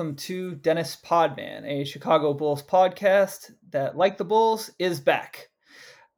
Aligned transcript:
welcome 0.00 0.16
to 0.16 0.54
Dennis 0.54 0.96
Podman, 1.04 1.62
a 1.66 1.84
Chicago 1.84 2.32
Bulls 2.32 2.62
podcast 2.62 3.52
that, 3.68 3.98
like 3.98 4.16
the 4.16 4.24
Bulls, 4.24 4.70
is 4.78 4.98
back. 4.98 5.50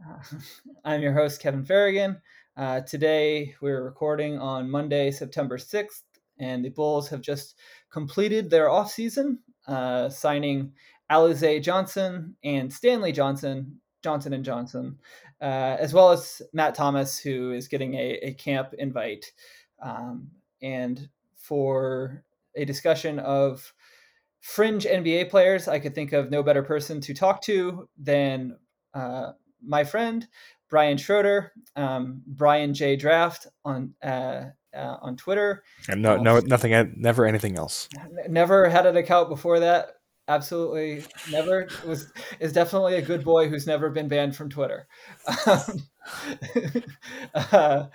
Uh, 0.09 0.37
I'm 0.85 1.03
your 1.03 1.13
host, 1.13 1.43
Kevin 1.43 1.65
Farragon. 1.65 2.21
Uh, 2.57 2.83
today, 2.83 3.57
we're 3.61 3.83
recording 3.83 4.39
on 4.39 4.71
Monday, 4.71 5.11
September 5.11 5.59
6th, 5.59 6.03
and 6.39 6.65
the 6.65 6.69
Bulls 6.69 7.09
have 7.09 7.23
just 7.23 7.57
completed 7.91 8.49
their 8.49 8.69
offseason, 8.69 9.39
uh, 9.67 10.09
signing 10.09 10.73
Alize 11.11 11.61
Johnson 11.61 12.37
and 12.45 12.73
Stanley 12.73 13.11
Johnson, 13.11 13.81
Johnson 14.05 14.33
and 14.33 14.45
Johnson, 14.45 14.97
uh, 15.41 15.77
as 15.81 15.93
well 15.93 16.13
as 16.13 16.41
Matt 16.53 16.77
Thomas, 16.77 17.19
who 17.19 17.51
is 17.51 17.67
getting 17.67 17.95
a, 17.95 18.13
a 18.23 18.35
camp 18.35 18.75
invite. 18.79 19.33
Um, 19.83 20.31
and 20.63 21.09
for 21.35 22.23
a 22.55 22.65
discussion 22.65 23.19
of 23.19 23.73
fringe 24.43 24.85
NBA 24.85 25.31
players, 25.31 25.69
I 25.69 25.79
could 25.79 25.95
think 25.95 26.13
of 26.13 26.31
no 26.31 26.43
better 26.43 26.63
person 26.63 27.01
to 27.01 27.15
talk 27.15 27.41
to 27.43 27.89
than 27.97 28.59
uh, 28.93 29.33
my 29.65 29.85
friend 29.85 30.27
Brian 30.69 30.99
Schroeder, 30.99 31.53
um, 31.77 32.23
Brian 32.27 32.75
J 32.75 32.97
Draft 32.97 33.47
on 33.65 33.95
uh, 34.03 34.47
uh, 34.75 34.97
on 35.01 35.17
Twitter. 35.17 35.63
And 35.89 36.03
no, 36.03 36.17
no, 36.17 36.41
nothing, 36.41 36.95
never 36.97 37.27
anything 37.27 37.57
else. 37.57 37.89
Never 38.29 38.69
had 38.69 38.87
an 38.87 38.97
account 38.97 39.29
before 39.29 39.61
that. 39.61 39.97
Absolutely 40.29 41.05
never. 41.31 41.69
Was 41.87 42.11
is 42.41 42.53
definitely 42.53 42.95
a 42.95 43.03
good 43.03 43.25
boy 43.25 43.49
who's 43.49 43.67
never 43.67 43.91
been 43.91 44.09
banned 44.09 44.37
from 44.37 44.51
Twitter. 44.51 44.87
Um, 45.47 45.83
uh, 47.35 47.87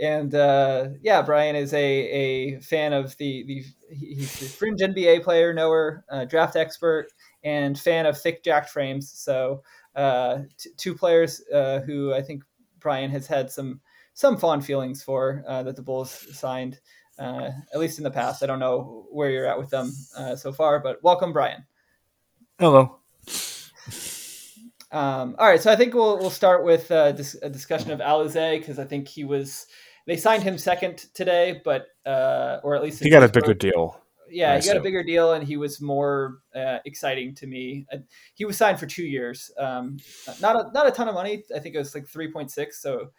and 0.00 0.34
uh, 0.34 0.88
yeah, 1.02 1.22
Brian 1.22 1.56
is 1.56 1.72
a, 1.72 1.78
a 1.78 2.60
fan 2.60 2.92
of 2.92 3.16
the 3.16 3.44
the 3.44 3.64
he's 3.94 4.42
a 4.42 4.48
fringe 4.48 4.80
NBA 4.80 5.22
player, 5.22 5.52
knower, 5.52 6.04
uh, 6.10 6.24
draft 6.24 6.56
expert, 6.56 7.08
and 7.42 7.78
fan 7.78 8.06
of 8.06 8.20
thick 8.20 8.42
jacked 8.42 8.70
frames. 8.70 9.10
So 9.10 9.62
uh, 9.94 10.40
t- 10.58 10.70
two 10.76 10.94
players 10.94 11.42
uh, 11.52 11.80
who 11.80 12.12
I 12.12 12.22
think 12.22 12.42
Brian 12.80 13.10
has 13.10 13.26
had 13.26 13.50
some 13.50 13.80
some 14.14 14.36
fond 14.36 14.64
feelings 14.64 15.02
for 15.02 15.44
uh, 15.46 15.62
that 15.62 15.76
the 15.76 15.82
Bulls 15.82 16.10
signed, 16.36 16.80
uh, 17.18 17.50
at 17.72 17.80
least 17.80 17.98
in 17.98 18.04
the 18.04 18.10
past. 18.10 18.42
I 18.42 18.46
don't 18.46 18.60
know 18.60 19.06
where 19.10 19.30
you're 19.30 19.46
at 19.46 19.58
with 19.58 19.70
them 19.70 19.92
so 20.36 20.52
far, 20.52 20.80
but 20.80 21.02
welcome, 21.02 21.32
Brian. 21.32 21.64
Hello. 22.58 22.98
Um, 24.94 25.34
all 25.40 25.48
right, 25.48 25.60
so 25.60 25.72
I 25.72 25.76
think 25.76 25.92
we'll 25.92 26.18
we'll 26.18 26.30
start 26.30 26.64
with 26.64 26.88
uh, 26.92 27.10
dis- 27.10 27.36
a 27.42 27.50
discussion 27.50 27.90
of 27.90 27.98
Alize 27.98 28.60
because 28.60 28.78
I 28.78 28.84
think 28.84 29.08
he 29.08 29.24
was 29.24 29.66
they 30.06 30.16
signed 30.16 30.42
him 30.42 30.58
second 30.58 31.06
today, 31.14 31.60
but 31.64 31.86
uh, 32.04 32.60
or 32.62 32.76
at 32.76 32.82
least 32.82 33.02
he 33.02 33.10
got 33.10 33.22
a 33.22 33.28
bigger 33.28 33.54
deal. 33.54 34.00
Yeah, 34.28 34.54
I 34.54 34.60
he 34.60 34.66
got 34.66 34.76
a 34.76 34.80
bigger 34.80 35.02
deal, 35.02 35.32
and 35.32 35.46
he 35.46 35.56
was 35.56 35.80
more 35.80 36.38
uh, 36.54 36.78
exciting 36.84 37.34
to 37.36 37.46
me. 37.46 37.86
he 38.34 38.44
was 38.44 38.56
signed 38.56 38.80
for 38.80 38.86
two 38.86 39.04
years, 39.04 39.50
um, 39.58 39.98
not 40.40 40.56
a 40.56 40.70
not 40.72 40.86
a 40.86 40.90
ton 40.90 41.08
of 41.08 41.14
money. 41.14 41.44
I 41.54 41.58
think 41.58 41.74
it 41.74 41.78
was 41.78 41.94
like 41.94 42.08
three 42.08 42.30
point 42.32 42.50
six. 42.50 42.80
So 42.80 43.10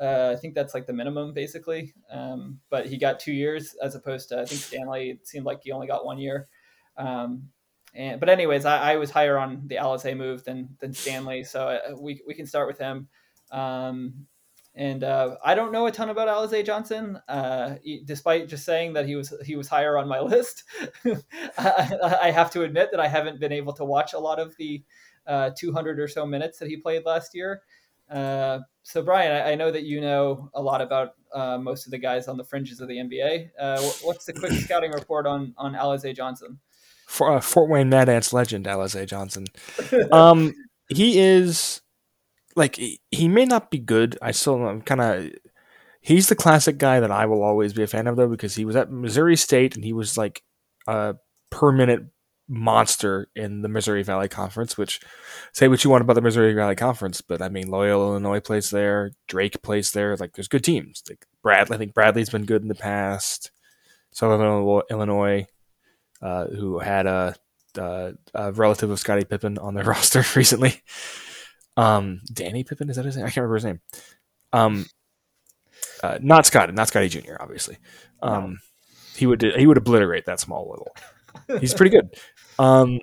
uh, 0.00 0.34
I 0.36 0.40
think 0.40 0.54
that's 0.54 0.74
like 0.74 0.86
the 0.86 0.92
minimum 0.92 1.32
basically. 1.32 1.94
Um, 2.10 2.60
but 2.70 2.86
he 2.86 2.98
got 2.98 3.20
two 3.20 3.32
years 3.32 3.74
as 3.82 3.94
opposed 3.94 4.30
to 4.30 4.40
I 4.40 4.44
think 4.44 4.60
Stanley. 4.60 5.10
It 5.10 5.26
seemed 5.26 5.46
like 5.46 5.60
he 5.62 5.72
only 5.72 5.86
got 5.86 6.04
one 6.04 6.18
year. 6.18 6.48
Um, 6.96 7.48
and 7.94 8.18
but 8.18 8.28
anyways, 8.28 8.64
I, 8.64 8.92
I, 8.92 8.96
was 8.96 9.10
higher 9.10 9.38
on 9.38 9.62
the 9.66 9.76
Alize 9.76 10.16
move 10.16 10.44
than 10.44 10.76
than 10.80 10.92
Stanley, 10.92 11.44
so 11.44 11.68
uh, 11.68 11.96
we 11.98 12.20
we 12.26 12.34
can 12.34 12.46
start 12.46 12.66
with 12.66 12.78
him. 12.78 13.08
Um, 13.52 14.26
and 14.76 15.04
uh, 15.04 15.36
I 15.44 15.54
don't 15.54 15.70
know 15.72 15.86
a 15.86 15.92
ton 15.92 16.08
about 16.08 16.28
Alize 16.28 16.64
Johnson, 16.66 17.20
uh, 17.28 17.76
despite 18.04 18.48
just 18.48 18.64
saying 18.64 18.94
that 18.94 19.06
he 19.06 19.14
was 19.14 19.32
he 19.44 19.54
was 19.54 19.68
higher 19.68 19.96
on 19.96 20.08
my 20.08 20.20
list. 20.34 20.64
I, 21.58 22.16
I, 22.22 22.30
have 22.32 22.50
to 22.52 22.62
admit 22.62 22.88
that 22.90 22.98
I 22.98 23.06
haven't 23.06 23.38
been 23.38 23.52
able 23.52 23.72
to 23.74 23.84
watch 23.84 24.14
a 24.14 24.18
lot 24.18 24.40
of 24.40 24.56
the 24.56 24.82
uh, 25.26 25.50
200 25.56 26.00
or 26.00 26.08
so 26.08 26.26
minutes 26.26 26.58
that 26.58 26.68
he 26.68 26.76
played 26.76 27.04
last 27.04 27.34
year. 27.34 27.62
Uh, 28.10 28.60
so, 28.82 29.02
Brian, 29.02 29.32
I, 29.32 29.52
I, 29.52 29.54
know 29.54 29.70
that 29.70 29.84
you 29.84 30.00
know 30.00 30.50
a 30.54 30.60
lot 30.60 30.82
about 30.82 31.14
uh, 31.32 31.56
most 31.56 31.86
of 31.86 31.90
the 31.90 31.98
guys 31.98 32.28
on 32.28 32.36
the 32.36 32.44
fringes 32.44 32.80
of 32.80 32.88
the 32.88 32.96
NBA. 32.96 33.50
Uh, 33.58 33.80
what's 34.02 34.24
the 34.26 34.32
quick 34.32 34.52
scouting 34.64 34.90
report 34.90 35.26
on 35.26 35.54
on 35.56 35.74
Alize 35.74 36.14
Johnson? 36.14 36.58
For, 37.06 37.40
Fort 37.40 37.70
Wayne 37.70 37.88
Mad 37.88 38.08
Ants 38.08 38.32
legend 38.32 38.66
Alize 38.66 39.06
Johnson. 39.06 39.46
Um, 40.10 40.52
he 40.88 41.18
is 41.18 41.80
like 42.56 42.76
he 42.76 43.28
may 43.28 43.44
not 43.44 43.70
be 43.70 43.78
good. 43.78 44.18
I 44.22 44.32
still 44.32 44.68
am 44.68 44.82
kind 44.82 45.00
of 45.00 45.30
he's 46.00 46.28
the 46.28 46.36
classic 46.36 46.78
guy 46.78 47.00
that 47.00 47.10
I 47.10 47.26
will 47.26 47.42
always 47.42 47.72
be 47.72 47.82
a 47.82 47.86
fan 47.86 48.06
of 48.06 48.16
though 48.16 48.28
because 48.28 48.54
he 48.54 48.64
was 48.64 48.76
at 48.76 48.92
Missouri 48.92 49.36
State 49.36 49.74
and 49.74 49.84
he 49.84 49.92
was 49.92 50.16
like 50.16 50.42
a 50.86 51.16
per 51.50 51.72
minute 51.72 52.02
monster 52.46 53.28
in 53.34 53.62
the 53.62 53.68
Missouri 53.68 54.02
Valley 54.02 54.28
Conference. 54.28 54.76
Which 54.76 55.00
say 55.52 55.68
what 55.68 55.82
you 55.82 55.90
want 55.90 56.02
about 56.02 56.14
the 56.14 56.20
Missouri 56.20 56.54
Valley 56.54 56.76
Conference, 56.76 57.20
but 57.20 57.42
I 57.42 57.48
mean 57.48 57.68
Loyola 57.68 58.12
Illinois 58.12 58.40
plays 58.40 58.70
there, 58.70 59.12
Drake 59.28 59.62
plays 59.62 59.92
there. 59.92 60.16
Like 60.16 60.34
there's 60.34 60.48
good 60.48 60.64
teams. 60.64 61.02
Like 61.08 61.26
Bradley, 61.42 61.76
I 61.76 61.78
think 61.78 61.94
Bradley's 61.94 62.30
been 62.30 62.46
good 62.46 62.62
in 62.62 62.68
the 62.68 62.74
past. 62.74 63.50
Southern 64.12 64.40
Illinois, 64.90 65.46
uh, 66.22 66.46
who 66.46 66.78
had 66.78 67.06
a, 67.06 67.34
a, 67.76 68.12
a 68.32 68.52
relative 68.52 68.88
of 68.88 69.00
Scottie 69.00 69.24
Pippen 69.24 69.58
on 69.58 69.74
their 69.74 69.84
roster 69.92 70.24
recently. 70.36 70.82
Um, 71.76 72.20
Danny 72.32 72.64
Pippen 72.64 72.88
is 72.88 72.96
that 72.96 73.04
his 73.04 73.16
name? 73.16 73.26
I 73.26 73.28
can't 73.28 73.38
remember 73.38 73.56
his 73.56 73.64
name. 73.64 73.80
Um, 74.52 74.86
uh, 76.02 76.18
not 76.20 76.46
Scotty, 76.46 76.72
not 76.72 76.88
Scotty 76.88 77.08
Jr. 77.08 77.36
Obviously. 77.40 77.78
Um, 78.22 78.52
no. 78.52 78.56
he 79.16 79.26
would 79.26 79.42
he 79.42 79.66
would 79.66 79.78
obliterate 79.78 80.26
that 80.26 80.40
small 80.40 80.68
little. 80.70 81.60
He's 81.60 81.74
pretty 81.74 81.90
good. 81.90 82.14
Um, 82.58 83.00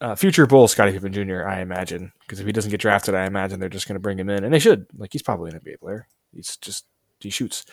uh, 0.00 0.14
future 0.14 0.46
Bull 0.46 0.68
Scotty 0.68 0.92
Pippen 0.92 1.12
Jr. 1.12 1.46
I 1.46 1.60
imagine 1.60 2.12
because 2.20 2.40
if 2.40 2.46
he 2.46 2.52
doesn't 2.52 2.70
get 2.70 2.80
drafted, 2.80 3.14
I 3.14 3.26
imagine 3.26 3.58
they're 3.58 3.68
just 3.68 3.88
going 3.88 3.96
to 3.96 4.00
bring 4.00 4.18
him 4.18 4.30
in, 4.30 4.44
and 4.44 4.54
they 4.54 4.58
should. 4.58 4.86
Like 4.96 5.12
he's 5.12 5.22
probably 5.22 5.50
an 5.50 5.58
NBA 5.58 5.80
player. 5.80 6.06
He's 6.32 6.56
just 6.56 6.86
he 7.20 7.30
shoots. 7.30 7.64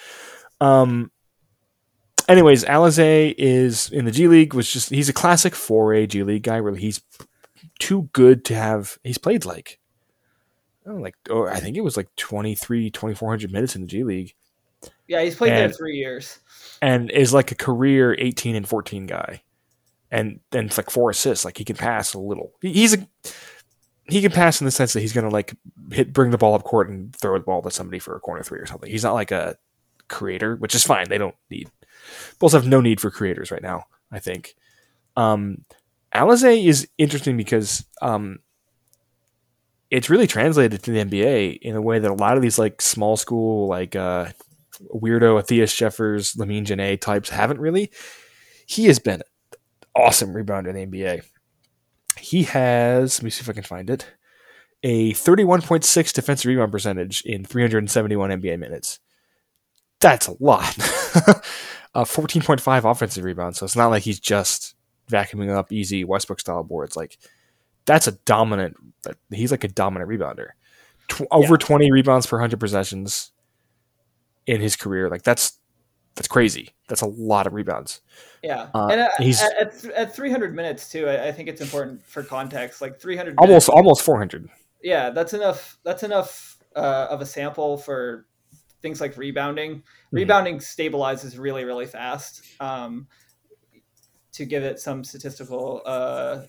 Um. 0.60 1.12
Anyways, 2.28 2.64
Alize 2.66 3.36
is 3.38 3.92
in 3.92 4.06
the 4.06 4.12
G 4.12 4.28
League. 4.28 4.56
Was 4.56 4.72
just 4.72 4.90
he's 4.90 5.10
a 5.10 5.14
classic 5.14 5.54
4A 5.54 6.08
G 6.08 6.24
League 6.24 6.44
guy. 6.44 6.60
Where 6.60 6.76
he's 6.76 7.02
too 7.78 8.10
good 8.14 8.44
to 8.46 8.56
have. 8.56 8.98
He's 9.04 9.20
played 9.20 9.46
like 9.46 9.80
oh, 10.88 10.96
like 10.96 11.16
oh, 11.30 11.48
I 11.48 11.60
think 11.60 11.78
it 11.78 11.84
was 11.84 11.98
like 11.98 12.14
23, 12.16 12.90
2400 12.90 13.52
minutes 13.52 13.76
in 13.76 13.82
the 13.82 13.88
G 13.88 14.04
League. 14.04 14.34
Yeah, 15.08 15.22
he's 15.22 15.36
played 15.36 15.54
and, 15.54 15.60
there 15.60 15.70
three 15.70 15.98
years. 15.98 16.40
And 16.82 17.12
is 17.12 17.34
like 17.34 17.52
a 17.52 17.56
career 17.56 18.16
18 18.18 18.56
and 18.56 18.68
14 18.68 19.06
guy. 19.06 19.42
And 20.12 20.40
then 20.52 20.66
it's 20.66 20.78
like 20.78 20.90
four 20.90 21.10
assists. 21.10 21.46
Like 21.46 21.58
he 21.58 21.66
can 21.66 21.76
pass 21.76 22.14
a 22.14 22.20
little. 22.20 22.54
He, 22.62 22.74
he's 22.74 22.94
a 22.94 23.08
he 24.08 24.22
can 24.22 24.32
pass 24.32 24.62
in 24.62 24.66
the 24.66 24.72
sense 24.72 24.94
that 24.94 25.02
he's 25.02 25.14
gonna 25.14 25.30
like 25.30 25.56
hit 25.92 26.14
bring 26.14 26.32
the 26.32 26.38
ball 26.38 26.54
up 26.54 26.64
court 26.64 26.90
and 26.90 27.16
throw 27.16 27.38
the 27.38 27.44
ball 27.44 27.62
to 27.62 27.72
somebody 27.72 28.00
for 28.00 28.16
a 28.16 28.20
corner 28.20 28.44
three 28.44 28.60
or 28.60 28.66
something. 28.66 28.90
He's 28.90 29.04
not 29.04 29.14
like 29.14 29.32
a 29.32 29.58
creator, 30.08 30.56
which 30.56 30.76
is 30.76 30.84
fine. 30.84 31.10
They 31.10 31.18
don't 31.18 31.36
need 31.50 31.70
Bulls 32.40 32.54
have 32.54 32.68
no 32.68 32.82
need 32.82 33.02
for 33.02 33.10
creators 33.10 33.52
right 33.52 33.64
now, 33.64 33.86
I 34.12 34.20
think. 34.20 34.56
Um 35.18 35.66
Alize 36.14 36.66
is 36.66 36.88
interesting 36.98 37.36
because 37.36 37.86
um 38.02 38.40
it's 39.92 40.10
really 40.10 40.28
translated 40.28 40.84
to 40.84 40.92
the 40.92 41.04
NBA 41.04 41.60
in 41.62 41.76
a 41.76 41.82
way 41.82 42.00
that 42.00 42.12
a 42.12 42.16
lot 42.16 42.36
of 42.38 42.42
these 42.42 42.58
like 42.58 42.82
small 42.82 43.18
school 43.18 43.68
like 43.68 43.96
uh, 43.96 44.28
weirdo 44.94 45.36
Matthias 45.36 45.76
Jeffers, 45.76 46.34
Lamine 46.34 46.66
Diane 46.66 46.98
types 46.98 47.30
haven't 47.30 47.60
really. 47.60 47.92
He 48.66 48.86
has 48.86 49.00
been 49.00 49.22
awesome 49.96 50.34
rebounder 50.34 50.76
in 50.76 50.76
the 50.76 50.86
NBA. 50.86 51.24
He 52.18 52.44
has, 52.44 53.20
let 53.20 53.24
me 53.24 53.30
see 53.30 53.42
if 53.42 53.50
I 53.50 53.54
can 53.54 53.64
find 53.64 53.90
it, 53.90 54.12
a 54.84 55.14
31.6 55.14 56.14
defensive 56.14 56.50
rebound 56.50 56.72
percentage 56.72 57.22
in 57.22 57.44
371 57.44 58.30
NBA 58.30 58.60
minutes. 58.60 59.00
That's 60.00 60.28
a 60.28 60.36
lot. 60.40 60.78
uh, 61.96 62.04
14.5 62.04 62.90
offensive 62.92 63.24
rebounds. 63.24 63.60
So 63.60 63.66
it's 63.66 63.76
not 63.76 63.88
like 63.88 64.04
he's 64.04 64.20
just 64.20 64.76
vacuuming 65.10 65.50
up 65.50 65.72
easy 65.72 66.04
Westbrook 66.04 66.40
style 66.40 66.64
boards. 66.64 66.96
Like 66.96 67.18
that's 67.86 68.08
a 68.08 68.14
dominant. 68.14 68.78
He's 69.32 69.52
like 69.52 69.64
a 69.64 69.68
dominant 69.68 70.10
rebounder. 70.10 70.50
Tw- 71.08 71.28
over 71.32 71.58
twenty 71.58 71.92
rebounds 71.92 72.26
per 72.26 72.40
hundred 72.40 72.60
possessions 72.60 73.32
in 74.46 74.62
his 74.62 74.76
career. 74.76 75.10
Like 75.10 75.24
that's 75.24 75.60
that's 76.16 76.28
crazy. 76.28 76.70
That's 76.88 77.02
a 77.02 77.08
lot 77.08 77.46
of 77.46 77.54
rebounds. 77.54 78.02
Yeah, 78.42 78.70
uh, 78.74 78.88
and 78.88 79.02
at, 79.02 79.12
he's 79.20 79.42
at, 79.42 79.54
at, 79.60 79.86
at 79.86 80.16
300 80.16 80.56
minutes 80.56 80.90
too. 80.90 81.08
I, 81.08 81.28
I, 81.28 81.32
think 81.32 81.50
it's 81.50 81.62
important 81.62 82.06
for 82.06 82.24
context. 82.24 82.82
Like 82.82 83.00
300, 83.00 83.36
almost 83.38 83.70
almost 83.70 84.02
400. 84.04 84.50
Yeah, 84.82 85.10
that's 85.10 85.34
enough. 85.34 85.78
That's 85.84 86.04
enough 86.04 86.58
uh, 86.76 87.08
of 87.10 87.22
a 87.22 87.26
sample 87.26 87.78
for 87.78 88.28
things 88.82 89.02
like 89.02 89.18
rebounding. 89.18 89.78
Mm-hmm. 89.78 90.16
Rebounding 90.16 90.58
stabilizes 90.60 91.38
really 91.38 91.66
really 91.66 91.86
fast. 91.86 92.44
Um, 92.60 93.08
to 94.34 94.46
give 94.46 94.64
it 94.64 94.80
some 94.80 95.04
statistical 95.04 95.82
uh, 95.86 96.42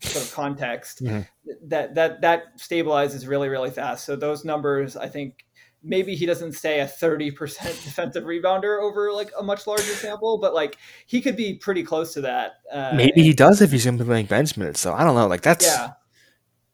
sort 0.00 0.24
of 0.24 0.32
context, 0.32 1.02
mm-hmm. 1.02 1.20
that 1.68 1.94
that 1.94 2.20
that 2.22 2.58
stabilizes 2.58 3.28
really 3.28 3.48
really 3.48 3.70
fast. 3.70 4.04
So 4.04 4.16
those 4.16 4.44
numbers, 4.44 4.96
I 4.96 5.08
think, 5.08 5.44
maybe 5.82 6.14
he 6.14 6.26
doesn't 6.26 6.52
stay 6.52 6.80
a 6.80 6.86
30% 6.86 7.34
defensive 7.84 8.24
rebounder 8.24 8.82
over 8.82 9.12
like 9.12 9.30
a 9.38 9.42
much 9.42 9.66
larger 9.66 9.82
sample, 9.82 10.38
but 10.38 10.54
like 10.54 10.76
he 11.06 11.20
could 11.20 11.36
be 11.36 11.54
pretty 11.54 11.82
close 11.82 12.12
to 12.14 12.22
that. 12.22 12.54
Uh, 12.70 12.92
maybe 12.94 13.22
he 13.22 13.32
does 13.32 13.62
if 13.62 13.70
he's 13.70 13.84
going 13.84 13.96
to 13.98 14.04
be 14.04 14.08
playing 14.08 14.26
bench 14.26 14.56
minutes. 14.56 14.80
So 14.80 14.92
I 14.92 15.04
don't 15.04 15.14
know. 15.14 15.26
Like 15.26 15.42
that's 15.42 15.66
yeah. 15.66 15.92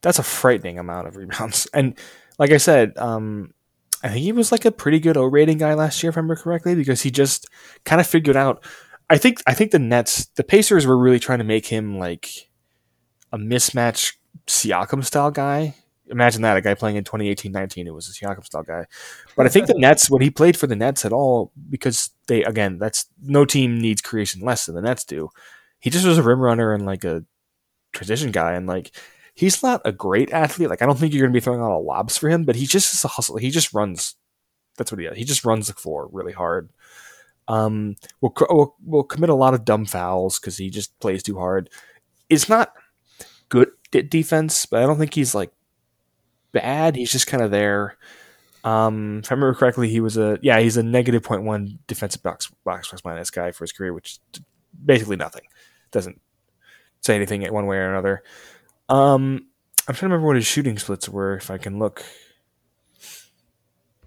that's 0.00 0.18
a 0.18 0.24
frightening 0.24 0.78
amount 0.78 1.08
of 1.08 1.16
rebounds. 1.16 1.68
And 1.74 1.98
like 2.38 2.50
I 2.50 2.56
said, 2.56 2.96
um, 2.96 3.52
I 4.02 4.08
think 4.08 4.22
he 4.22 4.32
was 4.32 4.50
like 4.50 4.64
a 4.64 4.72
pretty 4.72 4.98
good 4.98 5.16
O 5.16 5.24
rating 5.24 5.58
guy 5.58 5.74
last 5.74 6.02
year, 6.02 6.10
if 6.10 6.16
I 6.16 6.20
remember 6.20 6.36
correctly, 6.36 6.74
because 6.74 7.02
he 7.02 7.10
just 7.10 7.46
kind 7.84 8.00
of 8.00 8.06
figured 8.06 8.36
out. 8.36 8.64
I 9.10 9.18
think 9.18 9.42
I 9.46 9.52
think 9.52 9.70
the 9.70 9.78
Nets, 9.78 10.26
the 10.36 10.42
Pacers 10.42 10.86
were 10.86 10.98
really 10.98 11.20
trying 11.20 11.38
to 11.38 11.44
make 11.44 11.66
him 11.66 11.98
like 11.98 12.50
a 13.32 13.38
mismatch 13.38 14.14
Siakam 14.46 15.04
style 15.04 15.30
guy. 15.30 15.74
Imagine 16.08 16.42
that 16.42 16.56
a 16.56 16.60
guy 16.60 16.74
playing 16.74 16.96
in 16.96 17.04
2018-19 17.04 17.86
it 17.86 17.90
was 17.90 18.08
a 18.08 18.12
Siakam 18.12 18.44
style 18.44 18.62
guy. 18.62 18.86
But 19.36 19.46
I 19.46 19.48
think 19.48 19.66
the 19.66 19.74
Nets 19.78 20.10
when 20.10 20.22
he 20.22 20.30
played 20.30 20.56
for 20.56 20.66
the 20.66 20.76
Nets 20.76 21.04
at 21.04 21.12
all 21.12 21.52
because 21.70 22.10
they 22.26 22.44
again 22.44 22.78
that's 22.78 23.06
no 23.22 23.44
team 23.44 23.80
needs 23.80 24.02
creation 24.02 24.42
less 24.42 24.66
than 24.66 24.74
the 24.74 24.82
Nets 24.82 25.04
do. 25.04 25.30
He 25.80 25.90
just 25.90 26.06
was 26.06 26.18
a 26.18 26.22
rim 26.22 26.40
runner 26.40 26.74
and 26.74 26.86
like 26.86 27.04
a 27.04 27.24
transition 27.92 28.30
guy 28.30 28.52
and 28.52 28.66
like 28.66 28.94
he's 29.34 29.62
not 29.62 29.80
a 29.84 29.92
great 29.92 30.32
athlete. 30.32 30.68
Like 30.68 30.82
I 30.82 30.86
don't 30.86 30.98
think 30.98 31.12
you're 31.12 31.22
going 31.22 31.32
to 31.32 31.36
be 31.36 31.42
throwing 31.42 31.60
a 31.60 31.68
lot 31.68 31.84
lobs 31.84 32.18
for 32.18 32.28
him, 32.28 32.44
but 32.44 32.56
he 32.56 32.66
just 32.66 32.92
is 32.94 33.04
a 33.04 33.08
hustle. 33.08 33.36
He 33.36 33.50
just 33.50 33.72
runs. 33.72 34.16
That's 34.76 34.90
what 34.90 35.00
he 35.00 35.06
does. 35.06 35.16
He 35.16 35.24
just 35.24 35.44
runs 35.44 35.66
the 35.66 35.74
floor 35.74 36.08
really 36.12 36.32
hard. 36.32 36.70
Um, 37.48 37.96
we'll, 38.20 38.32
we'll, 38.48 38.76
we'll 38.84 39.02
commit 39.02 39.30
a 39.30 39.34
lot 39.34 39.52
of 39.54 39.64
dumb 39.64 39.84
fouls 39.84 40.38
because 40.38 40.56
he 40.56 40.70
just 40.70 40.98
plays 41.00 41.22
too 41.22 41.38
hard. 41.38 41.68
It's 42.30 42.48
not 42.48 42.72
good 43.52 43.70
at 43.94 44.08
defense, 44.08 44.64
but 44.64 44.82
I 44.82 44.86
don't 44.86 44.98
think 44.98 45.12
he's 45.12 45.34
like 45.34 45.52
bad. 46.52 46.96
He's 46.96 47.12
just 47.12 47.26
kind 47.26 47.42
of 47.42 47.50
there. 47.50 47.98
Um, 48.64 49.20
if 49.22 49.30
I 49.30 49.34
remember 49.34 49.54
correctly, 49.54 49.90
he 49.90 50.00
was 50.00 50.16
a 50.16 50.38
yeah, 50.42 50.58
he's 50.58 50.78
a 50.78 50.82
negative 50.82 51.22
point 51.22 51.44
one 51.44 51.78
defensive 51.86 52.22
box 52.22 52.50
box 52.64 52.88
plus 52.88 53.04
minus 53.04 53.30
guy 53.30 53.52
for 53.52 53.64
his 53.64 53.72
career, 53.72 53.92
which 53.92 54.18
basically 54.84 55.16
nothing. 55.16 55.42
Doesn't 55.90 56.20
say 57.02 57.14
anything 57.14 57.42
one 57.52 57.66
way 57.66 57.76
or 57.76 57.90
another. 57.90 58.22
Um, 58.88 59.46
I'm 59.86 59.94
trying 59.94 60.08
to 60.10 60.14
remember 60.14 60.28
what 60.28 60.36
his 60.36 60.46
shooting 60.46 60.78
splits 60.78 61.08
were. 61.08 61.36
If 61.36 61.50
I 61.50 61.58
can 61.58 61.78
look, 61.78 62.02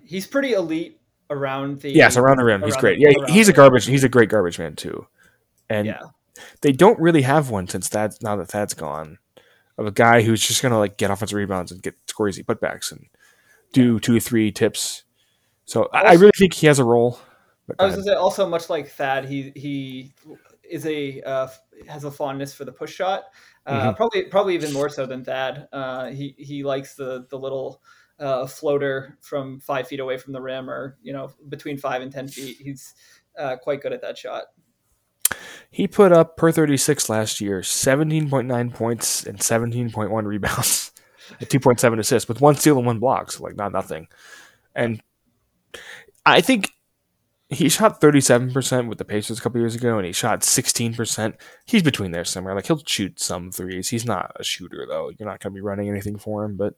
he's 0.04 0.26
pretty 0.26 0.54
elite 0.54 1.00
around 1.30 1.82
the. 1.82 1.92
Yes, 1.92 2.18
around 2.18 2.38
the 2.38 2.46
rim, 2.46 2.62
around 2.62 2.72
he's 2.72 2.78
great. 2.78 2.98
The, 2.98 3.16
yeah, 3.20 3.32
he's 3.32 3.50
a 3.50 3.54
garbage. 3.54 3.86
He's 3.86 4.04
a 4.04 4.10
great 4.10 4.30
garbage 4.30 4.58
man 4.58 4.76
too, 4.76 5.06
and 5.70 5.86
yeah. 5.86 6.00
they 6.62 6.72
don't 6.72 7.00
really 7.00 7.22
have 7.22 7.52
one 7.52 7.68
since 7.68 7.90
that 7.90 8.16
now 8.24 8.38
that 8.38 8.48
Thad's 8.48 8.74
gone, 8.74 9.20
of 9.78 9.88
a 9.88 9.92
guy 9.92 10.22
who's 10.22 10.46
just 10.46 10.62
gonna 10.62 10.80
like 10.80 10.98
get 10.98 11.12
offensive 11.12 11.38
rebounds 11.38 11.72
and 11.72 11.82
get 11.82 11.96
score 12.08 12.30
easy 12.30 12.44
putbacks 12.44 12.92
and 12.92 13.08
do 13.74 14.00
two 14.00 14.18
or 14.18 14.20
three 14.20 14.52
tips. 14.52 15.04
So 15.66 15.84
also, 15.84 15.98
I 15.98 16.14
really 16.14 16.32
think 16.38 16.54
he 16.54 16.68
has 16.68 16.80
a 16.80 16.84
role. 16.84 17.20
I 17.80 17.86
was 17.86 17.96
gonna 17.96 18.04
say 18.04 18.14
also 18.14 18.48
much 18.48 18.70
like 18.70 18.90
Thad, 18.90 19.26
he 19.26 19.52
he 19.56 20.14
is 20.70 20.86
a 20.86 21.22
uh, 21.22 21.48
has 21.88 22.04
a 22.04 22.12
fondness 22.12 22.54
for 22.54 22.66
the 22.66 22.72
push 22.72 22.94
shot. 22.94 23.26
Uh, 23.66 23.88
mm-hmm. 23.88 23.96
Probably 23.96 24.24
probably 24.24 24.56
even 24.56 24.72
more 24.74 24.90
so 24.90 25.06
than 25.06 25.24
Thad. 25.24 25.68
Uh, 25.74 26.08
he 26.08 26.36
he 26.38 26.64
likes 26.64 26.96
the 26.96 27.26
the 27.30 27.38
little 27.38 27.82
uh, 28.20 28.46
floater 28.48 29.18
from 29.22 29.60
five 29.60 29.88
feet 29.88 30.00
away 30.00 30.18
from 30.18 30.34
the 30.34 30.42
rim, 30.42 30.70
or 30.70 30.98
you 31.02 31.14
know 31.14 31.32
between 31.50 31.78
five 31.78 32.02
and 32.02 32.12
ten 32.12 32.28
feet. 32.28 32.58
He's 32.60 32.94
uh, 33.38 33.58
quite 33.58 33.82
good 33.82 33.94
at 33.94 34.02
that 34.02 34.18
shot. 34.18 34.44
He 35.76 35.90
put 35.90 36.14
up 36.14 36.38
per 36.38 36.54
thirty 36.54 36.78
six 36.78 37.10
last 37.10 37.42
year, 37.42 37.62
seventeen 37.62 38.30
point 38.30 38.48
nine 38.48 38.72
points 38.72 39.26
and 39.26 39.44
seventeen 39.44 39.92
point 39.92 40.10
one 40.10 40.26
rebounds, 40.26 40.94
and 41.42 41.50
two 41.50 41.60
point 41.60 41.82
seven 41.82 42.00
assists 42.00 42.30
with 42.30 42.40
one 42.40 42.56
steal 42.56 42.78
and 42.78 42.86
one 42.86 43.00
block. 43.00 43.30
So 43.30 43.44
like 43.44 43.58
not 43.58 43.74
nothing. 43.74 44.08
And 44.74 45.04
I 46.26 46.40
think 46.40 46.72
he 47.50 47.68
shot 47.68 48.00
37% 48.00 48.88
with 48.88 49.00
the 49.00 49.04
Pacers 49.06 49.38
a 49.38 49.42
couple 49.42 49.60
years 49.60 49.76
ago, 49.76 49.98
and 49.98 50.06
he 50.06 50.14
shot 50.14 50.40
16%. 50.40 51.34
He's 51.66 51.84
between 51.84 52.12
there 52.12 52.24
somewhere. 52.24 52.56
Like 52.56 52.68
he'll 52.68 52.82
shoot 52.86 53.20
some 53.20 53.52
threes. 53.52 53.90
He's 53.90 54.06
not 54.06 54.32
a 54.38 54.46
shooter 54.46 54.86
though. 54.88 55.12
You're 55.20 55.28
not 55.28 55.42
going 55.42 55.52
to 55.52 55.58
be 55.58 55.62
running 55.62 55.90
anything 55.90 56.18
for 56.18 56.46
him. 56.46 56.56
But 56.56 56.76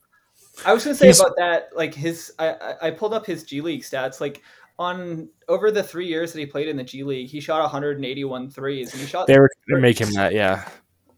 I 0.66 0.74
was 0.74 0.84
going 0.84 0.98
to 0.98 1.14
say 1.14 1.24
about 1.24 1.36
that, 1.38 1.70
like 1.76 1.94
his, 1.94 2.34
I, 2.40 2.74
I 2.82 2.92
pulled 2.92 3.14
up 3.14 3.28
his 3.28 3.44
G 3.44 3.62
League 3.62 3.84
stats. 3.84 4.20
Like 4.20 4.42
on 4.80 5.30
over 5.48 5.72
the 5.72 5.84
three 5.84 6.08
years 6.08 6.34
that 6.34 6.40
he 6.40 6.46
played 6.46 6.68
in 6.68 6.78
the 6.78 6.84
G 6.84 7.04
League, 7.04 7.30
he 7.30 7.40
shot 7.40 7.62
181 7.62 8.50
threes, 8.50 8.92
and 8.94 9.02
he 9.02 9.08
shot. 9.08 9.28
They 9.28 9.40
were 9.40 9.50
going 9.68 9.82
to 9.82 9.88
make 9.88 10.00
him 10.00 10.12
that, 10.14 10.34
yeah. 10.34 10.68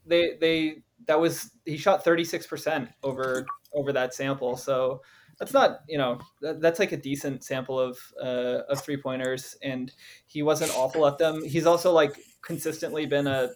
They 0.06 0.38
they 0.40 0.78
that 1.06 1.20
was 1.20 1.52
he 1.66 1.78
shot 1.78 2.04
36% 2.04 2.90
over 3.04 3.46
over 3.74 3.94
that 3.94 4.14
sample. 4.14 4.58
So 4.58 5.02
that's 5.40 5.54
not 5.54 5.82
you 5.88 5.98
know 5.98 6.20
that, 6.42 6.62
that's 6.62 6.80
like 6.80 6.92
a 6.92 6.98
decent 6.98 7.44
sample 7.44 7.80
of 7.80 7.98
uh, 8.22 8.62
of 8.70 8.82
three 8.82 8.98
pointers, 8.98 9.56
and 9.64 9.92
he 10.26 10.44
wasn't 10.44 10.72
awful 10.76 11.08
at 11.08 11.18
them. 11.18 11.44
He's 11.44 11.66
also 11.66 11.92
like 11.92 12.20
consistently 12.42 13.06
been 13.06 13.28
a 13.28 13.50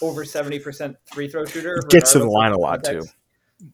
over 0.00 0.24
seventy 0.24 0.58
percent 0.58 0.96
free 1.12 1.28
throw 1.28 1.44
shooter. 1.44 1.78
He 1.88 1.88
gets 1.88 2.12
to 2.12 2.18
the 2.18 2.28
line 2.28 2.52
a 2.52 2.58
lot 2.58 2.84
too. 2.84 3.04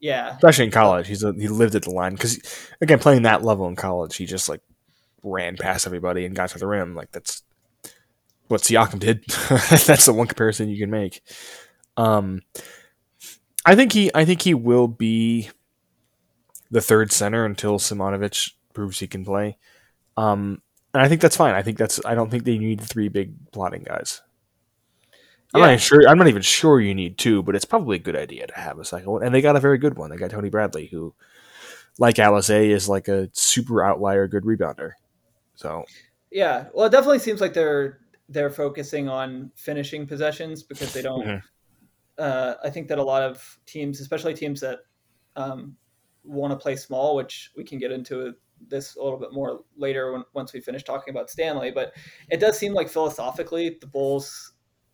Yeah, 0.01 0.35
especially 0.35 0.67
in 0.67 0.71
college, 0.71 1.09
he's 1.09 1.25
a, 1.25 1.33
he 1.33 1.49
lived 1.49 1.75
at 1.75 1.83
the 1.83 1.91
line 1.91 2.13
because 2.13 2.39
again 2.83 2.99
playing 2.99 3.23
that 3.23 3.43
level 3.43 3.67
in 3.67 3.77
college, 3.77 4.17
he 4.17 4.27
just 4.27 4.49
like 4.49 4.61
ran 5.23 5.57
past 5.57 5.87
everybody 5.87 6.25
and 6.25 6.37
got 6.37 6.51
to 6.51 6.59
the 6.59 6.67
rim. 6.67 6.95
Like 6.95 7.13
that's 7.13 7.43
what 8.49 8.63
Siakam 8.63 8.99
did. 8.99 9.25
that's 9.87 10.07
the 10.07 10.13
one 10.13 10.27
comparison 10.27 10.69
you 10.69 10.79
can 10.79 10.91
make. 10.91 11.23
Um, 11.97 12.43
I 13.65 13.75
think 13.75 13.93
he 13.93 14.11
I 14.15 14.25
think 14.25 14.43
he 14.43 14.55
will 14.55 14.89
be 14.89 15.51
the 16.71 16.81
third 16.81 17.13
center 17.13 17.45
until 17.45 17.79
Simonovic 17.79 18.53
proves 18.73 19.01
he 19.01 19.07
can 19.07 19.25
play. 19.25 19.59
Um, 20.17 20.63
and 20.95 21.03
I 21.03 21.09
think 21.09 21.21
that's 21.21 21.37
fine. 21.37 21.55
I 21.55 21.63
think 21.63 21.79
that's. 21.79 22.05
I 22.05 22.15
don't 22.15 22.31
think 22.31 22.45
they 22.45 22.59
need 22.59 22.81
three 22.81 23.09
big 23.09 23.53
plotting 23.53 23.83
guys. 23.83 24.23
I'm 25.55 25.61
yeah. 25.61 25.71
not 25.71 25.81
sure. 25.81 26.09
I'm 26.09 26.19
not 26.19 26.29
even 26.29 26.43
sure 26.43 26.81
you 26.81 26.95
need 26.95 27.19
two, 27.19 27.43
but 27.43 27.55
it's 27.55 27.65
probably 27.65 27.97
a 27.97 28.01
good 28.01 28.17
idea 28.17 28.47
to 28.47 28.55
have 28.55 28.79
a 28.79 28.85
second 28.85 29.11
one. 29.11 29.23
And 29.23 29.35
they 29.35 29.41
got 29.41 29.57
a 29.57 29.61
very 29.61 29.79
good 29.79 29.97
one. 29.97 30.11
They 30.11 30.17
got 30.17 30.31
Tony 30.31 30.51
Bradley, 30.51 30.87
who, 30.87 31.15
like 31.99 32.17
Alize, 32.17 32.71
is 32.71 32.89
like 32.89 33.09
a 33.09 33.31
super 33.33 33.83
outlier 33.83 34.29
good 34.29 34.45
rebounder. 34.45 34.93
So, 35.59 35.85
yeah, 36.31 36.67
well, 36.73 36.87
it 36.87 36.91
definitely 36.91 37.19
seems 37.19 37.41
like 37.41 37.53
they're 37.53 37.99
they're 38.29 38.49
focusing 38.49 39.09
on 39.09 39.51
finishing 39.57 40.07
possessions 40.07 40.63
because 40.63 40.93
they 40.93 41.03
don't. 41.03 41.27
Mm-hmm. 41.27 41.47
Uh, 42.17 42.55
I 42.63 42.71
think 42.71 42.87
that 42.89 42.99
a 42.99 43.03
lot 43.03 43.23
of 43.23 43.59
teams, 43.67 44.01
especially 44.01 44.35
teams 44.35 44.61
that 44.61 44.79
um, 45.35 45.77
want 46.23 46.53
to 46.53 46.57
play 46.57 46.77
small, 46.77 47.17
which 47.17 47.51
we 47.57 47.65
can 47.65 47.81
get 47.81 47.91
into 47.91 48.35
this 48.69 48.95
a 48.95 49.03
little 49.03 49.19
bit 49.19 49.33
more 49.33 49.65
later 49.77 50.13
when, 50.13 50.23
once 50.33 50.53
we 50.53 50.61
finish 50.61 50.85
talking 50.85 51.13
about 51.13 51.29
Stanley. 51.29 51.73
But 51.73 51.93
it 52.31 52.39
does 52.39 52.57
seem 52.57 52.73
like 52.73 52.89
philosophically, 52.89 53.79
the 53.81 53.87
Bulls 53.89 54.53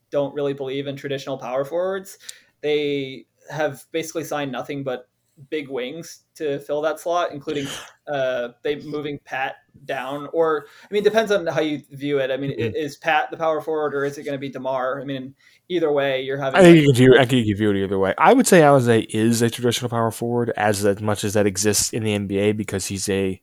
don't 0.09 0.35
really 0.35 0.55
believe 0.55 0.87
in 0.87 0.97
traditional 0.97 1.37
power 1.37 1.67
forwards. 1.67 2.19
They 2.63 3.27
have 3.51 3.85
basically 3.93 4.25
signed 4.25 4.51
nothing 4.51 4.83
but 4.83 5.11
big 5.51 5.69
wings 5.69 6.23
to 6.37 6.59
fill 6.61 6.81
that 6.83 7.01
slot, 7.01 7.33
including 7.33 7.67
uh, 8.09 8.49
they 8.63 8.81
moving 8.83 9.19
Pat 9.25 9.57
down. 9.85 10.29
Or 10.33 10.67
I 10.83 10.93
mean, 10.93 11.03
depends 11.03 11.31
on 11.31 11.47
how 11.47 11.61
you 11.61 11.83
view 11.91 12.19
it. 12.19 12.31
I 12.31 12.37
mean, 12.37 12.53
mm-hmm. 12.53 12.75
is 12.75 12.97
Pat 12.97 13.31
the 13.31 13.37
power 13.37 13.61
forward, 13.61 13.95
or 13.95 14.05
is 14.05 14.19
it 14.19 14.25
going 14.25 14.35
to 14.35 14.39
be 14.39 14.51
Demar? 14.51 15.01
I 15.01 15.05
mean, 15.05 15.35
either 15.69 15.93
way, 15.93 16.23
you're 16.23 16.39
having. 16.39 16.61
I 16.61 16.63
think 16.63 16.79
you 16.79 16.87
can 16.87 16.95
view. 16.95 17.15
I 17.19 17.25
think 17.25 17.47
you 17.47 17.55
can 17.55 17.59
view 17.59 17.71
it 17.71 17.85
either 17.85 17.99
way. 17.99 18.15
I 18.19 18.33
would 18.33 18.47
say 18.47 18.61
Alize 18.61 19.07
is 19.11 19.43
a 19.43 19.51
traditional 19.51 19.89
power 19.89 20.11
forward, 20.11 20.53
as 20.57 20.85
as 20.85 21.01
much 21.01 21.25
as 21.25 21.35
that 21.35 21.47
exists 21.47 21.93
in 21.93 22.05
the 22.05 22.19
NBA, 22.19 22.57
because 22.57 22.87
he's 22.87 23.09
a 23.09 23.41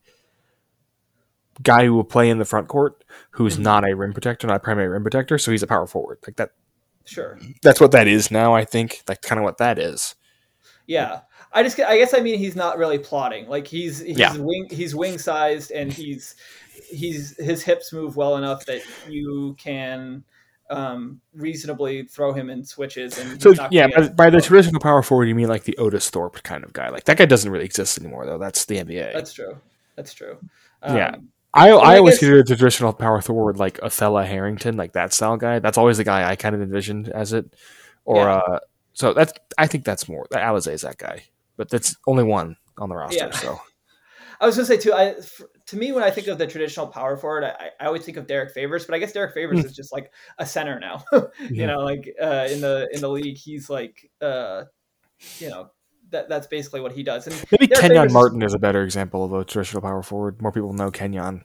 guy 1.62 1.84
who 1.84 1.94
will 1.94 2.04
play 2.04 2.30
in 2.30 2.38
the 2.38 2.44
front 2.44 2.68
court, 2.68 3.04
who's 3.32 3.54
mm-hmm. 3.54 3.64
not 3.64 3.88
a 3.88 3.94
rim 3.94 4.12
protector, 4.12 4.46
not 4.46 4.56
a 4.56 4.60
primary 4.60 4.88
rim 4.88 5.02
protector. 5.02 5.38
So 5.38 5.50
he's 5.50 5.62
a 5.62 5.66
power 5.66 5.86
forward, 5.86 6.18
like 6.26 6.36
that. 6.36 6.50
Sure. 7.04 7.38
That's 7.62 7.80
what 7.80 7.90
that 7.92 8.06
is 8.06 8.30
now. 8.30 8.54
I 8.54 8.64
think 8.64 9.02
that's 9.06 9.26
kind 9.26 9.38
of 9.38 9.42
what 9.42 9.58
that 9.58 9.78
is. 9.78 10.14
Yeah. 10.86 11.20
I 11.52 11.62
just, 11.62 11.78
I 11.80 11.98
guess, 11.98 12.14
I 12.14 12.20
mean, 12.20 12.38
he's 12.38 12.56
not 12.56 12.78
really 12.78 12.98
plotting. 12.98 13.48
Like 13.48 13.66
he's, 13.66 13.98
he's 14.00 14.18
yeah. 14.18 14.36
wing, 14.36 14.68
he's 14.70 14.94
wing 14.94 15.18
sized, 15.18 15.70
and 15.70 15.92
he's, 15.92 16.34
he's 16.88 17.36
his 17.36 17.62
hips 17.62 17.92
move 17.92 18.16
well 18.16 18.36
enough 18.36 18.64
that 18.66 18.82
you 19.08 19.54
can 19.58 20.24
um, 20.70 21.20
reasonably 21.34 22.04
throw 22.04 22.32
him 22.32 22.50
in 22.50 22.64
switches. 22.64 23.18
And 23.18 23.40
so 23.40 23.54
yeah, 23.70 23.88
by, 23.88 24.08
by 24.08 24.30
the 24.30 24.40
traditional 24.40 24.80
power 24.80 25.02
forward, 25.02 25.26
you 25.26 25.34
mean 25.34 25.48
like 25.48 25.64
the 25.64 25.76
Otis 25.76 26.08
Thorpe 26.10 26.42
kind 26.42 26.64
of 26.64 26.72
guy? 26.72 26.88
Like 26.88 27.04
that 27.04 27.18
guy 27.18 27.26
doesn't 27.26 27.50
really 27.50 27.64
exist 27.64 27.98
anymore, 28.00 28.26
though. 28.26 28.38
That's 28.38 28.64
the 28.64 28.76
NBA. 28.76 29.12
That's 29.12 29.32
true. 29.32 29.58
That's 29.96 30.14
true. 30.14 30.38
Um, 30.82 30.96
yeah. 30.96 31.16
I, 31.54 31.68
I, 31.68 31.94
I 31.94 31.98
always 31.98 32.14
guess, 32.14 32.20
consider 32.20 32.42
the 32.42 32.56
traditional 32.56 32.92
power 32.94 33.20
forward 33.20 33.58
like 33.58 33.78
Othella 33.80 34.26
Harrington, 34.26 34.76
like 34.76 34.92
that 34.92 35.12
style 35.12 35.36
guy. 35.36 35.58
That's 35.58 35.76
always 35.76 35.98
the 35.98 36.04
guy 36.04 36.28
I 36.28 36.36
kind 36.36 36.54
of 36.54 36.62
envisioned 36.62 37.10
as 37.10 37.34
it. 37.34 37.52
Or 38.04 38.24
yeah. 38.24 38.36
uh, 38.36 38.58
so 38.94 39.12
that's 39.12 39.32
I 39.58 39.66
think 39.66 39.84
that's 39.84 40.08
more 40.08 40.26
Alize 40.32 40.72
is 40.72 40.82
that 40.82 40.98
guy, 40.98 41.24
but 41.56 41.68
that's 41.70 41.96
only 42.06 42.24
one 42.24 42.56
on 42.78 42.88
the 42.88 42.96
roster. 42.96 43.16
Yeah. 43.26 43.30
So 43.30 43.60
I 44.40 44.46
was 44.46 44.56
gonna 44.56 44.66
say 44.66 44.76
too. 44.76 44.92
I 44.92 45.14
to 45.66 45.76
me 45.76 45.92
when 45.92 46.02
I 46.02 46.10
think 46.10 46.26
of 46.26 46.36
the 46.36 46.46
traditional 46.48 46.88
power 46.88 47.16
forward, 47.16 47.44
I, 47.44 47.70
I 47.80 47.86
always 47.86 48.04
think 48.04 48.16
of 48.16 48.26
Derrick 48.26 48.52
Favors, 48.52 48.84
but 48.84 48.94
I 48.94 48.98
guess 48.98 49.12
Derrick 49.12 49.34
Favors 49.34 49.60
mm. 49.60 49.64
is 49.64 49.72
just 49.72 49.92
like 49.92 50.12
a 50.38 50.44
center 50.44 50.80
now. 50.80 51.04
you 51.48 51.66
know, 51.66 51.78
like 51.78 52.12
uh, 52.20 52.48
in 52.50 52.60
the 52.60 52.88
in 52.92 53.00
the 53.00 53.08
league, 53.08 53.38
he's 53.38 53.70
like 53.70 54.10
uh, 54.20 54.64
you 55.38 55.48
know 55.48 55.70
that 56.10 56.28
that's 56.28 56.48
basically 56.48 56.80
what 56.80 56.92
he 56.92 57.04
does. 57.04 57.28
And 57.28 57.36
Maybe 57.52 57.68
Derek 57.68 57.82
Kenyon 57.82 58.02
Favors- 58.02 58.12
Martin 58.12 58.42
is 58.42 58.54
a 58.54 58.58
better 58.58 58.82
example 58.82 59.24
of 59.24 59.32
a 59.32 59.44
traditional 59.44 59.80
power 59.80 60.02
forward. 60.02 60.42
More 60.42 60.50
people 60.52 60.72
know 60.72 60.90
Kenyon. 60.90 61.44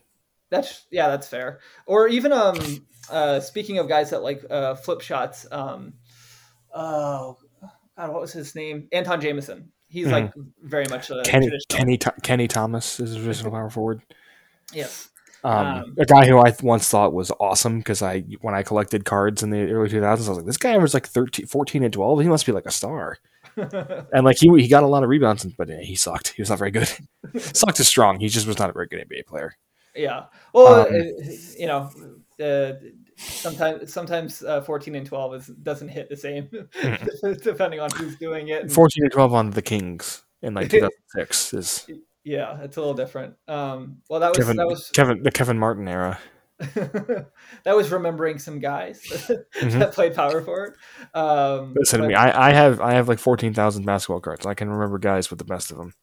That's 0.50 0.86
yeah, 0.90 1.08
that's 1.08 1.28
fair. 1.28 1.60
Or 1.86 2.08
even 2.08 2.32
um, 2.32 2.58
uh, 3.10 3.38
speaking 3.38 3.78
of 3.78 3.88
guys 3.88 4.10
that 4.10 4.22
like 4.22 4.44
uh, 4.50 4.74
flip 4.74 5.02
shots, 5.02 5.46
um, 5.52 5.94
oh 6.74 7.36
God, 7.96 8.12
what 8.12 8.20
was 8.20 8.32
his 8.32 8.54
name? 8.54 8.88
Antawn 8.92 9.20
Jamison. 9.20 9.72
He's 9.88 10.06
like 10.06 10.32
very 10.62 10.86
much 10.88 11.10
a 11.10 11.22
Kenny. 11.24 11.50
Kenny 11.68 11.98
Kenny 12.22 12.48
Thomas 12.48 13.00
is 13.00 13.14
a 13.14 13.18
traditional 13.18 13.50
power 13.56 13.70
forward. 13.70 14.02
Yes. 14.72 15.08
Um, 15.44 15.66
Um, 15.66 15.94
a 15.98 16.04
guy 16.04 16.26
who 16.26 16.38
I 16.38 16.52
once 16.62 16.88
thought 16.88 17.12
was 17.12 17.30
awesome 17.38 17.78
because 17.78 18.02
I 18.02 18.20
when 18.40 18.54
I 18.54 18.62
collected 18.62 19.04
cards 19.04 19.42
in 19.42 19.50
the 19.50 19.70
early 19.70 19.88
2000s, 19.88 20.04
I 20.04 20.12
was 20.12 20.28
like, 20.28 20.46
this 20.46 20.56
guy 20.56 20.76
was 20.78 20.94
like 20.94 21.06
13, 21.06 21.46
14 21.46 21.84
and 21.84 21.92
12. 21.92 22.20
He 22.20 22.28
must 22.28 22.44
be 22.44 22.52
like 22.52 22.66
a 22.66 22.70
star. 22.72 23.18
And 23.56 24.24
like 24.24 24.36
he 24.38 24.48
he 24.60 24.68
got 24.68 24.82
a 24.84 24.86
lot 24.86 25.02
of 25.02 25.08
rebounds, 25.08 25.44
but 25.44 25.68
yeah, 25.68 25.80
he 25.80 25.96
sucked. 25.96 26.28
He 26.28 26.42
was 26.42 26.50
not 26.50 26.58
very 26.58 26.70
good. 26.70 26.88
sucked 27.40 27.80
is 27.80 27.88
strong. 27.88 28.20
He 28.20 28.28
just 28.28 28.46
was 28.46 28.58
not 28.58 28.70
a 28.70 28.72
very 28.72 28.86
good 28.86 29.08
NBA 29.08 29.26
player. 29.26 29.56
yeah. 29.96 30.24
Well, 30.52 30.86
Um, 30.86 30.92
uh, 30.94 31.32
you 31.58 31.66
know, 31.66 31.90
uh, 32.40 32.72
sometimes 33.18 33.92
sometimes 33.92 34.42
uh, 34.42 34.60
fourteen 34.62 34.94
and 34.94 35.06
twelve 35.06 35.34
is 35.34 35.46
doesn't 35.46 35.88
hit 35.88 36.08
the 36.08 36.16
same, 36.16 36.48
depending 37.42 37.80
on 37.80 37.90
who's 37.90 38.16
doing 38.16 38.48
it. 38.48 38.62
and- 38.62 38.72
14 38.72 39.04
and 39.04 39.12
12 39.12 39.34
on 39.34 39.50
the 39.50 39.62
Kings 39.62 40.24
in 40.42 40.54
like 40.54 40.70
2006 40.70 41.54
is 41.54 41.90
yeah, 42.24 42.60
it's 42.62 42.76
a 42.76 42.80
little 42.80 42.94
different. 42.94 43.34
Um, 43.48 43.98
well, 44.08 44.20
that 44.20 44.28
was 44.30 44.38
Kevin, 44.38 44.56
that 44.56 44.66
was 44.66 44.90
Kevin 44.94 45.22
the 45.22 45.30
Kevin 45.30 45.58
Martin 45.58 45.88
era. 45.88 46.18
that 46.58 47.76
was 47.76 47.90
remembering 47.92 48.38
some 48.40 48.58
guys 48.58 49.00
Mhm. 49.02 49.78
that 49.78 49.92
played 49.92 50.14
power 50.16 50.42
forward. 50.42 50.74
Um, 51.14 51.72
Listen 51.78 52.02
to 52.02 52.08
me. 52.08 52.14
I, 52.14 52.48
I 52.48 52.52
have 52.52 52.80
I 52.80 52.94
have 52.94 53.08
like 53.08 53.20
14,000 53.20 53.84
basketball 53.86 54.18
cards. 54.20 54.44
I 54.44 54.54
can 54.54 54.68
remember 54.68 54.98
guys 54.98 55.30
with 55.30 55.38
the 55.38 55.44
best 55.44 55.70
of 55.70 55.78
them. 55.78 55.94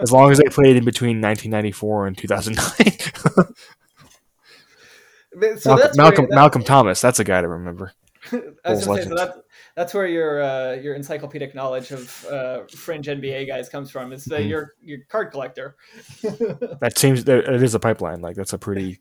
As 0.00 0.10
long 0.10 0.32
as 0.32 0.38
they 0.38 0.48
played 0.50 0.76
in 0.76 0.84
between 0.84 1.20
1994 1.20 2.06
and 2.08 2.18
2009. 2.18 2.98
But- 3.36 3.46
so 5.58 5.70
Malcolm, 5.70 5.76
that's 5.78 5.96
Malcolm, 5.96 6.26
that- 6.28 6.34
Malcolm 6.34 6.64
Thomas, 6.64 7.00
that's 7.00 7.18
a 7.20 7.24
guy 7.24 7.40
to 7.40 7.48
remember. 7.48 7.92
I 8.64 8.70
was 8.70 8.84
say, 8.84 9.04
so 9.04 9.14
that's 9.14 9.38
that's 9.76 9.94
where 9.94 10.06
your 10.06 10.42
uh, 10.42 10.72
your 10.74 10.94
encyclopedic 10.96 11.54
knowledge 11.54 11.92
of 11.92 12.26
uh, 12.26 12.62
fringe 12.68 13.06
NBA 13.06 13.46
guys 13.46 13.68
comes 13.68 13.90
from. 13.90 14.12
Is 14.12 14.24
that 14.26 14.40
Mhm. 14.40 14.48
you're 14.48 14.74
your 14.82 14.98
card 15.08 15.30
collector. 15.30 15.76
That 16.80 16.98
seems 16.98 17.24
that 17.24 17.44
it 17.48 17.62
is 17.62 17.74
a 17.74 17.80
pipeline. 17.80 18.20
Like 18.20 18.34
that's 18.36 18.52
a 18.52 18.58
pretty 18.58 18.98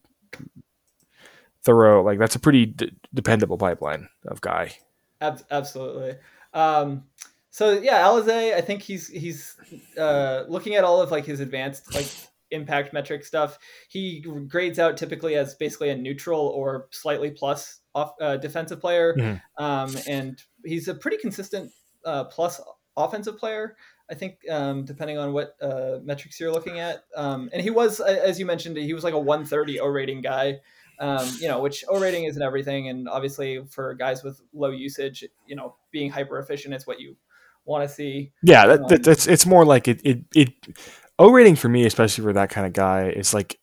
thorough. 1.63 2.03
Like 2.03 2.19
that's 2.19 2.35
a 2.35 2.39
pretty 2.39 2.67
d- 2.67 2.91
dependable 3.13 3.57
pipeline 3.57 4.07
of 4.27 4.41
guy. 4.41 4.73
Ab- 5.21 5.41
absolutely. 5.51 6.15
Um, 6.53 7.03
so 7.49 7.71
yeah, 7.79 8.03
Alize, 8.03 8.53
I 8.53 8.61
think 8.61 8.81
he's 8.81 9.07
he's 9.07 9.55
uh, 9.97 10.43
looking 10.47 10.75
at 10.75 10.83
all 10.83 11.01
of 11.01 11.11
like 11.11 11.25
his 11.25 11.39
advanced 11.39 11.93
like 11.95 12.07
impact 12.51 12.93
metric 12.93 13.25
stuff. 13.25 13.57
He 13.89 14.21
grades 14.47 14.79
out 14.79 14.97
typically 14.97 15.35
as 15.35 15.55
basically 15.55 15.89
a 15.89 15.95
neutral 15.95 16.47
or 16.47 16.87
slightly 16.91 17.31
plus 17.31 17.79
off 17.95 18.13
uh, 18.21 18.37
defensive 18.37 18.79
player, 18.79 19.15
Mhm. 19.15 19.41
um, 19.57 19.95
and 20.07 20.41
he's 20.65 20.87
a 20.87 20.93
pretty 20.93 21.17
consistent 21.17 21.71
uh, 22.05 22.25
plus 22.25 22.61
offensive 22.95 23.37
player. 23.37 23.75
I 24.09 24.13
think 24.15 24.37
um, 24.49 24.85
depending 24.85 25.17
on 25.17 25.33
what 25.33 25.55
uh, 25.61 25.99
metrics 26.03 26.39
you're 26.39 26.51
looking 26.51 26.79
at, 26.79 27.03
um, 27.15 27.49
and 27.51 27.61
he 27.61 27.69
was, 27.69 27.99
as 27.99 28.39
you 28.39 28.45
mentioned, 28.45 28.77
he 28.77 28.93
was 28.93 29.03
like 29.03 29.13
a 29.13 29.19
130 29.19 29.79
O 29.79 29.87
rating 29.87 30.21
guy 30.21 30.59
um, 30.99 31.27
you 31.39 31.47
know, 31.47 31.59
which 31.59 31.83
O 31.89 31.99
rating 31.99 32.23
isn't 32.23 32.41
everything, 32.41 32.89
and 32.89 33.07
obviously 33.07 33.63
for 33.69 33.93
guys 33.93 34.23
with 34.23 34.41
low 34.53 34.69
usage, 34.71 35.23
you 35.45 35.55
know, 35.55 35.75
being 35.91 36.09
hyper 36.09 36.39
efficient 36.39 36.73
is 36.73 36.87
what 36.87 36.99
you 36.99 37.15
want 37.65 37.87
to 37.87 37.93
see. 37.93 38.31
Yeah, 38.41 38.65
that, 38.67 38.79
Um, 38.81 38.87
that, 38.87 39.03
that's 39.03 39.27
it's 39.27 39.45
more 39.45 39.65
like 39.65 39.87
it, 39.87 40.01
it 40.03 40.19
it 40.35 40.49
O 41.19 41.31
rating 41.31 41.55
for 41.55 41.69
me, 41.69 41.85
especially 41.85 42.23
for 42.23 42.33
that 42.33 42.49
kind 42.49 42.67
of 42.67 42.73
guy, 42.73 43.09
is 43.09 43.33
like 43.33 43.59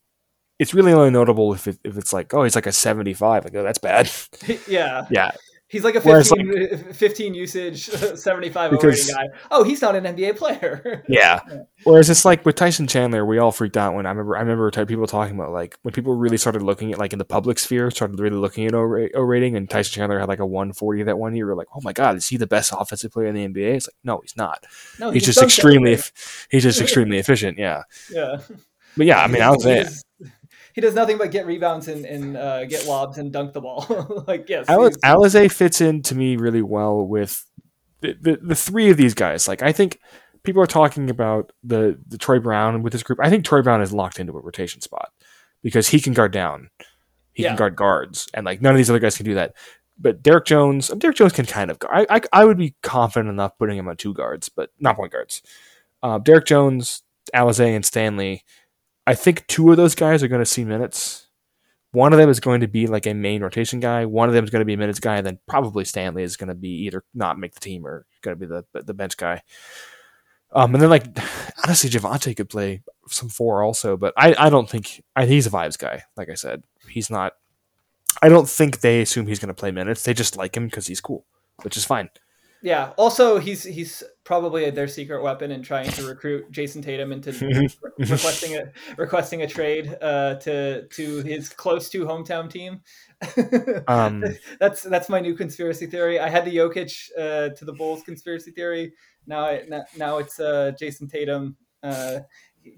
it's 0.59 0.73
really 0.73 0.93
only 0.93 1.11
notable 1.11 1.53
if 1.53 1.67
it, 1.67 1.79
if 1.83 1.97
it's 1.97 2.13
like 2.13 2.33
oh 2.33 2.43
he's 2.43 2.55
like 2.55 2.65
a 2.67 2.71
seventy 2.71 3.13
five 3.13 3.43
like 3.45 3.55
oh 3.55 3.63
that's 3.63 3.79
bad. 3.79 4.09
Yeah, 4.67 5.05
yeah 5.09 5.31
he's 5.67 5.83
like 5.83 5.95
a 5.95 5.99
Whereas, 6.01 6.29
15, 6.29 6.89
uh, 6.89 6.93
15 6.93 7.33
usage, 7.33 7.85
75 8.15 8.71
O 8.73 8.75
Because- 8.75 8.99
rating 9.01 9.15
guy. 9.15 9.37
Oh, 9.51 9.63
he's 9.63 9.81
not 9.81 9.95
an 9.95 10.03
NBA 10.03 10.37
player. 10.37 11.03
yeah. 11.07 11.39
Yeah. 11.49 11.61
Whereas 11.85 12.09
it's 12.09 12.23
like 12.25 12.45
with 12.45 12.55
Tyson 12.55 12.87
Chandler, 12.87 13.25
we 13.25 13.37
all 13.39 13.51
freaked 13.51 13.77
out 13.77 13.95
when 13.95 14.05
I 14.05 14.09
remember 14.09 14.35
I 14.37 14.41
remember 14.41 14.69
people 14.85 15.07
talking 15.07 15.35
about 15.35 15.51
like 15.51 15.77
when 15.83 15.91
people 15.93 16.13
really 16.15 16.37
started 16.37 16.61
looking 16.61 16.91
at 16.91 16.99
like 16.99 17.13
in 17.13 17.19
the 17.19 17.25
public 17.25 17.57
sphere 17.59 17.89
started 17.91 18.19
really 18.19 18.35
looking 18.37 18.65
at 18.65 18.73
O, 18.73 18.79
o 18.81 19.21
rating 19.21 19.55
and 19.55 19.69
Tyson 19.69 19.93
Chandler 19.93 20.19
had 20.19 20.27
like 20.27 20.39
a 20.39 20.45
one 20.45 20.71
forty 20.73 21.03
that 21.03 21.17
one 21.17 21.35
year. 21.35 21.45
We 21.47 21.51
are 21.53 21.55
like 21.55 21.67
oh 21.75 21.79
my 21.83 21.93
god 21.93 22.15
is 22.15 22.27
he 22.27 22.37
the 22.37 22.47
best 22.47 22.71
offensive 22.77 23.11
player 23.11 23.27
in 23.27 23.35
the 23.35 23.47
NBA? 23.47 23.75
It's 23.75 23.87
like 23.87 23.95
no 24.03 24.19
he's 24.21 24.35
not. 24.37 24.65
no, 24.99 25.11
He's 25.11 25.23
he 25.23 25.25
just 25.31 25.39
dunks 25.39 25.45
extremely 25.45 25.97
he's 26.49 26.63
just 26.63 26.81
extremely 26.81 27.17
efficient. 27.23 27.57
Yeah, 27.57 27.83
Yeah, 28.11 28.37
but 28.97 29.05
yeah, 29.05 29.21
I 29.21 29.27
mean 29.27 29.41
I 29.41 29.49
was 29.51 30.03
he 30.75 30.81
does, 30.81 30.93
nothing 30.93 31.17
but 31.17 31.31
get 31.31 31.45
rebounds 31.45 31.87
and, 31.87 32.05
and 32.05 32.35
uh, 32.35 32.65
get 32.65 32.85
lobs 32.85 33.17
and 33.17 33.31
dunk 33.31 33.53
the 33.53 33.61
ball. 33.61 34.23
like 34.27 34.49
yes, 34.49 34.67
Alize, 34.67 34.97
Alize 35.05 35.51
fits 35.53 35.79
in 35.79 36.01
to 36.03 36.15
me 36.15 36.35
really 36.35 36.61
well 36.61 37.01
with 37.07 37.45
the, 38.01 38.13
the 38.21 38.39
the 38.41 38.55
three 38.55 38.89
of 38.91 38.97
these 38.97 39.13
guys. 39.13 39.47
Like 39.47 39.61
I 39.63 39.71
think 39.71 39.99
people 40.43 40.61
are 40.61 40.67
talking 40.67 41.09
about 41.09 41.53
the 41.63 41.97
the 42.07 42.17
Troy 42.17 42.39
Brown 42.39 42.83
with 42.83 42.91
this 42.91 43.03
group. 43.03 43.19
I 43.23 43.29
think 43.29 43.45
Troy 43.45 43.61
Brown 43.61 43.81
is 43.81 43.93
locked 43.93 44.19
into 44.19 44.33
a 44.37 44.41
rotation 44.41 44.81
spot 44.81 45.11
because 45.63 45.87
he 45.87 45.99
can 46.01 46.11
guard 46.13 46.33
down, 46.33 46.69
he 47.33 47.43
Yeah. 47.43 47.49
can 47.51 47.57
guard 47.57 47.75
guards, 47.77 48.27
and 48.33 48.45
like 48.45 48.61
none 48.61 48.73
of 48.73 48.77
these 48.77 48.89
other 48.89 48.99
guys 48.99 49.15
can 49.15 49.25
do 49.25 49.35
that. 49.35 49.53
But 49.97 50.21
Derrick 50.21 50.43
Jones, 50.43 50.89
Derrick 50.89 51.15
Jones 51.15 51.31
can 51.31 51.45
kind 51.45 51.71
of. 51.71 51.79
guard. 51.79 52.05
I, 52.09 52.17
I 52.17 52.21
I 52.41 52.45
would 52.45 52.57
be 52.57 52.75
confident 52.83 53.29
enough 53.29 53.57
putting 53.57 53.77
him 53.77 53.87
on 53.87 53.95
two 53.95 54.13
guards, 54.13 54.49
but 54.49 54.71
not 54.77 54.97
point 54.97 55.13
guards. 55.13 55.41
Uh, 56.03 56.17
Derrick 56.19 56.45
Jones, 56.45 57.01
Alize, 57.33 57.73
and 57.73 57.85
Stanley. 57.85 58.43
I 59.07 59.15
think 59.15 59.45
two 59.47 59.71
of 59.71 59.77
those 59.77 59.95
guys 59.95 60.23
are 60.23 60.27
going 60.27 60.41
to 60.41 60.45
see 60.45 60.63
minutes. 60.63 61.27
One 61.91 62.11
of 62.11 62.19
them 62.19 62.29
is 62.29 62.39
going 62.39 62.61
to 62.61 62.67
be 62.67 62.87
like 62.87 63.05
a 63.05 63.13
main 63.13 63.41
rotation 63.41 63.79
guy. 63.79 64.05
One 64.05 64.27
of 64.27 64.35
them 64.35 64.43
is 64.43 64.49
going 64.49 64.61
to 64.61 64.65
be 64.65 64.73
a 64.73 64.77
minutes 64.77 64.99
guy, 64.99 65.17
and 65.17 65.25
then 65.25 65.39
probably 65.47 65.85
Stanley 65.85 66.23
is 66.23 66.35
going 66.35 66.49
to 66.49 66.55
be 66.55 66.85
either 66.85 67.03
not 67.13 67.39
make 67.39 67.53
the 67.53 67.59
team 67.61 67.85
or 67.85 68.05
going 68.21 68.37
to 68.37 68.39
be 68.39 68.47
the 68.47 68.83
the 68.83 68.93
bench 68.93 69.15
guy. 69.15 69.41
Um, 70.51 70.73
and 70.73 70.81
then 70.81 70.89
like 70.89 71.05
honestly, 71.63 71.89
Javonte 71.89 72.35
could 72.35 72.49
play 72.49 72.81
some 73.07 73.29
four 73.29 73.63
also, 73.63 73.95
but 73.95 74.13
I, 74.17 74.35
I 74.37 74.49
don't 74.49 74.69
think 74.69 75.03
I, 75.15 75.25
he's 75.25 75.47
a 75.47 75.51
vibes 75.51 75.77
guy. 75.77 76.03
Like 76.17 76.29
I 76.29 76.35
said, 76.35 76.63
he's 76.89 77.09
not. 77.09 77.33
I 78.21 78.29
don't 78.29 78.49
think 78.49 78.79
they 78.79 79.01
assume 79.01 79.27
he's 79.27 79.39
going 79.39 79.49
to 79.49 79.53
play 79.53 79.71
minutes. 79.71 80.03
They 80.03 80.13
just 80.13 80.37
like 80.37 80.55
him 80.55 80.65
because 80.65 80.87
he's 80.87 81.01
cool, 81.01 81.25
which 81.63 81.77
is 81.77 81.85
fine. 81.85 82.09
Yeah. 82.65 82.93
Also, 82.97 83.37
he's 83.37 83.63
he's 83.63 84.01
probably 84.23 84.67
their 84.71 84.87
secret 84.87 85.21
weapon 85.21 85.51
in 85.51 85.61
trying 85.61 85.91
to 85.91 86.07
recruit 86.07 86.51
Jayson 86.51 86.81
Tatum 86.81 87.11
into 87.11 87.31
requesting 87.99 88.55
a 88.57 88.71
requesting 88.97 89.43
a 89.43 89.47
trade 89.47 89.95
uh, 90.01 90.33
to 90.39 90.87
to 90.87 91.17
his 91.21 91.49
close 91.49 91.89
to 91.91 92.05
hometown 92.05 92.49
team. 92.49 92.81
Um, 93.87 94.23
that's 94.59 94.81
that's 94.81 95.09
my 95.09 95.19
new 95.19 95.35
conspiracy 95.35 95.85
theory. 95.85 96.19
I 96.19 96.27
had 96.27 96.43
the 96.43 96.55
Jokic 96.57 97.09
uh, 97.17 97.49
to 97.55 97.65
the 97.65 97.73
Bulls 97.73 98.01
conspiracy 98.01 98.49
theory. 98.49 98.93
Now 99.27 99.45
I, 99.45 99.63
now- 99.69 99.85
now 99.95 100.17
it's 100.17 100.39
uh, 100.39 100.71
Jayson 100.79 101.07
Tatum 101.07 101.55
uh, 101.83 102.21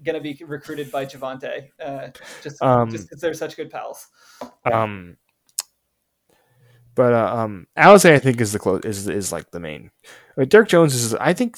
gonna 0.04 0.20
be 0.20 0.38
recruited 0.46 0.92
by 0.92 1.06
Javonte 1.06 1.68
uh, 1.82 2.08
just 2.42 2.60
Um, 2.62 2.90
just 2.90 3.08
because 3.08 3.22
they're 3.22 3.32
such 3.32 3.56
good 3.56 3.70
pals. 3.70 4.06
Um, 4.70 5.16
but 6.98 7.12
uh, 7.14 7.36
um, 7.36 7.68
Alize 7.78 8.10
I 8.10 8.18
think 8.18 8.40
is 8.40 8.52
the 8.52 8.58
close 8.58 8.82
is 8.84 9.06
is 9.06 9.30
like 9.30 9.52
the 9.52 9.60
main. 9.60 9.92
Uh, 10.36 10.44
Derrick 10.44 10.68
Jones 10.68 10.96
is 10.96 11.14
I 11.14 11.32
think 11.32 11.56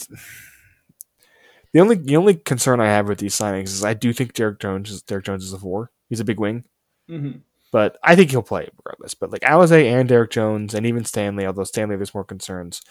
the 1.73 1.81
only 1.81 1.97
the 1.97 2.19
only 2.19 2.35
concern 2.35 2.79
I 2.79 2.89
have 2.89 3.09
with 3.09 3.19
these 3.19 3.35
signings 3.35 3.69
is 3.69 3.83
I 3.83 3.95
do 3.95 4.13
think 4.13 4.35
Derrick 4.35 4.61
Jones 4.61 4.91
is 4.91 5.01
Derrick 5.01 5.25
Jones 5.25 5.43
is 5.43 5.55
a 5.55 5.59
four. 5.59 5.91
He's 6.11 6.21
a 6.21 6.25
big 6.25 6.39
wing, 6.39 6.65
hmm 7.09 7.31
but 7.73 7.97
I 8.03 8.17
think 8.17 8.31
he'll 8.31 8.43
play 8.43 8.69
regardless. 8.85 9.15
But 9.15 9.31
like 9.31 9.43
Alize 9.43 9.73
and 9.73 10.09
Derrick 10.09 10.31
Jones 10.31 10.75
and 10.75 10.85
even 10.85 11.05
Stanley, 11.05 11.47
although 11.47 11.65
Stanley 11.65 11.97
there's 11.97 12.13
more 12.15 12.25
concerns, 12.25 12.83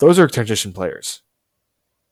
those 0.00 0.18
are 0.18 0.26
transition 0.26 0.72
players. 0.72 1.22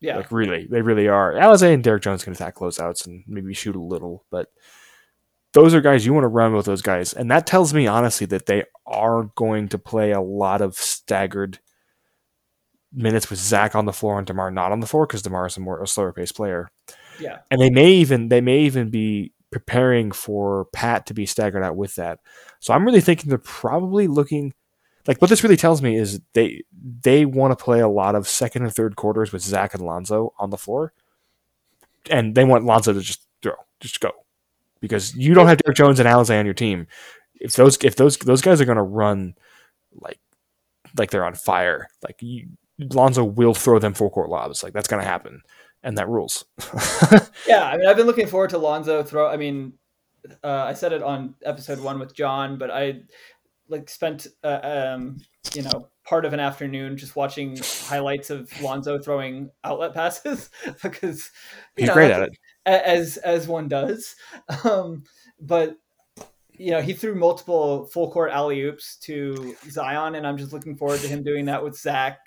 Yeah. 0.01 0.19
Like 0.19 0.31
really, 0.31 0.67
they 0.71 0.83
really 0.83 1.09
are. 1.09 1.33
Alize 1.33 1.63
and 1.63 1.83
Derrick 1.83 2.03
Jones 2.03 2.23
can 2.23 2.35
attack 2.35 2.57
closeouts 2.57 3.07
and 3.07 3.25
maybe 3.27 3.55
shoot 3.55 3.75
a 3.75 3.81
little, 3.81 4.25
but 4.31 4.49
those 5.53 5.75
are 5.75 5.81
guys 5.81 6.07
you 6.07 6.13
want 6.15 6.25
to 6.25 6.29
run 6.29 6.55
with 6.55 6.67
those 6.67 6.83
guys, 6.83 7.13
and 7.13 7.31
that 7.31 7.47
tells 7.47 7.75
me 7.75 7.87
honestly 7.87 8.27
that 8.29 8.47
they 8.47 8.65
are 8.87 9.25
going 9.35 9.69
to 9.69 9.79
play 9.79 10.13
a 10.13 10.21
lot 10.21 10.61
of 10.61 10.77
staggered 10.77 11.59
minutes 12.93 13.31
with 13.31 13.39
Zach 13.39 13.75
on 13.75 13.85
the 13.85 13.93
floor 13.93 14.19
and 14.19 14.27
Demar 14.27 14.51
not 14.51 14.73
on 14.73 14.81
the 14.81 14.87
floor 14.87 15.07
because 15.07 15.23
Demar 15.23 15.47
is 15.47 15.57
a 15.57 15.61
more 15.61 15.83
a 15.83 15.87
slower 15.87 16.13
paced 16.13 16.37
player, 16.37 16.71
yeah. 17.19 17.39
and 17.51 17.61
they 17.61 17.71
may 17.71 17.93
even 17.93 18.29
they 18.29 18.41
may 18.41 18.61
even 18.61 18.91
be 18.91 19.33
preparing 19.51 20.13
for 20.13 20.67
Pat 20.73 21.07
to 21.07 21.15
be 21.15 21.27
staggered 21.27 21.63
out 21.63 21.77
with 21.77 21.97
that. 21.97 22.21
So 22.61 22.73
I'm 22.73 22.85
really 22.85 23.01
thinking 23.01 23.29
they're 23.29 23.39
probably 23.39 24.07
looking 24.07 24.55
like 25.07 25.21
what 25.21 25.31
this 25.31 25.43
really 25.43 25.57
tells 25.57 25.83
me 25.83 25.97
is 25.97 26.21
they 26.35 26.63
they 26.73 27.25
want 27.25 27.57
to 27.57 27.63
play 27.63 27.81
a 27.81 27.89
lot 27.89 28.15
of 28.15 28.29
second 28.29 28.63
and 28.63 28.75
third 28.75 28.97
quarters 28.97 29.33
with 29.33 29.43
Zach 29.43 29.75
and 29.75 29.85
Lonzo 29.85 30.35
on 30.39 30.51
the 30.51 30.59
floor, 30.59 30.93
and 32.11 32.35
they 32.35 32.45
want 32.45 32.65
Lonzo 32.65 32.93
to 32.93 33.01
just 33.01 33.27
throw, 33.43 33.55
just 33.81 34.01
go, 34.01 34.13
because 34.81 35.15
you 35.15 35.35
don't 35.35 35.47
have 35.47 35.59
Derrick 35.59 35.77
Jones 35.77 36.01
and 36.01 36.09
Alize 36.09 36.39
on 36.39 36.45
your 36.45 36.55
team. 36.55 36.87
If 37.35 37.55
those 37.55 37.79
if 37.83 37.97
those 37.97 38.17
those 38.19 38.43
guys 38.43 38.61
are 38.61 38.65
going 38.65 38.77
to 38.77 38.83
run 38.83 39.35
like 39.95 40.21
like 40.97 41.11
they're 41.11 41.25
on 41.25 41.35
fire, 41.35 41.89
like 42.03 42.17
you 42.21 42.49
Lonzo 42.79 43.25
will 43.25 43.55
throw 43.55 43.79
them 43.79 43.95
four 43.95 44.11
court 44.11 44.31
lobs. 44.31 44.63
Like 44.63 44.73
that's 44.73 44.89
gonna 44.89 45.05
happen, 45.05 45.43
and 45.83 45.97
that 45.99 46.09
rules. 46.09 46.45
yeah, 47.47 47.65
I 47.65 47.77
mean, 47.77 47.87
I've 47.87 47.97
been 47.97 48.07
looking 48.07 48.27
forward 48.27 48.51
to 48.51 48.59
Lonzo 48.59 49.03
throw. 49.03 49.29
I 49.29 49.37
mean, 49.37 49.75
uh, 50.43 50.65
I 50.65 50.75
said 50.75 50.93
it 50.93 51.03
on 51.03 51.35
episode 51.45 51.81
one 51.81 51.99
with 51.99 52.15
John, 52.15 52.59
but 52.59 52.71
I 52.71 53.03
like 53.69 53.89
spent 53.89 54.27
uh, 54.43 54.61
um, 54.63 55.19
you 55.55 55.63
know 55.63 55.89
part 56.05 56.25
of 56.25 56.33
an 56.33 56.41
afternoon 56.41 56.97
just 56.97 57.17
watching 57.17 57.57
highlights 57.85 58.31
of 58.31 58.51
Lonzo 58.61 58.99
throwing 58.99 59.51
outlet 59.65 59.95
passes 59.95 60.51
because 60.83 61.31
he's 61.77 61.89
know, 61.89 61.95
great 61.95 62.11
at 62.11 62.23
it 62.23 62.33
as 62.67 63.17
as 63.19 63.49
one 63.49 63.69
does. 63.69 64.17
Um, 64.65 65.05
but 65.41 65.77
you 66.61 66.73
know, 66.73 66.83
he 66.83 66.93
threw 66.93 67.15
multiple 67.15 67.87
full 67.87 68.11
court 68.11 68.31
alley 68.31 68.63
oops 68.63 68.97
to 68.99 69.57
Zion, 69.71 70.15
and 70.15 70.27
I'm 70.27 70.37
just 70.37 70.53
looking 70.53 70.77
forward 70.77 71.01
to 71.01 71.09
him 71.09 71.23
doing 71.23 71.47
that 71.47 71.65
with 71.65 71.79
Zach. 71.79 72.19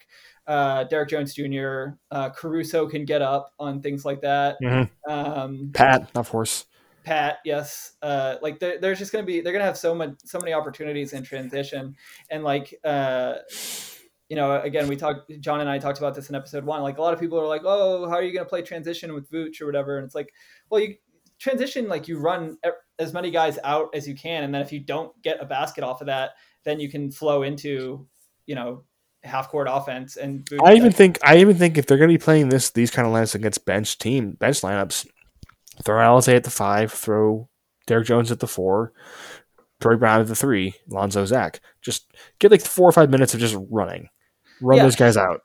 Uh, 0.48 0.84
Derrick 0.86 1.10
Jones 1.10 1.34
Jr., 1.36 1.96
uh, 2.12 2.30
Caruso 2.32 2.88
can 2.88 3.06
get 3.06 3.22
up 3.22 3.54
on 3.60 3.82
things 3.82 4.04
like 4.04 4.22
that. 4.22 4.58
Mm-hmm. 4.62 5.12
Um, 5.12 5.72
Pat, 5.74 6.10
of 6.16 6.30
course. 6.30 6.66
Pat, 7.04 7.38
yes. 7.46 7.94
Uh, 8.02 8.38
like 8.42 8.60
there's 8.60 8.98
just 8.98 9.12
going 9.12 9.24
to 9.24 9.28
be 9.28 9.42
they're 9.42 9.54
going 9.54 9.62
to 9.62 9.68
have 9.68 9.78
so 9.78 9.94
much 9.94 10.16
so 10.26 10.40
many 10.40 10.54
opportunities 10.54 11.14
in 11.14 11.24
transition, 11.24 11.96
and 12.30 12.44
like 12.44 12.74
uh, 12.84 13.36
you 14.30 14.36
know, 14.36 14.62
again, 14.62 14.88
we 14.88 14.96
talked. 14.96 15.32
John 15.40 15.62
and 15.62 15.70
I 15.70 15.78
talked 15.78 15.98
about 15.98 16.16
this 16.16 16.30
in 16.30 16.36
episode 16.36 16.64
one. 16.66 16.82
Like 16.82 16.98
a 16.98 17.02
lot 17.02 17.14
of 17.14 17.20
people 17.20 17.40
are 17.40 17.48
like, 17.48 17.62
"Oh, 17.66 18.08
how 18.08 18.16
are 18.16 18.24
you 18.24 18.34
going 18.34 18.46
to 18.46 18.50
play 18.50 18.62
transition 18.62 19.14
with 19.14 19.30
Vooch 19.30 19.62
or 19.62 19.66
whatever?" 19.66 19.98
And 19.98 20.06
it's 20.06 20.16
like, 20.16 20.34
well, 20.70 20.82
you 20.82 20.96
transition 21.40 21.88
like 21.88 22.08
you 22.08 22.18
run 22.20 22.58
as 23.00 23.14
many 23.14 23.32
guys 23.32 23.60
out 23.64 23.90
as 23.94 24.08
you 24.08 24.16
can, 24.16 24.44
and 24.44 24.54
then 24.54 24.62
if 24.62 24.72
you 24.72 24.80
don't 24.80 25.20
get 25.22 25.42
a 25.42 25.46
basket 25.46 25.84
off 25.84 26.02
of 26.02 26.08
that, 26.08 26.32
then 26.64 26.80
you 26.80 26.90
can 26.90 27.12
flow 27.12 27.44
into 27.44 28.08
you 28.46 28.56
know 28.56 28.84
half 29.24 29.50
court 29.50 29.68
offense. 29.70 30.16
And 30.18 30.46
Vooch 30.46 30.66
I 30.66 30.76
even 30.76 30.92
think 30.92 31.20
I 31.24 31.38
even 31.38 31.58
think 31.58 31.78
if 31.78 31.86
they're 31.86 31.98
going 31.98 32.10
to 32.10 32.18
be 32.18 32.24
playing 32.24 32.50
this 32.50 32.72
these 32.72 32.92
kind 32.92 33.08
of 33.08 33.14
lineups 33.14 33.36
against 33.36 33.66
bench 33.66 33.98
team 33.98 34.32
bench 34.32 34.62
lineups, 34.62 35.06
Throw 35.82 35.98
Alizé 35.98 36.36
at 36.36 36.44
the 36.44 36.52
five, 36.52 36.92
throw 36.92 37.50
Derrick 37.88 38.08
Jones 38.08 38.32
at 38.32 38.40
the 38.40 38.48
four, 38.48 38.94
Troy 39.84 39.98
Brown 39.98 40.22
at 40.22 40.28
the 40.28 40.36
three, 40.36 40.76
Lonzo 40.88 41.26
Zach. 41.26 41.60
Just 41.82 42.12
get 42.40 42.52
like 42.52 42.62
four 42.62 42.88
or 42.88 42.94
five 42.94 43.10
minutes 43.10 43.34
of 43.34 43.42
just 43.42 43.58
running. 43.70 44.10
Run 44.62 44.78
yeah. 44.78 44.84
those 44.84 44.96
guys 44.96 45.18
out. 45.18 45.42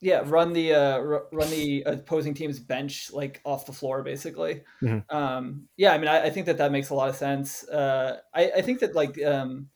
Yeah, 0.00 0.22
run 0.26 0.52
the 0.52 0.74
uh, 0.74 0.98
run 0.98 1.50
the 1.50 1.84
opposing 1.86 2.34
team's 2.34 2.58
bench 2.58 3.10
like 3.12 3.40
off 3.44 3.64
the 3.64 3.72
floor, 3.72 4.02
basically. 4.02 4.62
Mm-hmm. 4.82 5.16
Um, 5.16 5.68
yeah, 5.76 5.94
I 5.94 5.98
mean, 5.98 6.08
I, 6.08 6.24
I, 6.24 6.30
think 6.30 6.46
that 6.46 6.58
that 6.58 6.72
makes 6.72 6.90
a 6.90 6.94
lot 6.94 7.08
of 7.08 7.16
sense. 7.16 7.66
Uh, 7.66 8.18
I, 8.34 8.50
I 8.56 8.60
think 8.60 8.80
that 8.80 8.94
like 8.94 9.22
um, 9.22 9.68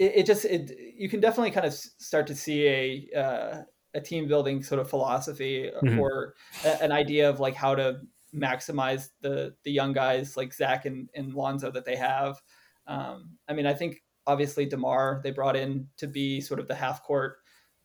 it, 0.00 0.12
it, 0.16 0.26
just 0.26 0.44
it 0.46 0.72
you 0.96 1.08
can 1.08 1.20
definitely 1.20 1.52
kind 1.52 1.66
of 1.66 1.74
start 1.74 2.26
to 2.28 2.34
see 2.34 2.66
a 2.66 3.08
uh, 3.16 3.62
a 3.94 4.00
team 4.00 4.26
building 4.26 4.64
sort 4.64 4.80
of 4.80 4.90
philosophy 4.90 5.70
mm-hmm. 5.84 6.00
or 6.00 6.34
a, 6.64 6.82
an 6.82 6.90
idea 6.90 7.30
of 7.30 7.38
like 7.38 7.54
how 7.54 7.74
to 7.74 8.00
maximize 8.36 9.10
the 9.20 9.54
the 9.64 9.72
young 9.72 9.92
guys 9.92 10.36
like 10.36 10.52
Zach 10.52 10.86
and, 10.86 11.08
and 11.14 11.34
Lonzo 11.34 11.70
that 11.70 11.84
they 11.84 11.96
have. 11.96 12.40
Um, 12.86 13.30
I 13.48 13.54
mean, 13.54 13.66
I 13.66 13.74
think 13.74 14.02
obviously 14.26 14.66
Demar 14.66 15.20
they 15.22 15.30
brought 15.30 15.56
in 15.56 15.88
to 15.98 16.06
be 16.06 16.40
sort 16.40 16.60
of 16.60 16.68
the 16.68 16.74
half 16.74 17.02
court 17.02 17.38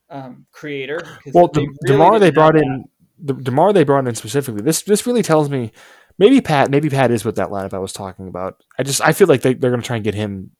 um, 0.10 0.46
creator. 0.52 1.00
Well, 1.34 1.48
De- 1.48 1.62
really 1.62 1.76
Demar 1.86 2.20
they 2.20 2.32
brought 2.32 2.56
in 2.56 2.86
the 3.18 3.34
Demar 3.34 3.74
they 3.74 3.84
brought 3.84 4.08
in 4.08 4.16
specifically. 4.16 4.62
This 4.62 4.82
this 4.84 5.06
really 5.08 5.24
tells 5.24 5.50
me 5.50 5.72
maybe 6.18 6.42
Pat 6.42 6.70
maybe 6.70 6.90
Pat 6.90 7.12
is 7.12 7.24
with 7.24 7.36
that 7.36 7.50
lineup 7.50 7.74
I 7.74 7.80
was 7.80 7.94
talking 7.94 8.28
about. 8.28 8.64
I 8.78 8.84
just 8.84 9.02
I 9.02 9.14
feel 9.14 9.28
like 9.28 9.42
they, 9.42 9.54
they're 9.54 9.72
going 9.72 9.82
to 9.82 9.88
try 9.88 9.98
and 9.98 10.06
get 10.06 10.16
him 10.16 10.52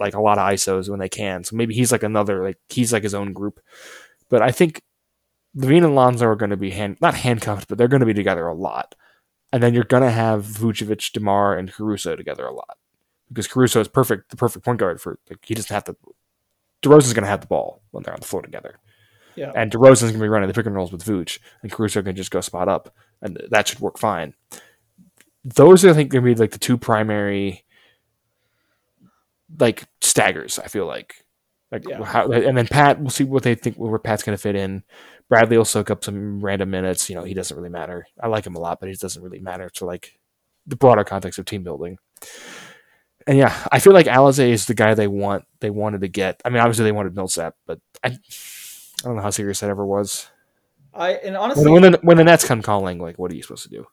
like 0.00 0.14
a 0.14 0.20
lot 0.20 0.38
of 0.38 0.48
ISOs 0.48 0.88
when 0.88 1.00
they 1.00 1.08
can. 1.08 1.44
So 1.44 1.56
maybe 1.56 1.74
he's 1.74 1.92
like 1.92 2.02
another 2.02 2.42
like 2.42 2.58
he's 2.68 2.92
like 2.92 3.02
his 3.02 3.14
own 3.14 3.32
group. 3.32 3.60
But 4.28 4.42
I 4.42 4.50
think 4.50 4.82
LaVine 5.56 5.84
and 5.84 5.94
Lonzo 5.94 6.26
are 6.26 6.36
going 6.36 6.50
to 6.50 6.56
be 6.56 6.70
hand, 6.70 6.98
not 7.00 7.14
handcuffed, 7.14 7.68
but 7.68 7.78
they're 7.78 7.88
going 7.88 8.00
to 8.00 8.06
be 8.06 8.14
together 8.14 8.46
a 8.46 8.54
lot. 8.54 8.94
And 9.52 9.62
then 9.62 9.72
you're 9.72 9.84
going 9.84 10.02
to 10.02 10.10
have 10.10 10.44
Vucevic, 10.44 11.12
DeMar, 11.12 11.56
and 11.56 11.72
Caruso 11.72 12.16
together 12.16 12.44
a 12.44 12.52
lot 12.52 12.76
because 13.28 13.46
Caruso 13.46 13.80
is 13.80 13.88
perfect, 13.88 14.30
the 14.30 14.36
perfect 14.36 14.64
point 14.64 14.80
guard 14.80 15.00
for 15.00 15.18
like 15.30 15.44
he 15.44 15.54
doesn't 15.54 15.72
have 15.72 15.84
to. 15.84 15.96
DeRozan's 16.82 17.14
going 17.14 17.24
to 17.24 17.30
have 17.30 17.40
the 17.40 17.46
ball 17.46 17.82
when 17.92 18.02
they're 18.02 18.12
on 18.12 18.20
the 18.20 18.26
floor 18.26 18.42
together. 18.42 18.78
Yeah. 19.36 19.52
And 19.54 19.70
DeRozan's 19.70 20.02
going 20.02 20.14
to 20.14 20.20
be 20.20 20.28
running 20.28 20.48
the 20.48 20.54
pick 20.54 20.66
and 20.66 20.74
rolls 20.74 20.92
with 20.92 21.04
Vooch, 21.04 21.38
and 21.62 21.70
Caruso 21.72 22.02
can 22.02 22.16
just 22.16 22.30
go 22.30 22.40
spot 22.40 22.68
up, 22.68 22.94
and 23.22 23.40
that 23.50 23.68
should 23.68 23.80
work 23.80 23.98
fine. 23.98 24.34
Those 25.44 25.84
are, 25.84 25.90
I 25.90 25.92
think, 25.92 26.10
going 26.10 26.24
to 26.24 26.34
be 26.34 26.40
like 26.40 26.52
the 26.52 26.58
two 26.58 26.78
primary 26.78 27.64
like 29.58 29.84
staggers. 30.00 30.58
I 30.58 30.68
feel 30.68 30.86
like 30.86 31.23
like 31.74 31.88
yeah. 31.88 32.04
how, 32.04 32.30
and 32.30 32.56
then 32.56 32.68
Pat, 32.68 33.00
we'll 33.00 33.10
see 33.10 33.24
what 33.24 33.42
they 33.42 33.56
think 33.56 33.76
where 33.76 33.98
Pat's 33.98 34.22
going 34.22 34.36
to 34.36 34.40
fit 34.40 34.54
in. 34.54 34.84
Bradley 35.28 35.58
will 35.58 35.64
soak 35.64 35.90
up 35.90 36.04
some 36.04 36.40
random 36.40 36.70
minutes. 36.70 37.10
You 37.10 37.16
know, 37.16 37.24
he 37.24 37.34
doesn't 37.34 37.56
really 37.56 37.68
matter. 37.68 38.06
I 38.22 38.28
like 38.28 38.46
him 38.46 38.54
a 38.54 38.60
lot, 38.60 38.78
but 38.78 38.88
he 38.88 38.94
doesn't 38.94 39.22
really 39.22 39.40
matter 39.40 39.68
to 39.70 39.84
like 39.84 40.18
the 40.66 40.76
broader 40.76 41.02
context 41.02 41.38
of 41.38 41.46
team 41.46 41.64
building. 41.64 41.98
And 43.26 43.36
yeah, 43.38 43.54
I 43.72 43.80
feel 43.80 43.92
like 43.92 44.06
Alizé 44.06 44.50
is 44.50 44.66
the 44.66 44.74
guy 44.74 44.94
they 44.94 45.08
want. 45.08 45.46
They 45.60 45.70
wanted 45.70 46.02
to 46.02 46.08
get. 46.08 46.40
I 46.44 46.50
mean, 46.50 46.60
obviously 46.60 46.84
they 46.84 46.92
wanted 46.92 47.16
Millsap, 47.16 47.56
but 47.66 47.80
I, 48.04 48.08
I 48.08 48.18
don't 49.02 49.16
know 49.16 49.22
how 49.22 49.30
serious 49.30 49.60
that 49.60 49.70
ever 49.70 49.84
was. 49.84 50.28
I 50.92 51.14
and 51.14 51.36
honestly, 51.36 51.64
when, 51.64 51.82
when 51.82 51.92
the 51.92 51.98
when 52.02 52.16
the 52.18 52.24
Nets 52.24 52.46
come 52.46 52.62
calling, 52.62 53.00
like, 53.00 53.18
what 53.18 53.32
are 53.32 53.34
you 53.34 53.42
supposed 53.42 53.64
to 53.64 53.68
do? 53.70 53.86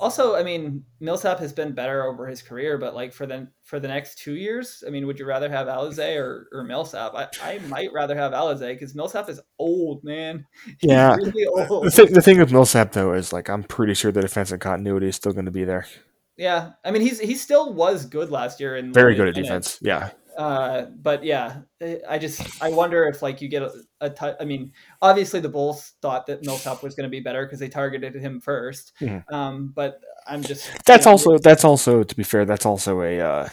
Also, 0.00 0.34
I 0.34 0.42
mean, 0.42 0.82
Millsap 0.98 1.38
has 1.40 1.52
been 1.52 1.72
better 1.72 2.04
over 2.04 2.26
his 2.26 2.40
career, 2.40 2.78
but 2.78 2.94
like 2.94 3.12
for 3.12 3.26
the 3.26 3.48
for 3.64 3.78
the 3.78 3.86
next 3.86 4.18
two 4.18 4.34
years, 4.34 4.82
I 4.86 4.90
mean, 4.90 5.06
would 5.06 5.18
you 5.18 5.26
rather 5.26 5.50
have 5.50 5.66
Alizé 5.66 6.16
or, 6.16 6.48
or 6.52 6.64
Millsap? 6.64 7.14
I, 7.14 7.28
I 7.42 7.58
might 7.68 7.92
rather 7.92 8.16
have 8.16 8.32
Alizé 8.32 8.72
because 8.72 8.94
Millsap 8.94 9.28
is 9.28 9.40
old, 9.58 10.02
man. 10.02 10.46
He's 10.64 10.90
yeah, 10.90 11.14
really 11.16 11.46
old. 11.46 11.84
The, 11.84 11.90
thing, 11.90 12.12
the 12.12 12.22
thing 12.22 12.38
with 12.38 12.50
Millsap 12.50 12.92
though 12.92 13.12
is 13.12 13.32
like 13.32 13.50
I'm 13.50 13.62
pretty 13.62 13.94
sure 13.94 14.10
the 14.10 14.22
defensive 14.22 14.58
continuity 14.58 15.08
is 15.08 15.16
still 15.16 15.32
going 15.32 15.44
to 15.44 15.50
be 15.50 15.64
there. 15.64 15.86
Yeah, 16.38 16.70
I 16.82 16.90
mean, 16.90 17.02
he's 17.02 17.20
he 17.20 17.34
still 17.34 17.74
was 17.74 18.06
good 18.06 18.30
last 18.30 18.58
year 18.58 18.76
and 18.76 18.94
very 18.94 19.14
good 19.14 19.28
at 19.28 19.34
defense. 19.34 19.78
Yeah, 19.82 20.10
uh, 20.40 20.86
but 21.02 21.22
yeah, 21.22 21.60
I 22.08 22.16
just 22.16 22.62
I 22.62 22.70
wonder 22.70 23.04
if 23.04 23.20
like 23.20 23.42
you 23.42 23.48
get 23.48 23.60
a, 23.60 23.72
a 24.00 24.08
t- 24.08 24.32
I 24.40 24.46
mean, 24.46 24.72
obviously 25.02 25.38
the 25.38 25.50
Bulls 25.50 25.92
thought 26.00 26.26
that 26.28 26.46
Millsap 26.46 26.82
was 26.82 26.94
going 26.94 27.04
to 27.04 27.10
be 27.10 27.20
better 27.20 27.44
because 27.44 27.58
they 27.58 27.68
targeted 27.68 28.14
him 28.14 28.40
1st 28.40 28.92
mm-hmm. 29.02 29.34
Um, 29.34 29.70
but 29.76 30.00
I'm 30.26 30.40
just 30.42 30.70
that's 30.86 31.04
you 31.04 31.10
know, 31.10 31.12
also 31.12 31.36
that's 31.36 31.62
also 31.62 32.04
to 32.04 32.16
be 32.16 32.22
fair 32.22 32.46
that's 32.46 32.64
also 32.64 33.02
a 33.02 33.20
uh, 33.20 33.48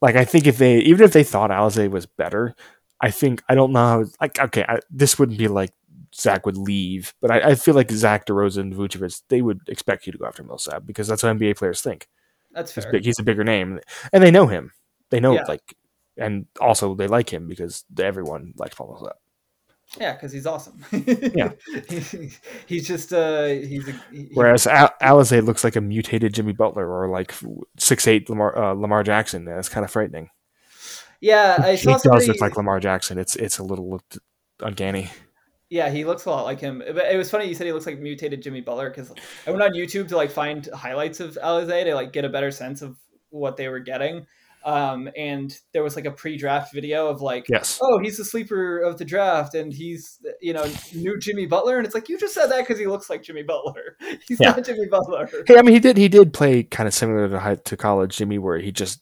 like 0.00 0.16
I 0.16 0.24
think 0.24 0.46
if 0.46 0.56
they 0.56 0.78
even 0.78 1.04
if 1.04 1.12
they 1.12 1.22
thought 1.22 1.50
Alizé 1.50 1.90
was 1.90 2.06
better, 2.06 2.54
I 3.02 3.10
think 3.10 3.42
I 3.46 3.54
don't 3.54 3.72
know 3.72 4.06
like 4.22 4.40
okay 4.40 4.64
I, 4.66 4.78
this 4.90 5.18
wouldn't 5.18 5.36
be 5.36 5.48
like 5.48 5.74
Zach 6.14 6.46
would 6.46 6.56
leave, 6.56 7.12
but 7.20 7.30
I, 7.30 7.50
I 7.50 7.54
feel 7.56 7.74
like 7.74 7.90
Zach 7.90 8.24
DeRozan, 8.24 8.72
Vucevic, 8.72 9.20
they 9.28 9.42
would 9.42 9.60
expect 9.68 10.06
you 10.06 10.12
to 10.12 10.18
go 10.18 10.24
after 10.24 10.42
Millsap 10.42 10.86
because 10.86 11.08
that's 11.08 11.22
what 11.22 11.36
NBA 11.36 11.58
players 11.58 11.82
think. 11.82 12.08
That's 12.52 12.72
fair. 12.72 12.84
He's, 12.84 12.92
big, 12.92 13.04
he's 13.04 13.18
a 13.18 13.22
bigger 13.22 13.44
name, 13.44 13.80
and 14.14 14.22
they 14.22 14.30
know 14.30 14.46
him. 14.46 14.72
They 15.10 15.20
know 15.20 15.34
yeah. 15.34 15.44
like, 15.48 15.74
and 16.16 16.46
also 16.60 16.94
they 16.94 17.06
like 17.06 17.32
him 17.32 17.48
because 17.48 17.84
everyone 17.98 18.52
likes 18.56 18.74
Paul 18.74 18.88
Millsap. 18.88 19.16
Yeah, 19.98 20.12
because 20.12 20.32
he's 20.32 20.46
awesome. 20.46 20.84
yeah, 20.92 21.52
he's 22.66 22.86
just 22.86 23.12
uh, 23.12 23.46
he's. 23.46 23.88
A, 23.88 23.92
he, 24.12 24.28
Whereas 24.34 24.66
Al- 24.66 24.92
Alizé 25.00 25.42
looks 25.42 25.64
like 25.64 25.76
a 25.76 25.80
mutated 25.80 26.34
Jimmy 26.34 26.52
Butler 26.52 26.86
or 26.86 27.08
like 27.08 27.34
six 27.78 28.06
eight 28.06 28.28
Lamar 28.28 28.56
uh, 28.56 28.74
Lamar 28.74 29.02
Jackson. 29.02 29.46
That's 29.46 29.70
kind 29.70 29.84
of 29.84 29.90
frightening. 29.90 30.28
Yeah, 31.20 31.56
I 31.58 31.76
he 31.76 31.86
does 31.86 32.02
somebody... 32.02 32.26
look 32.26 32.40
like 32.40 32.56
Lamar 32.56 32.80
Jackson. 32.80 33.18
It's 33.18 33.34
it's 33.36 33.58
a 33.58 33.64
little 33.64 34.00
uncanny. 34.60 35.10
Yeah, 35.70 35.90
he 35.90 36.04
looks 36.04 36.26
a 36.26 36.30
lot 36.30 36.44
like 36.44 36.60
him. 36.60 36.82
But 36.86 37.12
it 37.12 37.16
was 37.16 37.30
funny 37.30 37.46
you 37.46 37.54
said 37.54 37.66
he 37.66 37.72
looks 37.72 37.86
like 37.86 37.98
mutated 37.98 38.42
Jimmy 38.42 38.60
Butler 38.60 38.90
because 38.90 39.12
I 39.46 39.50
went 39.50 39.62
on 39.62 39.72
YouTube 39.72 40.08
to 40.08 40.16
like 40.16 40.30
find 40.30 40.66
highlights 40.74 41.20
of 41.20 41.38
Alizé 41.42 41.84
to 41.84 41.94
like 41.94 42.12
get 42.12 42.24
a 42.24 42.28
better 42.28 42.50
sense 42.50 42.82
of 42.82 42.96
what 43.30 43.56
they 43.56 43.68
were 43.68 43.80
getting. 43.80 44.26
Um, 44.64 45.08
and 45.16 45.56
there 45.72 45.82
was 45.82 45.96
like 45.96 46.04
a 46.04 46.10
pre-draft 46.10 46.74
video 46.74 47.08
of 47.08 47.20
like, 47.20 47.46
yes, 47.48 47.78
oh, 47.82 47.98
he's 47.98 48.16
the 48.16 48.24
sleeper 48.24 48.78
of 48.78 48.98
the 48.98 49.04
draft, 49.04 49.54
and 49.54 49.72
he's 49.72 50.18
you 50.40 50.52
know 50.52 50.66
new 50.94 51.18
Jimmy 51.18 51.46
Butler, 51.46 51.78
and 51.78 51.86
it's 51.86 51.94
like 51.94 52.08
you 52.08 52.18
just 52.18 52.34
said 52.34 52.48
that 52.48 52.60
because 52.60 52.78
he 52.78 52.86
looks 52.86 53.08
like 53.08 53.22
Jimmy 53.22 53.42
Butler. 53.42 53.96
He's 54.26 54.40
yeah. 54.40 54.50
not 54.50 54.64
Jimmy 54.64 54.86
Butler. 54.86 55.28
Hey, 55.46 55.58
I 55.58 55.62
mean, 55.62 55.74
he 55.74 55.80
did 55.80 55.96
he 55.96 56.08
did 56.08 56.32
play 56.32 56.62
kind 56.62 56.86
of 56.86 56.94
similar 56.94 57.28
to 57.28 57.56
to 57.56 57.76
college 57.76 58.16
Jimmy, 58.16 58.38
where 58.38 58.58
he 58.58 58.72
just 58.72 59.00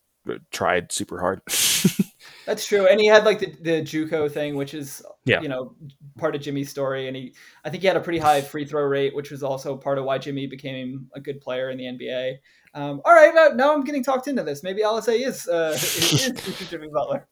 tried 0.50 0.92
super 0.92 1.20
hard. 1.20 1.40
That's 2.46 2.64
true, 2.64 2.86
and 2.86 3.00
he 3.00 3.06
had 3.06 3.24
like 3.24 3.40
the, 3.40 3.46
the 3.60 3.82
JUCO 3.82 4.30
thing, 4.30 4.54
which 4.54 4.72
is 4.72 5.02
yeah. 5.24 5.40
you 5.40 5.48
know 5.48 5.74
part 6.16 6.36
of 6.36 6.40
Jimmy's 6.40 6.70
story, 6.70 7.08
and 7.08 7.16
he 7.16 7.34
I 7.64 7.70
think 7.70 7.82
he 7.82 7.88
had 7.88 7.96
a 7.96 8.00
pretty 8.00 8.20
high 8.20 8.40
free 8.40 8.64
throw 8.64 8.84
rate, 8.84 9.14
which 9.16 9.30
was 9.30 9.42
also 9.42 9.76
part 9.76 9.98
of 9.98 10.04
why 10.04 10.18
Jimmy 10.18 10.46
became 10.46 11.08
a 11.14 11.20
good 11.20 11.40
player 11.40 11.70
in 11.70 11.78
the 11.78 11.84
NBA. 11.84 12.36
Um, 12.76 13.00
all 13.04 13.14
right, 13.14 13.34
now, 13.34 13.48
now, 13.48 13.74
I'm 13.74 13.84
getting 13.84 14.04
talked 14.04 14.28
into 14.28 14.42
this. 14.42 14.62
Maybe 14.62 14.82
Alizé 14.82 15.26
is, 15.26 15.48
uh, 15.48 15.72
is, 15.74 16.28
is 16.28 16.68
Jimmy 16.70 16.88
Butler. 16.88 17.26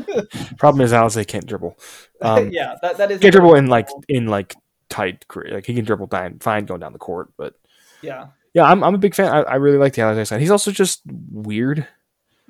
Problem 0.58 0.84
is 0.84 0.92
Alizé 0.92 1.26
can't 1.26 1.46
dribble. 1.46 1.78
Um, 2.20 2.50
yeah, 2.50 2.74
that, 2.82 2.98
that 2.98 3.10
is 3.10 3.20
can't 3.20 3.32
dribble 3.32 3.54
in 3.54 3.68
like 3.68 3.88
in 4.08 4.26
like 4.26 4.54
tight 4.88 5.26
career. 5.28 5.54
Like 5.54 5.66
he 5.66 5.74
can 5.74 5.84
dribble 5.84 6.08
down, 6.08 6.40
fine 6.40 6.66
going 6.66 6.80
down 6.80 6.92
the 6.92 6.98
court, 6.98 7.32
but 7.36 7.54
yeah, 8.02 8.26
yeah, 8.52 8.64
I'm 8.64 8.82
I'm 8.82 8.94
a 8.94 8.98
big 8.98 9.14
fan. 9.14 9.32
I, 9.32 9.42
I 9.42 9.54
really 9.54 9.78
like 9.78 9.94
the 9.94 10.02
Alizé 10.02 10.26
side. 10.26 10.40
He's 10.40 10.50
also 10.50 10.72
just 10.72 11.02
weird. 11.30 11.86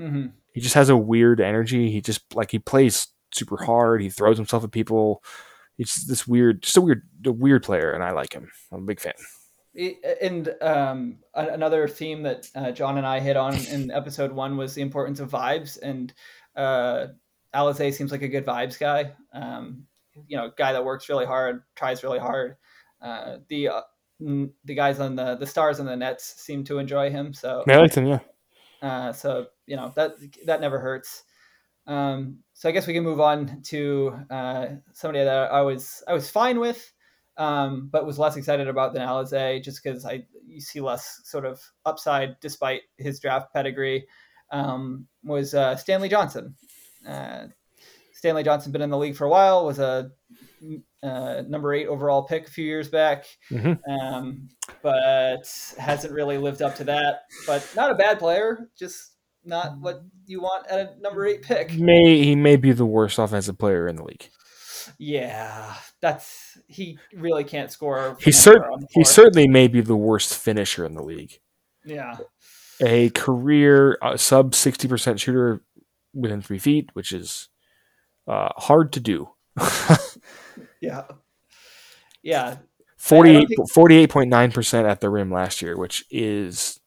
Mm-hmm 0.00 0.28
he 0.54 0.60
just 0.60 0.74
has 0.76 0.88
a 0.88 0.96
weird 0.96 1.40
energy. 1.40 1.90
He 1.90 2.00
just 2.00 2.34
like 2.34 2.52
he 2.52 2.60
plays 2.60 3.08
super 3.32 3.62
hard. 3.62 4.00
He 4.00 4.08
throws 4.08 4.38
himself 4.38 4.62
at 4.62 4.70
people. 4.70 5.22
He's 5.76 6.06
this 6.06 6.28
weird, 6.28 6.62
just 6.62 6.76
a 6.76 6.80
weird, 6.80 7.02
a 7.26 7.32
weird 7.32 7.64
player, 7.64 7.90
and 7.90 8.04
I 8.04 8.12
like 8.12 8.32
him. 8.32 8.48
I'm 8.72 8.84
a 8.84 8.87
big 8.87 9.00
fan. 9.00 9.14
And 10.22 10.54
um, 10.60 11.18
another 11.34 11.88
theme 11.88 12.22
that 12.22 12.48
uh, 12.54 12.70
John 12.70 12.96
and 12.96 13.06
I 13.06 13.18
hit 13.18 13.37
on 13.37 13.54
in 13.66 13.90
episode 13.90 14.30
one 14.32 14.56
was 14.56 14.74
the 14.74 14.82
importance 14.82 15.18
of 15.18 15.30
vibes, 15.30 15.78
and 15.82 16.12
uh, 16.54 17.08
Alize 17.52 17.94
seems 17.94 18.12
like 18.12 18.22
a 18.22 18.28
good 18.28 18.46
vibes 18.46 18.78
guy. 18.78 19.12
Um, 19.32 19.87
you 20.28 20.37
know, 20.37 20.52
guy 20.56 20.72
that 20.72 20.84
works 20.84 21.08
really 21.08 21.26
hard, 21.26 21.62
tries 21.74 22.04
really 22.04 22.20
hard. 22.20 22.56
Uh, 23.02 23.38
the 23.48 23.68
uh, 23.68 23.80
the 24.20 24.74
guys 24.74 25.00
on 25.00 25.16
the 25.16 25.37
the 25.37 25.46
stars 25.46 25.80
and 25.80 25.88
the 25.88 25.96
nets 25.96 26.40
seem 26.40 26.64
to 26.64 26.78
enjoy 26.78 27.10
him. 27.10 27.34
So 27.34 27.64
yeah, 27.66 27.78
I 27.78 27.80
like 27.80 27.94
him. 27.94 28.06
Yeah. 28.06 28.20
Uh, 28.80 29.12
so 29.12 29.46
you 29.66 29.76
know 29.76 29.92
that 29.96 30.12
that 30.46 30.60
never 30.60 30.78
hurts. 30.78 31.24
Um, 31.87 32.38
so 32.54 32.68
I 32.68 32.72
guess 32.72 32.87
we 32.87 32.94
can 32.94 33.04
move 33.04 33.20
on 33.20 33.60
to 33.64 34.18
uh, 34.30 34.66
somebody 34.92 35.24
that 35.24 35.52
I 35.52 35.62
was 35.62 36.02
I 36.08 36.14
was 36.14 36.30
fine 36.30 36.60
with, 36.60 36.92
um, 37.37 37.88
but 37.90 38.07
was 38.07 38.18
less 38.18 38.37
excited 38.37 38.68
about 38.68 38.94
than 38.94 39.07
Alize, 39.07 39.62
just 39.62 39.83
because 39.83 40.05
I 40.05 40.25
you 40.47 40.61
see 40.61 40.81
less 40.81 41.20
sort 41.25 41.44
of 41.44 41.61
upside 41.85 42.38
despite 42.40 42.83
his 42.97 43.20
draft 43.20 43.53
pedigree. 43.53 44.07
Um, 44.51 45.07
was 45.25 45.55
uh, 45.55 45.77
Stanley 45.77 46.09
Johnson. 46.09 46.55
Uh, 47.07 47.47
Stanley 48.12 48.42
Johnson 48.42 48.73
been 48.73 48.83
in 48.83 48.90
the 48.90 48.99
league 48.99 49.16
for 49.16 49.25
a 49.25 49.31
while. 49.31 49.66
Was 49.66 49.79
a 49.79 50.11
uh, 51.03 51.42
number 51.49 51.75
eight 51.75 51.88
overall 51.88 52.23
pick 52.23 52.47
a 52.47 52.51
few 52.51 52.64
years 52.64 52.88
back, 52.88 53.27
mm-hmm. 53.51 53.75
um, 53.90 54.49
but 54.83 55.44
hasn't 55.79 56.12
really 56.12 56.38
lived 56.38 56.62
up 56.62 56.77
to 56.77 56.85
that. 56.85 57.23
But 57.47 57.68
not 57.75 57.90
a 57.90 57.94
bad 57.94 58.18
player, 58.18 58.70
just 58.79 59.12
not 59.44 59.79
what 59.79 60.03
you 60.27 60.40
want 60.40 60.66
at 60.68 60.81
a 60.81 61.01
number 61.01 61.27
eight 61.27 61.42
pick. 61.42 61.75
May 61.75 62.23
he 62.23 62.35
may 62.35 62.57
be 62.57 62.73
the 62.73 62.87
worst 62.87 63.18
offensive 63.18 63.59
player 63.59 63.88
in 63.88 63.97
the 63.97 64.05
league. 64.05 64.31
Yeah, 64.99 65.75
that's 66.01 66.59
he 66.66 66.99
really 67.14 67.44
can't 67.44 67.70
score. 67.70 68.16
He 68.20 68.33
certainly 68.33 68.87
he 68.90 69.05
certainly 69.05 69.49
may 69.49 69.68
be 69.68 69.81
the 69.81 69.97
worst 69.97 70.37
finisher 70.37 70.85
in 70.85 70.94
the 70.94 71.03
league. 71.03 71.40
Yeah, 71.85 72.16
a 72.81 73.11
career 73.11 73.99
uh, 74.03 74.16
sub 74.16 74.55
sixty 74.55 74.88
percent 74.88 75.20
shooter 75.20 75.62
within 76.12 76.42
three 76.42 76.59
feet, 76.59 76.90
which 76.94 77.12
is 77.12 77.49
uh, 78.27 78.51
hard 78.57 78.92
to 78.92 79.01
do. 79.01 79.31
yeah, 80.81 81.05
yeah. 82.23 82.57
48.9% 82.99 84.88
at 84.88 85.01
the 85.03 85.11
rim 85.11 85.31
last 85.31 85.61
year, 85.61 85.77
which 85.77 86.07
is 86.11 86.81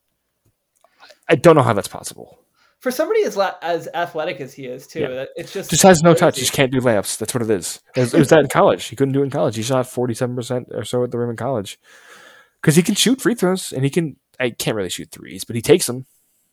I 1.28 1.36
don't 1.36 1.54
know 1.54 1.62
how 1.62 1.74
that's 1.74 1.86
possible 1.86 2.37
for 2.80 2.90
somebody 2.90 3.24
as 3.24 3.36
la- 3.36 3.56
as 3.62 3.88
athletic 3.94 4.40
as 4.40 4.54
he 4.54 4.66
is 4.66 4.86
too. 4.86 5.00
Yeah. 5.00 5.24
It's 5.36 5.52
just 5.52 5.70
just 5.70 5.82
has 5.82 6.02
no 6.02 6.10
crazy. 6.10 6.20
touch. 6.20 6.34
He 6.36 6.40
just 6.42 6.52
can't 6.52 6.72
do 6.72 6.80
layups. 6.80 7.18
That's 7.18 7.34
what 7.34 7.42
it 7.42 7.50
is. 7.50 7.80
It 7.96 8.00
was, 8.00 8.14
it 8.14 8.18
was 8.18 8.28
that 8.28 8.40
in 8.40 8.48
college. 8.48 8.86
He 8.86 8.96
couldn't 8.96 9.14
do 9.14 9.20
it 9.20 9.24
in 9.24 9.30
college. 9.30 9.56
He 9.56 9.62
shot 9.62 9.86
forty 9.86 10.14
seven 10.14 10.36
percent 10.36 10.68
or 10.72 10.84
so 10.84 11.02
at 11.04 11.10
the 11.10 11.18
rim 11.18 11.30
in 11.30 11.36
college 11.36 11.78
because 12.60 12.76
he 12.76 12.82
can 12.82 12.94
shoot 12.94 13.20
free 13.20 13.34
throws 13.34 13.72
and 13.72 13.84
he 13.84 13.90
can. 13.90 14.16
I 14.40 14.50
can't 14.50 14.76
really 14.76 14.90
shoot 14.90 15.10
threes, 15.10 15.44
but 15.44 15.56
he 15.56 15.62
takes 15.62 15.86
them. 15.86 16.06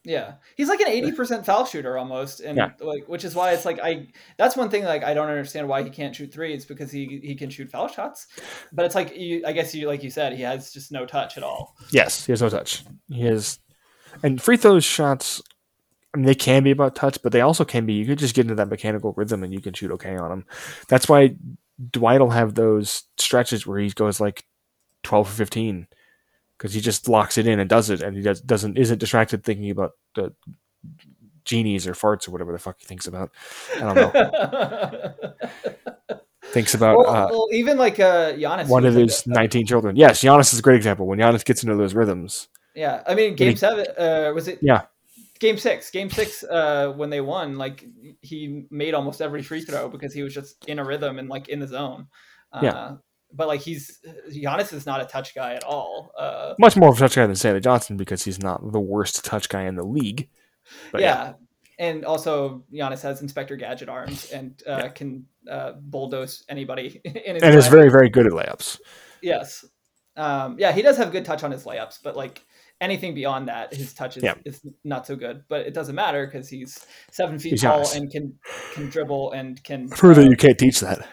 Yeah, 0.03 0.33
he's 0.55 0.69
like 0.69 0.79
an 0.81 0.87
eighty 0.87 1.11
percent 1.11 1.45
foul 1.45 1.65
shooter 1.65 1.97
almost, 1.97 2.39
and 2.39 2.57
yeah. 2.57 2.71
like 2.79 3.07
which 3.07 3.23
is 3.23 3.33
why 3.33 3.53
it's 3.53 3.65
like 3.65 3.79
I. 3.81 4.07
That's 4.37 4.55
one 4.55 4.69
thing 4.69 4.83
like 4.83 5.03
I 5.03 5.15
don't 5.15 5.29
understand 5.29 5.67
why 5.67 5.81
he 5.81 5.89
can't 5.89 6.15
shoot 6.15 6.31
threes 6.31 6.65
because 6.65 6.91
he 6.91 7.19
he 7.23 7.35
can 7.35 7.49
shoot 7.49 7.71
foul 7.71 7.87
shots, 7.87 8.27
but 8.71 8.85
it's 8.85 8.93
like 8.93 9.17
you. 9.17 9.43
I 9.45 9.51
guess 9.51 9.73
you 9.73 9.87
like 9.87 10.03
you 10.03 10.11
said 10.11 10.33
he 10.33 10.43
has 10.43 10.71
just 10.71 10.91
no 10.91 11.07
touch 11.07 11.37
at 11.37 11.43
all. 11.43 11.75
Yes, 11.89 12.23
he 12.25 12.31
has 12.31 12.41
no 12.41 12.49
touch. 12.49 12.83
He 13.09 13.21
has, 13.21 13.59
and 14.21 14.39
free 14.39 14.57
throw 14.57 14.79
shots 14.79 15.41
I 16.15 16.17
mean, 16.17 16.27
they 16.27 16.35
can 16.35 16.63
be 16.63 16.71
about 16.71 16.95
touch, 16.95 17.21
but 17.21 17.33
they 17.33 17.41
also 17.41 17.65
can 17.65 17.85
be. 17.85 17.91
You 17.91 18.05
could 18.05 18.19
just 18.19 18.33
get 18.33 18.45
into 18.45 18.55
that 18.55 18.69
mechanical 18.69 19.11
rhythm 19.17 19.43
and 19.43 19.51
you 19.51 19.59
can 19.59 19.73
shoot 19.73 19.91
okay 19.91 20.15
on 20.15 20.29
them. 20.29 20.45
That's 20.87 21.09
why 21.09 21.35
Dwight 21.91 22.21
will 22.21 22.29
have 22.29 22.55
those 22.55 23.03
stretches 23.17 23.67
where 23.67 23.79
he 23.79 23.89
goes 23.89 24.21
like 24.21 24.45
twelve 25.03 25.27
or 25.27 25.33
fifteen 25.33 25.87
because 26.57 26.73
he 26.73 26.79
just 26.79 27.09
locks 27.09 27.37
it 27.37 27.47
in 27.47 27.59
and 27.59 27.69
does 27.69 27.89
it, 27.89 28.01
and 28.01 28.15
he 28.15 28.23
does, 28.23 28.39
doesn't 28.39 28.77
isn't 28.77 28.97
distracted 28.97 29.43
thinking 29.43 29.69
about 29.71 29.91
the 30.15 30.33
genies 31.43 31.85
or 31.85 31.91
farts 31.91 32.29
or 32.29 32.31
whatever 32.31 32.53
the 32.53 32.59
fuck 32.59 32.77
he 32.79 32.85
thinks 32.85 33.07
about. 33.07 33.31
I 33.75 33.79
don't 33.79 33.95
know. 33.95 35.13
thinks 36.45 36.73
about 36.75 36.97
well, 36.97 37.09
uh, 37.09 37.27
well, 37.29 37.47
even 37.51 37.77
like 37.77 37.99
uh, 37.99 38.31
Giannis, 38.35 38.69
one 38.69 38.85
of 38.85 38.93
his 38.93 39.27
nineteen 39.27 39.65
children. 39.65 39.97
Yes, 39.97 40.23
Giannis 40.23 40.53
is 40.53 40.59
a 40.59 40.61
great 40.61 40.77
example. 40.77 41.07
When 41.07 41.19
Giannis 41.19 41.43
gets 41.43 41.61
into 41.61 41.75
those 41.75 41.93
rhythms. 41.93 42.47
Yeah, 42.73 43.03
I 43.05 43.15
mean, 43.15 43.35
game 43.35 43.51
he, 43.51 43.55
seven 43.57 43.85
uh, 43.97 44.31
was 44.33 44.47
it? 44.47 44.59
Yeah, 44.61 44.83
game 45.39 45.57
six 45.57 45.91
game 45.91 46.09
six 46.09 46.43
uh 46.43 46.93
when 46.95 47.09
they 47.09 47.21
won 47.21 47.57
like 47.57 47.85
he 48.21 48.65
made 48.69 48.93
almost 48.93 49.21
every 49.21 49.43
free 49.43 49.61
throw 49.61 49.89
because 49.89 50.13
he 50.13 50.23
was 50.23 50.33
just 50.33 50.63
in 50.67 50.79
a 50.79 50.83
rhythm 50.83 51.19
and 51.19 51.29
like 51.29 51.49
in 51.49 51.59
the 51.59 51.67
zone 51.67 52.07
uh, 52.53 52.59
yeah 52.63 52.91
but 53.33 53.47
like 53.47 53.59
he's 53.59 53.99
Giannis 54.29 54.71
is 54.71 54.85
not 54.85 55.01
a 55.01 55.05
touch 55.05 55.35
guy 55.35 55.53
at 55.55 55.63
all 55.63 56.11
uh 56.17 56.53
much 56.57 56.77
more 56.77 56.89
of 56.89 56.95
a 56.95 56.99
touch 56.99 57.15
guy 57.15 57.25
than 57.25 57.35
Stanley 57.35 57.59
Johnson 57.59 57.97
because 57.97 58.23
he's 58.23 58.41
not 58.41 58.71
the 58.71 58.79
worst 58.79 59.25
touch 59.25 59.49
guy 59.49 59.63
in 59.63 59.75
the 59.75 59.83
league 59.83 60.29
but 60.91 61.01
yeah. 61.01 61.07
yeah. 61.07 61.33
And 61.77 62.05
also, 62.05 62.63
Giannis 62.73 63.01
has 63.01 63.21
Inspector 63.21 63.55
Gadget 63.57 63.89
arms 63.89 64.31
and 64.31 64.61
uh, 64.67 64.77
yeah. 64.83 64.87
can 64.89 65.25
uh, 65.49 65.73
bulldoze 65.81 66.45
anybody. 66.47 67.01
In 67.05 67.35
his 67.35 67.43
And 67.43 67.55
is 67.55 67.67
very, 67.67 67.89
very 67.89 68.09
good 68.09 68.25
at 68.25 68.31
layups. 68.31 68.79
Yes. 69.21 69.65
Um, 70.15 70.55
yeah, 70.57 70.71
he 70.71 70.81
does 70.81 70.97
have 70.97 71.11
good 71.11 71.25
touch 71.25 71.43
on 71.43 71.51
his 71.51 71.65
layups, 71.65 71.99
but 72.01 72.15
like 72.15 72.45
anything 72.85 73.13
beyond 73.13 73.47
that, 73.49 73.73
his 73.73 73.93
touch 73.93 74.17
is, 74.17 74.23
yeah. 74.23 74.35
is 74.45 74.61
not 74.83 75.05
so 75.05 75.15
good. 75.15 75.43
But 75.49 75.61
it 75.61 75.73
doesn't 75.73 75.95
matter 75.95 76.25
because 76.25 76.47
he's 76.47 76.85
seven 77.11 77.39
feet 77.39 77.51
he's 77.51 77.61
tall 77.61 77.79
nice. 77.79 77.95
and 77.95 78.09
can 78.09 78.33
can 78.73 78.89
dribble 78.89 79.33
and 79.33 79.61
can. 79.63 79.89
Prove 79.89 80.17
uh, 80.17 80.21
that 80.21 80.29
you 80.29 80.37
can't 80.37 80.57
teach 80.57 80.79
that. 80.79 81.05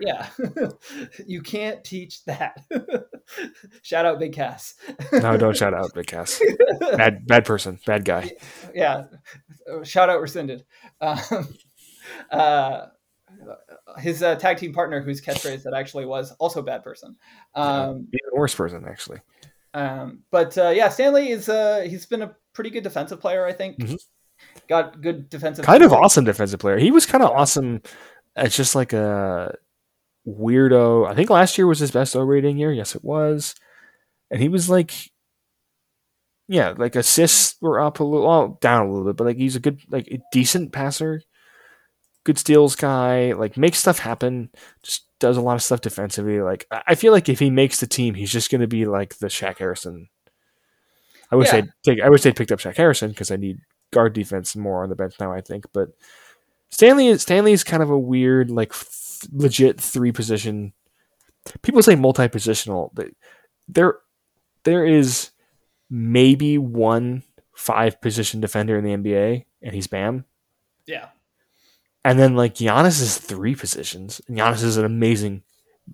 Yeah, 0.00 0.28
you 1.26 1.40
can't 1.42 1.82
teach 1.84 2.24
that. 2.24 2.64
shout 3.82 4.06
out 4.06 4.18
Big 4.18 4.32
Cass. 4.32 4.74
no, 5.12 5.36
don't 5.36 5.56
shout 5.56 5.74
out 5.74 5.94
Big 5.94 6.06
Cass. 6.06 6.40
Bad, 6.80 7.26
bad 7.26 7.44
person, 7.44 7.78
bad 7.86 8.04
guy. 8.04 8.32
Yeah, 8.74 9.04
shout 9.84 10.10
out 10.10 10.20
rescinded. 10.20 10.64
Um, 11.00 11.48
uh, 12.30 12.86
his 13.98 14.22
uh, 14.22 14.34
tag 14.34 14.56
team 14.58 14.72
partner, 14.72 15.00
whose 15.00 15.20
catchphrase 15.20 15.62
that 15.62 15.74
actually 15.74 16.06
was 16.06 16.32
also 16.32 16.60
bad 16.60 16.82
person. 16.82 17.16
Um, 17.54 18.08
Even 18.12 18.38
worse 18.38 18.54
person, 18.54 18.84
actually. 18.88 19.20
Um, 19.74 20.20
but 20.30 20.56
uh, 20.56 20.70
yeah, 20.70 20.88
Stanley 20.88 21.30
is 21.30 21.48
uh, 21.48 21.84
he's 21.86 22.06
been 22.06 22.22
a 22.22 22.34
pretty 22.52 22.70
good 22.70 22.84
defensive 22.84 23.20
player, 23.20 23.44
I 23.44 23.52
think. 23.52 23.78
Mm-hmm. 23.78 23.96
Got 24.68 25.00
good 25.00 25.28
defensive. 25.28 25.64
Kind 25.64 25.82
of 25.82 25.92
awesome 25.92 26.24
defensive 26.24 26.60
player. 26.60 26.78
He 26.78 26.90
was 26.90 27.06
kind 27.06 27.22
of 27.22 27.30
awesome. 27.30 27.82
It's 28.36 28.56
just 28.56 28.74
like 28.74 28.92
a 28.92 29.54
weirdo. 30.26 31.08
I 31.08 31.14
think 31.14 31.28
last 31.28 31.58
year 31.58 31.66
was 31.66 31.80
his 31.80 31.90
best 31.90 32.16
O 32.16 32.20
rating 32.20 32.56
year. 32.56 32.72
Yes, 32.72 32.94
it 32.94 33.04
was. 33.04 33.54
And 34.30 34.40
he 34.40 34.48
was 34.48 34.70
like, 34.70 34.92
yeah, 36.48 36.74
like 36.76 36.96
assists 36.96 37.56
were 37.60 37.80
up 37.80 38.00
a 38.00 38.04
little, 38.04 38.26
well, 38.26 38.58
down 38.60 38.86
a 38.86 38.90
little 38.90 39.06
bit, 39.06 39.16
but 39.16 39.26
like 39.26 39.36
he's 39.36 39.56
a 39.56 39.60
good, 39.60 39.80
like 39.88 40.08
a 40.08 40.20
decent 40.32 40.72
passer 40.72 41.20
good 42.24 42.38
steals 42.38 42.74
guy, 42.74 43.32
like 43.32 43.56
makes 43.56 43.78
stuff 43.78 43.98
happen, 43.98 44.50
just 44.82 45.06
does 45.20 45.36
a 45.36 45.40
lot 45.40 45.54
of 45.54 45.62
stuff 45.62 45.80
defensively. 45.80 46.40
Like 46.40 46.66
I 46.70 46.94
feel 46.94 47.12
like 47.12 47.28
if 47.28 47.38
he 47.38 47.50
makes 47.50 47.80
the 47.80 47.86
team, 47.86 48.14
he's 48.14 48.32
just 48.32 48.50
going 48.50 48.60
to 48.60 48.66
be 48.66 48.86
like 48.86 49.18
the 49.18 49.28
Shaq 49.28 49.58
Harrison. 49.58 50.08
I 51.30 51.36
wish 51.36 51.52
yeah. 51.52 51.58
I'd 51.58 51.68
take. 51.84 52.00
I 52.00 52.08
wish 52.08 52.22
they'd 52.22 52.36
picked 52.36 52.52
up 52.52 52.58
Shaq 52.58 52.76
Harrison 52.76 53.10
because 53.10 53.30
I 53.30 53.36
need 53.36 53.58
guard 53.92 54.12
defense 54.12 54.56
more 54.56 54.82
on 54.82 54.88
the 54.88 54.96
bench 54.96 55.14
now. 55.20 55.32
I 55.32 55.40
think, 55.40 55.66
but 55.72 55.90
Stanley 56.70 57.16
Stanley 57.18 57.52
is 57.52 57.64
kind 57.64 57.82
of 57.82 57.90
a 57.90 57.98
weird, 57.98 58.50
like 58.50 58.70
f- 58.70 59.20
legit 59.32 59.80
three 59.80 60.12
position. 60.12 60.72
People 61.62 61.82
say 61.82 61.94
multi 61.94 62.28
positional. 62.28 62.90
There, 63.68 63.98
there 64.64 64.84
is 64.84 65.30
maybe 65.90 66.58
one 66.58 67.22
five 67.54 68.00
position 68.00 68.40
defender 68.40 68.76
in 68.76 68.84
the 68.84 68.96
NBA, 68.96 69.44
and 69.62 69.74
he's 69.74 69.86
Bam. 69.86 70.24
Yeah. 70.86 71.08
And 72.04 72.18
then 72.18 72.36
like 72.36 72.54
Giannis 72.54 73.00
is 73.00 73.16
three 73.16 73.54
positions. 73.54 74.20
And 74.28 74.36
Giannis 74.36 74.62
is 74.62 74.76
an 74.76 74.84
amazing, 74.84 75.42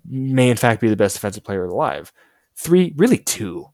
may 0.05 0.49
in 0.49 0.57
fact 0.57 0.81
be 0.81 0.89
the 0.89 0.95
best 0.97 1.15
defensive 1.15 1.43
player 1.43 1.65
alive. 1.65 2.11
Three, 2.55 2.93
really 2.97 3.17
two. 3.17 3.67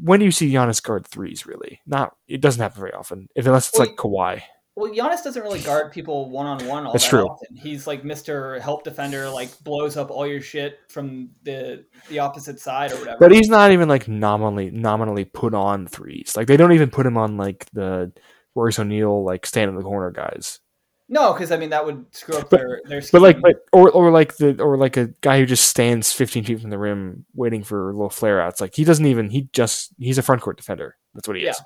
When 0.00 0.20
do 0.20 0.24
you 0.24 0.32
see 0.32 0.52
Giannis 0.52 0.82
guard 0.82 1.06
threes? 1.06 1.46
Really, 1.46 1.80
not. 1.86 2.14
It 2.28 2.40
doesn't 2.40 2.60
happen 2.60 2.80
very 2.80 2.92
often, 2.92 3.28
unless 3.34 3.68
it's 3.70 3.78
well, 3.78 3.88
like 3.88 3.96
Kawhi. 3.96 4.42
Well, 4.74 4.92
Giannis 4.92 5.22
doesn't 5.22 5.42
really 5.42 5.60
guard 5.60 5.92
people 5.92 6.30
one 6.30 6.46
on 6.46 6.66
one 6.66 6.86
all 6.86 6.92
That's 6.92 7.04
that 7.04 7.10
true. 7.10 7.26
often. 7.26 7.56
He's 7.56 7.86
like 7.86 8.04
Mister 8.04 8.60
Help 8.60 8.84
Defender, 8.84 9.28
like 9.28 9.58
blows 9.64 9.96
up 9.96 10.10
all 10.10 10.26
your 10.26 10.40
shit 10.40 10.78
from 10.88 11.30
the 11.42 11.84
the 12.08 12.18
opposite 12.20 12.60
side 12.60 12.92
or 12.92 12.96
whatever. 12.96 13.18
But 13.18 13.32
he's 13.32 13.48
not 13.48 13.72
even 13.72 13.88
like 13.88 14.08
nominally 14.08 14.70
nominally 14.70 15.24
put 15.24 15.54
on 15.54 15.86
threes. 15.86 16.34
Like 16.36 16.46
they 16.46 16.56
don't 16.56 16.72
even 16.72 16.90
put 16.90 17.04
him 17.04 17.16
on 17.16 17.36
like 17.36 17.66
the 17.72 18.12
Royce 18.54 18.78
O'Neale 18.78 19.24
like 19.24 19.44
stand 19.44 19.68
in 19.68 19.76
the 19.76 19.82
corner 19.82 20.10
guys. 20.10 20.60
No, 21.08 21.32
because 21.32 21.52
I 21.52 21.56
mean 21.56 21.70
that 21.70 21.84
would 21.84 22.06
screw 22.14 22.36
up 22.36 22.48
but, 22.50 22.58
their 22.58 22.80
their. 22.84 23.02
Scheme. 23.02 23.20
But 23.20 23.22
like, 23.22 23.40
but, 23.40 23.56
or 23.72 23.90
or 23.90 24.10
like 24.10 24.36
the 24.36 24.60
or 24.62 24.76
like 24.76 24.96
a 24.96 25.08
guy 25.20 25.38
who 25.38 25.46
just 25.46 25.66
stands 25.68 26.12
15 26.12 26.44
feet 26.44 26.60
from 26.60 26.70
the 26.70 26.78
rim 26.78 27.26
waiting 27.34 27.62
for 27.62 27.92
little 27.92 28.10
flare 28.10 28.40
outs. 28.40 28.60
Like 28.60 28.74
he 28.74 28.84
doesn't 28.84 29.04
even 29.04 29.28
he 29.28 29.48
just 29.52 29.92
he's 29.98 30.18
a 30.18 30.22
front 30.22 30.42
court 30.42 30.56
defender. 30.56 30.96
That's 31.14 31.28
what 31.28 31.36
he 31.36 31.44
yeah. 31.44 31.50
is. 31.50 31.62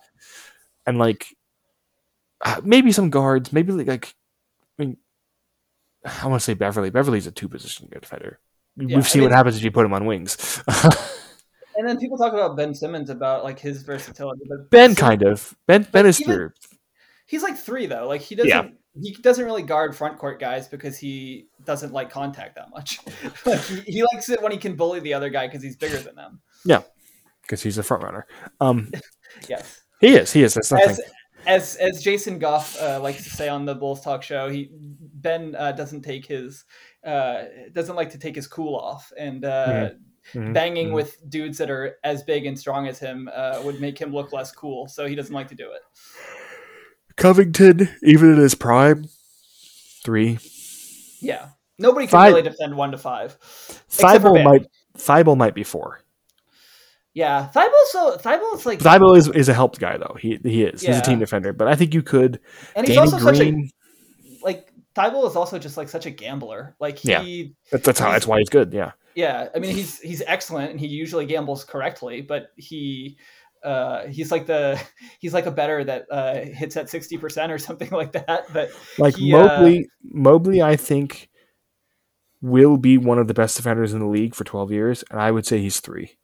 And 0.86 0.98
like 0.98 1.26
uh, 2.40 2.60
maybe 2.64 2.92
some 2.92 3.10
guards, 3.10 3.52
maybe 3.52 3.72
like, 3.72 3.86
like 3.86 4.14
I 4.78 4.84
mean, 4.84 4.96
I 6.04 6.26
want 6.26 6.40
to 6.40 6.44
say 6.44 6.54
Beverley. 6.54 6.90
Beverley's 6.90 7.26
a 7.26 7.32
two 7.32 7.48
position 7.48 7.88
defender. 7.90 8.40
Yeah, 8.76 8.96
We've 8.96 9.04
I 9.04 9.08
seen 9.08 9.20
mean- 9.20 9.30
what 9.30 9.36
happens 9.36 9.56
if 9.56 9.62
you 9.62 9.70
put 9.70 9.86
him 9.86 9.94
on 9.94 10.06
wings. 10.06 10.62
And 11.76 11.86
then 11.86 11.98
people 11.98 12.16
talk 12.16 12.32
about 12.32 12.56
Ben 12.56 12.74
Simmons 12.74 13.10
about 13.10 13.44
like 13.44 13.58
his 13.58 13.82
versatility. 13.82 14.42
But 14.48 14.70
ben, 14.70 14.90
Sim- 14.90 14.96
kind 14.96 15.22
of. 15.22 15.54
Ben, 15.66 15.86
Ben 15.92 16.06
is 16.06 16.18
through. 16.18 16.52
He's 17.26 17.42
like 17.42 17.56
three 17.56 17.86
though. 17.86 18.08
Like 18.08 18.22
he 18.22 18.34
doesn't. 18.34 18.48
Yeah. 18.48 18.68
He 19.00 19.12
doesn't 19.12 19.44
really 19.44 19.62
guard 19.62 19.94
front 19.96 20.18
court 20.18 20.40
guys 20.40 20.68
because 20.68 20.98
he 20.98 21.48
doesn't 21.64 21.92
like 21.92 22.10
contact 22.10 22.54
that 22.56 22.70
much. 22.70 23.00
like 23.46 23.60
he, 23.60 23.80
he 23.80 24.02
likes 24.14 24.28
it 24.28 24.42
when 24.42 24.52
he 24.52 24.58
can 24.58 24.74
bully 24.74 25.00
the 25.00 25.14
other 25.14 25.28
guy 25.28 25.46
because 25.46 25.62
he's 25.62 25.76
bigger 25.76 25.98
than 25.98 26.14
them. 26.14 26.40
Yeah, 26.64 26.82
because 27.42 27.62
he's 27.62 27.78
a 27.78 27.82
front 27.82 28.02
runner. 28.02 28.26
Um, 28.60 28.90
Yes. 29.48 29.82
he 30.00 30.16
is. 30.16 30.32
He 30.32 30.42
is. 30.42 30.54
That's 30.54 30.72
nothing. 30.72 30.88
As 31.46 31.76
as 31.76 31.76
as 31.76 32.02
Jason 32.02 32.38
Goff 32.38 32.80
uh, 32.80 33.00
likes 33.00 33.22
to 33.24 33.30
say 33.30 33.48
on 33.48 33.64
the 33.66 33.74
Bulls 33.74 34.00
Talk 34.00 34.22
show, 34.22 34.48
he 34.48 34.70
Ben 34.72 35.54
uh, 35.56 35.72
doesn't 35.72 36.02
take 36.02 36.26
his 36.26 36.64
uh, 37.04 37.42
doesn't 37.72 37.96
like 37.96 38.10
to 38.10 38.18
take 38.18 38.34
his 38.34 38.46
cool 38.46 38.74
off, 38.74 39.12
and 39.18 39.44
uh, 39.44 39.90
Mhm, 40.34 40.52
banging 40.52 40.88
mhm. 40.88 40.94
with 40.94 41.28
dudes 41.30 41.58
that 41.58 41.70
are 41.70 41.98
as 42.02 42.22
big 42.24 42.46
and 42.46 42.58
strong 42.58 42.88
as 42.88 42.98
him 42.98 43.30
uh, 43.32 43.60
would 43.64 43.80
make 43.80 43.98
him 43.98 44.12
look 44.12 44.32
less 44.32 44.50
cool. 44.50 44.88
So 44.88 45.06
he 45.06 45.14
doesn't 45.14 45.34
like 45.34 45.48
to 45.48 45.54
do 45.54 45.70
it. 45.70 45.82
Covington, 47.16 47.88
even 48.02 48.32
in 48.34 48.38
his 48.38 48.54
prime, 48.54 49.06
three. 50.04 50.38
Yeah, 51.20 51.48
nobody 51.78 52.06
can 52.06 52.12
Five- 52.12 52.34
really 52.34 52.48
defend 52.48 52.76
one 52.76 52.90
to 52.92 52.98
five. 52.98 53.38
Thybulle 53.90 54.44
might. 54.44 54.66
Thybulle 54.98 55.36
might 55.36 55.54
be 55.54 55.64
four. 55.64 56.00
Yeah, 57.14 57.48
Thybulle's 57.54 57.90
so 57.92 58.16
Thybulle's 58.18 58.66
like, 58.66 58.78
Thybulle 58.80 59.16
is, 59.16 59.28
is 59.28 59.48
a 59.48 59.54
helped 59.54 59.78
guy 59.78 59.96
though. 59.96 60.16
He 60.20 60.38
he 60.42 60.64
is. 60.64 60.82
He's 60.82 60.98
a 60.98 61.00
team 61.02 61.18
defender. 61.18 61.52
But 61.54 61.68
I 61.68 61.74
think 61.74 61.94
you 61.94 62.02
could. 62.02 62.40
and 62.74 62.86
he's 62.86 62.96
Danny 62.96 63.10
also 63.10 63.18
such 63.24 63.40
a 63.40 63.70
like 64.42 64.70
Thybulle 64.94 65.28
is 65.28 65.36
also 65.36 65.58
just 65.58 65.76
like 65.78 65.88
such 65.88 66.04
a 66.06 66.10
gambler. 66.10 66.76
Like 66.78 66.98
he, 66.98 67.10
Yeah. 67.10 67.44
that- 67.70 67.84
that's 67.84 67.98
how. 67.98 68.12
That's 68.12 68.26
why 68.26 68.38
he's 68.38 68.50
good. 68.50 68.72
Yeah. 68.74 68.92
yeah, 69.14 69.48
I 69.54 69.58
mean 69.58 69.74
he's 69.74 69.98
he's 70.00 70.22
excellent 70.26 70.70
and 70.72 70.78
he 70.80 70.86
usually 70.88 71.24
gambles 71.24 71.64
correctly, 71.64 72.20
but 72.20 72.52
he 72.56 73.16
uh 73.64 74.06
he's 74.06 74.30
like 74.30 74.46
the 74.46 74.80
he's 75.20 75.34
like 75.34 75.46
a 75.46 75.50
better 75.50 75.82
that 75.84 76.06
uh 76.10 76.34
hits 76.40 76.76
at 76.76 76.86
60% 76.86 77.50
or 77.50 77.58
something 77.58 77.90
like 77.92 78.12
that 78.12 78.44
but 78.52 78.70
Like 78.98 79.16
He, 79.16 79.32
uh, 79.34 79.38
Mobley. 79.46 79.88
Mobley, 80.04 80.62
I 80.62 80.76
think, 80.76 81.28
will 82.42 82.76
be 82.76 82.98
one 82.98 83.18
of 83.18 83.28
the 83.28 83.34
best 83.34 83.56
defenders 83.56 83.92
in 83.92 84.00
the 84.00 84.06
league 84.06 84.34
for 84.34 84.44
twelve 84.44 84.70
years, 84.70 85.02
and 85.10 85.20
I 85.20 85.30
would 85.30 85.46
say 85.46 85.58
he's 85.58 85.80
three 85.80 86.18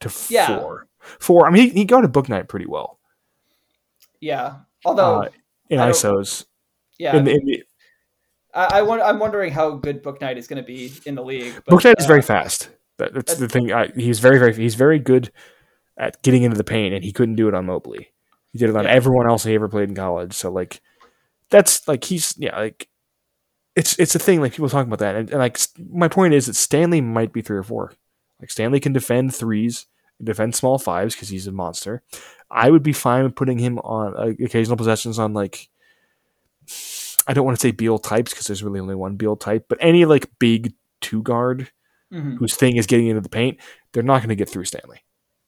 to 0.00 0.12
Yeah. 0.28 0.58
four. 0.60 0.86
Four. 1.18 1.46
I 1.46 1.50
mean, 1.50 1.70
he, 1.70 1.80
he 1.80 1.84
got 1.84 2.04
a 2.04 2.08
Bouknight 2.08 2.48
pretty 2.48 2.66
well 2.66 2.96
yeah 4.20 4.56
although 4.84 5.22
Uh, 5.22 5.28
in 5.68 5.78
ISOs. 5.78 6.46
yeah 6.98 7.16
In 7.16 7.24
the, 7.24 7.30
in 7.32 7.44
the, 7.44 7.62
I, 8.54 8.80
I, 8.80 9.08
I'm 9.10 9.18
wondering 9.18 9.52
how 9.52 9.72
good 9.72 10.02
Bouknight 10.02 10.36
is 10.36 10.46
going 10.46 10.62
to 10.62 10.66
be 10.66 10.92
in 11.04 11.14
the 11.14 11.22
league 11.22 11.52
but, 11.66 11.74
Bouknight 11.74 11.98
is 11.98 12.06
uh, 12.06 12.08
very 12.08 12.22
fast. 12.22 12.70
That, 12.98 13.12
that's 13.12 13.34
the 13.34 13.48
thing. 13.48 13.72
I, 13.72 13.88
he's 13.94 14.20
very 14.20 14.38
very. 14.38 14.54
He's 14.54 14.74
very 14.74 14.98
good 14.98 15.30
at 15.98 16.22
getting 16.22 16.42
into 16.42 16.56
the 16.56 16.64
paint, 16.64 16.94
and 16.94 17.04
he 17.04 17.12
couldn't 17.12 17.36
do 17.36 17.48
it 17.48 17.54
on 17.54 17.66
Mobley. 17.66 18.12
He 18.52 18.58
did 18.58 18.70
it 18.70 18.76
on 18.76 18.84
Yeah. 18.84 18.90
everyone 18.90 19.28
else 19.28 19.44
he 19.44 19.54
ever 19.54 19.68
played 19.68 19.88
in 19.88 19.94
college. 19.94 20.32
So 20.34 20.50
like, 20.50 20.80
that's 21.50 21.86
like 21.88 22.04
he's 22.04 22.34
yeah 22.38 22.58
like. 22.58 22.88
It's 23.74 23.98
it's 23.98 24.14
a 24.14 24.18
thing 24.18 24.40
like 24.40 24.52
people 24.52 24.70
talking 24.70 24.88
about 24.88 25.00
that 25.00 25.16
and, 25.16 25.28
and 25.28 25.38
like 25.38 25.58
my 25.90 26.08
point 26.08 26.32
is 26.32 26.46
that 26.46 26.56
Stanley 26.56 27.02
might 27.02 27.30
be 27.34 27.42
three 27.42 27.58
or 27.58 27.62
four, 27.62 27.92
like 28.40 28.50
Stanley 28.50 28.80
can 28.80 28.94
defend 28.94 29.34
threes, 29.34 29.84
defend 30.22 30.54
small 30.54 30.78
fives 30.78 31.14
because 31.14 31.28
he's 31.28 31.46
a 31.46 31.52
monster. 31.52 32.02
I 32.50 32.70
would 32.70 32.82
be 32.82 32.94
fine 32.94 33.24
with 33.24 33.34
putting 33.34 33.58
him 33.58 33.78
on 33.80 34.16
uh, 34.16 34.32
occasional 34.42 34.78
possessions 34.78 35.18
on 35.18 35.34
like. 35.34 35.68
I 37.28 37.34
don't 37.34 37.44
want 37.44 37.58
to 37.58 37.60
say 37.60 37.70
Beal 37.72 37.98
types 37.98 38.32
because 38.32 38.46
there's 38.46 38.62
really 38.62 38.80
only 38.80 38.94
one 38.94 39.16
Beal 39.16 39.36
type, 39.36 39.66
but 39.68 39.78
any 39.80 40.04
like 40.04 40.30
big 40.38 40.72
two 41.00 41.22
guard 41.22 41.70
mhm. 42.12 42.38
whose 42.38 42.54
thing 42.54 42.76
is 42.76 42.86
getting 42.86 43.08
into 43.08 43.20
the 43.20 43.28
paint, 43.28 43.58
they're 43.92 44.02
not 44.02 44.20
going 44.20 44.28
to 44.30 44.36
get 44.36 44.48
through 44.48 44.64
Stanley. 44.64 45.02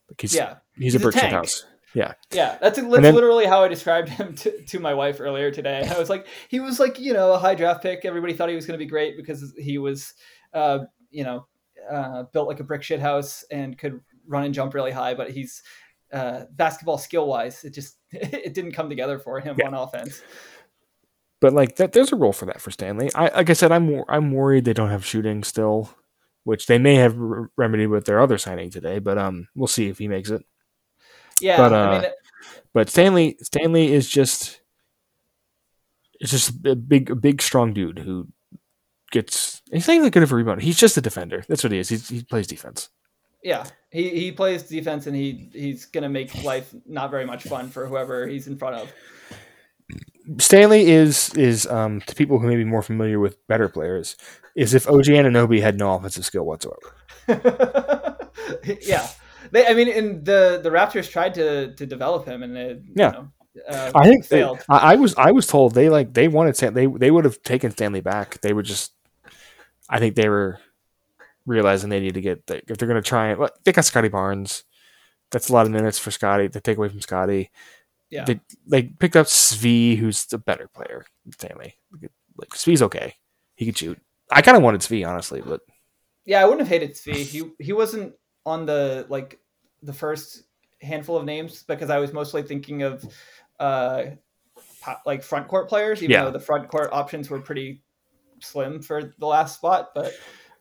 Like 0.08 0.20
he's 0.20 0.34
yeah 0.34 0.56
he's, 0.76 0.92
he's 0.92 0.94
a 0.96 1.00
brick 1.00 1.14
shit 1.14 1.30
house. 1.30 1.64
Yeah, 1.94 2.12
Yeah, 2.32 2.58
that's, 2.60 2.78
that's 2.78 2.90
then- 3.00 3.14
literally 3.14 3.46
how 3.46 3.64
I 3.64 3.68
described 3.68 4.10
him 4.10 4.34
to, 4.42 4.62
to 4.66 4.78
my 4.78 4.92
wife 4.92 5.20
earlier 5.20 5.50
today. 5.50 5.88
I 5.90 5.98
was 5.98 6.10
like, 6.10 6.26
he 6.48 6.60
was 6.60 6.78
like, 6.78 6.98
you 7.00 7.14
know, 7.14 7.32
a 7.32 7.38
high 7.38 7.54
draft 7.54 7.82
pick. 7.82 8.04
Everybody 8.04 8.34
thought 8.34 8.50
he 8.50 8.54
was 8.54 8.66
going 8.66 8.78
to 8.78 8.84
be 8.84 8.88
great 8.88 9.16
because 9.16 9.54
he 9.58 9.78
was, 9.78 10.12
uh, 10.52 10.80
you 11.10 11.24
know, 11.24 11.46
uh, 11.90 12.24
built 12.24 12.46
like 12.46 12.60
a 12.60 12.64
brick 12.64 12.82
shit 12.82 13.00
house 13.00 13.42
and 13.50 13.76
could 13.78 14.00
run 14.26 14.44
and 14.44 14.52
jump 14.54 14.74
really 14.74 14.90
high. 14.90 15.14
But 15.14 15.30
he's 15.30 15.62
uh, 16.12 16.44
basketball 16.52 16.98
skill 16.98 17.26
wise, 17.26 17.64
it 17.64 17.72
just 17.72 17.96
it 18.12 18.52
didn't 18.52 18.72
come 18.72 18.90
together 18.90 19.18
for 19.18 19.40
him 19.40 19.56
Yeah. 19.58 19.68
on 19.68 19.74
offense. 19.74 20.20
but 21.40 21.54
like 21.54 21.76
that, 21.76 21.92
there's 21.92 22.12
a 22.12 22.16
role 22.16 22.32
for 22.34 22.44
that 22.46 22.60
for 22.60 22.70
Stanley. 22.70 23.10
I 23.14 23.28
like 23.34 23.48
I 23.50 23.54
said, 23.54 23.72
I'm 23.72 24.04
I'm 24.10 24.32
worried 24.32 24.66
they 24.66 24.74
don't 24.74 24.90
have 24.90 25.06
shooting 25.06 25.42
still, 25.42 25.90
which 26.48 26.64
they 26.64 26.78
may 26.78 26.94
have 26.94 27.14
re- 27.18 27.46
remedied 27.58 27.90
with 27.90 28.06
their 28.06 28.20
other 28.20 28.38
signing 28.38 28.70
today. 28.70 29.00
But 29.00 29.18
um, 29.18 29.48
we'll 29.54 29.66
see 29.66 29.88
if 29.88 29.98
he 29.98 30.08
makes 30.08 30.30
it. 30.30 30.42
Yeah, 31.42 31.58
But, 31.58 31.74
I 31.74 31.76
uh, 31.76 32.00
mean, 32.00 32.10
But 32.72 32.88
Stanley 32.88 33.36
Stanley 33.42 33.92
is 33.92 34.08
just 34.08 34.62
it's 36.18 36.30
just 36.30 36.64
a 36.64 36.74
big 36.74 37.10
a 37.10 37.14
big 37.14 37.42
strong 37.42 37.74
dude 37.74 37.98
who 37.98 38.28
gets 39.10 39.60
he's 39.70 39.86
not 39.86 39.94
even 39.94 40.08
good 40.08 40.22
of 40.22 40.32
a 40.32 40.34
rebounder. 40.34 40.62
He's 40.62 40.78
just 40.78 40.96
a 40.96 41.02
defender. 41.02 41.44
That's 41.48 41.62
what 41.62 41.70
he 41.72 41.80
is. 41.80 41.90
He's, 41.90 42.08
he 42.08 42.24
plays 42.24 42.46
defense. 42.46 42.88
yeah, 43.42 43.66
he, 43.90 44.08
he 44.08 44.32
plays 44.32 44.62
defense 44.62 45.06
and 45.06 45.14
he 45.14 45.50
he's 45.52 45.84
going 45.84 46.02
to 46.02 46.08
make 46.08 46.42
life 46.44 46.74
not 46.86 47.10
very 47.10 47.26
much 47.26 47.42
fun 47.44 47.68
for 47.68 47.86
whoever 47.86 48.26
he's 48.26 48.46
in 48.46 48.56
front 48.56 48.76
of. 48.76 48.90
Stanley 50.38 50.90
is 50.90 51.32
is 51.34 51.66
um 51.66 52.00
to 52.02 52.14
people 52.14 52.38
who 52.38 52.48
may 52.48 52.56
be 52.56 52.64
more 52.64 52.82
familiar 52.82 53.18
with 53.18 53.44
better 53.46 53.68
players 53.68 54.16
is 54.54 54.74
if 54.74 54.88
OG 54.88 55.04
Anunoby 55.06 55.60
had 55.62 55.78
no 55.78 55.94
offensive 55.94 56.24
skill 56.24 56.44
whatsoever. 56.44 56.94
yeah, 58.82 59.08
they. 59.50 59.66
I 59.66 59.74
mean, 59.74 59.88
and 59.88 60.24
the 60.24 60.60
the 60.62 60.70
Raptors 60.70 61.10
tried 61.10 61.34
to 61.34 61.74
to 61.74 61.86
develop 61.86 62.26
him, 62.26 62.42
and 62.42 62.56
it, 62.56 62.82
Yeah. 62.94 63.06
you 63.06 63.12
know, 63.12 63.28
uh, 63.68 63.92
I 63.94 64.04
think 64.04 64.26
they, 64.26 64.38
failed. 64.38 64.64
I, 64.68 64.92
I 64.92 64.96
was 64.96 65.14
I 65.16 65.30
was 65.32 65.46
told 65.46 65.74
they 65.74 65.88
like 65.88 66.12
they 66.14 66.28
wanted 66.28 66.56
Stan, 66.56 66.74
they 66.74 66.86
they 66.86 67.10
would 67.10 67.24
have 67.24 67.42
taken 67.42 67.70
Stanley 67.70 68.00
back. 68.00 68.40
They 68.40 68.52
were 68.52 68.62
just 68.62 68.92
I 69.88 69.98
think 69.98 70.14
they 70.16 70.28
were 70.28 70.58
realizing 71.46 71.88
they 71.90 72.00
need 72.00 72.14
to 72.14 72.20
get 72.20 72.42
if 72.48 72.76
they're 72.78 72.88
going 72.88 73.02
to 73.02 73.08
try 73.08 73.30
it. 73.32 73.38
Well, 73.38 73.50
they 73.64 73.72
got 73.72 73.84
Scottie 73.84 74.08
Barnes. 74.08 74.64
That's 75.30 75.50
a 75.50 75.52
lot 75.52 75.66
of 75.66 75.72
minutes 75.72 75.98
for 75.98 76.10
Scotty 76.10 76.48
to 76.48 76.60
take 76.60 76.78
away 76.78 76.88
from 76.88 77.00
Scotty. 77.00 77.50
Yeah, 78.10 78.24
They 78.24 78.40
they 78.66 78.82
picked 78.84 79.16
up 79.16 79.26
Svi, 79.26 79.96
who's 79.96 80.24
the 80.26 80.38
better 80.38 80.68
player. 80.68 81.04
Stanley, 81.32 81.74
like 82.36 82.50
Svi's 82.50 82.82
okay. 82.82 83.14
He 83.56 83.66
could 83.66 83.76
shoot. 83.76 83.98
I 84.30 84.42
kind 84.42 84.56
of 84.56 84.62
wanted 84.62 84.80
Svi 84.80 85.06
honestly, 85.06 85.40
but 85.40 85.60
yeah. 86.24 86.40
I 86.40 86.44
wouldn't 86.44 86.60
have 86.60 86.68
hated 86.68 86.94
Svi. 86.94 87.16
He 87.16 87.50
he 87.58 87.72
wasn't 87.72 88.14
on 88.46 88.66
the 88.66 89.06
like 89.08 89.38
the 89.82 89.92
first 89.92 90.44
handful 90.80 91.16
of 91.16 91.24
names 91.24 91.64
because 91.64 91.90
I 91.90 91.98
was 91.98 92.12
mostly 92.12 92.42
thinking 92.42 92.82
of 92.82 93.04
uh 93.60 94.04
like 95.04 95.22
front 95.22 95.48
court 95.48 95.68
players, 95.68 96.02
even 96.02 96.12
Yeah. 96.12 96.24
though 96.24 96.30
the 96.30 96.40
front 96.40 96.68
court 96.68 96.90
options 96.92 97.28
were 97.28 97.40
pretty 97.40 97.82
slim 98.40 98.80
for 98.82 99.12
the 99.18 99.26
last 99.26 99.56
spot, 99.56 99.90
but. 99.94 100.12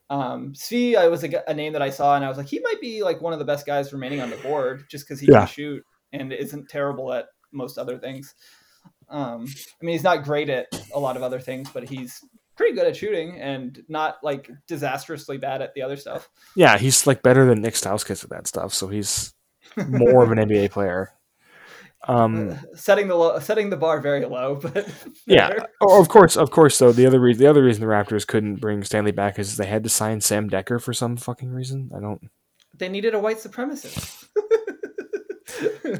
Um, 0.09 0.53
Svi, 0.53 0.95
I 0.95 1.09
was 1.09 1.25
a 1.25 1.53
name 1.53 1.73
that 1.73 1.81
I 1.81 1.89
saw, 1.89 2.15
and 2.15 2.23
I 2.23 2.29
was 2.29 2.37
like, 2.37 2.47
he 2.47 2.61
might 2.61 2.79
be 2.79 3.03
like 3.03 3.19
one 3.19 3.33
of 3.33 3.39
the 3.39 3.45
best 3.45 3.65
guys 3.65 3.91
remaining 3.91 4.21
on 4.21 4.29
the 4.29 4.37
board, 4.37 4.85
just 4.89 5.05
because 5.05 5.19
he 5.19 5.27
Yeah. 5.27 5.39
can 5.39 5.47
shoot 5.47 5.83
and 6.13 6.31
isn't 6.31 6.69
terrible 6.69 7.11
at 7.11 7.25
most 7.57 7.77
other 7.77 7.97
things. 7.97 8.33
Um, 9.09 9.45
I 9.81 9.85
mean, 9.85 9.93
he's 9.93 10.03
not 10.03 10.23
great 10.23 10.49
at 10.49 10.67
a 10.93 10.99
lot 10.99 11.15
of 11.17 11.23
other 11.23 11.39
things, 11.39 11.69
but 11.73 11.83
he's 11.87 12.23
pretty 12.55 12.75
good 12.75 12.87
at 12.87 12.95
shooting 12.95 13.39
and 13.39 13.83
not 13.87 14.17
like 14.23 14.49
disastrously 14.67 15.37
bad 15.37 15.61
at 15.61 15.73
the 15.73 15.81
other 15.81 15.95
stuff. 15.97 16.29
yeah, 16.55 16.77
he's 16.77 17.05
like 17.07 17.21
better 17.23 17.45
than 17.45 17.61
Nick 17.61 17.75
Stauskas 17.75 18.23
at 18.23 18.29
that 18.31 18.47
stuff. 18.47 18.73
So 18.73 18.87
he's 18.87 19.33
more 19.87 20.23
of 20.23 20.31
an 20.31 20.39
NBA 20.39 20.71
player. 20.77 21.11
Um, 22.07 22.57
setting 22.73 23.07
the 23.07 23.15
lo- 23.15 23.39
setting 23.39 23.69
the 23.69 23.75
bar 23.75 23.99
very 23.99 24.23
low, 24.25 24.55
but 24.55 24.87
Yeah. 25.25 25.49
Oh, 25.81 25.99
of 26.01 26.07
course, 26.09 26.37
of 26.37 26.51
course. 26.51 26.77
Though 26.79 26.91
the 26.91 27.05
other 27.05 27.19
reason, 27.19 27.41
the 27.41 27.49
other 27.49 27.63
reason 27.63 27.81
the 27.81 27.87
Raptors 27.87 28.25
couldn't 28.25 28.57
bring 28.61 28.83
Stanley 28.83 29.11
back 29.11 29.39
is 29.39 29.57
they 29.57 29.65
had 29.65 29.83
to 29.83 29.89
sign 29.89 30.21
Sam 30.21 30.49
Dekker 30.49 30.81
for 30.81 30.93
some 30.93 31.17
fucking 31.17 31.49
reason. 31.49 31.91
I 31.95 31.99
don't. 31.99 32.29
they 32.77 32.87
needed 32.89 33.13
a 33.13 33.19
white 33.19 33.37
supremacist. 33.37 34.25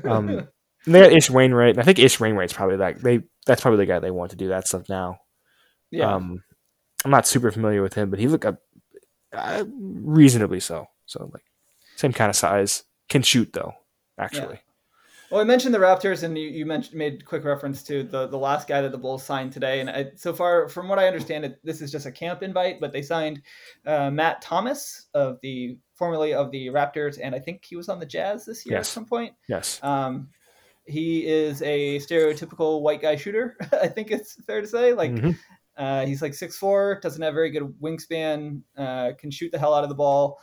Um, 0.06 0.48
they 0.94 1.02
got 1.02 1.12
Ish 1.14 1.30
Wainwright. 1.30 1.78
I 1.78 1.84
think 1.84 2.00
Ish 2.00 2.20
Wainwright's 2.20 2.54
probably 2.54 2.78
that. 2.78 3.02
They 3.02 3.22
that's 3.46 3.62
probably 3.62 3.78
the 3.78 3.86
guy 3.86 4.00
they 4.00 4.12
want 4.12 4.32
to 4.32 4.38
do 4.38 4.50
that 4.50 4.68
stuff 4.68 4.90
now. 4.90 5.20
yeah, 5.92 6.14
Um, 6.14 6.44
I'm 7.06 7.12
not 7.12 7.28
super 7.28 7.52
familiar 7.52 7.82
with 7.82 7.94
him, 7.94 8.10
but 8.10 8.20
he 8.20 8.28
looked 8.28 8.46
up 8.46 8.60
uh, 9.34 9.64
reasonably 9.70 10.60
so. 10.60 10.88
So 11.06 11.30
like 11.34 11.44
same 11.96 12.14
kind 12.14 12.30
of 12.30 12.36
size. 12.36 12.84
Can 13.10 13.22
shoot 13.22 13.54
though. 13.54 13.74
Actually, 14.20 14.60
Well, 15.30 15.40
I 15.42 15.44
mentioned 15.44 15.74
the 15.76 15.80
Raptors, 15.80 16.24
and 16.24 16.36
you, 16.38 16.48
you 16.50 16.66
mentioned 16.66 16.98
made 16.98 17.24
quick 17.24 17.44
reference 17.46 17.84
to 17.84 18.02
the, 18.04 18.26
the 18.28 18.38
last 18.38 18.68
guy 18.68 18.82
that 18.82 18.92
the 18.92 18.98
Bulls 18.98 19.22
signed 19.24 19.52
today. 19.54 19.80
And 19.80 19.90
I, 19.90 20.08
so 20.16 20.34
far, 20.34 20.68
from 20.68 20.90
what 20.90 20.98
I 20.98 21.06
understand, 21.08 21.46
it, 21.46 21.60
this 21.64 21.82
is 21.82 21.92
just 21.92 22.06
a 22.08 22.12
camp 22.12 22.42
invite, 22.42 22.80
but 22.82 22.92
they 22.92 23.04
signed 23.04 23.42
uh, 23.86 24.10
Matt 24.10 24.42
Thomas 24.42 25.06
of 25.14 25.38
the 25.44 25.78
formerly 25.94 26.34
of 26.34 26.50
the 26.52 26.68
Raptors, 26.68 27.20
and 27.22 27.36
I 27.36 27.40
think 27.40 27.64
he 27.64 27.76
was 27.76 27.90
on 27.90 28.00
the 28.00 28.06
Jazz 28.08 28.44
this 28.46 28.66
year 28.66 28.78
Yes. 28.78 28.90
at 28.90 28.94
some 28.94 29.06
point. 29.06 29.34
yes. 29.48 29.80
Um, 29.84 30.30
he 30.88 31.26
is 31.28 31.62
a 31.62 31.98
stereotypical 32.00 32.82
white 32.82 33.02
guy 33.02 33.16
shooter. 33.16 33.58
I 33.82 33.88
think 33.88 34.12
it's 34.12 34.42
fair 34.46 34.62
to 34.62 34.68
say. 34.68 34.94
Like, 34.94 35.12
Mhm. 35.12 35.38
Uh, 35.78 36.06
he's 36.08 36.24
like 36.24 36.34
six 36.34 36.58
four, 36.58 37.00
doesn't 37.04 37.22
have 37.22 37.36
very 37.36 37.52
good 37.52 37.62
wingspan, 37.80 38.62
uh, 38.78 39.12
can 39.20 39.30
shoot 39.30 39.52
the 39.52 39.60
hell 39.60 39.76
out 39.76 39.84
of 39.84 39.90
the 39.90 39.96
ball, 39.96 40.40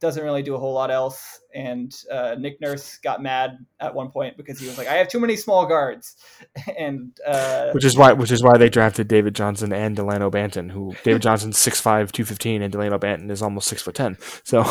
doesn't 0.00 0.22
really 0.24 0.42
do 0.42 0.54
a 0.54 0.58
whole 0.58 0.72
lot 0.72 0.90
else. 0.90 1.40
And 1.54 1.94
uh, 2.10 2.36
Nick 2.38 2.58
Nurse 2.62 2.96
got 2.96 3.20
mad 3.22 3.58
at 3.80 3.94
one 3.94 4.10
point 4.10 4.38
because 4.38 4.58
he 4.58 4.66
was 4.66 4.78
like, 4.78 4.86
"I 4.88 4.94
have 4.94 5.08
too 5.08 5.20
many 5.20 5.36
small 5.36 5.66
guards," 5.66 6.16
and 6.78 7.14
uh, 7.26 7.70
which 7.72 7.84
is 7.84 7.98
why 7.98 8.14
which 8.14 8.30
is 8.30 8.42
why 8.42 8.56
they 8.56 8.70
drafted 8.70 9.08
David 9.08 9.34
Johnson 9.34 9.74
and 9.74 9.94
Dalano 9.94 10.30
Banton, 10.30 10.70
who 10.70 10.94
David 11.04 11.20
Johnson's 11.20 11.58
6'5", 11.66 12.10
215, 12.10 12.62
and 12.62 12.72
Dalano 12.72 12.98
Banton 12.98 13.30
is 13.30 13.42
almost 13.42 13.68
six 13.68 13.82
foot 13.82 13.94
ten. 13.94 14.16
So 14.44 14.62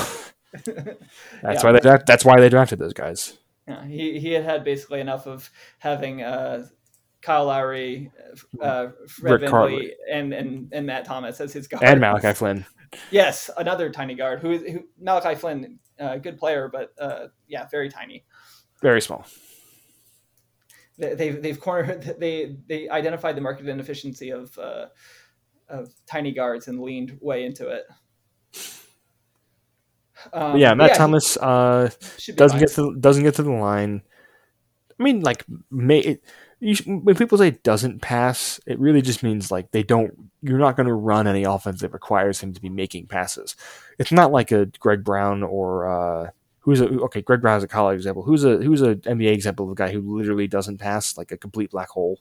that's 0.63 0.67
Yeah. 1.43 1.63
why 1.63 1.71
they 1.73 1.79
dra- 1.79 2.03
that's 2.07 2.25
why 2.25 2.39
they 2.39 2.49
drafted 2.49 2.79
those 2.79 2.93
guys. 2.93 3.37
Yeah, 3.67 3.85
he 3.85 4.19
he 4.19 4.31
had 4.31 4.43
had 4.43 4.63
basically 4.63 5.01
enough 5.01 5.27
of 5.27 5.49
having 5.79 6.23
uh, 6.23 6.67
Kyle 7.21 7.45
Lowry, 7.45 8.11
uh, 8.61 8.87
Fred 9.07 9.41
Rick 9.41 9.51
VanVleet, 9.51 9.91
and, 10.11 10.33
and 10.33 10.69
and 10.71 10.85
Matt 10.85 11.05
Thomas 11.05 11.41
as 11.41 11.51
his 11.51 11.67
guard. 11.67 11.83
And 11.83 11.99
Malachi 11.99 12.33
Flynn. 12.33 12.65
Yes, 13.11 13.49
another 13.57 13.89
tiny 13.89 14.15
guard 14.15 14.39
who 14.39 14.57
who 14.57 14.85
Malachi 14.99 15.35
Flynn, 15.35 15.79
uh, 15.99 16.17
good 16.17 16.37
player, 16.37 16.69
but 16.71 16.93
uh, 16.99 17.27
yeah, 17.47 17.67
very 17.69 17.89
tiny. 17.89 18.23
Very 18.81 19.01
small. 19.01 19.25
They, 20.97 21.15
they've 21.15 21.41
they've 21.41 21.59
cornered 21.59 22.15
they 22.19 22.55
they 22.67 22.87
identified 22.89 23.35
the 23.35 23.41
market 23.41 23.67
inefficiency 23.67 24.29
of 24.29 24.57
uh, 24.57 24.85
of 25.67 25.93
tiny 26.05 26.31
guards 26.31 26.67
and 26.67 26.81
leaned 26.81 27.17
way 27.21 27.43
into 27.43 27.67
it. 27.67 27.83
Um, 30.33 30.57
yeah, 30.57 30.73
Matt 30.73 30.91
he 30.91 30.97
Thomas 30.97 31.37
uh, 31.37 31.89
doesn't 32.35 32.49
fine. 32.49 32.59
get 32.59 32.69
to 32.75 32.95
doesn't 32.99 33.23
get 33.23 33.35
to 33.35 33.43
the 33.43 33.51
line. 33.51 34.01
I 34.99 35.03
mean, 35.03 35.21
like, 35.21 35.45
may, 35.69 35.99
it, 35.99 36.23
you 36.59 36.75
when 36.85 37.15
people 37.15 37.37
say 37.37 37.51
doesn't 37.51 38.01
pass, 38.01 38.59
it 38.65 38.79
really 38.79 39.01
just 39.01 39.23
means 39.23 39.51
like 39.51 39.71
they 39.71 39.83
don't. 39.83 40.13
You're 40.41 40.59
not 40.59 40.75
going 40.75 40.87
to 40.87 40.93
run 40.93 41.27
any 41.27 41.43
offense 41.43 41.81
that 41.81 41.93
requires 41.93 42.39
him 42.39 42.53
to 42.53 42.61
be 42.61 42.69
making 42.69 43.07
passes. 43.07 43.55
It's 43.99 44.11
not 44.11 44.31
like 44.31 44.51
a 44.51 44.65
Greg 44.79 45.03
Brown 45.03 45.43
or 45.43 45.87
uh, 45.87 46.29
who's 46.59 46.81
a 46.81 46.87
okay. 47.01 47.21
Greg 47.21 47.41
Brown 47.41 47.57
is 47.57 47.63
a 47.63 47.67
college 47.67 47.95
example. 47.95 48.23
Who's 48.23 48.43
a 48.43 48.57
who's 48.57 48.81
a 48.81 48.95
NBA 48.95 49.33
example 49.33 49.65
of 49.65 49.71
a 49.71 49.75
guy 49.75 49.91
who 49.91 50.17
literally 50.17 50.47
doesn't 50.47 50.79
pass 50.79 51.17
like 51.17 51.31
a 51.31 51.37
complete 51.37 51.71
black 51.71 51.89
hole. 51.89 52.19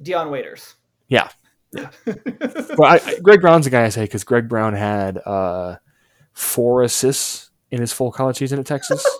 Dion 0.00 0.30
Waiters. 0.30 0.74
Yeah. 1.08 1.28
Yeah. 1.72 1.90
but 2.04 2.80
I, 2.80 3.00
I, 3.04 3.18
Greg 3.20 3.40
Brown's 3.40 3.64
the 3.64 3.70
guy 3.70 3.84
I 3.84 3.88
say 3.88 4.02
because 4.02 4.24
Greg 4.24 4.48
Brown 4.48 4.74
had 4.74 5.18
uh, 5.18 5.76
four 6.38 6.82
assists 6.82 7.50
in 7.70 7.80
his 7.80 7.92
full 7.92 8.12
college 8.12 8.36
season 8.36 8.58
at 8.60 8.66
Texas. 8.66 9.04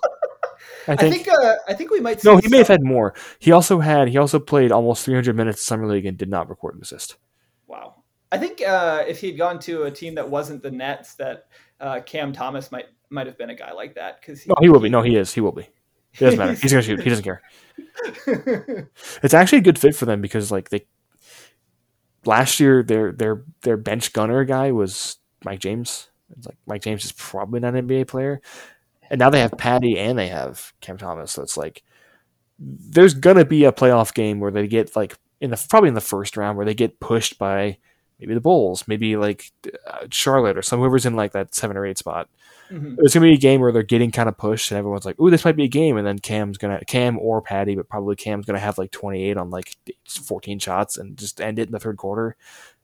I 0.87 0.92
I 0.92 0.96
think. 0.96 1.26
think 1.26 1.28
uh, 1.28 1.54
I 1.68 1.74
think 1.74 1.90
we 1.90 2.00
might. 2.00 2.24
no, 2.24 2.38
he 2.38 2.48
may 2.48 2.59
have 2.59 2.68
had 2.68 2.83
more. 2.83 3.14
He 3.38 3.52
also 3.52 3.78
had 3.81 4.09
he 4.09 4.16
also 4.16 4.38
played 4.38 4.72
almost 4.72 5.04
300 5.04 5.37
minutes 5.37 5.61
in 5.61 5.64
summer 5.64 5.87
league 5.87 6.07
and 6.07 6.16
did 6.16 6.31
not 6.31 6.48
record 6.48 6.76
an 6.76 6.81
assist. 6.83 7.16
Wow. 7.66 7.96
I 8.33 8.38
think 8.38 8.62
uh, 8.62 9.04
if 9.07 9.20
he'd 9.20 9.37
gone 9.37 9.59
to 9.61 9.83
a 9.85 9.90
team 9.90 10.14
that 10.14 10.28
wasn't 10.28 10.62
the 10.62 10.70
Nets, 10.70 11.14
that 11.16 11.48
uh, 11.81 12.00
Cam 12.07 12.33
Thomas 12.33 12.72
might 12.72 12.87
might 13.11 13.26
have 13.26 13.37
been 13.37 13.50
a 13.50 13.54
guy 13.54 13.72
like 13.72 13.94
that 13.96 14.20
because 14.20 14.46
No, 14.46 14.54
he 14.61 14.68
will 14.70 14.81
be. 14.81 14.88
No, 14.88 15.02
he 15.02 15.16
is. 15.16 15.35
He 15.35 15.40
will 15.40 15.52
be. 15.52 15.62
It 16.14 16.20
doesn't 16.20 16.38
matter. 16.38 16.54
He's 16.54 16.70
gonna 16.72 16.83
shoot. 16.83 17.02
He 17.02 17.11
doesn't 17.11 17.24
care. 17.24 17.42
It's 19.22 19.35
actually 19.35 19.59
a 19.59 19.62
good 19.62 19.78
fit 19.78 19.94
for 19.94 20.07
them 20.07 20.20
because 20.22 20.50
like 20.50 20.70
they 20.70 20.87
last 22.24 22.61
year 22.61 22.83
their 22.83 23.12
their 23.12 23.44
their 23.62 23.76
bench 23.76 24.12
gunner 24.12 24.44
guy 24.44 24.72
was 24.72 25.18
Mike 25.44 25.61
James. 25.61 26.09
It's 26.37 26.47
like 26.47 26.59
Mike 26.67 26.83
James 26.83 27.05
is 27.05 27.12
probably 27.12 27.61
not 27.61 27.75
an 27.75 27.87
NBA 27.88 28.07
player, 28.09 28.41
and 29.11 29.19
now 29.19 29.31
they 29.31 29.41
have 29.41 29.53
Patty 29.59 29.99
and 29.99 30.19
they 30.19 30.29
have 30.29 30.73
Cam 30.81 30.99
Thomas. 30.99 31.33
So 31.33 31.43
it's 31.43 31.57
like 31.57 31.83
there's 32.59 33.14
gonna 33.14 33.45
be 33.45 33.64
a 33.64 33.73
playoff 33.73 34.14
game 34.14 34.41
where 34.41 34.51
they 34.51 34.67
get 34.67 34.95
like 34.97 35.17
in 35.41 35.51
the 35.51 35.67
probably 35.69 35.88
in 35.88 35.95
the 35.95 36.01
first 36.01 36.37
round 36.37 36.57
where 36.57 36.67
they 36.67 36.75
get 36.75 37.01
pushed 37.01 37.38
by 37.38 37.79
maybe 38.19 38.35
the 38.35 38.41
Bulls, 38.41 38.88
maybe 38.88 39.17
like 39.17 39.53
uh, 39.87 40.07
Charlotte 40.11 40.59
or 40.59 40.62
some 40.62 40.81
whoever's 40.81 41.07
in 41.07 41.14
like 41.14 41.33
that 41.33 41.55
seven 41.55 41.77
or 41.77 41.87
eight 41.87 41.99
spot. 41.99 42.29
Mhm. 42.71 42.97
There's 42.97 43.14
gonna 43.14 43.27
be 43.27 43.35
a 43.35 43.38
game 43.38 43.61
where 43.61 43.73
they're 43.73 43.83
getting 43.85 44.11
kind 44.11 44.29
of 44.29 44.37
pushed, 44.37 44.71
and 44.71 44.79
everyone's 44.79 45.07
like, 45.07 45.19
"Ooh, 45.21 45.31
this 45.31 45.45
might 45.45 45.57
be 45.57 45.64
a 45.64 45.69
game." 45.69 45.97
And 45.97 46.07
then 46.07 46.19
Cam's 46.19 46.59
gonna 46.59 46.81
Cam 46.87 47.19
or 47.19 47.41
Patty, 47.41 47.77
but 47.77 47.88
probably 47.88 48.17
Cam's 48.17 48.45
gonna 48.45 48.59
have 48.59 48.77
like 48.77 48.91
28 48.91 49.37
on 49.37 49.51
like 49.51 49.77
14 50.09 50.59
shots 50.59 50.99
and 50.99 51.17
just 51.17 51.41
end 51.41 51.59
it 51.59 51.69
in 51.69 51.73
the 51.73 51.79
third 51.81 51.97
quarter. 51.97 52.37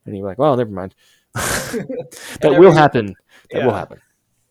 And 0.07 0.17
you're 0.17 0.27
like, 0.27 0.39
"Well, 0.39 0.57
never 0.57 0.71
mind." 0.71 0.95
That 1.35 2.39
And 2.43 2.59
will 2.59 2.73
happen. 2.73 3.15
That 3.51 3.65
will 3.65 3.75
happen, 3.75 4.01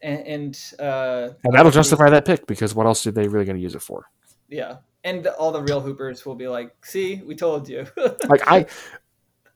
and, 0.02 0.28
and 0.28 0.60
uh, 0.80 1.30
and 1.44 1.54
that'll 1.54 1.72
justify 1.72 2.10
that 2.10 2.26
pick 2.26 2.46
because 2.48 2.76
what 2.76 2.86
else 2.86 3.06
are 3.08 3.12
they 3.12 3.28
really 3.28 3.46
gonna 3.46 3.60
use 3.60 3.76
it 3.76 3.82
for? 3.82 4.06
yeah, 4.50 4.78
and 5.04 5.26
all 5.28 5.52
the 5.52 5.62
real 5.62 5.82
hoopers 5.82 6.26
will 6.26 6.36
be 6.36 6.48
like, 6.48 6.74
"See, 6.86 7.22
we 7.26 7.36
told 7.36 7.68
you." 7.70 7.88
Like 8.30 8.42
I, 8.48 8.66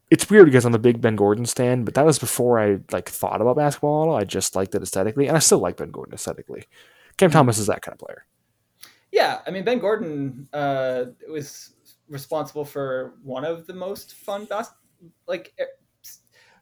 it's 0.09 0.29
weird 0.29 0.45
because 0.45 0.65
I'm 0.65 0.73
a 0.73 0.79
big 0.79 1.01
Ben 1.01 1.15
Gordon 1.15 1.45
stand, 1.45 1.85
but 1.85 1.93
that 1.95 2.05
was 2.05 2.17
before 2.19 2.59
I 2.59 2.79
like 2.91 3.09
thought 3.09 3.41
about 3.41 3.57
basketball. 3.57 4.03
at 4.03 4.07
all. 4.09 4.15
I 4.15 4.23
just 4.23 4.55
liked 4.55 4.73
it 4.75 4.81
aesthetically, 4.81 5.27
and 5.27 5.35
I 5.35 5.39
still 5.39 5.59
like 5.59 5.77
Ben 5.77 5.91
Gordon 5.91 6.13
aesthetically. 6.13 6.63
Cam 7.17 7.29
Thomas 7.31 7.57
is 7.57 7.67
that 7.67 7.81
kind 7.81 7.93
of 7.93 7.99
player. 7.99 8.25
yeah, 9.11 9.39
I 9.45 9.51
mean 9.51 9.63
Ben 9.65 9.79
Gordon 9.79 10.47
uh, 10.53 11.05
was 11.29 11.73
responsible 12.09 12.63
for 12.65 13.15
one 13.23 13.43
of 13.45 13.67
the 13.67 13.73
most 13.73 14.13
fun 14.15 14.45
bas- 14.45 14.71
like 15.27 15.53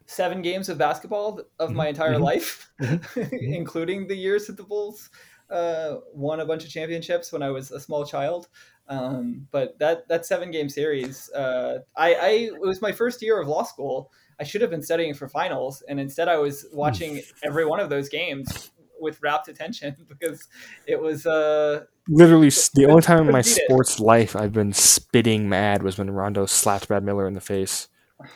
seven 0.05 0.41
games 0.41 0.69
of 0.69 0.77
basketball 0.77 1.41
of 1.59 1.71
my 1.71 1.87
entire 1.87 2.15
mhm, 2.15 2.23
life, 2.23 2.71
including 3.31 4.07
the 4.07 4.15
years 4.15 4.47
that 4.47 4.57
the 4.57 4.63
Bulls 4.63 5.09
uh, 5.49 5.95
won 6.13 6.39
a 6.39 6.45
bunch 6.45 6.63
of 6.63 6.69
championships 6.69 7.31
when 7.31 7.41
I 7.41 7.49
was 7.49 7.71
a 7.71 7.79
small 7.79 8.05
child. 8.05 8.47
Um, 8.87 9.47
but 9.51 9.79
that 9.79 10.07
that 10.09 10.25
seven 10.25 10.51
game 10.51 10.69
series, 10.69 11.31
uh, 11.31 11.79
I, 11.95 12.13
I 12.13 12.29
it 12.53 12.61
was 12.61 12.81
my 12.81 12.91
first 12.91 13.21
year 13.21 13.41
of 13.41 13.47
law 13.47 13.63
school. 13.63 14.11
I 14.39 14.43
should 14.43 14.61
have 14.61 14.69
been 14.69 14.83
studying 14.83 15.13
for 15.13 15.27
finals, 15.27 15.81
and 15.87 15.99
instead 15.99 16.27
I 16.27 16.37
was 16.37 16.67
watching 16.71 17.21
every 17.43 17.65
one 17.65 17.79
of 17.79 17.89
those 17.89 18.09
games 18.09 18.71
with 18.99 19.21
rapt 19.21 19.47
attention 19.47 19.95
because 20.07 20.47
it 20.85 20.99
was 20.99 21.25
uh, 21.25 21.85
Literally, 22.07 22.49
the 22.75 22.85
only 22.87 23.01
time 23.01 23.25
in 23.25 23.31
my 23.31 23.41
sports 23.41 23.99
life 23.99 24.35
I've 24.35 24.53
been 24.53 24.73
spitting 24.73 25.49
mad 25.49 25.81
was 25.81 25.97
when 25.97 26.11
Rondo 26.11 26.45
slapped 26.45 26.87
Brad 26.87 27.03
Miller 27.03 27.27
in 27.27 27.33
the 27.33 27.41
face. 27.41 27.87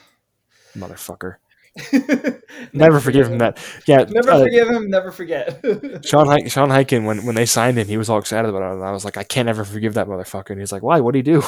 Motherfucker. 0.76 1.36
Never 2.72 3.00
forgive 3.00 3.28
him 3.30 3.38
that. 3.38 3.58
Yeah, 3.86 4.04
Never 4.08 4.30
uh, 4.30 4.38
forgive 4.40 4.68
him. 4.68 4.90
Never 4.90 5.10
forget. 5.12 5.60
Sean 6.04 6.26
Hi- 6.26 6.48
Sean 6.48 6.68
Highkin 6.68 7.04
when 7.04 7.24
when 7.24 7.34
they 7.34 7.46
signed 7.46 7.78
him, 7.78 7.86
he 7.86 7.96
was 7.96 8.10
all 8.10 8.18
excited 8.18 8.48
about 8.48 8.62
it, 8.62 8.74
and 8.74 8.84
I 8.84 8.90
was 8.92 9.04
like, 9.04 9.16
I 9.16 9.22
can't 9.22 9.48
ever 9.48 9.64
forgive 9.64 9.94
that 9.94 10.06
motherfucker. 10.08 10.50
And 10.50 10.60
he's 10.60 10.72
like, 10.72 10.82
Why? 10.82 10.96
What 10.96 11.06
would 11.06 11.14
he 11.14 11.22
do? 11.22 11.42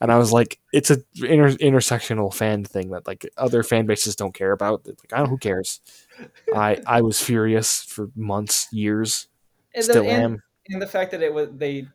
And 0.00 0.10
I 0.10 0.18
was 0.18 0.32
like, 0.32 0.58
It's 0.72 0.90
a 0.90 0.98
inter- 1.16 1.50
intersectional 1.58 2.34
fan 2.34 2.64
thing 2.64 2.90
that 2.90 3.06
like 3.06 3.28
other 3.36 3.62
fan 3.62 3.86
bases 3.86 4.16
don't 4.16 4.34
care 4.34 4.52
about. 4.52 4.82
It's 4.84 5.02
Like, 5.02 5.12
I 5.12 5.18
don't. 5.18 5.28
Who 5.30 5.38
cares? 5.38 5.80
I 6.54 6.80
I 6.86 7.02
was 7.02 7.22
furious 7.22 7.82
for 7.82 8.10
months, 8.16 8.68
years. 8.72 9.28
and, 9.74 9.84
Still 9.84 10.04
the, 10.04 10.10
and, 10.10 10.22
am. 10.24 10.42
and 10.70 10.82
the 10.82 10.86
fact 10.86 11.12
that 11.12 11.22
it 11.22 11.32
was 11.32 11.48
they. 11.54 11.86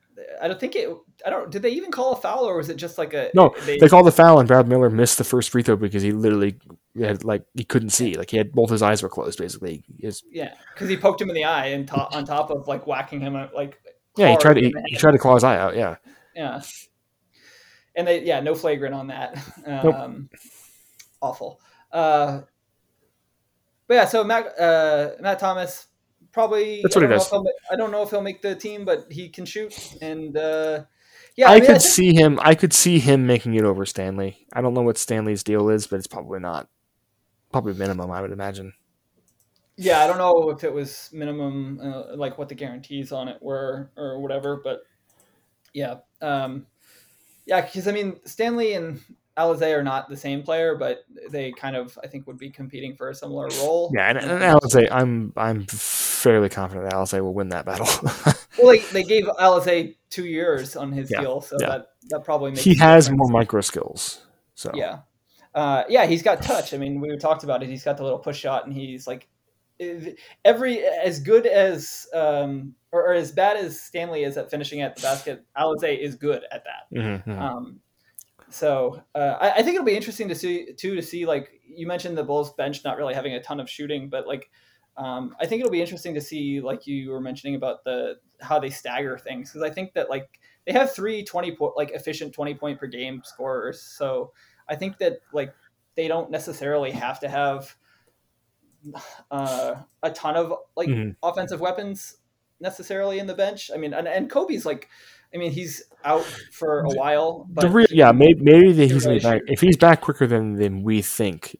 I 0.41 0.47
don't 0.47 0.59
think 0.59 0.75
it. 0.75 0.87
I 1.25 1.29
don't. 1.29 1.49
Did 1.51 1.63
they 1.63 1.71
even 1.71 1.91
call 1.91 2.13
a 2.13 2.15
foul, 2.15 2.45
or 2.45 2.55
was 2.57 2.69
it 2.69 2.77
just 2.77 2.97
like 2.97 3.13
a? 3.13 3.29
No, 3.33 3.53
They 3.65 3.89
called 3.89 4.05
the 4.07 4.11
foul, 4.11 4.39
and 4.39 4.47
Brad 4.47 4.67
Miller 4.67 4.89
missed 4.89 5.17
the 5.17 5.23
first 5.23 5.49
free 5.49 5.63
throw 5.63 5.75
because 5.75 6.03
he 6.03 6.11
literally 6.11 6.57
had 6.99 7.23
like 7.23 7.43
he 7.53 7.63
couldn't 7.63 7.91
see, 7.91 8.15
like 8.15 8.29
he 8.31 8.37
had 8.37 8.51
both 8.51 8.69
his 8.69 8.81
eyes 8.81 9.01
were 9.01 9.09
closed, 9.09 9.39
basically. 9.39 9.83
His, 9.99 10.23
Yeah, 10.29 10.53
because 10.73 10.89
he 10.89 10.97
poked 10.97 11.21
him 11.21 11.29
in 11.29 11.35
the 11.35 11.45
eye, 11.45 11.67
and 11.67 11.87
to- 11.87 12.09
on 12.15 12.25
top 12.25 12.49
of 12.51 12.67
like 12.67 12.85
whacking 12.85 13.21
him, 13.21 13.35
uh, 13.35 13.47
like 13.55 13.79
yeah, 14.17 14.31
he 14.31 14.37
tried 14.37 14.55
to 14.55 14.61
he, 14.61 14.73
he 14.87 14.95
tried 14.97 15.13
to 15.13 15.17
claw 15.17 15.35
his 15.35 15.43
eye 15.43 15.57
out. 15.57 15.75
Yeah, 15.75 15.95
Yeah, 16.35 16.61
and 17.95 18.07
they 18.07 18.23
yeah 18.23 18.39
no 18.41 18.55
flagrant 18.55 18.93
on 18.93 19.07
that. 19.07 19.37
Um, 19.65 20.29
Awful. 21.21 21.61
Uh, 21.91 22.41
but 23.87 23.93
yeah, 23.93 24.05
so 24.05 24.23
Matt 24.23 24.59
uh, 24.59 25.11
Matt 25.19 25.39
Thomas 25.39 25.87
probably. 26.31 26.81
That's 26.81 26.95
what 26.95 27.03
I 27.03 27.07
he 27.07 27.09
don't 27.09 27.11
know 27.11 27.17
does. 27.17 27.25
if 27.27 27.31
he'll 27.31 27.45
I 27.71 27.75
don't 27.75 27.91
know 27.91 28.03
if 28.03 28.09
he'll 28.09 28.21
make 28.21 28.41
the 28.41 28.55
team, 28.55 28.85
but 28.85 29.05
he 29.11 29.29
can 29.29 29.45
shoot, 29.45 29.95
and 30.01 30.35
uh, 30.35 30.83
yeah, 31.35 31.49
I, 31.49 31.55
mean, 31.55 31.61
could 31.61 31.67
think- 31.67 31.81
see 31.81 32.13
him. 32.15 32.39
I 32.41 32.55
could 32.55 32.73
see 32.73 32.99
him 32.99 33.27
making 33.27 33.53
it 33.55 33.63
over 33.63 33.85
Stanley. 33.85 34.47
I 34.53 34.61
don't 34.61 34.73
know 34.73 34.81
what 34.81 34.97
Stanley's 34.97 35.43
deal 35.43 35.69
is, 35.69 35.87
but 35.87 35.97
it's 35.97 36.07
probably 36.07 36.39
not. 36.39 36.67
Probably 37.51 37.73
minimum, 37.73 38.11
I 38.11 38.21
would 38.21 38.31
imagine. 38.31 38.73
Yeah, 39.77 40.01
I 40.01 40.07
don't 40.07 40.17
know 40.17 40.49
if 40.51 40.63
it 40.63 40.71
was 40.71 41.09
minimum, 41.11 41.79
uh, 41.81 42.15
like 42.15 42.37
what 42.37 42.49
the 42.49 42.55
guarantees 42.55 43.11
on 43.11 43.27
it 43.27 43.41
were 43.41 43.91
or 43.97 44.19
whatever, 44.19 44.61
but 44.63 44.81
yeah, 45.73 45.95
um, 46.21 46.67
yeah, 47.45 47.61
because 47.61 47.87
I 47.87 47.91
mean 47.91 48.19
Stanley 48.25 48.73
and 48.73 49.01
Alize 49.37 49.75
are 49.75 49.83
not 49.83 50.09
the 50.09 50.17
same 50.17 50.43
player, 50.43 50.75
but 50.75 50.99
they 51.29 51.51
kind 51.51 51.75
of 51.75 51.97
I 52.03 52.07
think 52.07 52.27
would 52.27 52.37
be 52.37 52.49
competing 52.49 52.95
for 52.95 53.09
a 53.09 53.15
similar 53.15 53.47
role. 53.47 53.91
Yeah, 53.93 54.09
and, 54.09 54.17
and 54.17 54.41
Alize, 54.41 54.87
I'm 54.91 55.33
I'm 55.35 55.65
fairly 55.67 56.49
confident 56.49 56.89
that 56.89 56.95
Alize 56.95 57.19
will 57.21 57.33
win 57.33 57.49
that 57.49 57.65
battle. 57.65 57.87
Well, 58.57 58.73
they, 58.73 58.79
they 58.79 59.03
gave 59.03 59.23
Alize 59.39 59.95
two 60.09 60.25
years 60.25 60.75
on 60.75 60.91
his 60.91 61.09
Yeah, 61.09 61.21
deal, 61.21 61.41
so 61.41 61.57
yeah. 61.59 61.69
that 61.69 61.87
that 62.09 62.23
probably 62.25 62.51
makes 62.51 62.63
he 62.63 62.75
has 62.75 63.09
more 63.09 63.29
micro 63.29 63.61
skills. 63.61 64.25
So 64.55 64.71
Yeah. 64.75 64.99
Uh, 65.53 65.83
yeah, 65.89 66.05
he's 66.05 66.23
got 66.23 66.41
touch. 66.41 66.73
I 66.73 66.77
mean, 66.77 67.01
we 67.01 67.15
talked 67.17 67.43
about 67.43 67.61
it. 67.63 67.69
He's 67.69 67.83
got 67.83 67.97
the 67.97 68.03
little 68.03 68.19
push 68.19 68.39
shot, 68.39 68.65
and 68.65 68.73
he's 68.73 69.07
like 69.07 69.27
every 70.45 70.83
as 70.83 71.19
good 71.19 71.45
as 71.45 72.07
um, 72.13 72.75
or, 72.91 73.07
or 73.07 73.13
as 73.13 73.31
bad 73.31 73.57
as 73.57 73.79
Stanley 73.79 74.23
is 74.23 74.37
at 74.37 74.49
finishing 74.49 74.81
at 74.81 74.95
the 74.95 75.01
basket. 75.01 75.45
Alize 75.57 75.99
is 75.99 76.15
good 76.15 76.43
at 76.51 76.63
that. 76.63 76.97
Mhm, 76.97 77.25
mhm. 77.25 77.39
Um, 77.39 77.79
so 78.49 79.01
uh, 79.15 79.37
I, 79.39 79.51
I, 79.51 79.63
think 79.63 79.75
it'll 79.75 79.85
be 79.85 79.95
interesting 79.95 80.27
to 80.27 80.35
see 80.35 80.73
too 80.73 80.95
to 80.95 81.01
see 81.01 81.25
like 81.25 81.61
you 81.65 81.87
mentioned 81.87 82.17
the 82.17 82.23
Bulls 82.23 82.53
bench 82.53 82.83
not 82.83 82.97
really 82.97 83.13
having 83.13 83.33
a 83.33 83.41
ton 83.41 83.59
of 83.59 83.69
shooting, 83.69 84.09
but 84.09 84.27
like 84.27 84.49
um, 84.97 85.35
I 85.39 85.45
think 85.45 85.61
it'll 85.61 85.71
be 85.71 85.81
interesting 85.81 86.13
to 86.15 86.21
see 86.21 86.59
like 86.59 86.85
you 86.85 87.11
were 87.11 87.21
mentioning 87.21 87.55
about 87.55 87.83
the 87.83 88.15
how 88.41 88.59
they 88.59 88.69
stagger 88.69 89.17
things 89.17 89.49
because 89.49 89.63
I 89.63 89.73
think 89.73 89.93
that 89.93 90.09
like 90.09 90.27
they 90.65 90.73
have 90.73 90.93
three 90.93 91.23
20 91.23 91.55
point 91.55 91.73
like 91.77 91.91
efficient 91.91 92.33
20 92.33 92.53
point 92.55 92.79
per 92.79 92.87
game 92.87 93.21
scorers, 93.23 93.81
so 93.81 94.33
I 94.71 94.75
think 94.75 94.97
that 94.99 95.19
like 95.33 95.53
they 95.95 96.07
don't 96.07 96.31
necessarily 96.31 96.91
have 96.91 97.19
to 97.19 97.29
have 97.29 97.75
uh, 99.29 99.75
a 100.01 100.11
ton 100.11 100.35
of 100.35 100.53
like 100.75 100.87
mm-hmm. 100.87 101.11
offensive 101.21 101.59
weapons 101.59 102.17
necessarily 102.61 103.19
in 103.19 103.27
the 103.27 103.33
bench. 103.33 103.69
I 103.73 103.77
mean, 103.77 103.93
and, 103.93 104.07
and 104.07 104.29
Coby's 104.29 104.65
like, 104.65 104.87
I 105.33 105.37
mean, 105.37 105.51
he's 105.51 105.83
out 106.03 106.23
for 106.51 106.81
a 106.81 106.89
while. 106.89 107.47
But 107.49 107.69
real, 107.71 107.87
yeah, 107.89 108.11
maybe, 108.11 108.41
maybe 108.41 108.73
he's 108.73 109.05
really 109.05 109.19
back. 109.19 109.41
If 109.47 109.61
he's 109.61 109.77
back 109.77 110.01
quicker 110.01 110.25
than 110.25 110.55
than 110.55 110.83
we 110.83 111.01
think, 111.01 111.57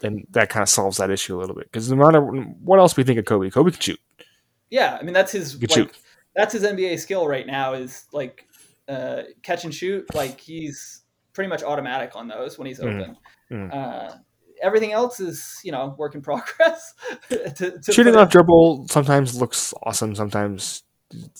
then 0.00 0.24
that 0.30 0.48
kind 0.48 0.62
of 0.62 0.68
solves 0.68 0.96
that 0.98 1.10
issue 1.10 1.36
a 1.36 1.40
little 1.40 1.54
bit. 1.54 1.70
Because 1.70 1.90
no 1.90 1.96
matter 1.96 2.20
what 2.20 2.78
else 2.78 2.96
we 2.96 3.04
think 3.04 3.18
of 3.18 3.24
Coby, 3.24 3.52
Coby 3.52 3.72
can 3.72 3.80
shoot. 3.80 4.00
Yeah, 4.70 4.98
I 5.00 5.04
mean 5.04 5.14
that's 5.14 5.32
his 5.32 5.60
like, 5.60 5.70
shoot. 5.70 5.96
that's 6.34 6.52
his 6.52 6.62
NBA 6.62 6.98
skill 6.98 7.26
right 7.26 7.46
now 7.46 7.74
is 7.74 8.06
like 8.12 8.46
uh, 8.88 9.22
catch 9.42 9.64
and 9.64 9.74
shoot. 9.74 10.14
Like 10.14 10.38
he's 10.40 11.02
pretty 11.38 11.48
much 11.48 11.62
automatic 11.62 12.16
on 12.16 12.26
those 12.26 12.58
when 12.58 12.66
he's 12.66 12.80
mm. 12.80 13.00
open. 13.00 13.16
Mm. 13.48 13.72
Uh, 13.72 14.12
everything 14.60 14.90
else 14.90 15.20
is 15.20 15.60
you 15.62 15.70
know 15.70 15.94
work 15.96 16.16
in 16.16 16.20
progress. 16.30 16.94
to, 17.28 17.78
to 17.78 17.92
Shooting 17.92 18.16
off 18.16 18.28
dribble 18.28 18.88
sometimes 18.88 19.40
looks 19.40 19.72
awesome. 19.84 20.16
Sometimes 20.16 20.82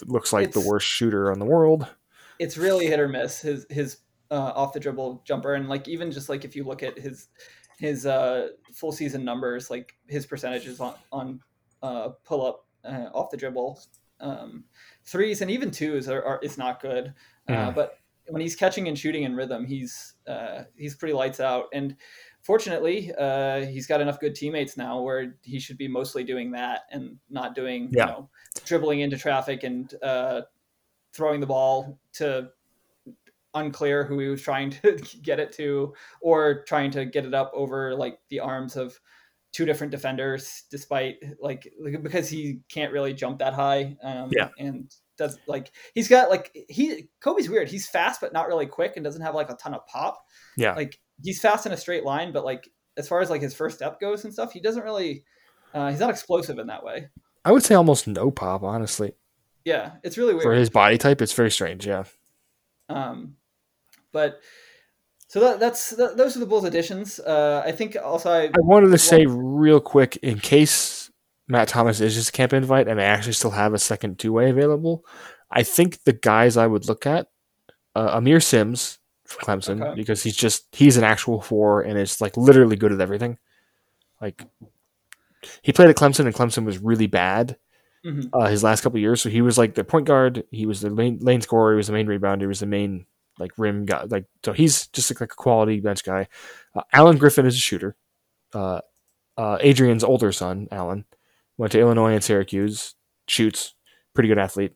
looks 0.07 0.33
like 0.33 0.53
the 0.53 0.61
worst 0.61 0.87
shooter 0.87 1.33
on 1.33 1.41
the 1.41 1.45
world. 1.45 1.89
It's 2.39 2.57
really 2.57 2.87
hit 2.87 3.01
or 3.01 3.09
miss 3.09 3.41
his 3.41 3.67
his 3.71 3.99
uh, 4.31 4.53
off 4.55 4.73
the 4.73 4.79
dribble 4.79 5.25
jumper, 5.25 5.55
and 5.55 5.69
like 5.69 5.89
even 5.89 6.13
just 6.13 6.29
like 6.29 6.45
if 6.45 6.55
you 6.55 6.63
look 6.63 6.85
at 6.85 6.97
his 6.97 7.27
his 7.81 8.07
uh, 8.07 8.51
full 8.73 8.93
season 8.93 9.25
numbers, 9.25 9.69
like 9.69 9.97
his 10.07 10.27
percentages 10.27 10.79
on 10.79 10.95
on 11.11 11.41
uh, 11.83 12.11
pull 12.25 12.47
up 12.47 12.67
uh, 12.85 13.11
off 13.13 13.31
the 13.31 13.37
dribble 13.37 13.81
um, 14.21 14.63
threes 15.05 15.43
and 15.43 15.51
even 15.51 15.73
twos 15.73 16.09
are, 16.09 16.23
are 16.23 16.39
is 16.41 16.57
not 16.57 16.81
good. 16.81 17.15
Mm. 17.49 17.75
but 17.75 17.99
when 18.29 18.41
he's 18.41 18.57
catching 18.57 18.89
and 18.89 18.99
shooting 18.99 19.23
in 19.25 19.35
rhythm, 19.35 19.67
he's 19.67 20.15
uh, 20.27 20.65
he's 20.77 20.95
pretty 20.95 21.15
lights 21.15 21.41
out. 21.41 21.67
And 21.73 21.97
fortunately, 22.43 23.13
uh, 23.19 23.67
he's 23.67 23.87
got 23.87 24.01
enough 24.01 24.21
good 24.21 24.35
teammates 24.35 24.77
now 24.77 25.01
where 25.01 25.37
he 25.43 25.59
should 25.59 25.79
be 25.79 25.89
mostly 25.89 26.25
doing 26.25 26.53
that 26.53 26.83
and 26.91 27.17
not 27.31 27.55
doing 27.55 27.91
yeah. 27.93 28.07
you 28.07 28.13
know 28.13 28.31
dribbling 28.65 29.01
into 29.01 29.17
traffic 29.17 29.65
and 29.65 29.95
uh, 30.03 30.43
throwing 31.13 31.41
the 31.41 31.47
ball 31.47 31.99
to 32.15 32.49
unclear 33.55 34.05
who 34.05 34.19
he 34.19 34.29
was 34.29 34.43
trying 34.43 34.71
to 34.71 34.93
get 35.23 35.41
it 35.41 35.53
to 35.53 35.95
or 36.21 36.65
trying 36.65 36.91
to 36.91 37.05
get 37.05 37.25
it 37.25 37.35
up 37.35 37.51
over 37.55 37.95
like 37.95 38.19
the 38.29 38.41
arms 38.41 38.77
of 38.77 38.99
two 39.53 39.65
different 39.65 39.91
defenders 39.91 40.65
despite 40.71 41.17
like 41.41 41.73
because 42.03 42.29
he 42.29 42.61
can't 42.69 42.93
really 42.93 43.15
jump 43.15 43.39
that 43.39 43.55
high 43.55 43.97
um, 44.03 44.31
yeah 44.37 44.49
and 44.59 44.95
does 45.19 45.39
like 45.47 45.71
he's 45.95 46.09
got 46.09 46.31
like 46.31 46.57
he 46.69 47.09
Coby's 47.21 47.51
weird 47.51 47.69
he's 47.69 47.89
fast 47.89 48.21
but 48.21 48.33
not 48.33 48.49
really 48.49 48.67
quick 48.67 48.95
and 48.97 49.05
doesn't 49.05 49.23
have 49.23 49.35
like 49.35 49.51
a 49.51 49.55
ton 49.55 49.75
of 49.75 49.87
pop 49.87 50.25
yeah 50.57 50.75
like 50.75 50.99
he's 51.23 51.41
fast 51.41 51.67
in 51.67 51.73
a 51.73 51.77
straight 51.77 52.05
line 52.05 52.33
but 52.33 52.45
like 52.45 52.69
as 52.97 53.07
far 53.07 53.21
as 53.21 53.29
like 53.29 53.43
his 53.43 53.55
first 53.55 53.77
step 53.77 54.01
goes 54.01 54.25
and 54.25 54.33
stuff 54.33 54.53
he 54.53 54.61
doesn't 54.61 54.85
really 54.85 55.25
uh, 55.75 55.91
he's 55.91 56.01
not 56.01 56.09
explosive 56.09 56.59
in 56.59 56.69
that 56.69 56.83
way 56.83 57.09
I 57.49 57.53
would 57.53 57.65
say 57.65 57.75
almost 57.75 58.07
no 58.07 58.31
pop, 58.31 58.63
honestly. 58.63 59.15
Yeah, 59.65 59.93
it's 60.03 60.19
really 60.19 60.35
weird 60.35 60.43
for 60.43 60.53
his 60.53 60.69
body 60.69 60.99
type. 60.99 61.23
It's 61.23 61.33
very 61.33 61.51
strange. 61.51 61.87
Yeah. 61.87 62.05
Um, 62.91 63.37
but 64.13 64.41
so 65.29 65.41
that, 65.41 65.59
that's 65.59 65.91
that, 65.91 66.19
those 66.19 66.37
are 66.37 66.41
the 66.41 66.47
Bulls 66.47 66.65
additions. 66.65 67.19
Uh, 67.19 67.63
I 67.65 67.73
think 67.73 67.97
also 68.03 68.31
I, 68.31 68.45
I 68.45 68.53
wanted 68.57 68.87
to 68.87 68.91
well, 68.91 68.99
say 68.99 69.25
real 69.27 69.81
quick 69.81 70.17
in 70.19 70.41
case 70.41 71.08
Matt 71.49 71.69
Thomas 71.69 72.01
is 72.01 72.15
just 72.15 72.29
a 72.29 72.33
camp 72.33 72.53
invite 72.53 72.89
and 72.89 73.01
I 73.01 73.05
actually 73.05 73.33
still 73.33 73.51
have 73.51 73.75
a 73.75 73.79
second 73.79 74.19
two 74.19 74.33
way 74.33 74.51
available. 74.51 75.05
I 75.51 75.63
think 75.63 76.05
the 76.05 76.13
guys 76.13 76.57
I 76.57 76.67
would 76.67 76.87
look 76.87 77.07
at 77.07 77.29
uh, 77.95 78.21
Aamir 78.21 78.43
Simms 78.43 78.99
from 79.25 79.45
Clemson 79.45 79.83
okay. 79.83 79.95
because 79.95 80.23
he's 80.23 80.37
just 80.37 80.67
he's 80.73 80.97
an 80.97 81.05
actual 81.05 81.41
four 81.41 81.83
and 81.83 81.99
is 81.99 82.21
like 82.21 82.37
literally 82.37 82.77
good 82.77 82.93
at 82.93 83.01
everything. 83.01 83.39
Like 84.21 84.45
he 85.63 85.73
played 85.73 85.89
at 85.89 85.97
Clemson, 85.97 86.27
and 86.27 86.35
Clemson 86.35 86.65
was 86.65 86.79
really 86.79 87.07
bad 87.07 87.57
mm-hmm. 88.05 88.29
uh, 88.33 88.49
his 88.49 88.63
last 88.63 88.83
couple 88.83 88.99
years. 88.99 89.21
So 89.21 89.29
he 89.29 89.43
was 89.43 89.59
like 89.59 89.75
the 89.75 89.85
point 89.85 90.07
guard. 90.07 90.45
He 90.51 90.67
was 90.67 90.81
the 90.81 90.91
main 90.91 91.19
lane 91.21 91.41
scorer. 91.41 91.73
He 91.73 91.77
was 91.77 91.87
the 91.89 91.93
main 91.93 92.07
rebounder. 92.07 92.43
He 92.43 92.47
was 92.47 92.61
the 92.61 92.67
main 92.67 93.07
like 93.39 93.53
rim 93.57 93.85
guy. 93.85 94.05
Like 94.05 94.27
so, 94.45 94.53
he's 94.53 94.87
just 94.89 95.11
like, 95.11 95.21
like 95.21 95.33
a 95.33 95.37
quality 95.37 95.81
bench 95.81 96.05
guy. 96.05 96.29
Uh, 96.75 96.83
Alan 96.93 97.19
Griffin 97.19 97.47
is 97.47 97.55
a 97.55 97.59
shooter. 97.59 97.97
Uh, 98.53 98.81
uh, 99.37 99.59
Adrian's 99.61 100.03
older 100.03 100.33
son, 100.33 100.67
Alan, 100.73 101.05
went 101.59 101.73
to 101.73 101.81
Illinois 101.81 102.15
and 102.15 102.25
Syracuse. 102.25 102.95
Shoots, 103.27 103.75
pretty 104.15 104.29
good 104.29 104.39
athlete. 104.39 104.73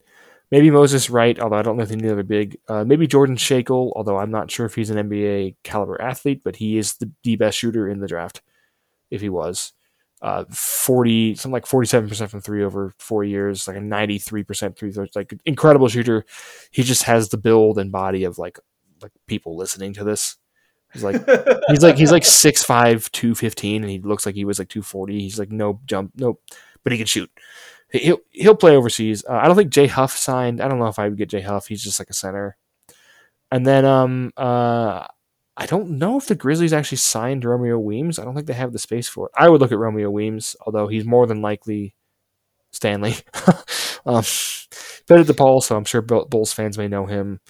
Maybe 0.50 0.70
Moses 0.70 1.08
Wright, 1.08 1.40
although 1.40 1.56
I 1.56 1.62
don't 1.62 1.78
know 1.78 1.82
if 1.84 1.88
he's 1.88 2.04
other 2.04 2.22
big. 2.22 2.58
Uh, 2.68 2.84
maybe 2.84 3.06
Jordan 3.06 3.36
Schakel, 3.36 3.90
although 3.96 4.18
I'm 4.18 4.30
not 4.30 4.50
sure 4.50 4.66
if 4.66 4.74
he's 4.74 4.90
an 4.90 5.08
NBA 5.08 5.56
caliber 5.64 5.98
athlete, 6.00 6.42
but 6.44 6.56
he 6.56 6.76
is 6.76 6.94
the, 6.96 7.10
the 7.22 7.36
best 7.36 7.56
shooter 7.56 7.88
in 7.88 8.00
the 8.00 8.06
draft, 8.06 8.42
if 9.10 9.22
he 9.22 9.30
was 9.30 9.72
uh, 10.22 10.44
40, 10.50 11.34
something 11.34 11.52
like 11.52 11.66
47% 11.66 12.30
from 12.30 12.40
three 12.40 12.62
over 12.62 12.94
four 12.98 13.24
years, 13.24 13.66
like 13.66 13.76
a 13.76 13.80
93% 13.80 14.76
three 14.76 14.92
throws, 14.92 15.08
like 15.16 15.34
incredible 15.44 15.88
shooter. 15.88 16.24
He 16.70 16.84
just 16.84 17.02
has 17.02 17.28
the 17.28 17.36
build 17.36 17.78
and 17.78 17.90
body 17.90 18.22
of 18.24 18.38
like, 18.38 18.58
like 19.02 19.10
people 19.26 19.56
listening 19.56 19.92
to 19.94 20.04
this. 20.04 20.36
He's 20.92 21.02
like, 21.02 21.16
he's 21.68 21.82
like, 21.82 21.96
he's 21.96 22.12
like 22.12 22.22
6'5, 22.24 23.10
215, 23.10 23.82
and 23.82 23.90
he 23.90 23.98
looks 23.98 24.24
like 24.24 24.36
he 24.36 24.44
was 24.44 24.60
like 24.60 24.68
240. 24.68 25.18
He's 25.18 25.38
like, 25.40 25.50
no 25.50 25.80
jump, 25.86 26.12
nope, 26.16 26.40
but 26.82 26.92
he 26.92 26.98
can 26.98 27.06
shoot. 27.06 27.30
He'll, 27.90 28.18
he'll 28.30 28.56
play 28.56 28.76
overseas. 28.76 29.24
Uh, 29.28 29.34
I 29.34 29.46
don't 29.46 29.56
think 29.56 29.70
Jay 29.70 29.86
Huff 29.86 30.16
signed. 30.16 30.60
I 30.60 30.68
don't 30.68 30.78
know 30.78 30.86
if 30.86 30.98
I 30.98 31.08
would 31.08 31.18
get 31.18 31.28
Jay 31.28 31.42
Huff. 31.42 31.66
He's 31.66 31.82
just 31.82 31.98
like 31.98 32.10
a 32.10 32.14
center. 32.14 32.56
And 33.50 33.66
then, 33.66 33.84
um, 33.84 34.32
uh, 34.36 35.06
I 35.56 35.66
don't 35.66 35.90
know 35.90 36.16
if 36.16 36.26
the 36.26 36.34
Grizzlies 36.34 36.72
actually 36.72 36.98
signed 36.98 37.44
Romeo 37.44 37.78
Weems. 37.78 38.18
I 38.18 38.24
don't 38.24 38.34
think 38.34 38.46
they 38.46 38.54
have 38.54 38.72
the 38.72 38.78
space 38.78 39.08
for 39.08 39.26
it. 39.26 39.32
I 39.36 39.48
would 39.50 39.60
look 39.60 39.72
at 39.72 39.78
Romeo 39.78 40.10
Weems, 40.10 40.56
although 40.64 40.88
he's 40.88 41.04
more 41.04 41.26
than 41.26 41.42
likely 41.42 41.94
Stanley. 42.70 43.16
um, 44.06 44.24
been 45.06 45.20
at 45.20 45.26
DePaul, 45.26 45.62
so 45.62 45.76
I'm 45.76 45.84
sure 45.84 46.00
Bulls 46.00 46.54
fans 46.54 46.78
may 46.78 46.88
know 46.88 47.04
him. 47.04 47.40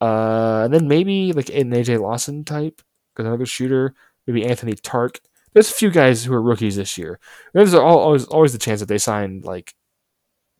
Uh, 0.00 0.62
and 0.64 0.72
then 0.72 0.88
maybe 0.88 1.32
like 1.32 1.50
an 1.50 1.70
AJ 1.70 2.00
Lawson 2.00 2.44
type, 2.44 2.80
because 3.12 3.26
another 3.26 3.46
shooter. 3.46 3.94
Maybe 4.26 4.46
Anthony 4.46 4.72
Tark. 4.72 5.20
There's 5.56 5.70
a 5.70 5.74
few 5.74 5.90
guys 5.90 6.22
who 6.22 6.34
are 6.34 6.42
rookies 6.42 6.76
this 6.76 6.98
year. 6.98 7.18
There's 7.54 7.72
always 7.72 8.26
always 8.26 8.52
the 8.52 8.58
chance 8.58 8.80
that 8.80 8.90
they 8.90 8.98
sign 8.98 9.40
like 9.40 9.74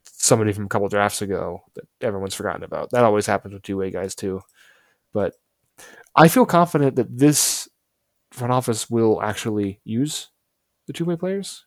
somebody 0.06 0.54
from 0.54 0.64
a 0.64 0.68
couple 0.68 0.88
drafts 0.88 1.20
ago 1.20 1.64
that 1.74 1.84
everyone's 2.00 2.34
forgotten 2.34 2.62
about. 2.62 2.92
That 2.92 3.04
always 3.04 3.26
happens 3.26 3.52
with 3.52 3.62
two 3.62 3.76
way 3.76 3.90
guys 3.90 4.14
too. 4.14 4.40
But 5.12 5.34
I 6.14 6.28
feel 6.28 6.46
confident 6.46 6.96
that 6.96 7.14
this 7.14 7.68
front 8.32 8.54
office 8.54 8.88
will 8.88 9.20
actually 9.20 9.82
use 9.84 10.28
the 10.86 10.94
two 10.94 11.04
way 11.04 11.16
players. 11.16 11.66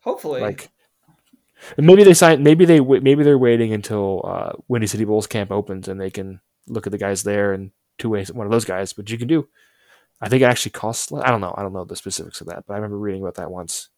Hopefully, 0.00 0.40
like 0.40 0.70
maybe 1.76 2.02
they 2.02 2.14
sign. 2.14 2.42
Maybe 2.42 2.64
they 2.64 2.80
maybe 2.80 3.22
they're 3.22 3.38
waiting 3.38 3.72
until 3.72 4.22
uh, 4.24 4.52
Windy 4.66 4.88
City 4.88 5.04
Bulls 5.04 5.28
camp 5.28 5.52
opens 5.52 5.86
and 5.86 6.00
they 6.00 6.10
can 6.10 6.40
look 6.66 6.88
at 6.88 6.90
the 6.90 6.98
guys 6.98 7.22
there 7.22 7.52
and 7.52 7.70
two 7.96 8.08
ways 8.08 8.32
one 8.32 8.44
of 8.44 8.50
those 8.50 8.64
guys. 8.64 8.92
But 8.92 9.08
you 9.08 9.18
can 9.18 9.28
do. 9.28 9.46
I 10.20 10.28
think 10.28 10.42
it 10.42 10.46
actually 10.46 10.72
costs. 10.72 11.12
I 11.12 11.30
don't 11.30 11.40
know. 11.40 11.54
I 11.56 11.62
don't 11.62 11.72
know 11.72 11.84
the 11.84 11.96
specifics 11.96 12.40
of 12.40 12.48
that, 12.48 12.64
but 12.66 12.74
I 12.74 12.76
remember 12.76 12.98
reading 12.98 13.22
about 13.22 13.36
that 13.36 13.50
once. 13.50 13.88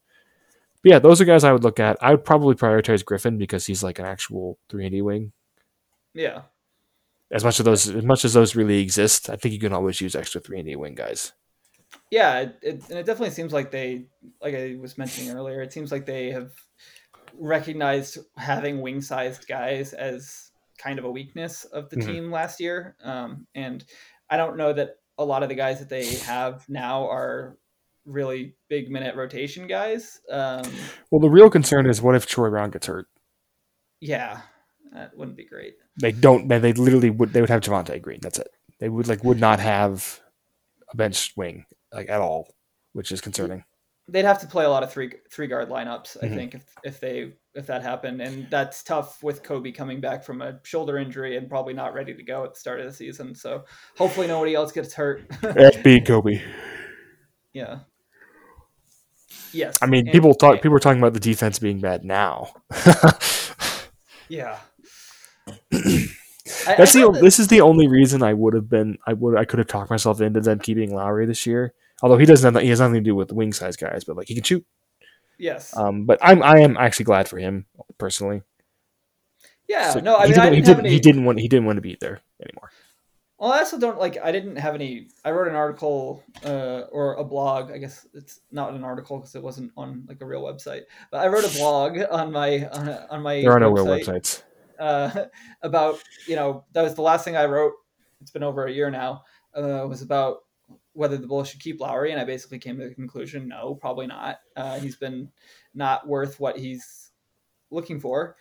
But 0.83 0.93
yeah, 0.93 0.99
those 0.99 1.21
are 1.21 1.25
guys 1.25 1.45
I 1.45 1.53
would 1.53 1.65
look 1.65 1.81
at. 1.81 1.97
I 2.01 2.11
would 2.11 2.25
probably 2.25 2.55
prioritize 2.55 3.05
Griffin 3.05 3.39
because 3.39 3.67
he's 3.67 3.83
like 3.83 3.99
an 3.99 4.07
actual 4.07 4.59
three 4.69 4.85
and 4.85 4.93
D 4.93 5.03
wing. 5.03 5.33
Yeah, 6.15 6.43
as 7.31 7.45
much 7.45 7.59
of 7.59 7.65
those 7.65 7.89
as 7.89 8.05
much 8.05 8.25
as 8.25 8.33
those 8.33 8.57
really 8.57 8.81
exist, 8.81 9.31
I 9.31 9.37
think 9.37 9.55
you 9.55 9.61
can 9.61 9.73
always 9.73 10.01
use 10.01 10.15
extra 10.15 10.41
three 10.41 10.59
and 10.59 10.67
D 10.67 10.77
wing 10.77 10.95
guys. 10.95 11.33
Yeah, 12.11 12.41
it, 12.41 12.59
it, 12.63 12.89
and 12.89 12.99
it 12.99 13.07
definitely 13.07 13.31
seems 13.31 13.53
like 13.53 13.71
they, 13.71 14.07
like 14.41 14.55
I 14.55 14.77
was 14.81 14.99
mentioning 14.99 15.37
earlier, 15.37 15.63
it 15.63 15.73
seems 15.73 15.93
like 15.93 16.07
they 16.07 16.31
have 16.31 16.53
recognized 17.39 18.19
having 18.37 18.81
wing 18.81 19.01
sized 19.01 19.47
guys 19.49 19.93
as 19.93 20.51
kind 20.79 20.99
of 20.99 21.05
a 21.05 21.11
weakness 21.11 21.65
of 21.65 21.89
the 21.91 21.97
mm-hmm. 21.97 22.11
team 22.11 22.31
last 22.31 22.61
year. 22.61 22.97
Um, 23.05 23.47
and 23.55 23.85
I 24.29 24.37
don't 24.37 24.57
know 24.57 24.73
that 24.73 24.97
a 25.21 25.25
lot 25.25 25.43
of 25.43 25.51
the 25.51 25.55
guys 25.55 25.79
that 25.79 25.91
they 25.91 26.15
have 26.17 26.67
now 26.69 27.09
are 27.09 27.59
really 28.07 28.55
big 28.69 28.91
minute 28.91 29.15
rotation 29.15 29.67
guys. 29.67 30.21
Um, 30.31 30.63
well, 31.11 31.21
the 31.21 31.29
real 31.29 31.51
concern 31.51 31.89
is 31.89 32.01
what 32.01 32.17
if 32.17 32.27
Troy 32.27 32.49
Brown 32.49 32.71
gets 32.71 32.87
hurt? 32.87 33.07
Yeah, 34.01 34.41
that 34.95 35.17
wouldn't 35.17 35.37
be 35.37 35.45
great. 35.45 35.75
They 36.01 36.11
don't. 36.11 36.49
They, 36.49 36.59
they 36.59 36.73
literally 36.73 37.11
would. 37.11 37.33
They 37.33 37.43
would 37.43 37.51
have 37.51 37.61
Javonte 37.61 38.01
Green. 38.01 38.21
That's 38.23 38.39
it. 38.39 38.49
They 38.79 38.89
would 38.89 39.09
like 39.09 39.23
would 39.23 39.39
not 39.39 39.61
have 39.61 40.21
a 40.91 40.97
bench 40.97 41.35
wing 41.37 41.67
like 41.93 42.09
at 42.09 42.23
all, 42.23 42.55
which 42.95 43.13
is 43.13 43.21
concerning. 43.21 43.65
They'd 44.11 44.25
have 44.25 44.41
to 44.41 44.47
play 44.47 44.65
a 44.65 44.69
lot 44.71 44.83
of 44.83 44.93
three 44.93 45.13
three 45.31 45.47
guard 45.47 45.69
lineups. 45.69 46.17
I 46.23 46.27
Mhm. 46.27 46.35
think 46.35 46.55
if 46.55 46.65
if 46.85 47.01
they 47.01 47.33
if 47.55 47.67
that 47.67 47.83
happened, 47.83 48.21
and 48.21 48.49
that's 48.51 48.83
tough 48.83 49.23
with 49.23 49.43
Coby 49.43 49.75
coming 49.75 50.01
back 50.01 50.25
from 50.25 50.43
a 50.43 50.59
shoulder 50.65 50.99
injury 50.99 51.37
and 51.37 51.49
probably 51.49 51.75
not 51.75 51.95
ready 51.95 52.15
to 52.15 52.23
go 52.23 52.45
at 52.45 52.55
the 52.55 52.61
start 52.61 52.81
of 52.81 52.87
the 52.87 52.93
season. 52.93 53.35
So 53.35 53.65
hopefully 53.97 54.27
nobody 54.27 54.55
else 54.55 54.73
gets 54.73 54.93
hurt. 54.95 55.29
FB 55.43 56.01
Coby. 56.07 56.43
yeah. 57.53 57.81
Yes. 59.53 59.79
I 59.83 59.87
mean, 59.87 60.07
and- 60.07 60.13
people 60.13 60.35
talk. 60.35 60.61
People 60.63 60.77
are 60.77 60.81
talking 60.81 61.01
about 61.01 61.15
the 61.15 61.21
defense 61.21 61.59
being 61.59 61.81
bad 61.81 62.05
now. 62.05 62.53
Yeah. 64.29 64.59
I- 65.73 66.07
I 66.69 66.75
That's 66.77 66.93
the. 66.93 67.19
This 67.21 67.41
is 67.41 67.49
the 67.49 67.61
only 67.63 67.89
reason 67.89 68.23
I 68.23 68.33
would 68.33 68.55
have 68.55 68.69
been. 68.69 68.97
I 69.07 69.13
would. 69.13 69.37
I 69.37 69.45
could 69.45 69.59
have 69.59 69.67
talked 69.67 69.91
myself 69.91 70.21
into 70.21 70.41
them 70.41 70.61
keeping 70.61 70.95
Lauri 70.95 71.27
this 71.27 71.47
year. 71.47 71.75
Although 72.03 72.19
he 72.19 72.27
doesn't. 72.27 72.55
Have, 72.55 72.63
he 72.63 72.69
has 72.71 72.81
nothing 72.81 72.95
to 72.95 73.01
do 73.01 73.15
with 73.15 73.33
wing 73.33 73.53
size 73.53 73.77
guys, 73.77 74.05
but 74.05 74.17
like 74.17 74.29
he 74.29 74.35
can 74.35 74.45
shoot. 74.45 74.65
yes. 75.39 75.77
Um, 75.77 76.05
but 76.07 76.19
I'm. 76.23 76.43
I 76.43 76.61
am 76.61 76.77
actually 76.77 77.05
glad 77.05 77.29
for 77.29 77.39
him 77.39 77.67
personally. 77.99 78.43
yeah. 79.69 79.91
So 79.91 80.01
no, 80.01 80.17
I 80.17 80.27
he 80.27 80.33
mean, 80.33 80.41
didn't. 80.41 80.55
He 80.55 80.61
didn't 80.61 80.67
have 80.67 80.77
didn't. 80.77 80.87
any. 80.87 80.95
He 80.95 81.01
didn't 81.01 81.25
want. 81.25 81.41
He 81.41 81.49
didn't 81.49 81.67
want 81.67 81.77
to 81.77 81.83
be 81.83 81.97
there 82.01 82.21
anymore. 82.43 82.71
Well, 83.39 83.53
I 83.53 83.61
also 83.61 83.79
don't 83.79 83.99
like. 83.99 84.19
I 84.23 84.33
didn't 84.33 84.57
have 84.57 84.75
any. 84.75 85.09
I 85.25 85.31
wrote 85.31 85.49
an 85.49 85.55
article 85.55 86.23
uh, 86.45 86.83
or 86.93 87.15
a 87.15 87.25
blog. 87.25 87.71
I 87.73 87.79
guess 87.79 88.07
it's 88.13 88.41
not 88.53 88.75
an 88.75 88.85
article 88.85 89.17
because 89.17 89.35
it 89.35 89.43
wasn't 89.43 89.73
on 89.79 90.05
like 90.07 90.21
a 90.21 90.27
real 90.27 90.43
website. 90.43 90.83
But 91.11 91.23
I 91.23 91.29
wrote 91.29 91.45
a 91.45 91.59
blog 91.59 91.99
on 92.11 92.33
my 92.33 92.69
on, 92.69 92.89
on 93.11 93.23
my. 93.23 93.41
There 93.41 93.53
are 93.53 93.61
no 93.61 93.71
real 93.71 93.87
websites. 93.87 94.43
Uh, 94.79 95.25
about 95.63 96.03
you 96.27 96.37
know 96.37 96.65
that 96.73 96.83
was 96.83 96.95
the 96.95 97.03
last 97.03 97.25
thing 97.25 97.37
I 97.37 97.47
wrote. 97.47 97.73
It's 98.21 98.31
been 98.31 98.43
over 98.43 98.67
a 98.67 98.73
year 98.73 98.91
now. 98.91 99.23
Uh, 99.55 99.87
was 99.89 100.03
about 100.03 100.41
whether 101.01 101.17
the 101.17 101.27
Bulls 101.27 101.49
should 101.49 101.61
keep 101.61 101.81
Lauri, 101.81 102.13
and 102.13 102.21
I 102.21 102.25
basically 102.25 102.59
came 102.59 102.79
to 102.79 102.87
the 102.87 102.95
conclusion, 102.95 103.49
no, 103.49 103.75
probably 103.75 104.07
not. 104.07 104.41
Uh, 104.55 104.79
he's 104.79 104.97
been 104.97 105.31
not 105.73 106.07
worth 106.07 106.39
what 106.39 106.59
he's 106.59 107.11
looking 107.71 107.99
for. 107.99 108.37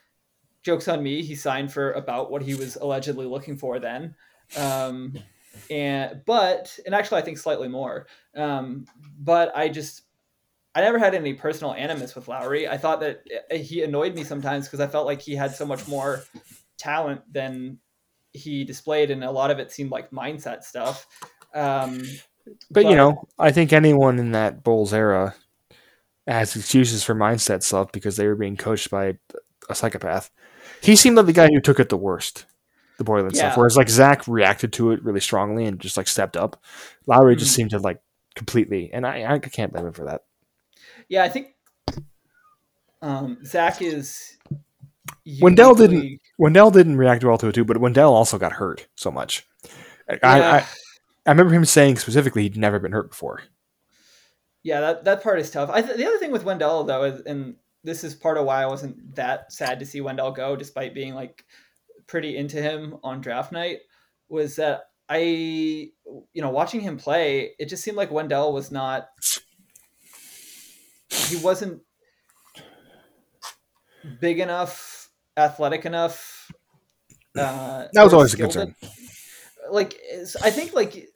Jokes 0.61 0.89
on 0.89 1.01
me. 1.01 1.23
He 1.23 1.35
signed 1.35 1.71
for 1.71 1.93
about 1.93 2.29
what 2.29 2.41
he 2.41 2.55
was 2.55 2.75
allegedly 2.75 3.25
looking 3.25 3.55
for 3.55 3.79
then. 3.79 4.13
Um, 4.57 5.17
and 5.71 6.21
but 6.25 6.77
and 6.85 6.93
actually 6.93 7.21
I 7.21 7.23
think 7.23 7.37
slightly 7.37 7.69
more. 7.69 8.07
Um, 8.35 8.85
but 9.17 9.55
I 9.55 9.69
just 9.69 10.01
I 10.75 10.81
never 10.81 10.99
had 10.99 11.15
any 11.15 11.35
personal 11.35 11.73
animus 11.73 12.13
with 12.13 12.27
Lauri. 12.27 12.67
I 12.67 12.77
thought 12.77 12.99
that 12.99 13.23
uh, 13.49 13.55
he 13.55 13.83
annoyed 13.83 14.15
me 14.15 14.25
sometimes 14.25 14.65
because 14.65 14.81
I 14.81 14.87
felt 14.87 15.05
like 15.05 15.21
he 15.21 15.33
had 15.33 15.55
so 15.55 15.65
much 15.65 15.87
more 15.87 16.25
talent 16.77 17.21
than 17.31 17.79
he 18.33 18.65
displayed, 18.65 19.11
and 19.11 19.23
a 19.23 19.31
lot 19.31 19.49
of 19.49 19.59
it 19.59 19.71
seemed 19.71 19.91
like 19.91 20.11
mindset 20.11 20.63
stuff. 20.63 21.07
Um, 21.55 22.01
But, 22.71 22.85
you 22.85 22.95
know, 22.95 23.27
I 23.37 23.51
think 23.51 23.71
anyone 23.73 24.17
in 24.19 24.31
that 24.31 24.63
Bulls 24.63 24.93
era 24.93 25.35
has 26.27 26.55
excuses 26.55 27.03
for 27.03 27.13
mindset 27.15 27.63
stuff 27.63 27.91
because 27.91 28.15
they 28.17 28.27
were 28.27 28.35
being 28.35 28.57
coached 28.57 28.89
by 28.89 29.17
a 29.69 29.75
psychopath. 29.75 30.29
He 30.81 30.95
seemed 30.95 31.17
like 31.17 31.25
the 31.25 31.33
guy 31.33 31.47
who 31.51 31.59
took 31.61 31.79
it 31.79 31.89
the 31.89 31.97
worst, 31.97 32.45
the 32.97 33.03
Boylen 33.03 33.31
Yeah. 33.33 33.39
stuff. 33.39 33.57
Whereas 33.57 33.77
like 33.77 33.89
Zach 33.89 34.27
reacted 34.27 34.73
to 34.73 34.91
it 34.91 35.03
really 35.03 35.19
strongly 35.19 35.65
and 35.65 35.79
just 35.79 35.97
like 35.97 36.07
stepped 36.07 36.37
up. 36.37 36.61
Lauri 37.05 37.35
just 37.35 37.51
Mhm. 37.51 37.55
seemed 37.55 37.69
to 37.71 37.79
like 37.79 38.01
completely, 38.35 38.91
and 38.93 39.05
I, 39.05 39.33
I 39.33 39.39
can't 39.39 39.71
blame 39.73 39.87
him 39.87 39.93
for 39.93 40.05
that. 40.05 40.23
yeah, 41.07 41.23
I 41.23 41.29
think 41.29 41.55
um, 43.01 43.37
Zach 43.45 43.81
is. 43.81 44.37
Wendell 45.41 45.75
didn't- 45.75 45.97
uniquely- 45.97 46.21
Wendell 46.37 46.71
didn't 46.71 46.97
react 46.97 47.23
well 47.23 47.37
to 47.37 47.47
it 47.47 47.55
too, 47.55 47.63
but 47.65 47.77
Wendell 47.77 48.13
also 48.13 48.37
got 48.37 48.53
hurt 48.53 48.87
so 48.95 49.09
much. 49.11 49.47
I, 50.09 50.19
I, 50.23 50.37
Yeah. 50.37 50.51
I, 50.55 50.65
I 51.25 51.31
remember 51.31 51.53
him 51.53 51.65
saying 51.65 51.97
specifically 51.97 52.43
he'd 52.43 52.57
never 52.57 52.79
been 52.79 52.91
hurt 52.91 53.09
before. 53.11 53.41
Yeah, 54.63 54.81
that, 54.81 55.03
that 55.05 55.23
part 55.23 55.39
is 55.39 55.51
tough. 55.51 55.69
I 55.71 55.81
th- 55.81 55.97
the 55.97 56.05
other 56.05 56.17
thing 56.17 56.31
with 56.31 56.43
Wendell 56.43 56.83
though 56.83 57.03
is, 57.03 57.21
and 57.21 57.55
this 57.83 58.03
is 58.03 58.13
part 58.15 58.37
of 58.37 58.45
why 58.45 58.61
I 58.63 58.65
wasn't 58.67 59.15
that 59.15 59.51
sad 59.53 59.79
to 59.79 59.85
see 59.85 60.01
Wendell 60.01 60.31
go, 60.31 60.55
despite 60.55 60.93
being 60.93 61.13
like 61.13 61.45
pretty 62.07 62.35
into 62.37 62.61
him 62.61 62.97
on 63.03 63.21
draft 63.21 63.51
night, 63.51 63.79
was 64.27 64.55
that 64.57 64.83
I, 65.07 65.17
you 65.19 65.91
know, 66.41 66.49
watching 66.49 66.81
him 66.81 66.97
play, 66.97 67.51
it 67.57 67.69
just 67.69 67.83
seemed 67.83 67.97
like 67.97 68.11
Wendell 68.11 68.53
was 68.53 68.69
not. 68.71 69.07
He 71.09 71.37
wasn't 71.37 71.81
big 74.19 74.39
enough, 74.39 75.09
athletic 75.37 75.85
enough. 75.85 76.51
Uh, 77.37 77.87
That 77.93 78.03
was 78.03 78.13
always 78.13 78.33
a 78.33 78.37
concern. 78.37 78.75
like 79.71 79.99
I 80.43 80.49
think 80.51 80.73
like 80.73 81.08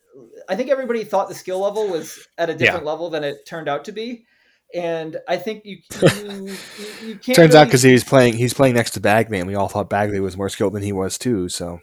I 0.50 0.56
think 0.56 0.70
everybody 0.70 1.04
thought 1.04 1.30
the 1.30 1.36
skill 1.36 1.60
level 1.60 1.88
was 1.88 2.28
at 2.38 2.50
a 2.50 2.56
different 2.56 2.86
level 2.86 3.10
than 3.10 3.24
it 3.24 3.46
turned 3.46 3.68
out 3.68 3.86
to 3.86 3.92
be, 3.92 4.26
and 4.74 5.18
I 5.28 5.38
think 5.38 5.66
you 5.66 5.78
you, 5.92 6.58
you, 7.06 7.16
can't. 7.16 7.36
Turns 7.36 7.56
out 7.56 7.66
because 7.66 7.84
he's 7.84 8.04
playing 8.04 8.34
he's 8.34 8.54
playing 8.54 8.76
next 8.76 8.92
to 8.92 9.00
Bagley, 9.00 9.40
and 9.40 9.48
we 9.48 9.56
all 9.56 9.68
thought 9.68 9.90
Bagley 9.90 10.20
was 10.20 10.36
more 10.38 10.50
skilled 10.50 10.74
than 10.74 10.84
he 10.84 10.92
was 10.92 11.18
too. 11.18 11.50
So 11.50 11.80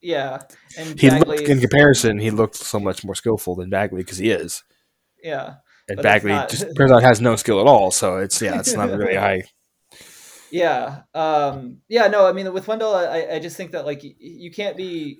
yeah, 0.00 0.40
and 0.78 0.98
he 1.00 1.08
Bagley 1.08 1.38
looked 1.38 1.48
in 1.48 1.60
comparison, 1.60 2.18
he 2.18 2.30
looked 2.30 2.56
so 2.56 2.78
much 2.78 3.04
more 3.04 3.14
skillful 3.14 3.54
than 3.56 3.70
Bagley 3.70 4.02
because 4.02 4.18
he 4.18 4.30
is. 4.30 4.62
Yeah, 5.22 5.54
And 5.88 6.00
Bagley 6.02 6.32
not- 6.32 6.50
just 6.50 6.66
turns 6.76 6.92
out 6.92 7.02
has 7.02 7.20
no 7.20 7.36
skill 7.36 7.60
at 7.60 7.66
all. 7.66 7.90
So 7.90 8.18
it's 8.18 8.40
yeah, 8.40 8.58
it's 8.60 8.74
not 8.74 8.90
really 8.90 9.16
high. 9.26 9.44
yeah, 10.50 11.02
um, 11.14 11.78
yeah. 11.88 12.06
No, 12.08 12.26
I 12.26 12.32
mean 12.32 12.52
with 12.52 12.68
Wendell, 12.68 12.94
I, 12.94 13.26
I 13.32 13.38
just 13.38 13.56
think 13.56 13.72
that 13.72 13.86
like 13.86 14.02
you 14.02 14.52
can't 14.52 14.76
be 14.76 15.18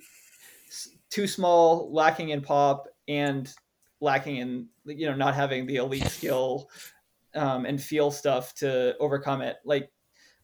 too 1.09 1.27
small, 1.27 1.91
lacking 1.91 2.29
in 2.29 2.41
pop, 2.41 2.87
and 3.07 3.51
lacking 3.99 4.37
in 4.37 4.67
you 4.85 5.07
know 5.09 5.15
not 5.15 5.33
having 5.35 5.65
the 5.65 5.77
elite 5.77 6.07
skill 6.07 6.69
um, 7.35 7.65
and 7.65 7.81
feel 7.81 8.11
stuff 8.11 8.53
to 8.55 8.95
overcome 8.99 9.41
it. 9.41 9.57
Like 9.65 9.91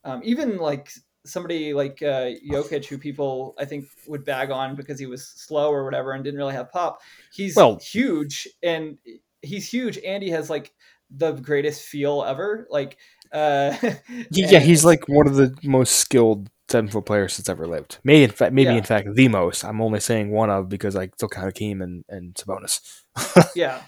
um, 0.03 0.21
even 0.23 0.57
like 0.57 0.91
somebody 1.25 1.73
like 1.73 2.01
uh, 2.01 2.31
Jokic, 2.49 2.85
who 2.85 2.97
people 2.97 3.55
I 3.57 3.65
think 3.65 3.85
would 4.07 4.25
bag 4.25 4.51
on 4.51 4.75
because 4.75 4.99
he 4.99 5.05
was 5.05 5.25
slow 5.27 5.71
or 5.71 5.85
whatever 5.85 6.11
and 6.11 6.23
didn't 6.23 6.37
really 6.37 6.53
have 6.53 6.71
pop. 6.71 7.01
He's 7.31 7.55
Well- 7.55 7.79
huge 7.79 8.47
and 8.61 8.97
he's 9.41 9.69
huge 9.69 9.99
and 10.05 10.21
he 10.23 10.29
has 10.31 10.49
like 10.49 10.73
the 11.09 11.31
greatest 11.33 11.83
feel 11.83 12.23
ever. 12.27 12.67
Like 12.69 12.97
uh, 13.31 13.75
Yeah, 14.31 14.59
he's 14.59 14.83
like 14.85 15.07
one 15.07 15.27
of 15.27 15.35
the 15.35 15.55
most 15.63 15.95
skilled 15.97 16.49
seven 16.73 16.89
foot 16.89 17.05
players 17.05 17.37
that's 17.37 17.47
ever 17.49 17.65
lived. 17.67 17.99
Maybe 18.03 18.23
in 18.25 18.31
fact, 18.31 18.51
maybe 18.53 18.71
Yeah. 18.71 18.77
in 18.77 18.83
fact 18.83 19.07
the 19.15 19.27
most. 19.29 19.63
I'm 19.63 19.79
only 19.81 19.99
saying 20.01 20.29
one 20.31 20.49
of 20.49 20.67
because 20.69 20.95
I 20.95 21.07
still 21.15 21.29
count 21.29 21.53
Akeem 21.53 21.81
and 21.81 22.03
and 22.09 22.33
Sabonis. 22.35 22.81
yeah. 23.55 23.81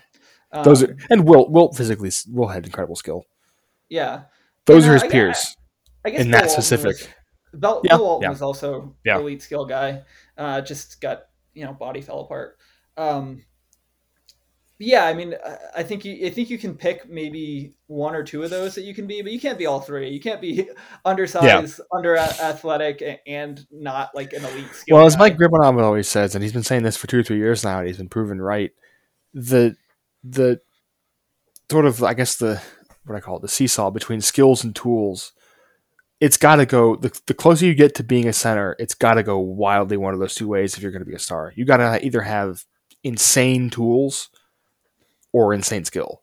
Those 0.64 0.84
Um, 0.84 0.90
are 0.92 0.98
and 1.10 1.28
Wilt 1.28 1.52
Wilt 1.52 1.76
physically 1.76 2.12
Wilt 2.30 2.54
had 2.54 2.66
incredible 2.66 2.96
skill. 2.96 3.26
yeah. 3.90 4.24
Those 4.66 4.86
And, 4.86 4.94
are 4.94 4.96
uh, 4.96 5.00
his 5.00 5.04
I- 5.04 5.08
I- 5.08 5.12
peers. 5.12 5.56
I 6.06 6.10
guess 6.12 6.22
in 6.22 6.32
Bill 6.32 6.40
that 6.40 6.48
Walton 6.48 6.62
specific. 6.64 6.96
Was, 7.52 7.60
Bill, 7.62 7.82
Yeah, 7.84 7.98
Bill 7.98 8.06
Walton 8.06 8.24
yeah. 8.24 8.30
was 8.30 8.42
also 8.42 8.96
Yeah. 9.04 9.18
elite 9.18 9.42
skill 9.42 9.66
guy. 9.66 10.04
Uh, 10.38 10.62
just 10.62 11.02
got 11.02 11.24
you 11.54 11.66
know 11.66 11.74
body 11.74 12.02
fell 12.02 12.20
apart. 12.22 12.58
Um, 12.98 13.44
yeah, 14.78 15.06
I 15.06 15.14
mean, 15.14 15.36
I- 15.76 15.84
think 15.84 16.04
you 16.04 16.28
I 16.28 16.30
think 16.30 16.50
you 16.50 16.58
can 16.58 16.76
pick 16.76 17.10
maybe 17.10 17.74
one 17.88 18.16
or 18.16 18.24
two 18.24 18.44
of 18.44 18.50
those 18.50 18.76
that 18.76 18.84
you 18.84 18.94
can 18.94 19.08
be, 19.08 19.22
but 19.22 19.32
you 19.32 19.40
can't 19.40 19.58
be 19.58 19.66
all 19.66 19.80
three. 19.80 20.10
You 20.10 20.20
can't 20.20 20.42
be 20.42 20.68
undersized, 21.06 21.80
under 21.94 22.18
athletic, 22.18 23.22
and 23.26 23.66
not 23.72 24.14
like 24.14 24.34
an 24.34 24.44
elite 24.44 24.74
skill. 24.74 24.98
Well, 24.98 25.06
as 25.06 25.16
guy. 25.16 25.20
Mike 25.20 25.38
Gribanov 25.38 25.82
always 25.82 26.08
says, 26.10 26.36
and 26.36 26.44
he's 26.44 26.54
been 26.54 26.64
saying 26.64 26.84
this 26.84 26.98
for 26.98 27.08
two 27.08 27.20
or 27.20 27.24
three 27.24 27.38
years 27.38 27.64
now, 27.64 27.80
and 27.80 27.88
he's 27.88 27.98
been 27.98 28.10
proven 28.10 28.42
right. 28.42 28.72
The 29.34 29.76
the 30.24 30.60
sort 31.72 31.86
of 31.86 32.04
I 32.04 32.14
guess 32.14 32.36
the 32.36 32.62
what 33.06 33.16
I 33.16 33.22
call 33.22 33.38
it 33.38 33.42
the 33.42 33.48
seesaw 33.48 33.92
between 33.92 34.22
skills 34.22 34.64
and 34.64 34.76
tools. 34.76 35.32
It's 36.22 36.38
got 36.38 36.56
to 36.58 36.66
go 36.66 36.96
the, 36.96 37.18
the 37.28 37.34
closer 37.34 37.66
you 37.66 37.76
get 37.76 37.94
to 37.96 38.04
being 38.04 38.28
a 38.28 38.34
center. 38.34 38.76
It's 38.80 38.96
got 38.96 39.16
to 39.16 39.24
go 39.24 39.38
wildly 39.38 39.98
one 39.98 40.14
of 40.14 40.20
those 40.20 40.36
two 40.36 40.48
ways 40.48 40.76
if 40.76 40.82
you're 40.82 40.92
going 40.92 41.04
to 41.04 41.10
be 41.10 41.16
a 41.16 41.20
star. 41.20 41.52
You 41.56 41.66
got 41.66 41.78
to 41.78 42.04
either 42.06 42.22
have 42.22 42.64
insane 43.04 43.70
tools 43.70 44.30
or 45.36 45.54
in 45.54 45.60
insane 45.60 45.84
skill. 45.86 46.22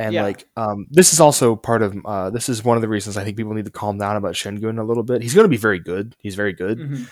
And 0.00 0.12
Yeah. 0.12 0.22
like 0.24 0.44
um, 0.56 0.86
this 0.90 1.12
is 1.12 1.20
also 1.20 1.54
part 1.54 1.82
of 1.82 1.96
uh, 2.04 2.30
this 2.30 2.48
is 2.48 2.64
one 2.64 2.76
of 2.76 2.80
the 2.82 2.88
reasons 2.88 3.16
I 3.16 3.22
think 3.24 3.36
people 3.36 3.54
need 3.54 3.64
to 3.66 3.70
calm 3.70 3.96
down 3.98 4.16
about 4.16 4.34
Sengun 4.34 4.78
a 4.80 4.82
little 4.82 5.04
bit. 5.04 5.22
He's 5.22 5.34
going 5.34 5.44
to 5.44 5.48
be 5.48 5.56
very 5.56 5.78
good. 5.78 6.16
He's 6.18 6.34
very 6.34 6.52
good 6.52 6.78
Mhm. 6.78 7.08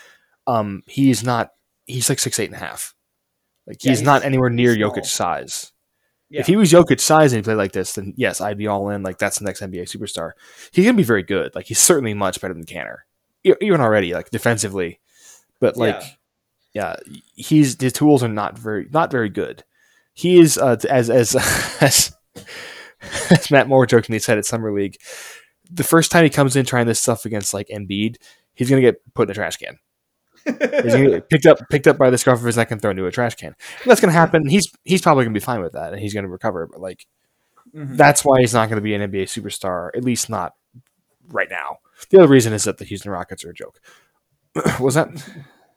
um, 0.47 0.83
he's 0.87 1.23
not. 1.23 1.51
He's 1.85 2.09
like 2.09 2.19
six 2.19 2.37
eight 2.39 2.47
and 2.51 2.55
a 2.55 2.59
half. 2.59 2.93
Like 3.65 3.83
Yeah, 3.83 3.91
he's, 3.91 3.99
he's- 3.99 4.05
not 4.05 4.23
anywhere 4.25 4.49
near 4.49 4.71
he's 4.75 4.79
small. 4.79 4.91
Jokic 4.91 5.05
size. 5.05 5.71
Yeah. 6.29 6.41
If 6.41 6.47
he 6.47 6.55
was 6.57 6.71
Jokic 6.71 6.99
size 6.99 7.31
and 7.31 7.37
he 7.39 7.43
played 7.43 7.55
like 7.57 7.71
this, 7.73 7.93
then 7.93 8.13
yes, 8.17 8.41
I'd 8.41 8.57
be 8.57 8.67
all 8.67 8.89
in. 8.89 9.01
Like 9.03 9.17
that's 9.17 9.37
the 9.39 9.45
next 9.45 9.61
NBA 9.61 9.83
superstar. 9.83 10.31
He's 10.73 10.83
gonna 10.85 10.97
be 10.97 11.03
very 11.03 11.23
good. 11.23 11.55
Like 11.55 11.67
he's 11.67 11.79
certainly 11.79 12.13
much 12.13 12.41
better 12.41 12.53
than 12.53 12.65
Kanter, 12.65 12.97
even 13.43 13.79
already 13.79 14.13
like 14.13 14.29
defensively. 14.31 14.99
But 15.61 15.77
like, 15.77 16.01
yeah, 16.73 16.95
he's 17.35 17.79
his 17.79 17.93
tools 17.93 18.23
are 18.23 18.27
not 18.27 18.57
very 18.57 18.89
not 18.91 19.09
very 19.11 19.29
good. 19.29 19.63
He 20.13 20.39
is 20.39 20.57
uh, 20.57 20.77
as 20.89 21.09
as 21.09 21.35
as, 21.81 22.15
as 23.29 23.51
Matt 23.51 23.67
Moore 23.67 23.85
jokingly 23.85 24.19
said 24.19 24.37
at 24.37 24.45
Summer 24.45 24.71
League. 24.73 24.97
The 25.71 25.83
first 25.83 26.11
time 26.11 26.23
he 26.23 26.29
comes 26.29 26.55
in 26.55 26.65
trying 26.65 26.87
this 26.87 27.01
stuff 27.01 27.25
against 27.25 27.53
like 27.53 27.67
Embiid, 27.67 28.17
he's 28.53 28.69
gonna 28.69 28.81
get 28.81 29.01
put 29.13 29.27
in 29.27 29.31
a 29.31 29.33
trash 29.33 29.57
can. 29.57 29.79
He's 30.45 30.93
gonna 30.93 31.09
get 31.09 31.29
picked 31.29 31.45
up 31.45 31.57
picked 31.69 31.87
up 31.87 31.97
by 31.97 32.09
the 32.09 32.17
scruff 32.17 32.39
of 32.39 32.45
his 32.45 32.57
neck 32.57 32.69
and 32.71 32.81
thrown 32.81 32.91
into 32.91 33.05
a 33.05 33.11
trash 33.11 33.35
can. 33.35 33.55
And 33.81 33.89
that's 33.89 34.01
gonna 34.01 34.13
happen. 34.13 34.47
He's 34.47 34.67
he's 34.83 35.01
probably 35.01 35.23
gonna 35.25 35.33
be 35.33 35.39
fine 35.39 35.61
with 35.61 35.73
that, 35.73 35.93
and 35.93 36.01
he's 36.01 36.13
gonna 36.13 36.27
recover. 36.27 36.67
But 36.71 36.81
like, 36.81 37.05
Mhm. 37.73 37.97
That's 37.97 38.23
why 38.23 38.39
he's 38.39 38.53
not 38.53 38.69
going 38.69 38.77
to 38.77 38.83
be 38.83 38.93
an 38.93 39.01
NBA 39.09 39.23
superstar, 39.23 39.89
at 39.95 40.03
least 40.03 40.29
not 40.29 40.53
right 41.29 41.49
now. 41.49 41.77
The 42.09 42.19
other 42.19 42.27
reason 42.27 42.53
is 42.53 42.65
that 42.65 42.77
the 42.77 42.85
Houston 42.85 43.09
Rockets 43.09 43.43
are 43.45 43.49
a 43.49 43.53
joke. 43.53 43.79
Was 44.79 44.93
that? 44.95 45.07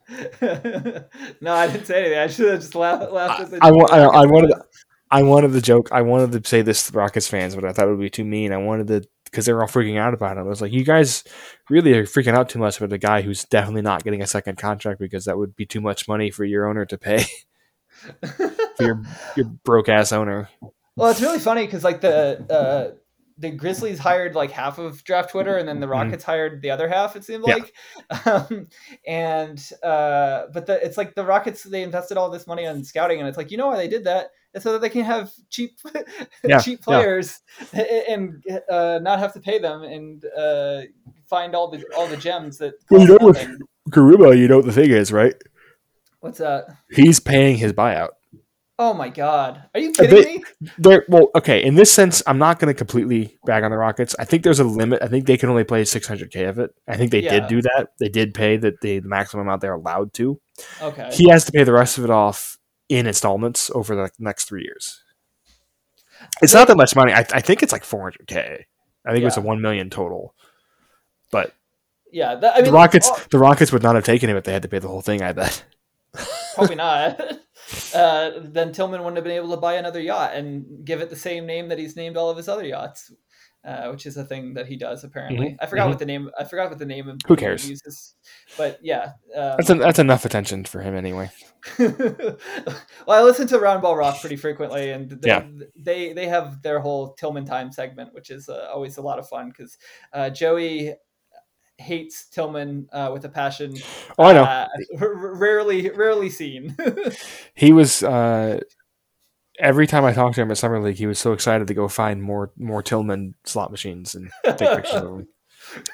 no, 1.41 1.53
I 1.53 1.67
didn't 1.67 1.85
say 1.85 1.99
anything. 2.01 2.19
I 2.19 2.27
should 2.27 2.49
have 2.49 2.59
just 2.61 2.75
laughed, 2.75 3.11
laughed 3.11 3.41
at 3.41 3.51
the. 3.51 3.59
I, 3.61 3.71
wa- 3.71 3.87
I, 3.91 4.21
I 4.21 4.25
wanted 4.25 4.53
I 5.09 5.23
wanted 5.23 5.51
the 5.51 5.61
joke. 5.61 5.89
I 5.91 6.01
wanted 6.01 6.43
to 6.43 6.49
say 6.49 6.61
this 6.61 6.85
to 6.85 6.91
the 6.91 6.99
Rockets 6.99 7.27
fans, 7.27 7.55
but 7.55 7.65
I 7.65 7.71
thought 7.71 7.87
it 7.87 7.91
would 7.91 7.99
be 7.99 8.09
too 8.09 8.25
mean. 8.25 8.51
I 8.51 8.57
wanted 8.57 8.87
to 8.87 9.07
because 9.25 9.45
they 9.45 9.53
were 9.53 9.61
all 9.61 9.67
freaking 9.67 9.97
out 9.97 10.13
about 10.13 10.37
it. 10.37 10.41
I 10.41 10.43
was 10.43 10.61
like, 10.61 10.71
you 10.71 10.83
guys 10.83 11.23
really 11.69 11.93
are 11.93 12.03
freaking 12.03 12.35
out 12.35 12.49
too 12.49 12.59
much 12.59 12.77
about 12.77 12.93
a 12.93 12.97
guy 12.97 13.21
who's 13.21 13.43
definitely 13.45 13.81
not 13.81 14.03
getting 14.03 14.21
a 14.21 14.27
second 14.27 14.57
contract 14.57 14.99
because 14.99 15.25
that 15.25 15.37
would 15.37 15.55
be 15.55 15.65
too 15.65 15.81
much 15.81 16.07
money 16.07 16.31
for 16.31 16.43
your 16.43 16.67
owner 16.67 16.85
to 16.85 16.97
pay 16.97 17.25
for 18.25 18.83
your 18.83 19.01
your 19.35 19.45
broke 19.63 19.89
ass 19.89 20.11
owner. 20.11 20.49
Well, 20.95 21.11
it's 21.11 21.21
really 21.21 21.39
funny 21.39 21.65
because 21.65 21.83
like 21.83 22.01
the 22.01 22.45
uh, 22.49 22.97
the 23.37 23.51
Grizzlies 23.51 23.99
hired 23.99 24.35
like 24.35 24.51
half 24.51 24.79
of 24.79 25.03
draft 25.03 25.29
Twitter, 25.31 25.57
and 25.57 25.67
then 25.67 25.79
the 25.79 25.87
Rockets 25.87 26.23
hired 26.23 26.61
the 26.61 26.71
other 26.71 26.87
half. 26.87 27.15
It 27.15 27.23
seemed 27.23 27.43
Yeah. 27.47 27.55
like, 27.55 27.73
um, 28.25 28.67
and 29.05 29.63
uh, 29.83 30.43
but 30.53 30.65
the, 30.65 30.83
it's 30.83 30.97
like 30.97 31.13
the 31.15 31.23
Rockets 31.25 31.63
they 31.63 31.83
invested 31.83 32.17
all 32.17 32.29
this 32.29 32.47
money 32.47 32.65
on 32.65 32.83
scouting, 32.83 33.19
and 33.19 33.27
it's 33.27 33.37
like 33.37 33.51
you 33.51 33.57
know 33.57 33.67
why 33.67 33.77
they 33.77 33.87
did 33.87 34.05
that? 34.05 34.31
It's 34.53 34.63
so 34.63 34.73
that 34.73 34.81
they 34.81 34.89
can 34.89 35.03
have 35.03 35.31
cheap 35.49 35.77
Yeah, 36.43 36.59
cheap 36.59 36.81
players 36.81 37.41
and 37.73 38.43
uh, 38.69 38.99
not 39.01 39.19
have 39.19 39.33
to 39.33 39.39
pay 39.39 39.59
them 39.59 39.83
and 39.83 40.23
uh, 40.25 40.81
find 41.29 41.53
all 41.53 41.69
the 41.69 41.83
all 41.95 42.07
the 42.07 42.17
gems 42.17 42.57
that. 42.57 42.73
Well, 42.89 43.01
you 43.01 43.07
know 43.07 43.27
nothing. 43.27 43.59
Garuba, 43.91 44.37
you 44.37 44.47
know 44.47 44.57
what 44.57 44.65
the 44.65 44.73
thing 44.73 44.89
is, 44.91 45.11
right? 45.13 45.35
What's 46.19 46.39
that? 46.39 46.65
He's 46.89 47.19
paying 47.19 47.57
his 47.57 47.71
buyout. 47.71 48.09
Oh 48.79 48.93
my 48.93 49.09
god! 49.09 49.63
Are 49.73 49.79
you 49.79 49.89
Uh, 49.89 49.93
kidding 50.03 50.43
they- 50.79 50.93
me? 50.97 50.99
Well, 51.07 51.29
okay. 51.33 51.63
In 51.63 51.73
this 51.75 51.91
sense, 51.91 52.21
I'm 52.27 52.37
not 52.37 52.59
going 52.59 52.71
to 52.71 52.77
completely 52.77 53.37
bag 53.45 53.63
on 53.63 53.71
the 53.71 53.77
Rockets. 53.77 54.15
I 54.19 54.23
think 54.25 54.43
there's 54.43 54.59
a 54.59 54.63
limit. 54.63 55.01
I 55.01 55.07
think 55.07 55.25
they 55.25 55.35
can 55.37 55.49
only 55.49 55.63
play 55.63 55.81
600k 55.83 56.47
of 56.47 56.59
it. 56.59 56.75
I 56.87 56.95
think 56.95 57.09
they 57.11 57.21
Yeah. 57.21 57.39
did 57.39 57.47
do 57.47 57.61
that. 57.63 57.87
They 57.99 58.07
did 58.09 58.35
pay 58.35 58.57
the, 58.57 58.75
the 58.81 58.99
maximum 59.01 59.47
amount 59.47 59.61
they're 59.61 59.73
allowed 59.73 60.13
to. 60.13 60.39
Okay. 60.81 61.09
He 61.11 61.27
has 61.29 61.43
to 61.45 61.51
pay 61.51 61.63
the 61.63 61.73
rest 61.73 61.97
of 61.97 62.03
it 62.03 62.11
off 62.11 62.59
in 62.87 63.07
installments 63.07 63.71
over 63.73 63.95
the 63.95 64.11
next 64.19 64.45
three 64.45 64.63
years. 64.63 65.01
It's 66.43 66.53
not 66.53 66.67
that 66.67 66.77
much 66.77 66.95
money. 66.95 67.13
I, 67.13 67.19
I 67.33 67.41
think 67.41 67.63
it's 67.63 67.71
like 67.71 67.83
400k. 67.83 68.63
I 69.05 69.11
think 69.11 69.21
it 69.21 69.25
was 69.25 69.37
a 69.37 69.41
one 69.41 69.59
million 69.61 69.89
total. 69.89 70.35
But 71.31 71.53
yeah, 72.11 72.35
that, 72.35 72.53
I 72.53 72.57
mean, 72.57 72.65
the 72.65 72.71
Rockets, 72.73 73.09
oh, 73.11 73.23
the 73.31 73.39
Rockets 73.39 73.71
would 73.71 73.83
not 73.83 73.95
have 73.95 74.05
taken 74.05 74.29
him 74.29 74.37
if 74.37 74.43
they 74.43 74.53
had 74.53 74.61
to 74.61 74.67
pay 74.67 74.79
the 74.79 74.87
whole 74.87 75.01
thing. 75.01 75.21
I 75.23 75.33
bet. 75.33 75.63
Probably 76.55 76.75
not. 76.75 77.19
uh, 77.93 78.31
then 78.41 78.71
Tilman 78.71 79.01
wouldn't 79.01 79.17
have 79.17 79.23
been 79.23 79.33
able 79.33 79.49
to 79.51 79.57
buy 79.57 79.73
another 79.73 79.99
yacht 80.01 80.33
and 80.33 80.85
give 80.85 81.01
it 81.01 81.09
the 81.09 81.15
same 81.15 81.45
name 81.45 81.69
that 81.69 81.79
he's 81.79 81.95
named 81.95 82.17
all 82.17 82.29
of 82.29 82.37
his 82.37 82.47
other 82.47 82.65
yachts, 82.65 83.11
uh, 83.65 83.89
which 83.89 84.05
is 84.05 84.15
a 84.17 84.23
thing 84.23 84.53
that 84.53 84.67
he 84.67 84.77
does 84.77 85.03
apparently. 85.03 85.47
Mhm, 85.49 85.57
I 85.59 85.65
forgot 85.65 85.87
mhm. 85.87 85.89
what 85.89 85.99
the 85.99 86.05
name. 86.05 86.29
I 86.39 86.43
forgot 86.45 86.69
what 86.69 86.79
the 86.79 86.85
name 86.85 87.09
of 87.09 87.19
Who 87.27 87.33
he 87.33 87.37
cares? 87.39 87.69
uses. 87.69 88.15
But 88.57 88.79
yeah. 88.81 89.11
Um, 89.35 89.55
That's 89.57 89.69
en- 89.69 89.79
that's 89.79 89.99
enough 89.99 90.23
attention 90.25 90.63
for 90.65 90.81
him 90.81 90.95
anyway. 90.95 91.29
well, 91.79 92.37
I 93.09 93.21
listen 93.21 93.47
to 93.47 93.57
Roundball 93.57 93.97
Rock 93.97 94.21
pretty 94.21 94.35
frequently, 94.37 94.91
and 94.91 95.09
they, 95.09 95.27
Yeah. 95.27 95.45
they 95.75 96.13
they 96.13 96.27
have 96.27 96.61
their 96.61 96.79
whole 96.79 97.13
Tilman 97.13 97.45
time 97.45 97.71
segment, 97.71 98.13
which 98.13 98.29
is 98.29 98.47
uh, 98.47 98.69
always 98.73 98.97
a 98.97 99.01
lot 99.01 99.19
of 99.19 99.27
fun 99.27 99.49
because 99.49 99.77
uh, 100.13 100.29
Joey 100.29 100.93
hates 101.77 102.27
Tilman 102.27 102.87
uh, 102.91 103.09
with 103.13 103.25
a 103.25 103.29
passion. 103.29 103.75
Oh, 104.17 104.23
I 104.23 104.33
know. 104.33 104.43
Uh, 104.43 104.67
rarely, 104.99 105.89
rarely 105.89 106.29
seen. 106.29 106.75
He 107.55 107.73
was 107.73 108.03
uh, 108.03 108.59
every 109.59 109.87
time 109.87 110.05
I 110.05 110.13
talked 110.13 110.35
to 110.35 110.41
him 110.41 110.51
at 110.51 110.57
summer 110.57 110.79
league, 110.79 110.97
he 110.97 111.07
was 111.07 111.19
so 111.19 111.33
excited 111.33 111.67
to 111.67 111.73
go 111.73 111.87
find 111.87 112.21
more 112.21 112.51
more 112.57 112.83
Tilman 112.83 113.35
slot 113.45 113.71
machines 113.71 114.15
and 114.15 114.29
take 114.43 114.57
pictures 114.57 114.93
of 114.93 115.03
them. 115.03 115.27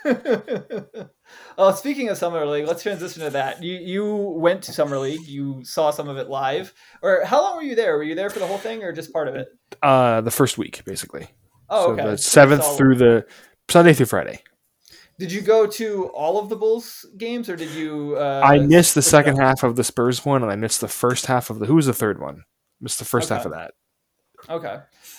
oh, 1.57 1.71
speaking 1.73 2.09
of 2.09 2.17
summer 2.17 2.45
league, 2.45 2.67
let's 2.67 2.83
transition 2.83 3.23
to 3.23 3.29
that. 3.31 3.63
You 3.63 3.75
you 3.75 4.05
went 4.37 4.63
to 4.63 4.73
summer 4.73 4.99
league. 4.99 5.25
You 5.25 5.63
saw 5.63 5.91
some 5.91 6.09
of 6.09 6.17
it 6.17 6.29
live, 6.29 6.73
or 7.01 7.23
how 7.25 7.41
long 7.41 7.55
were 7.55 7.63
you 7.63 7.75
there? 7.75 7.95
Were 7.95 8.03
you 8.03 8.15
there 8.15 8.29
for 8.29 8.39
the 8.39 8.47
whole 8.47 8.57
thing, 8.57 8.83
or 8.83 8.91
just 8.91 9.13
part 9.13 9.27
of 9.27 9.35
it? 9.35 9.47
Uh, 9.81 10.21
the 10.21 10.31
first 10.31 10.57
week, 10.57 10.83
basically. 10.85 11.27
Oh, 11.69 11.87
so 11.87 11.91
okay. 11.93 12.11
the 12.11 12.17
seventh 12.17 12.77
through 12.77 12.95
the 12.95 13.25
Sunday 13.69 13.93
through 13.93 14.07
Friday. 14.07 14.43
Did 15.19 15.31
you 15.31 15.41
go 15.41 15.67
to 15.67 16.07
all 16.07 16.39
of 16.39 16.49
the 16.49 16.55
Bulls 16.55 17.05
games, 17.17 17.47
or 17.49 17.55
did 17.55 17.69
you? 17.71 18.15
Uh, 18.17 18.41
I 18.43 18.59
missed 18.59 18.95
the 18.95 19.01
second 19.01 19.37
half 19.37 19.63
of 19.63 19.75
the 19.75 19.83
Spurs 19.83 20.25
one, 20.25 20.41
and 20.41 20.51
I 20.51 20.55
missed 20.55 20.81
the 20.81 20.87
first 20.87 21.27
half 21.27 21.49
of 21.49 21.59
the. 21.59 21.65
Who 21.67 21.75
was 21.75 21.85
the 21.85 21.93
third 21.93 22.19
one? 22.19 22.43
Missed 22.81 22.99
the 22.99 23.05
first 23.05 23.29
half 23.29 23.45
of 23.45 23.51
that. 23.51 23.71
Okay. 24.49 24.77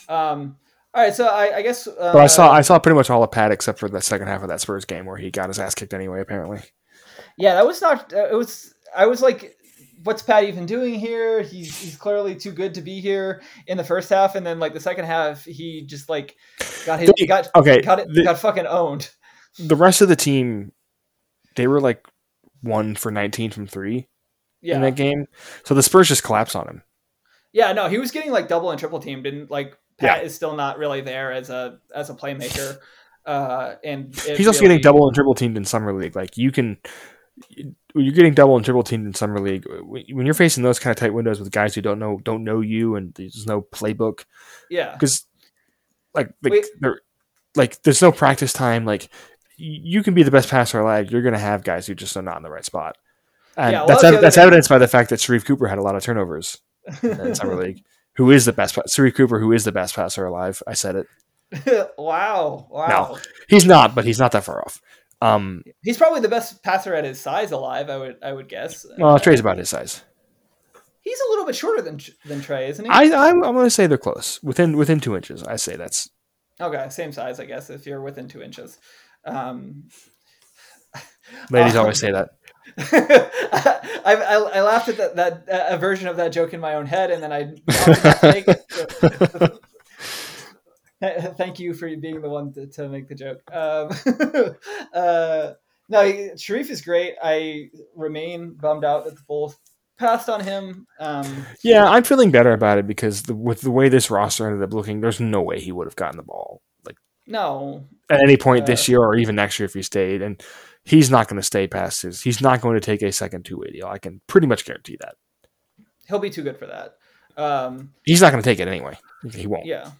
Um. 0.09 0.57
All 0.92 1.03
right. 1.03 1.14
So 1.14 1.26
I, 1.28 1.57
I 1.59 1.62
guess. 1.62 1.86
Uh, 1.86 2.12
But 2.12 2.16
I 2.22 2.26
saw 2.26 2.51
I 2.53 2.61
saw 2.62 2.78
pretty 2.78 2.97
much 2.97 3.09
all 3.09 3.22
of 3.22 3.30
Pat 3.30 3.53
except 3.53 3.78
for 3.78 3.88
the 3.88 4.01
second 4.03 4.26
half 4.26 4.42
of 4.42 4.49
that 4.49 4.61
Spurs 4.61 4.84
game 4.84 5.07
where 5.07 5.16
he 5.16 5.30
got 5.30 5.49
his 5.49 5.59
ass 5.59 5.74
kicked 5.74 5.95
anyway. 5.95 6.20
Apparently, 6.20 6.61
Yeah, 7.38 7.55
that 7.55 7.66
was 7.66 7.80
not. 7.80 8.12
Uh, 8.12 8.26
it 8.30 8.34
was. 8.34 8.74
I 8.97 9.07
was 9.07 9.22
like, 9.22 9.57
"What's 10.03 10.22
Pat 10.22 10.45
even 10.45 10.66
doing 10.66 10.95
here? 10.95 11.40
He's 11.40 11.78
he's 11.78 11.97
clearly 11.97 12.34
too 12.34 12.53
good 12.53 12.74
to 12.74 12.82
be 12.82 13.01
here." 13.01 13.42
In 13.68 13.76
the 13.78 13.84
first 13.84 14.11
half, 14.11 14.34
and 14.34 14.45
then 14.45 14.59
like 14.59 14.74
the 14.74 14.80
second 14.80 15.05
half, 15.07 15.45
he 15.45 15.82
just 15.86 16.09
like 16.09 16.36
got 16.84 16.99
his 17.01 17.12
They- 17.16 17.26
got 17.26 17.49
okay, 17.55 17.80
got 17.80 18.01
it 18.01 18.09
the- 18.12 18.24
got 18.24 18.38
fucking 18.38 18.66
owned. 18.66 19.09
The 19.59 19.77
rest 19.77 20.01
of 20.01 20.09
the 20.09 20.17
team, 20.17 20.73
they 21.57 21.67
were 21.67 21.81
like 21.81 22.07
one 22.63 22.95
for 22.97 23.11
nineteen 23.11 23.51
from 23.51 23.67
three 23.67 24.09
Yeah. 24.63 24.77
in 24.77 24.81
that 24.83 24.97
game. 24.97 25.27
So 25.65 25.75
the 25.75 25.83
Spurs 25.83 26.09
just 26.09 26.23
collapsed 26.23 26.57
on 26.57 26.67
him. 26.69 26.83
Yeah. 27.53 27.73
No, 27.73 27.89
he 27.89 27.99
was 27.99 28.11
getting 28.11 28.31
like 28.33 28.49
double 28.49 28.71
and 28.71 28.79
triple 28.81 28.99
teamed, 29.01 29.27
and 29.27 29.49
like 29.51 29.77
Pat 29.99 30.25
is 30.25 30.35
still 30.35 30.57
not 30.57 30.79
really 30.79 31.01
there 31.03 31.33
as 31.33 31.51
a 31.51 31.79
as 31.95 32.11
a 32.11 32.15
playmaker. 32.15 32.79
Uh, 33.27 33.77
and 33.83 34.15
He's 34.15 34.47
also 34.47 34.61
really- 34.61 34.75
getting 34.75 34.83
double 34.83 35.07
and 35.07 35.15
triple 35.15 35.35
teamed 35.35 35.57
in 35.57 35.65
summer 35.65 35.95
league. 35.95 36.15
Like 36.15 36.37
you 36.37 36.53
can, 36.53 36.77
you're 37.95 38.13
getting 38.13 38.35
double 38.35 38.55
and 38.57 38.63
triple 38.63 38.83
teamed 38.83 39.07
in 39.07 39.15
summer 39.15 39.41
league, 39.41 39.65
when 39.83 40.27
you're 40.27 40.35
facing 40.35 40.63
those 40.63 40.79
kind 40.79 40.91
of 40.91 40.97
tight 41.01 41.15
windows 41.15 41.41
with 41.41 41.51
guys 41.51 41.75
who 41.75 41.81
don't 41.81 41.99
know 41.99 42.21
don't 42.23 42.45
know 42.45 42.61
you 42.61 42.97
and 42.97 43.15
there's 43.15 43.47
no 43.47 43.63
playbook 43.63 44.27
Yeah. 44.69 44.93
because, 44.93 45.25
like, 46.15 46.35
like 46.43 46.67
like 47.57 47.83
there's 47.83 48.03
no 48.03 48.13
practice 48.13 48.53
time. 48.53 48.85
Like 48.85 49.09
you 49.57 50.03
can 50.03 50.15
be 50.15 50.23
the 50.23 50.31
best 50.31 50.49
passer 50.49 50.81
alive. 50.81 51.11
You're 51.11 51.23
gonna 51.23 51.39
have 51.39 51.63
guys 51.65 51.87
who 51.87 51.95
just 51.95 52.17
are 52.17 52.23
not 52.23 52.37
in 52.37 52.43
the 52.43 52.51
right 52.51 52.65
spot. 52.65 52.97
And 53.57 53.73
Yeah, 53.73 53.79
well, 53.81 53.87
that's 53.89 54.03
that's 54.03 54.15
ev- 54.17 54.21
that's 54.21 54.35
thing. 54.37 54.43
evidenced 54.43 54.69
by 54.69 54.79
the 54.79 54.89
fact 54.89 55.11
that 55.11 55.21
Sharife 55.21 55.45
Cooper 55.45 55.69
had 55.69 55.79
a 55.79 55.83
lot 55.83 55.95
of 55.97 56.03
turnovers 56.03 56.59
in 57.03 57.35
summer 57.35 57.55
league. 57.63 57.83
Who 58.17 58.31
is 58.31 58.45
the 58.45 58.53
best? 58.53 58.75
pa- 58.75 58.83
Sharife 58.83 59.15
Cooper, 59.15 59.39
who 59.39 59.53
is 59.53 59.65
the 59.65 59.73
best 59.73 59.95
passer 59.95 60.25
alive? 60.27 60.63
I 60.67 60.75
said 60.75 60.97
it. 60.97 61.91
wow. 61.99 62.67
Wow. 62.71 63.19
He's 63.49 63.65
not, 63.65 63.95
but 63.95 64.05
he's 64.05 64.19
not 64.19 64.33
that 64.33 64.45
far 64.45 64.61
off. 64.63 64.81
Um, 65.23 65.63
He's 65.83 65.97
probably 65.97 66.21
the 66.21 66.29
best 66.29 66.63
passer 66.63 66.95
at 66.95 67.05
his 67.05 67.21
size 67.21 67.51
alive. 67.53 67.89
I 67.89 67.97
would 67.97 68.17
I 68.23 68.33
would 68.33 68.49
guess. 68.49 68.85
well, 68.99 69.19
Trae's 69.19 69.41
about 69.41 69.59
his 69.59 69.69
size. 69.71 70.03
He's 71.01 71.19
a 71.21 71.31
little 71.31 71.47
bit 71.47 71.55
shorter 71.55 71.81
than 71.83 71.99
than 72.27 72.41
Trae, 72.41 72.69
isn't 72.71 72.85
he? 72.85 72.91
I, 72.91 73.03
I'm, 73.29 73.43
I'm 73.45 73.55
going 73.55 73.67
to 73.67 73.71
say 73.71 73.87
they're 73.87 73.99
close, 73.99 74.43
within 74.43 74.77
within 74.77 75.01
two 75.01 75.17
inches. 75.17 75.43
I 75.43 75.57
say 75.57 75.77
that's 75.77 76.11
Okay, 76.61 76.89
same 76.89 77.11
size, 77.13 77.41
I 77.41 77.47
guess, 77.47 77.69
if 77.71 77.85
you're 77.87 78.01
within 78.01 78.29
two 78.29 78.43
inches. 78.43 78.79
Um, 79.27 79.85
ladies 81.51 81.77
always 81.77 81.99
say 82.01 82.12
that. 82.12 82.31
I, 84.05 84.14
I, 84.14 84.35
I 84.35 84.61
laughed 84.62 84.89
at 84.89 84.97
that, 84.99 85.16
that 85.16 85.49
uh, 85.51 85.75
a 85.75 85.79
version 85.79 86.09
of 86.09 86.16
that 86.16 86.31
joke 86.33 86.53
in 86.55 86.61
my 86.61 86.75
own 86.75 86.87
head, 86.87 87.11
and 87.11 87.22
then 87.22 87.33
I 87.33 87.55
opted 87.68 88.05
not 88.05 88.20
to 88.20 88.33
make 88.33 88.49
it. 88.49 89.53
So- 91.01 91.35
Thank 91.37 91.59
you 91.59 91.75
for 91.75 91.95
being 91.97 92.22
the 92.22 92.31
one 92.31 92.53
to, 92.55 92.66
to 92.68 92.89
make 92.89 93.09
the 93.09 93.14
joke. 93.14 93.43
Um, 93.53 93.91
uh, 94.95 95.53
no, 95.91 96.03
Sharife 96.35 96.70
is 96.70 96.81
great. 96.81 97.14
I 97.22 97.68
remain 97.95 98.55
bummed 98.55 98.85
out 98.87 99.05
that 99.05 99.14
the 99.14 99.22
Bulls 99.29 99.59
passed 99.99 100.31
on 100.31 100.41
him. 100.41 100.87
Um, 100.99 101.45
Yeah, 101.62 101.85
I'm 101.87 102.05
feeling 102.05 102.31
better 102.31 102.53
about 102.53 102.79
it 102.79 102.87
because 102.87 103.25
the, 103.25 103.35
with 103.35 103.61
the 103.61 103.70
way 103.70 103.91
this 103.91 104.11
roster 104.11 104.47
ended 104.47 104.62
up 104.62 104.72
looking, 104.72 105.03
there's 105.03 105.20
no 105.20 105.43
way 105.43 105.61
he 105.61 105.72
would 105.72 105.87
have 105.87 105.97
gotten 105.97 106.16
the 106.16 106.22
ball 106.22 106.62
no, 107.27 107.85
at 108.11 108.20
any 108.22 108.37
point 108.37 108.64
Uh, 108.64 108.66
this 108.66 108.89
year 108.89 109.01
or 109.01 109.16
even 109.16 109.35
next 109.37 109.59
year 109.59 109.66
if 109.66 109.75
he 109.75 109.83
stayed. 109.83 110.22
And 110.22 110.43
he's 110.85 111.11
not 111.11 111.29
going 111.29 111.41
to 111.41 111.43
stay 111.47 111.66
past 111.66 112.03
his. 112.03 112.22
He's 112.22 112.41
not 112.41 112.61
going 112.61 112.75
to 112.75 112.81
take 112.81 113.03
a 113.03 113.12
second 113.12 113.45
two 113.45 113.59
way 113.59 113.70
deal. 113.70 113.87
I 113.87 113.99
can 113.99 114.20
pretty 114.27 114.47
much 114.47 114.64
guarantee 114.64 114.99
that. 115.01 115.14
he'll 116.09 116.18
be 116.18 116.31
too 116.31 116.43
good 116.43 116.59
for 116.59 116.66
that. 116.66 116.97
Um, 117.37 117.93
He's 118.05 118.20
not 118.20 118.31
going 118.31 118.43
to 118.43 118.49
take 118.49 118.61
it 118.61 118.68
anyway. 118.68 118.97
He 119.33 119.47
won't. 119.47 119.66
Yeah. 119.66 119.91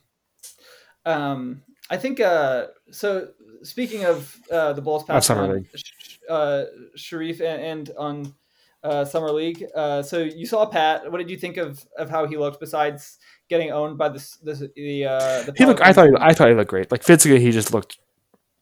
Um, 1.05 1.63
I 1.91 1.97
think 1.97 2.21
uh, 2.21 2.67
so. 2.91 3.29
Speaking 3.63 4.05
of 4.05 4.39
uh, 4.53 4.75
the 4.75 4.83
Bulls 4.83 5.05
pass 5.05 5.27
Summer 5.27 5.45
on 5.45 5.53
League. 5.55 5.69
Sh- 5.75 6.19
uh, 6.29 6.65
Sharife 6.99 7.41
and, 7.41 7.63
and 7.63 7.91
on 7.97 8.35
uh, 8.83 9.05
summer 9.05 9.31
league. 9.31 9.65
Uh, 9.75 10.03
so 10.03 10.19
you 10.19 10.45
saw 10.47 10.67
Pat. 10.67 11.11
What 11.11 11.19
did 11.19 11.31
you 11.31 11.39
think 11.39 11.57
of, 11.57 11.83
of 11.97 12.11
how 12.11 12.27
he 12.27 12.37
looked? 12.37 12.61
Besides 12.61 13.19
getting 13.49 13.71
owned 13.71 13.99
by 13.99 14.09
this, 14.09 14.39
s- 14.47 14.63
the 14.75 15.05
uh, 15.05 15.43
the 15.45 15.55
He 15.57 15.65
looked. 15.65 15.81
I 15.81 15.93
thought. 15.93 16.09
He, 16.09 16.15
I 16.19 16.33
thought 16.33 16.49
he 16.49 16.55
looked 16.55 16.71
great. 16.71 16.91
Like 16.91 17.03
physically, 17.03 17.41
he 17.41 17.51
just 17.51 17.73
looked. 17.73 17.99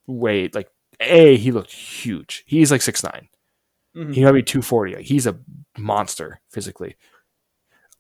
Way 0.07 0.49
like 0.53 0.69
a. 1.01 1.37
He 1.37 1.53
looked 1.53 1.73
huge. 1.73 2.45
He's 2.47 2.71
like 2.71 2.83
six 2.83 3.03
nine. 3.05 3.29
Mhm. 3.97 4.15
He 4.15 4.25
might 4.25 4.33
be 4.33 4.43
two 4.43 4.63
forty. 4.63 5.01
He's 5.03 5.27
a 5.27 5.39
monster 5.79 6.41
physically. 6.51 6.97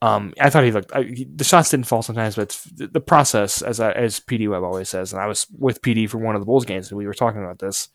Um, 0.02 0.34
I 0.40 0.50
thought 0.50 0.64
he 0.64 0.72
looked. 0.72 0.92
I, 0.92 1.04
he, 1.04 1.24
the 1.32 1.44
shots 1.44 1.70
didn't 1.70 1.86
fall 1.86 2.02
sometimes, 2.02 2.34
but 2.34 2.60
the, 2.74 2.88
the 2.88 3.00
process, 3.00 3.62
as 3.62 3.78
I, 3.78 3.92
as 3.92 4.18
PD 4.18 4.50
Webb 4.50 4.64
always 4.64 4.88
says, 4.88 5.12
and 5.12 5.22
I 5.22 5.26
was 5.28 5.46
with 5.56 5.80
PD 5.80 6.10
for 6.10 6.18
one 6.18 6.34
of 6.34 6.40
the 6.42 6.46
Bulls 6.46 6.64
games, 6.64 6.90
and 6.90 6.98
we 6.98 7.06
were 7.06 7.14
talking 7.14 7.40
about 7.40 7.60
this. 7.60 7.88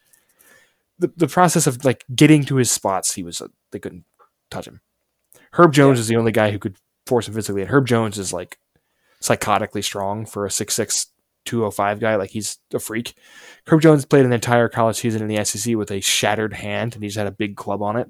The, 1.00 1.12
the 1.18 1.28
process 1.28 1.68
of 1.68 1.84
like 1.84 2.06
getting 2.16 2.46
to 2.46 2.56
his 2.56 2.72
spots, 2.72 3.14
he 3.14 3.24
was 3.24 3.42
uh, 3.42 3.50
they 3.72 3.80
couldn't 3.80 4.06
touch 4.50 4.66
him. 4.66 4.80
Herb 5.52 5.74
Jones 5.74 5.98
yeah. 5.98 6.02
is 6.02 6.08
the 6.08 6.16
only 6.16 6.32
guy 6.32 6.50
who 6.52 6.60
could 6.60 6.78
force 7.06 7.28
him 7.28 7.34
physically, 7.34 7.62
and 7.62 7.70
Herb 7.70 7.86
Jones 7.88 8.18
is 8.18 8.32
like 8.32 8.58
psychotically 9.28 9.84
strong 9.84 10.26
for 10.26 10.46
a 10.46 10.50
6'6", 10.50 11.08
205 11.46 12.00
guy. 12.00 12.16
Like 12.16 12.32
he's 12.32 12.60
a 12.74 12.80
freak. 12.80 13.16
Herb 13.68 13.82
Jones 13.82 14.06
played 14.06 14.26
an 14.26 14.34
entire 14.34 14.70
college 14.70 14.98
season 14.98 15.22
in 15.22 15.28
the 15.28 15.44
SEC 15.44 15.76
with 15.76 15.92
a 15.92 16.02
shattered 16.02 16.54
hand, 16.54 16.96
and 16.96 17.04
he's 17.04 17.16
had 17.16 17.28
a 17.28 17.32
big 17.32 17.56
club 17.56 17.82
on 17.82 17.98
it 17.98 18.10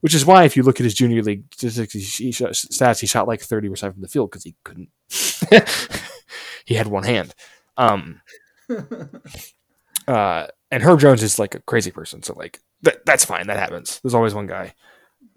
which 0.00 0.14
is 0.14 0.24
why 0.24 0.44
if 0.44 0.56
you 0.56 0.62
look 0.62 0.80
at 0.80 0.84
his 0.84 0.94
junior 0.94 1.22
league 1.22 1.44
statistics, 1.52 1.92
he 1.92 2.32
shot, 2.32 2.52
stats, 2.52 3.00
he 3.00 3.06
shot 3.06 3.28
like 3.28 3.40
thirty 3.40 3.68
percent 3.68 3.94
from 3.94 4.02
the 4.02 4.08
field 4.08 4.30
because 4.30 4.44
he 4.44 4.54
couldn't. 4.64 4.88
he 6.64 6.74
had 6.74 6.86
one 6.86 7.04
hand. 7.04 7.34
Um, 7.76 8.20
uh, 10.08 10.46
and 10.70 10.82
Herb 10.82 11.00
Jones 11.00 11.22
is 11.22 11.38
like 11.38 11.54
a 11.54 11.60
crazy 11.60 11.90
person, 11.90 12.22
so 12.22 12.34
like 12.34 12.60
that, 12.82 13.04
that's 13.04 13.24
fine. 13.24 13.46
That 13.46 13.58
happens. 13.58 14.00
There's 14.00 14.14
always 14.14 14.34
one 14.34 14.46
guy. 14.46 14.74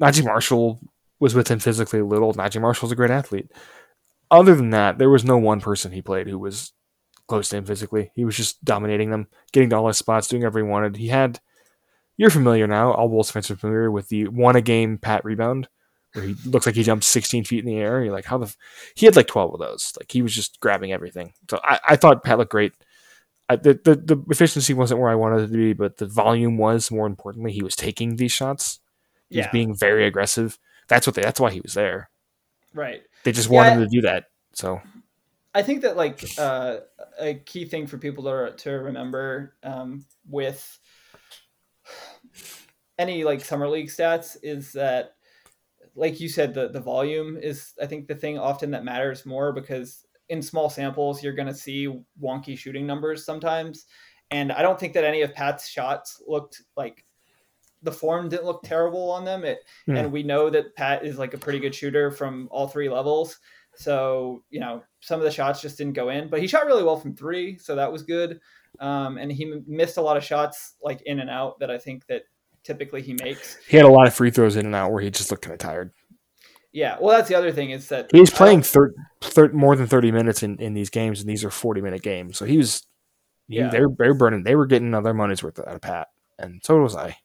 Naji 0.02 0.24
Marshall 0.24 0.80
was 1.20 1.36
with 1.36 1.50
him 1.50 1.60
physically 1.60 2.00
a 2.00 2.06
little. 2.06 2.34
Naji 2.34 2.62
Marshall's 2.62 2.92
a 2.92 2.96
great 2.96 3.12
athlete. 3.12 3.52
Other 4.34 4.56
than 4.56 4.72
that, 4.72 4.98
there 4.98 5.12
was 5.12 5.24
no 5.24 5.38
one 5.38 5.62
person 5.62 5.92
he 5.92 6.02
played 6.02 6.28
who 6.28 6.40
was 6.40 6.74
close 7.28 7.50
to 7.50 7.58
him 7.58 7.66
physically. 7.66 8.12
He 8.16 8.26
was 8.26 8.36
just 8.36 8.66
dominating 8.66 9.12
them, 9.12 9.28
getting 9.52 9.70
to 9.70 9.78
all 9.78 9.88
his 9.88 9.98
spots, 9.98 10.28
doing 10.28 10.42
whatever 10.42 10.60
he 10.60 10.64
wanted. 10.64 10.98
He 10.98 11.08
had 11.10 11.40
you're 12.18 12.32
familiar 12.32 12.66
now. 12.66 12.92
All 12.94 13.10
Bulls 13.10 13.30
fans 13.30 13.50
are 13.52 13.56
familiar 13.56 13.92
with 13.92 14.10
the 14.10 14.28
one 14.28 14.56
a 14.56 14.62
game 14.62 14.98
pat 14.98 15.24
rebound 15.24 15.68
where 16.14 16.26
he 16.26 16.36
looks 16.46 16.66
like 16.66 16.76
he 16.76 16.84
jumped 16.84 17.06
16 17.06 17.44
feet 17.44 17.64
in 17.64 17.66
the 17.66 17.78
air. 17.78 18.04
You're 18.04 18.14
like, 18.14 18.26
how 18.26 18.38
the? 18.40 18.46
F-? 18.46 18.58
He 18.96 19.06
had 19.06 19.16
like 19.16 19.28
12 19.28 19.54
of 19.54 19.60
those. 19.60 19.94
Like 20.00 20.12
he 20.12 20.22
was 20.22 20.34
just 20.34 20.60
grabbing 20.60 20.92
everything. 20.92 21.34
So 21.50 21.60
I, 21.64 21.80
I 21.90 21.96
thought 21.96 22.24
Pat 22.24 22.40
looked 22.40 22.52
great. 22.52 22.74
I, 23.50 23.58
the, 23.58 23.80
the 23.84 23.96
the 23.96 24.24
efficiency 24.30 24.74
wasn't 24.74 25.00
where 25.00 25.10
I 25.12 25.16
wanted 25.16 25.42
it 25.42 25.48
to 25.48 25.58
be, 25.58 25.74
but 25.74 25.98
the 25.98 26.06
volume 26.06 26.58
was. 26.58 26.90
More 26.90 27.06
importantly, 27.06 27.52
he 27.52 27.64
was 27.64 27.76
taking 27.76 28.16
these 28.16 28.32
shots. 28.32 28.80
He 29.30 29.38
yeah. 29.38 29.46
was 29.46 29.52
being 29.52 29.76
very 29.76 30.06
aggressive. 30.06 30.58
That's 30.88 31.06
what 31.06 31.16
they, 31.16 31.22
that's 31.22 31.40
why 31.40 31.52
he 31.52 31.62
was 31.62 31.74
there. 31.74 32.10
Right. 32.74 33.02
They 33.24 33.32
just 33.32 33.50
wanted 33.50 33.70
yeah, 33.70 33.76
him 33.76 33.82
to 33.82 33.88
do 33.88 34.02
that. 34.02 34.26
So 34.54 34.82
I 35.54 35.62
think 35.62 35.82
that 35.82 35.98
like 35.98 36.24
uh, 36.38 36.78
a 37.20 37.36
key 37.36 37.66
thing 37.66 37.88
for 37.88 37.98
people 37.98 38.24
to 38.26 38.54
to 38.58 38.72
remember 38.72 39.56
um, 39.64 40.06
with 40.28 40.80
any 42.98 43.24
like 43.24 43.42
summer 43.42 43.68
league 43.68 43.88
stats 43.88 44.38
is 44.44 44.72
that 44.74 45.16
like 45.96 46.20
you 46.20 46.30
said 46.30 46.54
the 46.54 46.70
the 46.70 46.80
volume 46.80 47.38
is 47.38 47.74
i 47.82 47.86
think 47.86 48.08
the 48.08 48.16
thing 48.16 48.38
often 48.38 48.72
that 48.72 48.84
matters 48.84 49.26
more 49.26 49.52
because 49.52 50.06
in 50.30 50.42
small 50.42 50.70
samples 50.70 51.24
you're 51.24 51.34
going 51.34 51.48
to 51.48 51.54
see 51.54 52.02
wonky 52.22 52.58
shooting 52.58 52.86
numbers 52.86 53.26
sometimes 53.26 53.86
and 54.32 54.52
i 54.52 54.62
don't 54.62 54.80
think 54.80 54.94
that 54.94 55.04
any 55.04 55.22
of 55.22 55.34
pat's 55.34 55.68
shots 55.68 56.22
looked 56.28 56.62
like 56.78 57.04
the 57.84 57.92
form 57.92 58.30
didn't 58.30 58.46
look 58.46 58.64
terrible 58.64 59.12
on 59.12 59.24
them 59.24 59.44
it, 59.44 59.60
mm. 59.88 59.98
and 59.98 60.12
we 60.12 60.24
know 60.24 60.50
that 60.50 60.76
pat 60.76 61.06
is 61.06 61.18
like 61.18 61.34
a 61.34 61.38
pretty 61.38 61.60
good 61.60 61.76
shooter 61.76 62.12
from 62.12 62.48
all 62.52 62.68
three 62.68 62.90
levels 62.90 63.40
so 63.76 64.44
you 64.50 64.60
know 64.60 64.84
some 65.02 65.20
of 65.20 65.24
the 65.24 65.32
shots 65.32 65.62
just 65.62 65.78
didn't 65.78 65.94
go 65.94 66.10
in 66.10 66.30
but 66.30 66.40
he 66.40 66.48
shot 66.48 66.66
really 66.66 66.84
well 66.84 66.98
from 66.98 67.16
three 67.16 67.58
so 67.58 67.76
that 67.76 67.92
was 67.92 68.04
good 68.04 68.40
um, 68.80 69.18
and 69.18 69.32
he 69.32 69.62
missed 69.68 69.98
a 69.98 70.02
lot 70.02 70.18
of 70.18 70.24
shots 70.24 70.76
like 70.82 71.02
in 71.04 71.20
and 71.20 71.30
out 71.30 71.60
that 71.60 71.70
i 71.70 71.78
think 71.78 72.06
that 72.08 72.24
typically 72.64 73.02
he 73.02 73.16
makes. 73.22 73.58
He 73.68 73.78
had 73.78 73.86
a 73.86 73.90
lot 73.90 74.08
of 74.08 74.14
free 74.14 74.32
throws 74.32 74.56
in 74.56 74.66
and 74.66 74.76
out 74.76 74.92
where 74.92 75.02
he 75.02 75.10
just 75.10 75.30
looked 75.30 75.44
kind 75.44 75.54
of 75.54 75.60
tired. 75.60 75.92
Yeah, 76.72 76.98
well, 77.00 77.16
that's 77.16 77.30
the 77.30 77.36
other 77.36 77.52
thing 77.52 77.70
is 77.70 77.88
that 77.90 78.10
he's 78.12 78.32
playing 78.32 78.64
thir- 78.64 78.96
thir- 79.22 79.52
more 79.52 79.76
than 79.76 79.86
thirty 79.86 80.12
minutes 80.12 80.42
in, 80.42 80.58
in 80.58 80.74
these 80.74 80.90
games, 80.90 81.22
and 81.22 81.30
these 81.30 81.44
are 81.44 81.52
forty 81.52 81.82
minute 81.82 82.02
games. 82.02 82.38
So 82.38 82.46
he 82.46 82.58
was, 82.58 82.84
yeah, 83.48 83.70
they're 83.70 83.88
they 84.00 84.08
were 84.08 84.16
burning. 84.16 84.44
They 84.44 84.56
were 84.56 84.66
getting 84.66 84.94
other 84.96 85.14
money's 85.14 85.44
worth 85.44 85.60
out 85.60 85.68
of 85.68 85.82
Pat, 85.82 86.08
and 86.40 86.62
so 86.64 86.80
was 86.80 86.96
I. 86.96 87.18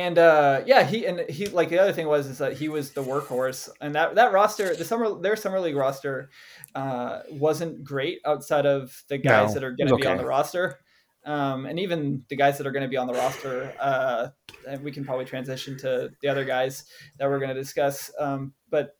And 0.00 0.16
uh, 0.16 0.62
yeah, 0.64 0.84
he 0.84 1.04
and 1.04 1.28
he 1.28 1.46
like 1.48 1.68
the 1.68 1.78
other 1.78 1.92
thing 1.92 2.06
was 2.06 2.26
is 2.26 2.38
that 2.38 2.54
he 2.54 2.70
was 2.70 2.92
the 2.92 3.02
workhorse, 3.02 3.68
and 3.82 3.94
that 3.94 4.14
that 4.14 4.32
roster, 4.32 4.74
the 4.74 4.84
summer 4.84 5.20
their 5.20 5.36
summer 5.36 5.60
league 5.60 5.76
roster, 5.76 6.30
uh, 6.74 7.20
wasn't 7.32 7.84
great 7.84 8.20
outside 8.24 8.64
of 8.64 9.04
the 9.08 9.18
guys 9.18 9.48
no, 9.48 9.54
that 9.54 9.64
are 9.64 9.72
going 9.72 9.88
to 9.88 9.96
be 9.96 10.02
okay. 10.02 10.10
on 10.10 10.16
the 10.16 10.24
roster. 10.24 10.80
Um, 11.26 11.66
and 11.66 11.78
even 11.78 12.24
the 12.30 12.36
guys 12.36 12.56
that 12.56 12.66
are 12.66 12.70
going 12.70 12.82
to 12.82 12.88
be 12.88 12.96
on 12.96 13.08
the 13.08 13.12
roster, 13.12 13.74
uh, 13.78 14.28
and 14.66 14.82
we 14.82 14.90
can 14.90 15.04
probably 15.04 15.26
transition 15.26 15.76
to 15.80 16.10
the 16.22 16.28
other 16.28 16.46
guys 16.46 16.86
that 17.18 17.28
we're 17.28 17.38
going 17.38 17.54
to 17.54 17.60
discuss. 17.60 18.10
Um, 18.18 18.54
but 18.70 18.96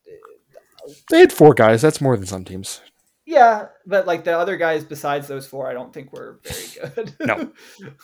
they 1.10 1.20
had 1.20 1.32
four 1.32 1.54
guys. 1.54 1.80
That's 1.80 2.02
more 2.02 2.14
than 2.18 2.26
some 2.26 2.44
teams. 2.44 2.82
Yeah, 3.24 3.68
but 3.86 4.06
like 4.06 4.24
the 4.24 4.36
other 4.36 4.58
guys 4.58 4.84
besides 4.84 5.28
those 5.28 5.46
four, 5.46 5.66
I 5.66 5.72
don't 5.72 5.94
think 5.94 6.12
were 6.12 6.40
very 6.44 6.92
good. 6.94 7.16
no, 7.20 7.52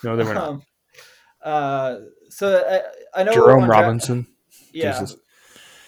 no, 0.03 0.15
they 0.15 0.23
were 0.23 0.33
not. 0.33 0.47
Um, 0.47 0.63
uh, 1.47 1.99
so 2.29 2.63
I, 3.15 3.21
I 3.21 3.23
know 3.23 3.33
Jerome 3.33 3.69
Robinson. 3.69 4.27
yeah, 4.73 4.99
Jesus. 4.99 5.17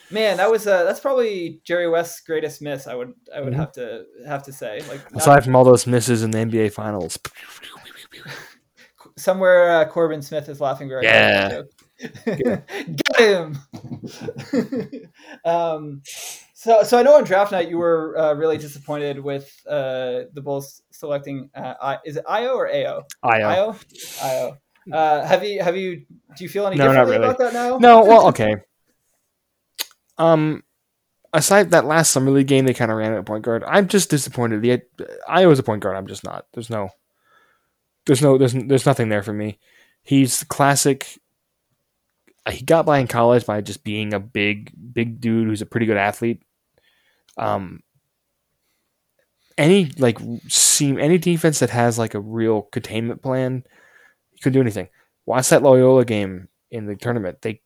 man, 0.10 0.38
that 0.38 0.50
was 0.50 0.66
uh, 0.66 0.86
that's 0.86 1.02
probably 1.02 1.60
Jerry 1.66 1.90
West's 1.90 2.22
greatest 2.22 2.62
miss. 2.62 2.88
I 2.88 2.96
would 2.96 3.14
I 3.36 3.42
would 3.42 3.52
mm-hmm. 3.52 3.60
have 3.60 3.72
to 3.74 4.06
have 4.26 4.44
to 4.44 4.54
say. 4.54 4.82
Like 4.88 5.02
aside 5.14 5.44
from 5.44 5.58
all 5.58 5.66
those 5.66 5.86
misses 5.86 6.24
in 6.24 6.32
the 6.32 6.38
NBA 6.38 6.72
Finals. 6.72 7.20
Somewhere, 9.18 9.82
uh, 9.82 9.86
Corbin 9.86 10.22
Smith 10.22 10.48
is 10.48 10.62
laughing 10.62 10.88
very 10.88 11.04
yeah. 11.04 11.64
Get 12.26 12.64
him. 13.18 13.58
um, 15.46 16.02
so, 16.54 16.84
so 16.84 16.98
I 16.98 17.04
know 17.04 17.16
on 17.16 17.26
draft 17.26 17.52
night 17.52 17.70
you 17.70 17.78
were 17.78 18.18
uh, 18.18 18.34
really 18.34 18.58
disappointed 18.58 19.20
with 19.20 19.54
uh, 19.68 20.24
the 20.34 20.42
Bulls 20.42 20.84
selecting. 20.92 21.50
Uh, 21.54 21.74
I, 21.82 21.98
is 22.06 22.16
it 22.16 22.24
Io 22.30 22.54
or 22.54 22.70
Ao? 22.70 23.04
Io. 23.24 23.32
Ayo. 23.32 23.84
Ayo. 24.20 24.58
Uh, 24.92 25.26
have 25.26 25.44
you 25.44 25.62
have 25.62 25.78
you 25.78 26.06
do 26.38 26.44
you 26.44 26.50
feel 26.50 26.66
any 26.68 26.76
no, 26.76 26.88
differently 26.88 27.18
really. 27.18 27.26
about 27.28 27.38
that 27.40 27.54
now? 27.54 27.78
No. 27.78 28.04
Well, 28.04 28.28
okay. 28.28 28.56
um, 30.18 30.64
aside 31.34 31.72
that 31.72 31.86
last 31.86 32.12
summer 32.12 32.32
league 32.32 32.48
game, 32.48 32.66
they 32.66 32.74
kind 32.74 32.92
of 32.92 32.98
ran 32.98 33.14
at 33.14 33.26
point 33.26 33.44
guard. 33.44 33.64
I'm 33.66 33.88
just 33.88 34.10
disappointed. 34.10 34.62
The 34.62 34.82
Ayo 35.28 35.52
is 35.52 35.60
a 35.60 35.64
point 35.64 35.84
guard. 35.84 35.96
I'm 35.96 36.08
just 36.08 36.24
not. 36.24 36.46
There's 36.54 36.70
no. 36.70 36.90
There's 38.06 38.22
no 38.22 38.38
there's 38.38 38.54
there's 38.54 38.86
nothing 38.86 39.10
there 39.10 39.24
for 39.24 39.34
me. 39.34 39.60
He's 40.04 40.44
classic. 40.46 41.20
Uh, 42.46 42.52
he 42.52 42.64
got 42.64 42.86
by 42.86 43.00
in 43.00 43.08
college 43.08 43.46
by 43.46 43.62
just 43.62 43.84
being 43.84 44.14
a 44.14 44.20
big 44.20 44.72
big 44.94 45.22
dude 45.22 45.48
who's 45.48 45.62
a 45.62 45.68
pretty 45.68 45.86
good 45.86 45.98
athlete. 45.98 46.42
Um, 47.38 47.84
any 49.58 49.92
like 49.98 50.18
seem 50.48 50.98
any 50.98 51.18
defense 51.18 51.60
that 51.60 51.70
has 51.70 52.00
like 52.00 52.16
a 52.16 52.20
real 52.20 52.64
containment 52.64 53.22
plan, 53.22 53.64
he 54.40 54.44
couldn't 54.44 54.54
do 54.54 54.62
anything. 54.62 54.88
Watch 55.26 55.50
that 55.50 55.64
Loyola 55.64 56.06
game 56.06 56.48
in 56.72 56.86
the 56.86 56.96
tournament. 56.96 57.42
They 57.42 57.62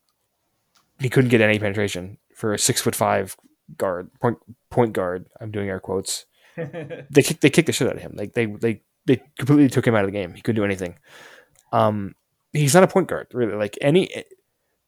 he 0.99 1.09
couldn't 1.09 1.29
get 1.29 1.39
any 1.39 1.59
penetration 1.59 2.17
for 2.33 2.53
a 2.53 2.59
six 2.59 2.81
foot 2.81 2.95
five 2.95 3.37
guard 3.77 4.09
point 4.19 4.39
point 4.71 4.93
guard. 4.93 5.27
I'm 5.39 5.51
doing 5.51 5.69
air 5.69 5.79
quotes. 5.79 6.25
they 6.55 7.21
kicked 7.21 7.41
they 7.41 7.51
kicked 7.51 7.67
the 7.67 7.73
shit 7.73 7.87
out 7.87 7.95
of 7.95 8.01
him. 8.01 8.13
Like 8.15 8.33
they 8.33 8.47
they 8.47 8.81
they 9.05 9.21
completely 9.37 9.69
took 9.69 9.85
him 9.85 9.93
out 9.93 10.03
of 10.03 10.07
the 10.07 10.17
game. 10.17 10.33
He 10.33 10.41
couldn't 10.41 10.59
do 10.59 10.65
anything. 10.65 10.95
Um, 11.71 12.15
he's 12.53 12.73
not 12.73 12.83
a 12.83 12.87
point 12.87 13.07
guard 13.07 13.27
really. 13.33 13.53
Like 13.53 13.77
any 13.81 14.25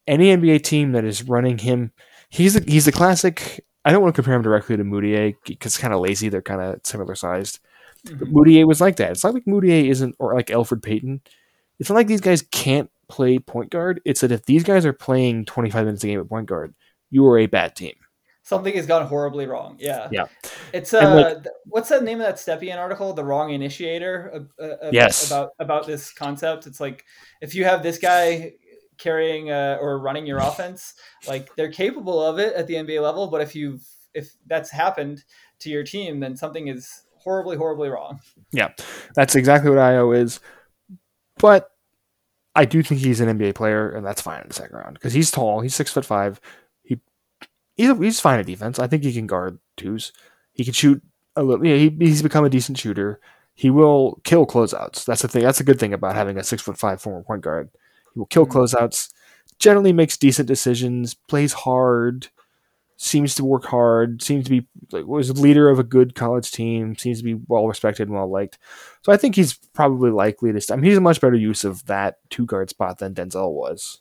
any 0.07 0.36
NBA 0.36 0.63
team 0.63 0.93
that 0.93 1.05
is 1.05 1.23
running 1.23 1.59
him, 1.59 1.91
he's 2.29 2.55
a, 2.55 2.61
he's 2.61 2.88
a 2.88 2.91
classic. 2.91 3.63
I 3.83 3.91
don't 3.91 4.01
want 4.01 4.15
to 4.15 4.21
compare 4.21 4.36
him 4.36 4.41
directly 4.41 4.75
to 4.77 4.83
Mudiay 4.83 5.36
because 5.45 5.73
it's 5.73 5.81
kind 5.81 5.93
of 5.93 5.99
lazy. 5.99 6.29
They're 6.29 6.41
kind 6.41 6.61
of 6.61 6.79
similar 6.83 7.13
sized. 7.13 7.59
Mm-hmm. 8.07 8.19
But 8.19 8.29
Mudiay 8.29 8.65
was 8.65 8.81
like 8.81 8.95
that. 8.97 9.11
It's 9.11 9.23
not 9.23 9.33
like 9.33 9.45
Mudiay 9.45 9.89
isn't 9.89 10.15
or 10.17 10.33
like 10.33 10.47
Elfrid 10.47 10.81
Payton. 10.81 11.21
It's 11.80 11.89
not 11.89 11.95
like 11.95 12.07
these 12.07 12.21
guys 12.21 12.41
can't 12.41 12.89
play 13.07 13.39
point 13.39 13.69
guard. 13.69 14.01
It's 14.05 14.21
that 14.21 14.32
if 14.32 14.45
these 14.45 14.63
guys 14.63 14.86
are 14.86 14.93
playing 14.93 15.45
25 15.45 15.86
minutes 15.86 16.03
a 16.03 16.07
game 16.07 16.19
at 16.19 16.30
point 16.30 16.47
guard, 16.47 16.73
you 17.09 17.26
are 17.28 17.38
a 17.38 17.47
bad 17.47 17.76
team 17.76 17.95
something 18.45 18.76
has 18.76 18.86
gone 18.86 19.07
horribly 19.07 19.47
wrong. 19.47 19.76
Yeah. 19.80 20.07
Yeah. 20.11 20.26
It's 20.71 20.93
uh, 20.93 21.15
like, 21.15 21.53
what's 21.65 21.89
the 21.89 21.99
name 21.99 22.21
of 22.21 22.28
that 22.28 22.36
Stepien 22.36 22.78
article? 22.78 23.11
The 23.13 23.23
wrong 23.23 23.51
initiator. 23.51 24.47
Uh, 24.59 24.63
uh, 24.63 24.89
yes. 24.93 25.28
About 25.28 25.49
about 25.59 25.88
this 25.88 26.13
concept. 26.13 26.67
It's 26.67 26.80
like 26.80 27.03
if 27.41 27.55
you 27.55 27.65
have 27.65 27.84
this 27.84 27.97
guy 27.97 28.53
carrying 28.97 29.51
uh, 29.51 29.78
or 29.82 29.99
running 29.99 30.26
your 30.26 30.38
offense, 30.38 30.93
like 31.28 31.53
they're 31.55 31.71
capable 31.71 32.23
of 32.23 32.39
it 32.39 32.53
at 32.53 32.67
the 32.67 32.76
NBA 32.76 33.01
level, 33.01 33.28
but 33.28 33.41
if 33.41 33.55
you 33.55 33.80
if 34.13 34.34
that's 34.45 34.69
happened 34.69 35.23
to 35.59 35.69
your 35.69 35.84
team, 35.84 36.19
then 36.19 36.38
something 36.38 36.67
is 36.67 37.01
horribly 37.17 37.57
horribly 37.57 37.89
wrong. 37.89 38.19
Yeah, 38.51 38.69
that's 39.15 39.36
exactly 39.36 39.71
what 39.71 39.80
Ayo 39.80 40.15
is. 40.15 40.39
But 41.38 41.71
I 42.55 42.65
do 42.65 42.81
think 42.81 43.01
he's 43.01 43.19
an 43.19 43.38
NBA 43.38 43.55
player, 43.55 43.89
and 43.89 44.05
that's 44.05 44.21
fine 44.21 44.41
in 44.41 44.47
the 44.47 44.53
second 44.53 44.77
round 44.77 44.93
because 44.93 45.13
he's 45.13 45.31
tall. 45.31 45.61
He's 45.61 45.75
six 45.75 45.91
foot 45.91 46.05
five 46.05 46.39
he's, 47.75 47.97
he's 47.97 48.19
fine 48.19 48.39
at 48.39 48.45
defense. 48.45 48.79
I 48.79 48.88
think 48.88 49.03
he 49.03 49.13
can 49.13 49.27
guard 49.27 49.59
twos. 49.77 50.11
He 50.53 50.63
can 50.63 50.73
shoot 50.73 51.01
a 51.36 51.43
little. 51.43 51.65
Yeah, 51.65 51.75
he, 51.75 51.89
he's 51.99 52.21
become 52.21 52.45
a 52.45 52.49
decent 52.49 52.77
shooter. 52.77 53.19
He 53.53 53.69
will 53.69 54.19
kill 54.23 54.45
closeouts. 54.45 55.05
That's 55.05 55.21
the 55.21 55.27
thing. 55.27 55.43
That's 55.43 55.59
a 55.59 55.65
good 55.65 55.79
thing 55.79 55.93
about 55.93 56.15
having 56.15 56.38
a 56.38 56.43
six 56.43 56.61
foot 56.61 56.77
five 56.77 57.01
former 57.01 57.23
point 57.23 57.41
guard. 57.41 57.69
He 58.13 58.19
will 58.19 58.25
kill 58.25 58.45
mm-hmm. 58.45 58.57
closeouts. 58.57 59.11
Generally 59.59 59.93
makes 59.93 60.17
decent 60.17 60.47
decisions. 60.47 61.13
Plays 61.13 61.53
hard. 61.53 62.27
Seems 62.98 63.36
to 63.36 63.43
work 63.43 63.66
hard, 63.66 64.22
seems 64.22 64.46
to 64.46 64.50
be 64.50 64.68
like 64.91 65.06
was 65.06 65.30
a 65.30 65.34
leader 65.34 65.70
of 65.70 65.80
a 65.80 65.84
good 65.84 66.16
college 66.16 66.52
team, 66.52 66.96
seems 66.96 67.18
to 67.18 67.26
be 67.26 67.36
well 67.48 67.68
respected 67.68 68.08
and 68.08 68.16
well 68.16 68.30
liked. 68.30 68.58
So 69.02 69.12
I 69.12 69.18
think 69.18 69.36
he's 69.36 69.56
probably 69.74 70.12
likely 70.12 70.54
to. 70.54 70.74
I 70.74 70.78
mean, 70.78 70.86
he's 70.86 70.98
a 70.98 71.02
much 71.02 71.20
better 71.20 71.36
use 71.36 71.66
of 71.66 71.86
that 71.88 72.20
two 72.30 72.46
guard 72.46 72.70
spot 72.70 73.00
than 73.00 73.14
Denzel 73.14 73.52
was, 73.52 74.00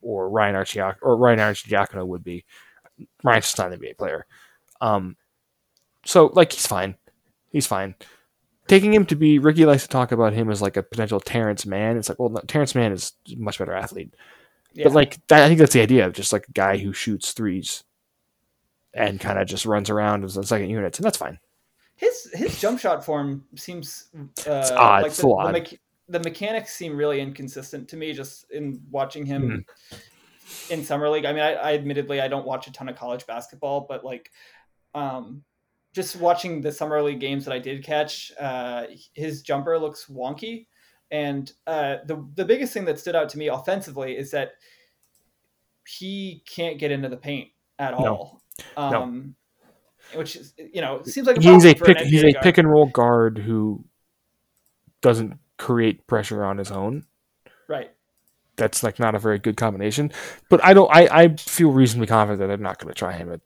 or 0.00 0.30
Ryan 0.30 0.54
Arcidiacono, 0.54 0.96
or 1.02 1.16
Ryan 1.16 1.40
Arcidiacono 1.40 2.06
would 2.06 2.22
be. 2.22 2.44
Ryan's 3.24 3.46
just 3.46 3.58
not 3.58 3.72
an 3.72 3.80
NBA 3.80 3.98
player. 3.98 4.26
Um, 4.80 5.16
so 6.04 6.26
like 6.26 6.52
he's 6.52 6.66
fine, 6.66 6.94
he's 7.50 7.66
fine. 7.66 7.96
Taking 8.68 8.94
him 8.94 9.06
to 9.06 9.16
be 9.16 9.38
Ricky 9.40 9.64
likes 9.64 9.82
to 9.82 9.88
talk 9.88 10.12
about 10.12 10.32
him 10.32 10.50
as 10.50 10.62
like 10.62 10.76
a 10.76 10.82
potential 10.82 11.20
Terance 11.20 11.66
Mann. 11.66 11.96
It's 11.96 12.08
like, 12.08 12.18
well, 12.18 12.28
no, 12.28 12.40
Terance 12.46 12.74
Mann 12.74 12.92
is 12.92 13.12
a 13.28 13.36
much 13.36 13.58
better 13.58 13.74
athlete. 13.74 14.14
Yeah. 14.72 14.84
But 14.84 14.92
like 14.92 15.26
that, 15.28 15.42
I 15.42 15.48
think 15.48 15.58
that's 15.58 15.72
the 15.72 15.80
idea 15.80 16.06
of 16.06 16.12
just 16.12 16.32
like 16.32 16.46
a 16.48 16.52
guy 16.52 16.76
who 16.76 16.92
shoots 16.92 17.32
threes 17.32 17.84
and 18.96 19.20
kind 19.20 19.38
of 19.38 19.46
just 19.46 19.66
runs 19.66 19.90
around 19.90 20.24
as 20.24 20.36
a 20.36 20.42
second 20.42 20.70
unit, 20.70 20.98
and 20.98 21.04
that's 21.04 21.18
fine. 21.18 21.38
His 21.96 22.30
his 22.32 22.60
jump 22.60 22.80
shot 22.80 23.04
form 23.04 23.44
seems 23.54 24.08
uh, 24.46 24.70
odd. 24.74 25.02
Like 25.02 25.06
it's 25.06 25.20
the, 25.20 25.28
odd. 25.28 25.54
The, 25.54 25.60
me- 25.60 25.78
the, 26.08 26.20
mechanics 26.20 26.74
seem 26.74 26.96
really 26.96 27.20
inconsistent 27.20 27.88
to 27.90 27.96
me, 27.96 28.12
just 28.12 28.50
in 28.50 28.80
watching 28.90 29.26
him 29.26 29.64
mm. 29.92 30.70
in 30.70 30.84
summer 30.84 31.08
league. 31.08 31.26
I 31.26 31.32
mean, 31.32 31.42
I, 31.42 31.54
I, 31.54 31.74
admittedly 31.74 32.20
I 32.20 32.28
don't 32.28 32.46
watch 32.46 32.66
a 32.66 32.72
ton 32.72 32.88
of 32.88 32.96
college 32.96 33.26
basketball, 33.26 33.86
but 33.88 34.04
like, 34.04 34.30
um, 34.94 35.42
just 35.94 36.16
watching 36.16 36.60
the 36.60 36.72
summer 36.72 37.02
league 37.02 37.20
games 37.20 37.44
that 37.44 37.52
I 37.52 37.58
did 37.58 37.84
catch, 37.84 38.32
uh, 38.40 38.84
his 39.14 39.42
jumper 39.42 39.78
looks 39.78 40.06
wonky, 40.06 40.66
and 41.10 41.52
uh, 41.66 41.96
the 42.06 42.26
the 42.34 42.44
biggest 42.44 42.72
thing 42.72 42.86
that 42.86 42.98
stood 42.98 43.16
out 43.16 43.28
to 43.30 43.38
me 43.38 43.48
offensively 43.48 44.16
is 44.16 44.30
that 44.30 44.52
he 45.86 46.42
can't 46.46 46.78
get 46.78 46.90
into 46.90 47.08
the 47.08 47.16
paint 47.16 47.48
at 47.78 47.98
no. 47.98 48.40
Um, 48.76 49.34
no. 50.12 50.18
Which 50.18 50.36
is, 50.36 50.54
you 50.56 50.80
know, 50.80 51.02
seems 51.02 51.26
like 51.26 51.38
a 51.38 51.40
he's 51.40 51.64
a 51.64 51.74
pick. 51.74 51.98
He's 51.98 52.22
a 52.22 52.32
guard. 52.32 52.42
pick 52.42 52.58
and 52.58 52.70
roll 52.70 52.86
guard 52.86 53.38
who 53.38 53.84
doesn't 55.00 55.38
create 55.58 56.06
pressure 56.06 56.44
on 56.44 56.58
his 56.58 56.70
own. 56.70 57.04
Right. 57.68 57.90
That's 58.56 58.82
like 58.82 58.98
not 58.98 59.14
a 59.14 59.18
very 59.18 59.38
good 59.38 59.56
combination. 59.56 60.12
But 60.48 60.64
I 60.64 60.74
don't. 60.74 60.88
I 60.94 61.08
I 61.24 61.36
feel 61.36 61.72
reasonably 61.72 62.06
confident 62.06 62.40
that 62.40 62.46
they're 62.46 62.56
not 62.56 62.78
going 62.78 62.92
to 62.92 62.98
try 62.98 63.12
him 63.12 63.32
at. 63.32 63.40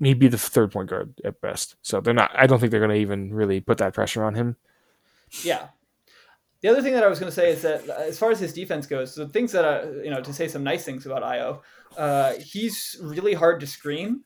He'd 0.00 0.18
be 0.18 0.28
the 0.28 0.38
third 0.38 0.72
point 0.72 0.90
guard 0.90 1.14
at 1.24 1.40
best. 1.40 1.76
So 1.82 2.00
they're 2.00 2.14
not. 2.14 2.30
I 2.34 2.46
don't 2.46 2.58
think 2.58 2.70
they're 2.70 2.80
going 2.80 2.90
to 2.90 3.00
even 3.00 3.32
really 3.32 3.60
put 3.60 3.78
that 3.78 3.94
pressure 3.94 4.24
on 4.24 4.34
him. 4.34 4.56
Yeah, 5.42 5.68
the 6.60 6.68
other 6.68 6.82
thing 6.82 6.94
that 6.94 7.04
I 7.04 7.08
was 7.08 7.20
going 7.20 7.30
to 7.30 7.34
say 7.34 7.52
is 7.52 7.62
that 7.62 7.88
as 7.88 8.18
far 8.18 8.30
as 8.30 8.40
his 8.40 8.52
defense 8.52 8.86
goes, 8.86 9.14
the 9.14 9.28
things 9.28 9.52
that 9.52 9.64
I, 9.64 9.84
you 10.02 10.10
know, 10.10 10.20
to 10.20 10.32
say 10.32 10.48
some 10.48 10.64
nice 10.64 10.84
things 10.84 11.06
about 11.06 11.22
Ayo, 11.22 11.60
uh, 11.96 12.34
he's 12.34 12.96
really 13.02 13.34
hard 13.34 13.60
to 13.60 13.66
screen. 13.66 14.24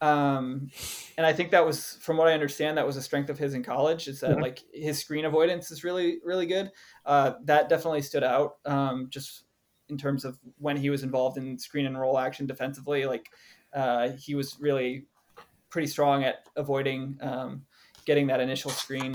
Um, 0.00 0.70
and 1.16 1.24
I 1.24 1.32
think 1.32 1.52
that 1.52 1.64
was, 1.64 1.98
from 2.00 2.16
what 2.16 2.28
I 2.28 2.32
understand, 2.32 2.76
that 2.76 2.86
was 2.86 2.96
a 2.96 3.02
strength 3.02 3.30
of 3.30 3.38
his 3.38 3.54
in 3.54 3.62
college. 3.62 4.08
Is 4.08 4.20
that 4.20 4.32
mm-hmm. 4.32 4.42
like 4.42 4.62
his 4.72 4.98
screen 4.98 5.24
avoidance 5.24 5.70
is 5.70 5.84
really, 5.84 6.18
really 6.24 6.46
good. 6.46 6.70
Uh, 7.04 7.34
that 7.44 7.68
definitely 7.68 8.02
stood 8.02 8.24
out. 8.24 8.56
Um, 8.64 9.06
just 9.10 9.44
in 9.88 9.96
terms 9.96 10.24
of 10.24 10.38
when 10.58 10.76
he 10.76 10.90
was 10.90 11.04
involved 11.04 11.38
in 11.38 11.58
screen 11.58 11.86
and 11.86 11.98
roll 11.98 12.18
action 12.18 12.46
defensively, 12.46 13.06
like 13.06 13.30
uh, 13.72 14.10
he 14.18 14.34
was 14.34 14.56
really 14.58 15.06
pretty 15.70 15.86
strong 15.86 16.24
at 16.24 16.48
avoiding 16.56 17.18
um, 17.20 17.62
getting 18.06 18.26
that 18.28 18.40
initial 18.40 18.70
screen. 18.70 19.14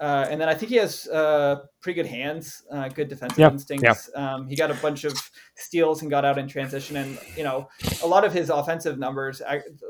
Uh, 0.00 0.26
and 0.30 0.40
then 0.40 0.48
I 0.48 0.54
think 0.54 0.70
he 0.70 0.76
has 0.76 1.06
uh, 1.08 1.56
pretty 1.82 2.02
good 2.02 2.08
hands, 2.08 2.62
uh, 2.72 2.88
good 2.88 3.08
defensive 3.08 3.38
yep. 3.38 3.52
instincts. 3.52 4.08
Yep. 4.14 4.22
Um, 4.22 4.48
he 4.48 4.56
got 4.56 4.70
a 4.70 4.74
bunch 4.74 5.04
of 5.04 5.12
steals 5.56 6.00
and 6.00 6.10
got 6.10 6.24
out 6.24 6.38
in 6.38 6.48
transition, 6.48 6.96
and 6.96 7.18
you 7.36 7.44
know 7.44 7.68
a 8.02 8.06
lot 8.06 8.24
of 8.24 8.32
his 8.32 8.48
offensive 8.48 8.98
numbers, 8.98 9.42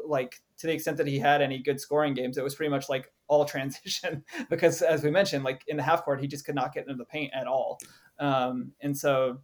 like 0.04 0.40
to 0.58 0.66
the 0.66 0.72
extent 0.72 0.96
that 0.96 1.06
he 1.06 1.18
had 1.18 1.40
any 1.40 1.58
good 1.58 1.80
scoring 1.80 2.12
games, 2.12 2.36
it 2.36 2.42
was 2.44 2.56
pretty 2.56 2.70
much 2.70 2.88
like 2.88 3.12
all 3.28 3.44
transition 3.46 4.24
because, 4.50 4.82
as 4.82 5.04
we 5.04 5.10
mentioned, 5.12 5.44
like 5.44 5.62
in 5.68 5.76
the 5.76 5.82
half 5.82 6.04
court, 6.04 6.20
he 6.20 6.26
just 6.26 6.44
could 6.44 6.56
not 6.56 6.74
get 6.74 6.88
into 6.88 6.96
the 6.96 7.04
paint 7.04 7.32
at 7.32 7.46
all. 7.46 7.78
Um, 8.18 8.72
and 8.80 8.96
so, 8.96 9.38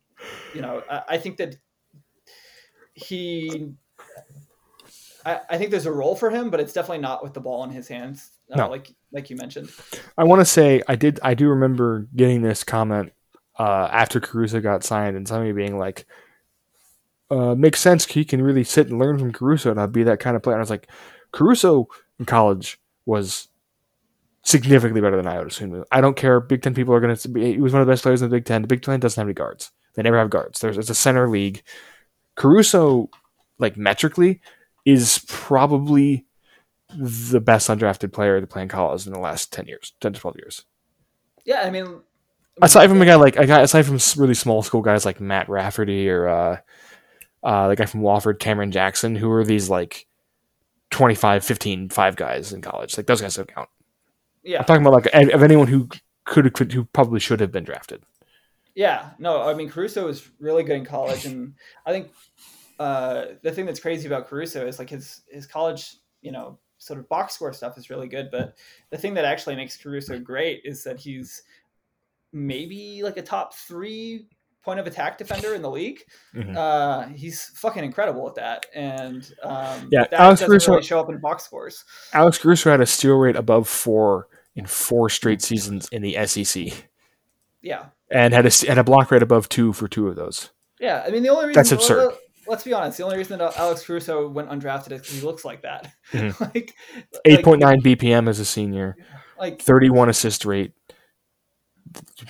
you 0.52 0.62
know, 0.62 0.82
I, 0.90 1.02
I 1.10 1.18
think 1.18 1.36
that 1.36 1.56
he 2.92 3.70
I, 5.24 5.40
I, 5.50 5.58
think 5.58 5.70
there's 5.70 5.86
a 5.86 5.92
role 5.92 6.14
for 6.14 6.30
him, 6.30 6.50
but 6.50 6.60
it's 6.60 6.72
definitely 6.72 7.02
not 7.02 7.22
with 7.22 7.34
the 7.34 7.40
ball 7.40 7.64
in 7.64 7.70
his 7.70 7.88
hands, 7.88 8.30
uh, 8.52 8.56
no. 8.56 8.70
like 8.70 8.92
like 9.12 9.30
you 9.30 9.36
mentioned. 9.36 9.70
I 10.16 10.24
want 10.24 10.40
to 10.40 10.44
say 10.44 10.82
I 10.88 10.96
did 10.96 11.20
I 11.22 11.34
do 11.34 11.48
remember 11.48 12.08
getting 12.14 12.42
this 12.42 12.64
comment 12.64 13.12
uh, 13.58 13.88
after 13.90 14.20
Caruso 14.20 14.60
got 14.60 14.84
signed, 14.84 15.16
and 15.16 15.26
somebody 15.26 15.52
being 15.52 15.78
like, 15.78 16.06
uh, 17.30 17.54
"Makes 17.54 17.80
sense. 17.80 18.06
He 18.06 18.24
can 18.24 18.42
really 18.42 18.64
sit 18.64 18.88
and 18.88 18.98
learn 18.98 19.18
from 19.18 19.32
Caruso 19.32 19.74
and 19.74 19.92
be 19.92 20.02
that 20.04 20.20
kind 20.20 20.36
of 20.36 20.42
player." 20.42 20.54
And 20.54 20.60
I 20.60 20.62
was 20.62 20.70
like, 20.70 20.88
Caruso 21.32 21.88
in 22.18 22.26
college 22.26 22.78
was 23.04 23.48
significantly 24.42 25.00
better 25.00 25.16
than 25.16 25.26
I 25.26 25.36
Ayo 25.36 25.46
Dosunmu. 25.46 25.84
I 25.90 26.00
don't 26.00 26.16
care. 26.16 26.40
Big 26.40 26.62
Ten 26.62 26.74
people 26.74 26.94
are 26.94 27.00
going 27.00 27.16
to 27.16 27.28
be. 27.28 27.54
He 27.54 27.60
was 27.60 27.72
one 27.72 27.82
of 27.82 27.86
the 27.86 27.92
best 27.92 28.02
players 28.02 28.22
in 28.22 28.28
the 28.30 28.36
Big 28.36 28.44
Ten. 28.44 28.62
The 28.62 28.68
Big 28.68 28.82
Ten 28.82 29.00
doesn't 29.00 29.20
have 29.20 29.26
any 29.26 29.34
guards. 29.34 29.72
They 29.94 30.02
never 30.02 30.18
have 30.18 30.30
guards. 30.30 30.60
There's 30.60 30.78
it's 30.78 30.90
a 30.90 30.94
center 30.94 31.28
league. 31.28 31.62
Caruso, 32.36 33.08
like 33.58 33.76
metrically, 33.76 34.40
is 34.84 35.24
probably 35.26 36.25
the 36.94 37.40
best 37.40 37.68
undrafted 37.68 38.12
player 38.12 38.40
to 38.40 38.46
play 38.46 38.62
in 38.62 38.68
college 38.68 39.06
in 39.06 39.12
the 39.12 39.18
last 39.18 39.52
10 39.52 39.66
years, 39.66 39.92
10 40.00 40.12
to 40.14 40.20
12 40.20 40.36
years. 40.38 40.64
Yeah, 41.44 41.62
I 41.62 41.70
mean, 41.70 42.00
aside 42.60 42.88
from 42.88 43.02
a 43.02 43.06
guy 43.06 43.14
like 43.14 43.36
a 43.36 43.46
guy 43.46 43.60
aside 43.60 43.86
from 43.86 43.98
really 44.20 44.34
small 44.34 44.62
school 44.62 44.82
guys 44.82 45.04
like 45.04 45.20
Matt 45.20 45.48
Rafferty 45.48 46.08
or 46.10 46.28
uh, 46.28 46.58
uh, 47.42 47.68
the 47.68 47.76
guy 47.76 47.86
from 47.86 48.00
Wofford, 48.00 48.38
Cameron 48.38 48.72
Jackson, 48.72 49.14
who 49.14 49.30
are 49.30 49.44
these 49.44 49.70
like 49.70 50.06
25, 50.90 51.44
15, 51.44 51.88
five 51.90 52.16
guys 52.16 52.52
in 52.52 52.60
college. 52.62 52.96
Like 52.96 53.06
those 53.06 53.20
guys 53.20 53.34
don't 53.34 53.52
count. 53.52 53.68
Yeah. 54.42 54.60
I'm 54.60 54.64
talking 54.64 54.86
about 54.86 55.04
like 55.04 55.32
of 55.32 55.42
anyone 55.42 55.66
who 55.66 55.88
could, 56.24 56.52
could 56.54 56.72
who 56.72 56.84
probably 56.84 57.20
should 57.20 57.40
have 57.40 57.52
been 57.52 57.64
drafted. 57.64 58.02
Yeah, 58.74 59.10
no, 59.18 59.42
I 59.42 59.54
mean 59.54 59.70
Caruso 59.70 60.04
was 60.04 60.28
really 60.38 60.62
good 60.62 60.76
in 60.76 60.84
college, 60.84 61.24
and 61.24 61.54
I 61.86 61.92
think 61.92 62.10
uh, 62.78 63.24
the 63.42 63.50
thing 63.50 63.64
that's 63.64 63.80
crazy 63.80 64.06
about 64.06 64.28
Caruso 64.28 64.66
is 64.66 64.78
like 64.78 64.90
his 64.90 65.22
his 65.30 65.46
college, 65.46 65.96
you 66.20 66.30
know, 66.30 66.58
sort 66.86 66.98
of 66.98 67.08
box 67.08 67.34
score 67.34 67.52
stuff 67.52 67.76
is 67.76 67.90
really 67.90 68.08
good. 68.08 68.28
But 68.30 68.56
the 68.90 68.98
thing 68.98 69.14
that 69.14 69.24
actually 69.24 69.56
makes 69.56 69.76
Caruso 69.76 70.18
great 70.18 70.62
is 70.64 70.84
that 70.84 70.98
he's 70.98 71.42
maybe 72.32 73.02
like 73.02 73.16
a 73.16 73.22
top 73.22 73.54
three 73.54 74.26
point 74.62 74.80
of 74.80 74.86
attack 74.86 75.18
defender 75.18 75.54
in 75.54 75.62
the 75.62 75.70
league. 75.70 76.02
Mm-hmm. 76.34 76.56
Uh, 76.56 77.08
he's 77.08 77.44
fucking 77.56 77.84
incredible 77.84 78.28
at 78.28 78.34
that, 78.36 78.66
and 78.74 79.32
um, 79.42 79.88
yeah, 79.90 80.06
that 80.10 80.14
Alex 80.14 80.40
doesn't 80.40 80.48
Caruso 80.48 80.72
really 80.72 80.84
show 80.84 81.00
up 81.00 81.08
in 81.08 81.18
box 81.18 81.44
scores. 81.44 81.84
Alex 82.12 82.38
Caruso 82.38 82.70
had 82.70 82.80
a 82.80 82.86
steal 82.86 83.16
rate 83.16 83.36
above 83.36 83.68
four 83.68 84.28
in 84.54 84.66
four 84.66 85.08
straight 85.08 85.42
seasons 85.42 85.88
in 85.90 86.02
the 86.02 86.16
SEC. 86.26 86.72
Yeah, 87.62 87.86
and 88.10 88.32
had 88.32 88.46
a 88.46 88.66
had 88.66 88.78
a 88.78 88.84
block 88.84 89.10
rate 89.10 89.22
above 89.22 89.48
two 89.48 89.72
for 89.72 89.88
two 89.88 90.08
of 90.08 90.16
those. 90.16 90.50
Yeah, 90.80 91.02
I 91.06 91.10
mean 91.10 91.22
the 91.22 91.30
only 91.30 91.46
reason 91.46 91.58
that's 91.58 91.72
absurd 91.72 92.14
let's 92.46 92.64
be 92.64 92.72
honest. 92.72 92.98
The 92.98 93.04
only 93.04 93.16
reason 93.16 93.38
that 93.38 93.56
Alex 93.56 93.84
Caruso 93.84 94.28
went 94.28 94.48
undrafted 94.48 94.92
is 94.92 95.00
because 95.00 95.20
he 95.20 95.26
looks 95.26 95.44
like 95.44 95.62
that. 95.62 95.92
Mm-hmm. 96.12 96.44
like 96.44 96.72
eight 97.24 97.44
point 97.44 97.60
nine 97.60 97.82
BPM 97.82 98.28
as 98.28 98.38
a 98.38 98.44
senior, 98.44 98.96
like 99.40 99.60
thirty 99.60 99.90
one 99.90 100.08
assist 100.08 100.44
rate. 100.44 100.72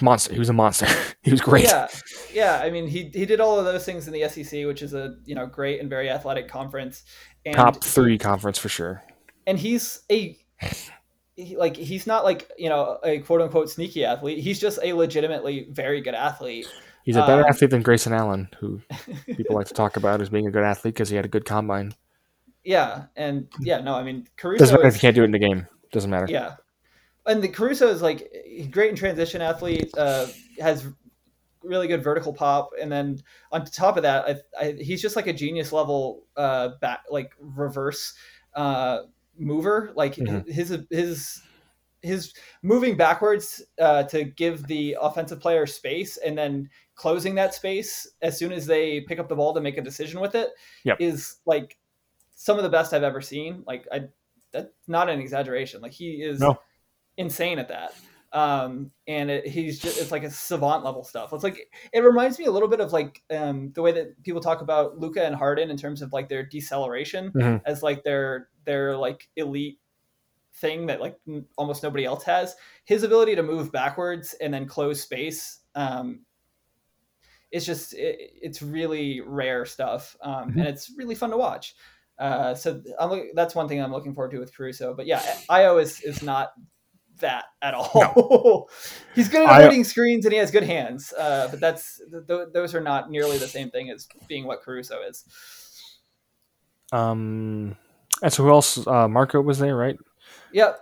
Monster. 0.01 0.33
He 0.33 0.39
was 0.39 0.49
a 0.49 0.55
monster. 0.55 0.87
he 1.23 1.31
was 1.31 1.43
great. 1.43 1.64
Yeah, 1.64 1.89
yeah. 2.33 2.61
I 2.62 2.71
mean, 2.71 2.87
he 2.87 3.11
he 3.12 3.27
did 3.27 3.39
all 3.39 3.59
of 3.59 3.67
those 3.67 3.85
things 3.85 4.07
in 4.07 4.14
the 4.14 4.27
SEC, 4.29 4.64
which 4.64 4.81
is 4.81 4.95
a 4.95 5.17
you 5.27 5.35
know 5.35 5.47
great 5.47 5.81
and 5.81 5.91
very 5.91 6.09
athletic 6.09 6.49
conference. 6.49 7.05
And 7.45 7.55
Top 7.55 7.85
three 7.85 8.17
conference 8.17 8.59
for 8.59 8.71
sure. 8.71 9.03
And 9.47 9.59
he's 9.59 10.01
a 10.11 10.39
he, 11.37 11.57
like 11.57 11.77
he's 11.77 12.07
not 12.07 12.25
like 12.25 12.51
you 12.57 12.69
know 12.69 12.99
a 13.05 13.19
quote 13.19 13.43
unquote 13.43 13.71
sneaky 13.71 14.05
athlete. 14.05 14.39
He's 14.39 14.59
just 14.59 14.79
a 14.83 14.93
legitimately 14.95 15.69
very 15.71 16.01
good 16.01 16.14
athlete. 16.14 16.67
He's 17.07 17.15
a 17.15 17.21
better 17.21 17.45
um, 17.45 17.49
athlete 17.49 17.71
than 17.71 17.83
Grayson 17.83 18.13
Allen, 18.13 18.49
who 18.59 18.83
people 19.27 19.55
like 19.55 19.69
to 19.69 19.75
talk 19.75 19.97
about 19.97 20.21
as 20.21 20.29
being 20.29 20.49
a 20.49 20.51
good 20.51 20.65
athlete 20.65 20.93
because 20.93 21.09
he 21.09 21.15
had 21.15 21.25
a 21.25 21.29
good 21.29 21.45
combine. 21.45 21.95
Yeah, 22.65 23.05
and 23.15 23.47
yeah, 23.61 23.81
no, 23.81 23.95
I 23.95 24.03
mean 24.03 24.27
Caruso 24.37 24.59
doesn't 24.59 24.75
matter 24.75 24.89
is, 24.89 24.97
if 24.97 25.03
you 25.03 25.07
can't 25.07 25.15
do 25.15 25.23
it 25.23 25.27
in 25.27 25.31
the 25.31 25.39
game. 25.39 25.69
Doesn't 25.93 26.11
matter. 26.11 26.27
Yeah, 26.29 26.57
and 27.25 27.41
the 27.41 27.47
Caruso 27.47 27.87
is 27.91 28.03
like 28.03 28.29
great 28.73 28.91
in 28.91 28.97
transition 28.97 29.41
athlete. 29.41 29.89
Uh, 29.97 30.27
has 30.59 30.85
really 31.63 31.87
good 31.87 32.03
vertical 32.03 32.33
pop, 32.33 32.71
and 32.81 32.91
then 32.91 33.21
on 33.53 33.65
top 33.65 33.97
of 33.97 34.03
that, 34.03 34.43
I, 34.59 34.65
I, 34.65 34.73
he's 34.73 35.01
just 35.01 35.15
like 35.15 35.29
a 35.29 35.33
genius 35.33 35.71
level 35.71 36.25
uh, 36.37 36.71
back 36.81 37.05
like 37.09 37.31
reverse 37.39 38.15
uh, 38.57 39.03
mover. 39.39 39.93
Like 39.95 40.17
mm-hmm. 40.17 40.51
his 40.51 40.77
his 40.91 41.41
his 42.07 42.33
moving 42.63 42.97
backwards 42.97 43.63
uh, 43.81 44.05
to 44.05 44.25
give 44.25 44.67
the 44.67 44.97
offensive 45.01 45.41
player 45.41 45.67
space 45.67 46.17
and 46.19 46.37
then 46.39 46.69
closing 46.95 47.35
that 47.35 47.55
space 47.55 48.09
as 48.23 48.39
soon 48.39 48.53
as 48.53 48.65
they 48.67 49.01
pick 49.03 49.19
up 49.19 49.29
the 49.29 49.37
ball 49.37 49.53
to 49.53 49.61
make 49.61 49.77
a 49.77 49.83
decision 49.83 50.21
with 50.21 50.35
it 50.35 50.51
yep. 50.85 50.97
is 51.01 51.37
like 51.45 51.77
some 52.35 52.57
of 52.57 52.63
the 52.63 52.71
best 52.71 52.93
I've 52.95 53.03
ever 53.03 53.21
seen. 53.21 53.65
Like 53.67 53.87
I, 53.93 54.05
that's 54.53 54.71
not 54.89 55.09
an 55.11 55.21
exaggeration. 55.21 55.83
Like 55.83 55.93
he 55.93 56.23
is 56.23 56.41
no. 56.41 56.59
insane 57.17 57.59
at 57.59 57.69
that. 57.69 57.93
um, 58.33 58.91
and 59.07 59.31
it, 59.31 59.47
he's 59.47 59.79
just 59.79 59.99
it's 59.99 60.11
like 60.11 60.25
a 60.25 60.31
savant 60.31 60.85
level 60.85 61.05
stuff. 61.05 61.33
It's 61.33 61.45
like 61.45 61.69
it 61.93 62.01
reminds 62.01 62.39
me 62.39 62.47
a 62.47 62.51
little 62.51 62.69
bit 62.69 62.81
of 62.81 62.93
like 62.93 63.23
um, 63.31 63.73
the 63.75 63.83
way 63.83 63.93
that 63.93 64.23
people 64.23 64.41
talk 64.41 64.61
about 64.63 64.99
Luka 64.99 65.25
and 65.25 65.35
Harden 65.35 65.71
in 65.71 65.77
terms 65.77 66.03
of 66.03 66.13
like 66.13 66.29
their 66.29 66.45
deceleration 66.45 67.31
Mhm. 67.33 67.63
as 67.65 67.83
like 67.83 68.05
their 68.05 68.49
their 68.65 68.97
like 68.97 69.29
elite 69.37 69.79
thing 70.57 70.87
that 70.87 71.01
like 71.01 71.19
n- 71.29 71.45
almost 71.57 71.83
nobody 71.83 72.05
else 72.05 72.25
has. 72.25 72.57
His 72.85 73.03
ability 73.03 73.37
to 73.37 73.43
move 73.43 73.71
backwards 73.73 74.35
and 74.41 74.53
then 74.53 74.67
close 74.67 75.01
space. 75.01 75.61
Um, 75.75 76.21
it's 77.51 77.65
just 77.67 77.95
it, 77.95 78.33
it's 78.43 78.63
really 78.63 79.21
rare 79.21 79.65
stuff, 79.65 80.17
um, 80.21 80.51
Mhm. 80.53 80.59
and 80.59 80.67
it's 80.69 80.91
really 80.97 81.15
fun 81.15 81.31
to 81.31 81.37
watch. 81.37 81.75
Uh, 82.19 82.55
so 82.55 82.83
I'm, 82.99 83.31
that's 83.35 83.55
one 83.55 83.69
thing 83.69 83.81
I'm 83.83 83.93
looking 83.93 84.15
forward 84.15 84.31
to 84.33 84.39
with 84.39 84.57
Caruso. 84.57 84.95
But 84.95 85.07
yeah, 85.07 85.23
Io 85.51 85.79
is 85.79 86.01
is 86.01 86.23
not 86.23 86.53
that 87.21 87.45
at 87.63 87.75
all. 87.75 88.69
He's 89.15 89.29
good 89.29 89.47
at 89.47 89.61
avoiding 89.61 89.85
screens 89.85 90.25
and 90.27 90.33
he 90.33 90.39
has 90.39 90.51
good 90.51 90.65
hands, 90.65 91.13
uh, 91.13 91.49
but 91.51 91.61
that's 91.61 92.01
th- 92.11 92.27
th- 92.27 92.49
those 92.53 92.75
are 92.75 92.81
not 92.81 93.11
nearly 93.11 93.39
the 93.39 93.49
same 93.49 93.71
thing 93.71 93.91
as 93.91 94.09
being 94.29 94.47
what 94.47 94.63
Caruso 94.63 95.01
is. 95.03 95.25
Um, 96.93 97.77
and 98.23 98.33
so 98.33 98.43
who 98.45 98.51
else? 98.51 98.87
Uh, 98.87 99.09
Marco 99.09 99.41
was 99.41 99.59
there, 99.59 99.77
right? 99.77 99.97
Yep. 100.57 100.81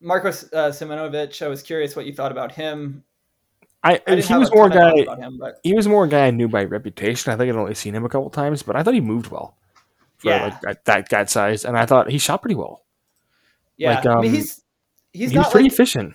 Marcos 0.00 0.44
uh, 0.54 0.70
Simonovic. 0.70 1.42
I 1.44 1.48
was 1.48 1.62
curious 1.62 1.94
what 1.94 2.06
you 2.06 2.14
thought 2.14 2.32
about 2.32 2.52
him. 2.52 3.04
I, 3.84 4.00
I 4.06 4.16
he 4.16 4.34
was 4.34 4.50
more 4.50 4.70
guy. 4.70 4.94
about 4.94 5.18
him, 5.18 5.36
but 5.38 5.58
He 5.62 5.74
was 5.74 5.86
more 5.86 6.04
a 6.04 6.08
guy 6.08 6.26
I 6.28 6.30
knew 6.30 6.48
by 6.48 6.64
reputation. 6.64 7.30
I 7.30 7.36
think 7.36 7.52
I'd 7.52 7.58
only 7.58 7.74
seen 7.74 7.94
him 7.94 8.06
a 8.06 8.08
couple 8.08 8.30
times, 8.30 8.62
but 8.62 8.76
I 8.76 8.82
thought 8.82 8.94
he 8.94 9.00
moved 9.02 9.30
well 9.30 9.56
for 10.16 10.30
Yeah. 10.30 10.58
like 10.64 10.84
that, 10.84 11.08
that 11.10 11.28
size, 11.30 11.66
and 11.66 11.76
I 11.76 11.84
thought 11.84 12.10
he 12.10 12.16
shot 12.16 12.40
pretty 12.40 12.54
well. 12.54 12.82
yeah, 13.76 13.96
Like, 13.96 14.06
I 14.06 14.20
mean 14.20 14.30
um, 14.30 14.34
he's 14.36 14.62
he's 15.12 15.30
he 15.30 15.36
not 15.36 15.50
pretty 15.50 15.64
like 15.64 15.72
efficient. 15.74 16.14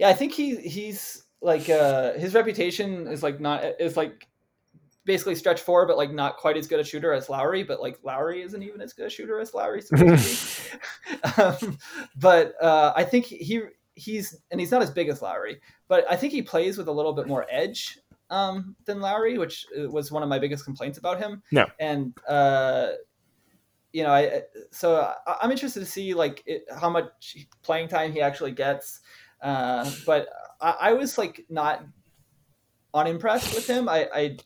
yeah. 0.00 0.08
I 0.08 0.12
think 0.14 0.32
he 0.32 0.56
he's 0.56 1.22
like 1.40 1.68
uh, 1.70 2.14
his 2.14 2.34
reputation 2.34 3.06
is 3.06 3.22
like 3.22 3.38
not 3.40 3.62
is 3.80 3.96
like 3.96 4.26
basically 5.04 5.34
stretch 5.34 5.60
four, 5.60 5.86
but 5.86 5.96
like 5.96 6.12
not 6.12 6.36
quite 6.36 6.56
as 6.56 6.66
good 6.66 6.80
a 6.80 6.84
shooter 6.84 7.12
as 7.12 7.28
Lauri. 7.28 7.62
But 7.62 7.80
like 7.80 7.98
Lauri 8.02 8.42
isn't 8.42 8.62
even 8.62 8.80
as 8.80 8.92
good 8.92 9.06
a 9.06 9.10
shooter 9.10 9.40
as 9.40 9.54
Lauri. 9.54 9.82
supposed 9.82 10.70
to 10.70 10.78
be. 10.78 11.42
um, 11.42 11.78
but 12.16 12.54
uh, 12.60 12.92
I 12.94 13.04
think 13.04 13.26
he 13.26 13.62
he's 13.94 14.40
and 14.50 14.60
he's 14.60 14.70
not 14.70 14.82
as 14.82 14.90
big 14.90 15.08
as 15.08 15.22
Lauri, 15.22 15.60
but 15.88 16.04
I 16.10 16.16
think 16.16 16.32
he 16.32 16.42
plays 16.42 16.78
with 16.78 16.88
a 16.88 16.92
little 16.92 17.12
bit 17.12 17.26
more 17.26 17.46
edge 17.50 17.98
um, 18.30 18.76
than 18.86 19.00
Lauri, 19.00 19.38
which 19.38 19.66
uh, 19.78 19.88
was 19.88 20.10
one 20.10 20.22
of 20.22 20.28
my 20.28 20.38
biggest 20.38 20.64
complaints 20.64 20.98
about 20.98 21.18
him. 21.18 21.42
No. 21.50 21.66
and 21.78 22.16
uh, 22.28 22.92
you 23.92 24.02
know, 24.02 24.10
I 24.10 24.42
so 24.70 24.96
I, 25.26 25.36
I'm 25.42 25.50
interested 25.50 25.80
to 25.80 25.86
see 25.86 26.14
like 26.14 26.42
it, 26.46 26.64
how 26.80 26.90
much 26.90 27.36
playing 27.62 27.88
time 27.88 28.12
he 28.12 28.20
actually 28.20 28.52
gets. 28.52 29.00
Uh, 29.40 29.90
but 30.06 30.28
I, 30.60 30.76
I 30.80 30.92
was 30.92 31.18
like 31.18 31.44
not 31.50 31.84
unimpressed 32.94 33.54
with 33.54 33.66
him. 33.66 33.88
I, 33.88 34.08
I 34.14 34.36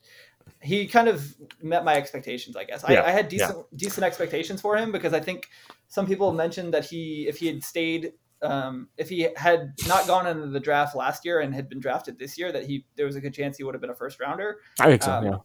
he 0.61 0.87
kind 0.87 1.09
of 1.09 1.35
met 1.63 1.85
my 1.85 1.95
expectations, 1.95 2.57
I 2.57 2.65
guess. 2.65 2.85
Yeah, 2.89 3.03
I, 3.03 3.09
I 3.09 3.11
had 3.11 3.29
decent 3.29 3.67
decent 3.77 4.05
expectations 4.05 4.61
for 4.61 4.77
him 4.77 4.93
because 4.93 5.13
I 5.13 5.21
think 5.21 5.49
some 5.89 6.07
people 6.07 6.33
mentioned 6.33 6.75
that 6.75 6.85
he 6.85 7.27
if 7.29 7.39
he 7.39 7.47
had 7.47 7.63
stayed 7.63 8.13
um, 8.43 8.89
if 8.97 9.09
he 9.09 9.29
had 9.37 9.73
not 9.89 10.07
gone 10.07 10.27
into 10.27 10.49
the 10.49 10.61
draft 10.61 10.95
last 10.95 11.25
year 11.25 11.41
and 11.41 11.55
had 11.55 11.69
been 11.69 11.81
drafted 11.81 12.19
this 12.19 12.39
year, 12.39 12.53
that 12.53 12.65
he 12.67 12.85
there 12.97 13.07
was 13.07 13.17
a 13.17 13.21
good 13.21 13.35
chance 13.35 13.57
he 13.57 13.65
would 13.65 13.75
have 13.75 13.81
been 13.81 13.91
a 13.91 13.95
first 13.95 14.21
rounder 14.21 14.59
I 14.81 14.87
think 14.87 15.03
so. 15.03 15.13
um, 15.13 15.25
yeah, 15.25 15.37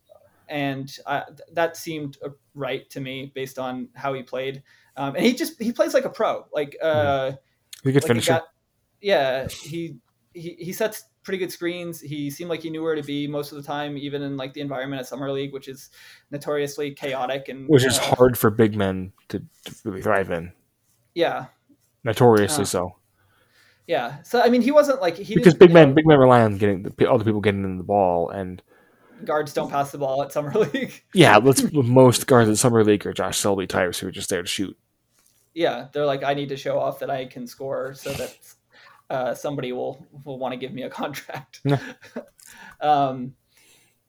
and 0.50 0.98
I, 1.08 1.24
th- 1.28 1.40
that 1.54 1.78
seemed 1.78 2.18
uh, 2.24 2.30
right 2.54 2.90
to 2.90 3.00
me 3.00 3.32
based 3.34 3.58
on 3.60 3.90
how 3.96 4.14
he 4.14 4.24
played. 4.24 4.64
Um, 4.98 5.16
and 5.16 5.26
he 5.26 5.34
just 5.34 5.62
he 5.62 5.72
plays 5.72 5.94
like 5.94 6.06
a 6.06 6.10
pro, 6.10 6.46
like 6.54 6.76
uh, 6.84 7.32
a 7.34 7.38
good 7.84 7.96
like 7.96 8.04
a 8.04 8.08
finisher. 8.08 8.34
guy- 8.34 8.42
yeah, 9.02 9.48
he, 9.48 9.98
he 10.34 10.56
he 10.60 10.74
sets 10.74 11.06
pretty 11.24 11.38
good 11.38 11.52
screens. 11.52 12.00
He 12.00 12.30
seemed 12.30 12.50
like 12.50 12.62
he 12.62 12.70
knew 12.70 12.82
where 12.82 12.96
to 12.96 13.04
be 13.04 13.28
most 13.28 13.52
of 13.52 13.58
the 13.58 13.64
time, 13.64 13.98
even 13.98 14.22
in 14.22 14.38
like 14.38 14.54
the 14.54 14.62
environment 14.62 15.00
at 15.00 15.08
summer 15.08 15.32
league, 15.32 15.54
which 15.54 15.68
is 15.68 15.90
notoriously 16.32 16.92
chaotic 16.92 17.50
and 17.50 17.68
which 17.68 17.86
is 17.86 17.98
uh, 18.00 18.16
hard 18.16 18.38
for 18.38 18.50
big 18.50 18.76
men 18.76 19.12
to, 19.30 19.40
to 19.40 19.76
really 19.84 20.02
thrive 20.02 20.32
in. 20.32 20.52
Yeah, 21.14 21.48
Notoriously 22.04 22.64
Uh, 22.64 22.66
so, 22.66 22.96
yeah. 23.88 24.22
So 24.24 24.42
I 24.42 24.50
mean, 24.50 24.62
he 24.62 24.72
wasn't 24.72 25.02
like 25.02 25.18
he 25.18 25.36
because 25.36 25.54
big 25.54 25.72
men, 25.72 25.90
know, 25.90 25.96
big 25.96 26.08
men 26.08 26.18
rely 26.18 26.42
on 26.42 26.58
getting 26.58 26.84
the, 26.84 27.10
other 27.10 27.24
people 27.24 27.42
getting 27.42 27.64
in 27.64 27.78
the 27.78 27.84
ball, 27.84 28.30
and 28.30 28.62
guards 29.24 29.54
don't 29.54 29.70
pass 29.70 29.92
the 29.92 29.98
ball 30.00 30.24
at 30.24 30.32
summer 30.32 30.52
league. 30.74 31.04
yeah, 31.14 31.38
let's 31.38 31.72
most 31.72 32.26
guards 32.28 32.50
at 32.50 32.58
summer 32.58 32.84
league 32.84 33.06
are 33.06 33.14
Josh 33.14 33.38
Selby 33.38 33.68
types 33.68 34.00
who 34.00 34.08
are 34.08 34.12
just 34.12 34.30
there 34.30 34.42
to 34.42 34.48
shoot. 34.48 34.76
yeah, 35.54 35.88
they're 35.92 36.06
like, 36.06 36.24
I 36.24 36.34
need 36.34 36.50
to 36.50 36.58
show 36.58 36.80
off 36.80 37.00
that 37.00 37.12
I 37.12 37.26
can 37.26 37.46
score 37.46 37.94
so 37.94 38.12
that 38.14 38.36
uh, 39.12 39.36
somebody 39.36 39.72
will 39.74 40.08
will 40.26 40.40
want 40.40 40.54
to 40.54 40.58
give 40.58 40.74
me 40.74 40.84
a 40.84 40.90
contract. 41.02 41.62
Um, 42.82 43.34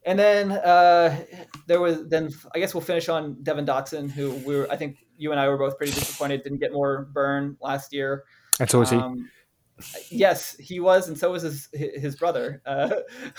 and 0.05 0.19
then 0.19 0.51
uh, 0.51 1.25
there 1.67 1.81
was 1.81 2.09
then 2.09 2.31
I 2.55 2.59
guess 2.59 2.75
we'll 2.75 2.81
finish 2.81 3.09
on 3.09 3.43
Devon 3.43 3.67
Dotson, 3.67 4.11
who 4.11 4.31
we 4.47 4.57
were 4.57 4.67
I 4.71 4.77
think 4.77 4.97
you 5.17 5.31
and 5.31 5.39
I 5.41 5.49
were 5.49 5.59
both 5.59 5.77
pretty 5.79 5.93
disappointed 5.93 6.43
didn't 6.43 6.59
get 6.59 6.73
more 6.73 7.09
burn 7.13 7.57
last 7.61 7.93
year. 7.93 8.25
And 8.59 8.69
so 8.69 8.81
he. 8.83 8.97
Um, 8.97 9.31
yes, 10.11 10.57
he 10.59 10.81
was, 10.81 11.09
and 11.09 11.17
so 11.19 11.31
was 11.31 11.43
his 11.43 11.69
his 11.73 12.17
brother. 12.17 12.63
Uh, 12.67 12.91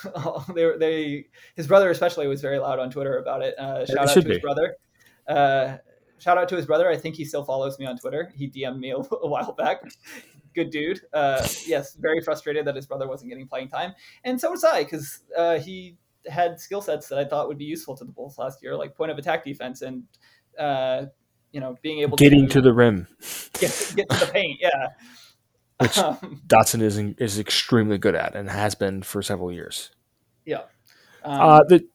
they 0.56 0.66
were- 0.66 0.78
they 0.78 1.26
his 1.56 1.68
brother 1.68 1.90
especially 1.90 2.28
was 2.28 2.42
very 2.42 2.60
loud 2.60 2.80
on 2.80 2.90
Twitter 2.92 3.18
about 3.18 3.42
it. 3.42 3.58
Uh, 3.58 3.86
shout 3.86 3.98
out 3.98 4.08
to 4.08 4.14
should 4.14 4.26
his 4.28 4.40
brother. 4.40 4.76
Uh, 5.28 5.78
shout 6.20 6.38
out 6.38 6.48
to 6.50 6.56
his 6.56 6.66
brother. 6.66 6.90
I 6.90 6.96
think 6.96 7.16
he 7.16 7.26
still 7.26 7.44
follows 7.44 7.78
me 7.80 7.86
on 7.86 7.98
Twitter. 7.98 8.32
He 8.36 8.50
DM'd 8.50 8.80
me 8.80 8.92
a, 8.92 8.98
a 8.98 9.28
while 9.28 9.52
back. 9.54 9.82
Good 10.54 10.70
dude. 10.70 11.02
Uh, 11.14 11.46
yes, 11.66 11.96
very 11.96 12.22
frustrated 12.22 12.66
that 12.66 12.76
his 12.76 12.86
brother 12.86 13.08
wasn't 13.08 13.30
getting 13.30 13.48
playing 13.48 13.70
time, 13.70 13.94
and 14.24 14.40
so 14.40 14.52
was 14.52 14.64
I 14.64 14.84
because 14.84 15.20
uh, 15.38 15.60
he 15.60 15.98
had 16.28 16.60
skill 16.60 16.82
sets 16.82 17.08
that 17.10 17.20
I 17.20 17.26
thought 17.26 17.48
would 17.48 17.58
be 17.58 17.66
useful 17.66 17.96
to 17.98 18.06
the 18.06 18.12
Bulls 18.12 18.38
last 18.38 18.62
year, 18.64 18.76
like 18.78 18.96
point 18.96 19.12
of 19.12 19.18
attack 19.18 19.44
defense 19.44 19.82
and 19.82 20.04
uh, 20.60 21.06
you 21.52 21.60
know 21.60 21.76
being 21.82 22.00
able 22.00 22.18
Getting 22.18 22.48
to 22.48 22.54
to 22.54 22.62
the 22.62 22.74
rim, 22.74 23.08
get, 23.60 23.94
get 23.96 24.10
to 24.10 24.26
the 24.26 24.32
paint. 24.32 24.60
Yeah. 24.62 24.88
Which- 25.80 25.98
Um, 25.98 26.42
Dotson 26.48 26.82
is 26.82 26.98
is 26.98 27.40
extremely 27.40 27.98
good 27.98 28.16
at 28.16 28.36
and 28.36 28.50
has 28.50 28.76
been 28.76 29.02
for 29.04 29.22
several 29.22 29.52
years. 29.52 29.90
um, 30.48 30.62
Uh, 31.24 31.64
the 31.68 31.86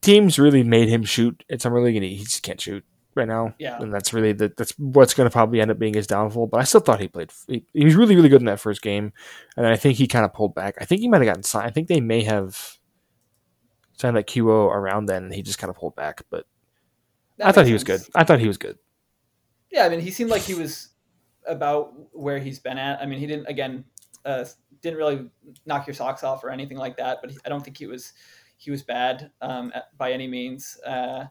teams 0.00 0.38
really 0.38 0.62
made 0.62 0.88
him 0.88 1.02
shoot 1.02 1.42
at 1.50 1.60
summer 1.60 1.82
league, 1.82 1.96
and 1.96 2.04
he 2.04 2.18
just 2.18 2.42
can't 2.42 2.60
shoot 2.60 2.84
right 3.16 3.28
now. 3.28 3.54
Yeah. 3.58 3.80
and 3.80 3.92
that's 3.92 4.12
really 4.12 4.32
the, 4.32 4.52
that's 4.56 4.72
what's 4.78 5.14
going 5.14 5.28
to 5.28 5.32
probably 5.32 5.60
end 5.60 5.70
up 5.70 5.78
being 5.78 5.94
his 5.94 6.06
downfall. 6.06 6.46
But 6.46 6.60
I 6.60 6.64
still 6.64 6.80
thought 6.80 7.00
he 7.00 7.08
played. 7.08 7.32
He, 7.48 7.64
he 7.72 7.84
was 7.84 7.96
really 7.96 8.16
really 8.16 8.28
good 8.28 8.42
in 8.42 8.46
that 8.46 8.60
first 8.60 8.82
game, 8.82 9.12
and 9.56 9.64
then 9.64 9.72
I 9.72 9.76
think 9.76 9.98
he 9.98 10.06
kind 10.06 10.24
of 10.24 10.32
pulled 10.32 10.54
back. 10.54 10.76
I 10.80 10.84
think 10.84 11.00
he 11.00 11.08
might 11.08 11.22
have 11.22 11.26
gotten 11.26 11.42
signed. 11.42 11.66
I 11.66 11.70
think 11.70 11.88
they 11.88 12.00
may 12.00 12.22
have 12.22 12.78
signed 13.94 14.16
that 14.16 14.28
QO 14.28 14.70
around 14.70 15.06
then, 15.06 15.24
and 15.24 15.34
he 15.34 15.42
just 15.42 15.58
kind 15.58 15.70
of 15.70 15.76
pulled 15.76 15.96
back. 15.96 16.22
But 16.30 16.46
that 17.38 17.48
I 17.48 17.52
thought 17.52 17.66
he 17.66 17.72
was 17.72 17.84
good. 17.84 18.00
I 18.14 18.24
thought 18.24 18.40
he 18.40 18.48
was 18.48 18.58
good. 18.58 18.78
Yeah, 19.70 19.84
I 19.84 19.88
mean, 19.88 20.00
he 20.00 20.10
seemed 20.10 20.30
like 20.30 20.42
he 20.42 20.54
was 20.54 20.90
about 21.46 21.94
where 22.12 22.38
he's 22.38 22.58
been 22.58 22.78
at. 22.78 23.00
I 23.00 23.06
mean, 23.06 23.18
he 23.18 23.26
didn't 23.26 23.46
again 23.46 23.84
uh, 24.24 24.44
didn't 24.82 24.98
really 24.98 25.30
knock 25.64 25.86
your 25.86 25.94
socks 25.94 26.22
off 26.24 26.44
or 26.44 26.50
anything 26.50 26.76
like 26.76 26.96
that, 26.96 27.18
but 27.20 27.30
he, 27.30 27.38
I 27.44 27.48
don't 27.48 27.62
think 27.62 27.78
he 27.78 27.86
was 27.86 28.12
he 28.58 28.70
was 28.70 28.82
bad 28.82 29.30
um, 29.42 29.70
at, 29.74 29.96
by 29.98 30.12
any 30.12 30.26
means. 30.26 30.78
Uh, 30.86 31.24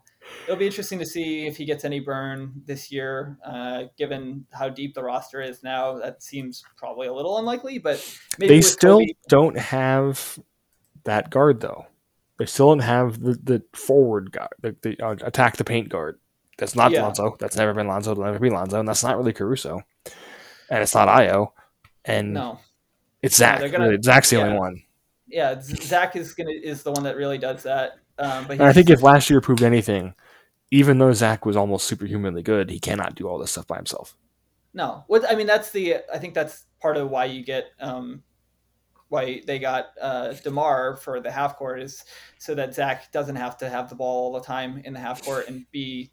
it'll 0.46 0.56
be 0.60 0.66
interesting 0.66 1.00
to 1.00 1.06
see 1.06 1.48
if 1.48 1.58
he 1.58 1.66
gets 1.66 1.84
any 1.84 2.00
burn 2.00 2.54
this 2.66 2.92
year, 2.92 3.38
uh, 3.46 3.84
given 3.98 4.46
how 4.52 4.70
deep 4.70 4.94
the 4.94 5.04
roster 5.04 5.42
is 5.42 5.64
now. 5.64 5.98
That 5.98 6.22
seems 6.22 6.64
probably 6.78 7.08
a 7.08 7.14
little 7.14 7.38
unlikely, 7.38 7.80
but 7.80 7.98
maybe 8.38 8.56
They 8.56 8.62
still 8.62 9.00
Kobe- 9.00 9.14
don't 9.28 9.58
have 9.58 10.40
that 11.04 11.30
guard 11.30 11.62
though. 11.62 11.86
They 12.38 12.46
still 12.46 12.70
don't 12.70 12.80
have 12.80 13.20
the, 13.22 13.34
the 13.44 13.64
forward 13.74 14.32
guard, 14.32 14.50
the, 14.62 14.76
the 14.82 15.00
uh, 15.06 15.16
attack 15.24 15.58
the 15.58 15.64
paint 15.64 15.90
guard. 15.90 16.20
That's 16.58 16.76
not 16.76 16.92
Yeah. 16.92 17.04
Lonzo. 17.04 17.36
That's 17.40 17.56
never 17.58 17.74
been 17.74 17.88
Lonzo. 17.88 18.12
It'll 18.12 18.24
never 18.26 18.40
be 18.40 18.50
Lonzo, 18.50 18.80
and 18.80 18.88
that's 18.88 19.04
not 19.04 19.18
really 19.18 19.34
Caruso, 19.34 19.82
and 20.70 20.82
it's 20.82 20.94
not 20.94 21.08
Ayo, 21.08 21.52
and 22.06 22.34
no. 22.34 22.60
it's 23.22 23.36
Zach. 23.38 23.60
gonna- 23.72 23.88
really. 23.90 24.02
Zach's 24.02 24.30
the 24.30 24.42
only 24.42 24.58
one. 24.58 24.82
Yeah, 25.36 25.60
Zach 25.60 26.16
is 26.16 26.34
gonna 26.34 26.52
is 26.52 26.82
the 26.84 26.94
one 26.94 27.04
that 27.04 27.18
really 27.18 27.38
does 27.38 27.64
that. 27.64 28.00
Um, 28.18 28.46
but 28.48 28.62
I 28.62 28.72
think 28.72 28.90
if 28.90 29.04
last 29.04 29.30
year 29.30 29.42
proved 29.42 29.64
anything, 29.64 30.14
even 30.72 30.98
though 30.98 31.12
Zach 31.12 31.46
was 31.46 31.58
almost 31.58 31.88
superhumanly 31.88 32.42
good, 32.42 32.70
he 32.70 32.80
cannot 32.80 33.16
do 33.16 33.28
all 33.28 33.38
this 33.38 33.52
stuff 33.52 33.68
by 33.68 33.76
himself. 33.76 34.16
No, 34.74 35.04
what 35.08 35.30
I 35.30 35.36
mean 35.36 35.46
that's 35.46 35.72
the 35.72 35.98
I 36.14 36.20
think 36.20 36.36
that's 36.36 36.64
part 36.82 36.96
of 36.96 37.10
why 37.10 37.26
you 37.26 37.44
get 37.44 37.66
um, 37.82 38.24
why 39.10 39.42
they 39.46 39.60
got 39.60 39.88
uh, 40.02 40.32
Demar 40.42 40.96
for 40.96 41.20
the 41.20 41.30
half 41.30 41.58
court 41.58 41.82
is 41.82 42.06
so 42.38 42.56
that 42.56 42.74
Zach 42.74 43.12
doesn't 43.12 43.36
have 43.36 43.58
to 43.58 43.68
have 43.68 43.90
the 43.90 43.96
ball 43.96 44.28
all 44.28 44.40
the 44.40 44.46
time 44.46 44.82
in 44.86 44.94
the 44.94 45.02
half 45.02 45.22
court 45.22 45.50
and 45.50 45.70
be 45.72 46.12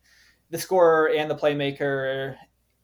the 0.51 0.59
scorer 0.59 1.11
and 1.11 1.31
the 1.31 1.37
playmaker 1.37 2.35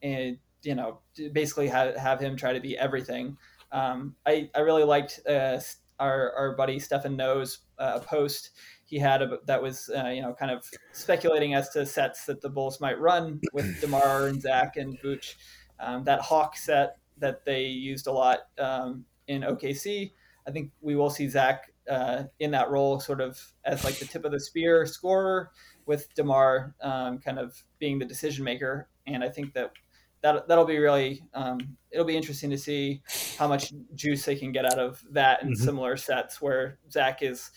and 0.05 0.39
you 0.62 0.76
know 0.76 1.01
basically 1.32 1.66
have, 1.66 1.97
have 1.97 2.20
him 2.20 2.36
try 2.36 2.53
to 2.53 2.61
be 2.61 2.78
everything. 2.78 3.36
Um, 3.72 4.14
I 4.24 4.49
I 4.55 4.61
really 4.61 4.84
liked 4.84 5.18
uh, 5.26 5.59
our 5.99 6.32
our 6.32 6.57
buddy 6.57 6.78
Stephen 6.78 7.16
Noh's 7.16 7.59
uh, 7.78 7.99
post 8.01 8.51
he 8.88 8.99
had 8.99 9.20
a, 9.20 9.38
that 9.44 9.62
was 9.62 9.90
uh, 9.94 10.09
you 10.09 10.22
know 10.22 10.34
kind 10.34 10.51
of 10.51 10.64
speculating 10.92 11.55
as 11.55 11.68
to 11.70 11.84
sets 11.84 12.24
that 12.24 12.40
the 12.40 12.49
Bulls 12.49 12.80
might 12.80 12.99
run 12.99 13.40
with 13.53 13.78
Demar 13.80 14.28
and 14.28 14.40
Zach 14.40 14.76
and 14.76 14.99
Vooch. 15.01 15.34
Um, 15.78 16.05
that 16.05 16.20
Hawk 16.20 16.57
set 16.57 16.96
that 17.18 17.44
they 17.44 17.66
used 17.66 18.07
a 18.07 18.12
lot 18.12 18.40
um, 18.59 19.05
in 19.26 19.42
OKC. 19.42 20.12
I 20.46 20.51
think 20.51 20.72
we 20.80 20.96
will 20.96 21.11
see 21.11 21.28
Zach 21.28 21.70
uh, 21.88 22.24
in 22.40 22.51
that 22.53 22.70
role, 22.70 22.99
sort 22.99 23.20
of 23.20 23.38
as 23.64 23.84
like 23.84 23.99
the 23.99 24.07
tip 24.07 24.24
of 24.24 24.32
the 24.32 24.40
spear 24.40 24.86
scorer, 24.86 25.51
with 25.84 26.12
Demar 26.14 26.74
um, 26.80 27.18
kind 27.18 27.38
of 27.38 27.62
being 27.78 27.99
the 27.99 28.07
decision 28.07 28.42
maker. 28.42 28.88
And 29.07 29.22
I 29.22 29.28
think 29.28 29.53
that 29.53 29.72
that 30.22 30.48
that'll 30.48 30.64
be 30.64 30.78
really 30.78 31.22
um, 31.34 31.58
it'll 31.90 32.04
be 32.04 32.16
interesting 32.16 32.50
to 32.50 32.58
see 32.58 33.02
how 33.38 33.48
much 33.48 33.72
juice 33.94 34.24
they 34.24 34.36
can 34.36 34.52
get 34.52 34.64
out 34.64 34.78
of 34.78 35.02
that 35.12 35.42
in 35.42 35.48
mm-hmm. 35.48 35.64
similar 35.64 35.96
sets 35.96 36.40
where 36.40 36.78
Zach 36.90 37.22
is 37.22 37.50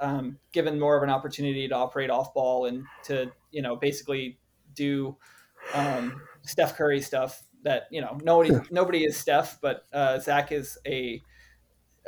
um, 0.00 0.38
given 0.52 0.78
more 0.78 0.96
of 0.96 1.02
an 1.02 1.10
opportunity 1.10 1.68
to 1.68 1.74
operate 1.74 2.10
off 2.10 2.34
ball 2.34 2.66
and 2.66 2.84
to 3.04 3.30
you 3.50 3.62
know 3.62 3.76
basically 3.76 4.38
do 4.74 5.16
um, 5.74 6.20
Steph 6.42 6.76
Curry 6.76 7.00
stuff 7.00 7.42
that 7.62 7.84
you 7.90 8.00
know 8.00 8.18
nobody 8.22 8.54
nobody 8.70 9.04
is 9.04 9.16
Steph, 9.16 9.60
but 9.60 9.84
uh, 9.92 10.18
Zach 10.18 10.52
is 10.52 10.78
a 10.86 11.22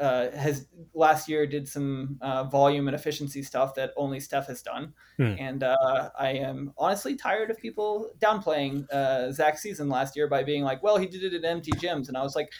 uh, 0.00 0.30
has 0.36 0.66
last 0.94 1.28
year 1.28 1.46
did 1.46 1.68
some 1.68 2.18
uh, 2.20 2.44
volume 2.44 2.88
and 2.88 2.94
efficiency 2.94 3.42
stuff 3.42 3.74
that 3.74 3.92
only 3.96 4.18
Steph 4.18 4.46
has 4.46 4.62
done, 4.62 4.94
hmm. 5.16 5.34
and 5.38 5.62
uh, 5.62 6.10
I 6.18 6.30
am 6.30 6.72
honestly 6.78 7.16
tired 7.16 7.50
of 7.50 7.58
people 7.58 8.10
downplaying 8.18 8.90
uh, 8.90 9.30
Zach's 9.32 9.62
season 9.62 9.88
last 9.88 10.16
year 10.16 10.28
by 10.28 10.42
being 10.42 10.64
like, 10.64 10.82
"Well, 10.82 10.96
he 10.96 11.06
did 11.06 11.22
it 11.22 11.34
in 11.34 11.44
empty 11.44 11.72
gyms," 11.72 12.08
and 12.08 12.16
I 12.16 12.22
was 12.22 12.34
like, 12.34 12.50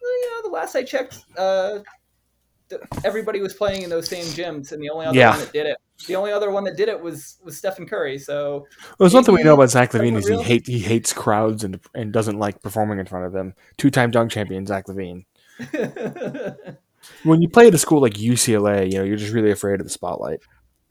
well, 0.00 0.10
"You 0.10 0.30
know, 0.30 0.48
the 0.48 0.54
last 0.54 0.74
I 0.74 0.82
checked, 0.82 1.18
uh, 1.36 1.80
everybody 3.04 3.40
was 3.40 3.54
playing 3.54 3.82
in 3.82 3.90
those 3.90 4.08
same 4.08 4.24
gyms, 4.24 4.72
and 4.72 4.82
the 4.82 4.90
only 4.90 5.06
other 5.06 5.18
yeah. 5.18 5.30
one 5.30 5.40
that 5.40 5.52
did 5.52 5.66
it, 5.66 5.76
the 6.06 6.16
only 6.16 6.32
other 6.32 6.50
one 6.50 6.64
that 6.64 6.76
did 6.76 6.88
it 6.88 7.00
was 7.00 7.38
was 7.42 7.56
Stephen 7.56 7.86
Curry. 7.86 8.18
So, 8.18 8.66
well, 8.80 8.96
there's 9.00 9.14
one 9.14 9.24
thing 9.24 9.34
we 9.34 9.42
know 9.42 9.54
about 9.54 9.70
Zach 9.70 9.92
LaVine 9.92 10.16
is 10.16 10.28
he 10.28 10.42
hate 10.42 10.66
he 10.66 10.78
hates 10.78 11.12
crowds 11.12 11.64
and 11.64 11.80
and 11.94 12.12
doesn't 12.12 12.38
like 12.38 12.62
performing 12.62 12.98
in 12.98 13.06
front 13.06 13.26
of 13.26 13.32
them. 13.32 13.54
Two 13.76 13.90
time 13.90 14.10
dunk 14.10 14.30
champion 14.30 14.66
Zach 14.66 14.86
LaVine. 14.86 15.24
when 17.24 17.42
you 17.42 17.48
play 17.48 17.66
at 17.66 17.74
a 17.74 17.78
school 17.78 18.00
like 18.00 18.14
UCLA, 18.14 18.90
you 18.90 18.98
know 18.98 19.04
you're 19.04 19.16
just 19.16 19.32
really 19.32 19.50
afraid 19.50 19.80
of 19.80 19.86
the 19.86 19.92
spotlight. 19.92 20.40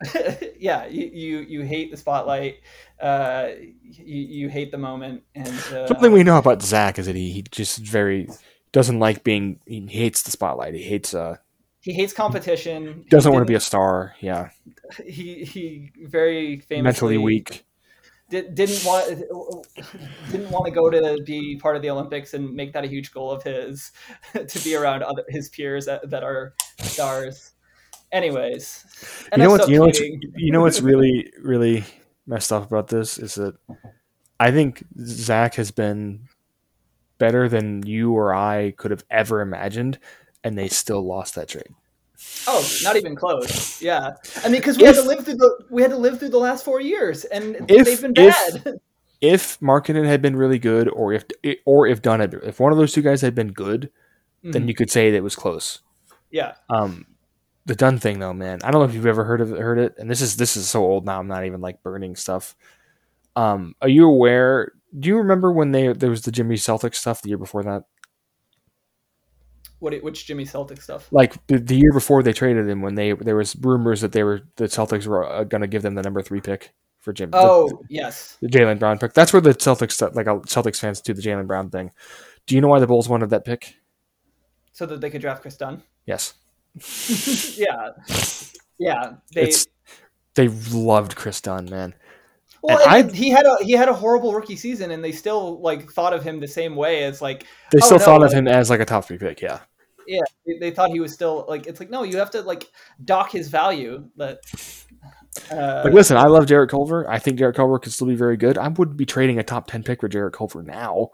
yeah, 0.58 0.86
you, 0.86 1.06
you 1.06 1.38
you 1.38 1.62
hate 1.62 1.90
the 1.90 1.96
spotlight. 1.96 2.60
Uh, 3.00 3.48
you, 3.82 4.22
you 4.22 4.48
hate 4.48 4.70
the 4.70 4.78
moment, 4.78 5.22
and 5.34 5.48
uh, 5.48 5.86
something 5.86 6.12
we 6.12 6.22
know 6.22 6.38
about 6.38 6.62
Zach 6.62 6.98
is 6.98 7.06
that 7.06 7.16
he, 7.16 7.30
he 7.30 7.42
just 7.50 7.78
very 7.78 8.28
doesn't 8.72 8.98
like 8.98 9.24
being. 9.24 9.60
He 9.66 9.86
hates 9.86 10.22
the 10.22 10.30
spotlight. 10.30 10.74
He 10.74 10.82
hates 10.82 11.14
uh 11.14 11.36
he 11.80 11.92
hates 11.92 12.12
competition. 12.12 13.02
He 13.04 13.10
doesn't 13.10 13.32
want 13.32 13.42
to 13.42 13.50
be 13.50 13.54
a 13.54 13.60
star. 13.60 14.14
Yeah. 14.20 14.50
He 15.04 15.44
he 15.44 15.92
very 16.06 16.60
famously 16.60 16.82
mentally 16.82 17.18
weak. 17.18 17.66
Did, 18.30 18.54
didn't 18.54 18.84
want 18.84 19.08
didn't 20.30 20.50
want 20.50 20.66
to 20.66 20.70
go 20.70 20.90
to 20.90 21.22
be 21.24 21.56
part 21.56 21.76
of 21.76 21.82
the 21.82 21.88
Olympics 21.88 22.34
and 22.34 22.54
make 22.54 22.74
that 22.74 22.84
a 22.84 22.86
huge 22.86 23.10
goal 23.10 23.30
of 23.30 23.42
his 23.42 23.92
to 24.32 24.58
be 24.60 24.74
around 24.74 25.02
other, 25.02 25.24
his 25.28 25.48
peers 25.48 25.86
that, 25.86 26.08
that 26.10 26.22
are 26.22 26.54
stars. 26.80 27.52
Anyways, 28.12 28.84
you 29.32 29.42
know 29.42 29.50
what 29.50 29.68
you 29.68 29.76
know 29.78 29.86
what's, 29.86 30.00
you 30.00 30.52
know 30.52 30.60
what's 30.60 30.80
really 30.80 31.32
really 31.42 31.84
messed 32.26 32.52
up 32.52 32.66
about 32.66 32.88
this 32.88 33.18
is 33.18 33.34
that 33.36 33.54
I 34.38 34.50
think 34.50 34.84
Zach 35.02 35.54
has 35.54 35.70
been 35.70 36.28
better 37.18 37.48
than 37.48 37.84
you 37.84 38.12
or 38.12 38.34
I 38.34 38.72
could 38.76 38.90
have 38.90 39.04
ever 39.10 39.40
imagined 39.40 39.98
and 40.44 40.56
they 40.56 40.68
still 40.68 41.04
lost 41.04 41.34
that 41.34 41.48
trade. 41.48 41.74
Oh, 42.46 42.68
not 42.82 42.96
even 42.96 43.14
close. 43.14 43.80
Yeah, 43.80 44.14
I 44.44 44.48
mean, 44.48 44.60
because 44.60 44.76
we 44.76 44.84
if, 44.84 44.96
had 44.96 45.02
to 45.02 45.08
live 45.08 45.24
through 45.24 45.36
the 45.36 45.64
we 45.70 45.82
had 45.82 45.90
to 45.90 45.96
live 45.96 46.18
through 46.18 46.30
the 46.30 46.38
last 46.38 46.64
four 46.64 46.80
years, 46.80 47.24
and 47.24 47.56
if, 47.68 47.84
they've 47.84 48.00
been 48.00 48.14
bad. 48.14 48.80
If, 49.20 49.54
if 49.54 49.60
Markkanen 49.60 50.06
had 50.06 50.22
been 50.22 50.36
really 50.36 50.60
good, 50.60 50.88
or 50.88 51.12
if 51.12 51.24
or 51.64 51.86
if 51.86 52.02
Dunn 52.02 52.20
had, 52.20 52.34
if 52.34 52.60
one 52.60 52.72
of 52.72 52.78
those 52.78 52.92
two 52.92 53.02
guys 53.02 53.20
had 53.20 53.34
been 53.34 53.52
good, 53.52 53.90
mm-hmm. 54.44 54.52
then 54.52 54.68
you 54.68 54.74
could 54.74 54.90
say 54.90 55.10
that 55.10 55.16
it 55.16 55.22
was 55.22 55.34
close. 55.34 55.80
Yeah. 56.30 56.54
Um, 56.70 57.06
the 57.66 57.74
Dunn 57.74 57.98
thing 57.98 58.18
though, 58.18 58.32
man, 58.32 58.60
I 58.62 58.70
don't 58.70 58.80
know 58.80 58.88
if 58.88 58.94
you've 58.94 59.06
ever 59.06 59.24
heard 59.24 59.40
of 59.40 59.52
it, 59.52 59.58
heard 59.58 59.78
it, 59.78 59.94
and 59.98 60.10
this 60.10 60.20
is 60.20 60.36
this 60.36 60.56
is 60.56 60.68
so 60.68 60.84
old 60.84 61.04
now. 61.04 61.18
I'm 61.18 61.28
not 61.28 61.44
even 61.44 61.60
like 61.60 61.82
burning 61.82 62.16
stuff. 62.16 62.56
Um, 63.36 63.74
are 63.82 63.88
you 63.88 64.06
aware? 64.08 64.72
Do 64.98 65.08
you 65.08 65.18
remember 65.18 65.52
when 65.52 65.72
they 65.72 65.92
there 65.92 66.10
was 66.10 66.22
the 66.22 66.32
Jimmy 66.32 66.56
Celtics 66.56 66.96
stuff 66.96 67.22
the 67.22 67.28
year 67.28 67.38
before 67.38 67.62
that? 67.64 67.84
What 69.80 69.94
which 70.02 70.26
Jimmy 70.26 70.44
Celtic 70.44 70.82
stuff? 70.82 71.08
Like 71.12 71.34
the, 71.46 71.58
the, 71.58 71.76
year 71.76 71.92
before 71.92 72.22
they 72.22 72.32
traded 72.32 72.68
him, 72.68 72.82
when 72.82 72.96
they 72.96 73.12
there 73.12 73.36
was 73.36 73.54
rumors 73.56 74.00
that 74.00 74.12
they 74.12 74.24
were 74.24 74.42
the 74.56 74.64
Celtics 74.64 75.06
were 75.06 75.24
uh, 75.24 75.44
going 75.44 75.60
to 75.60 75.68
give 75.68 75.82
them 75.82 75.94
the 75.94 76.02
number 76.02 76.20
three 76.20 76.40
pick 76.40 76.74
for 76.98 77.12
Jim. 77.12 77.30
Oh 77.32 77.68
the, 77.68 77.78
yes, 77.88 78.36
the 78.40 78.48
Jaylen 78.48 78.78
Brown 78.78 78.98
pick. 78.98 79.12
That's 79.12 79.32
where 79.32 79.40
the 79.40 79.54
Celtics 79.54 80.00
like 80.14 80.26
Celtics 80.26 80.80
fans 80.80 81.00
do 81.00 81.14
the 81.14 81.22
Jaylen 81.22 81.46
Brown 81.46 81.70
thing. 81.70 81.92
Do 82.46 82.56
you 82.56 82.60
know 82.60 82.68
why 82.68 82.80
the 82.80 82.86
Bulls 82.86 83.08
wanted 83.08 83.30
that 83.30 83.44
pick? 83.44 83.76
So 84.72 84.86
that 84.86 85.00
they 85.00 85.10
could 85.10 85.20
draft 85.20 85.42
Kris 85.42 85.56
Dunn. 85.56 85.82
Yes. 86.06 86.34
yeah, 87.56 87.90
yeah. 88.78 89.12
They 89.32 89.42
it's, 89.42 89.66
they 90.34 90.48
loved 90.48 91.14
Kris 91.14 91.40
Dunn, 91.40 91.66
man. 91.66 91.94
Well, 92.62 92.80
I, 92.86 93.02
he 93.02 93.28
had 93.30 93.46
a 93.46 93.56
he 93.60 93.72
had 93.72 93.88
a 93.88 93.94
horrible 93.94 94.34
rookie 94.34 94.56
season, 94.56 94.90
and 94.90 95.02
they 95.02 95.12
still 95.12 95.60
like 95.60 95.90
thought 95.90 96.12
of 96.12 96.24
him 96.24 96.40
the 96.40 96.48
same 96.48 96.74
way 96.74 97.04
as 97.04 97.22
like 97.22 97.44
they 97.70 97.78
still 97.78 97.96
oh, 97.96 97.98
no, 97.98 98.04
thought 98.04 98.22
of 98.24 98.32
him 98.32 98.48
as 98.48 98.68
like 98.68 98.80
a 98.80 98.84
top 98.84 99.04
three 99.04 99.18
pick. 99.18 99.40
Yeah, 99.40 99.60
yeah. 100.06 100.22
They, 100.44 100.58
they, 100.58 100.70
thought 100.72 100.90
he 100.90 101.00
was 101.00 101.12
still 101.12 101.44
like 101.48 101.66
it's 101.66 101.78
like 101.78 101.90
no, 101.90 102.02
you 102.02 102.18
have 102.18 102.30
to 102.32 102.42
like 102.42 102.68
dock 103.04 103.30
his 103.30 103.48
value. 103.48 104.08
But 104.16 104.40
uh, 105.52 105.82
like, 105.84 105.92
listen, 105.92 106.16
I 106.16 106.26
love 106.26 106.46
Jarrett 106.46 106.70
Culver. 106.70 107.08
I 107.08 107.20
think 107.20 107.38
Jarrett 107.38 107.56
Culver 107.56 107.78
could 107.78 107.92
still 107.92 108.08
be 108.08 108.16
very 108.16 108.36
good. 108.36 108.58
I 108.58 108.68
wouldn't 108.68 108.96
be 108.96 109.06
trading 109.06 109.38
a 109.38 109.44
top 109.44 109.68
ten 109.68 109.84
pick 109.84 110.00
for 110.00 110.08
Jarrett 110.08 110.34
Culver 110.34 110.62
now. 110.62 111.10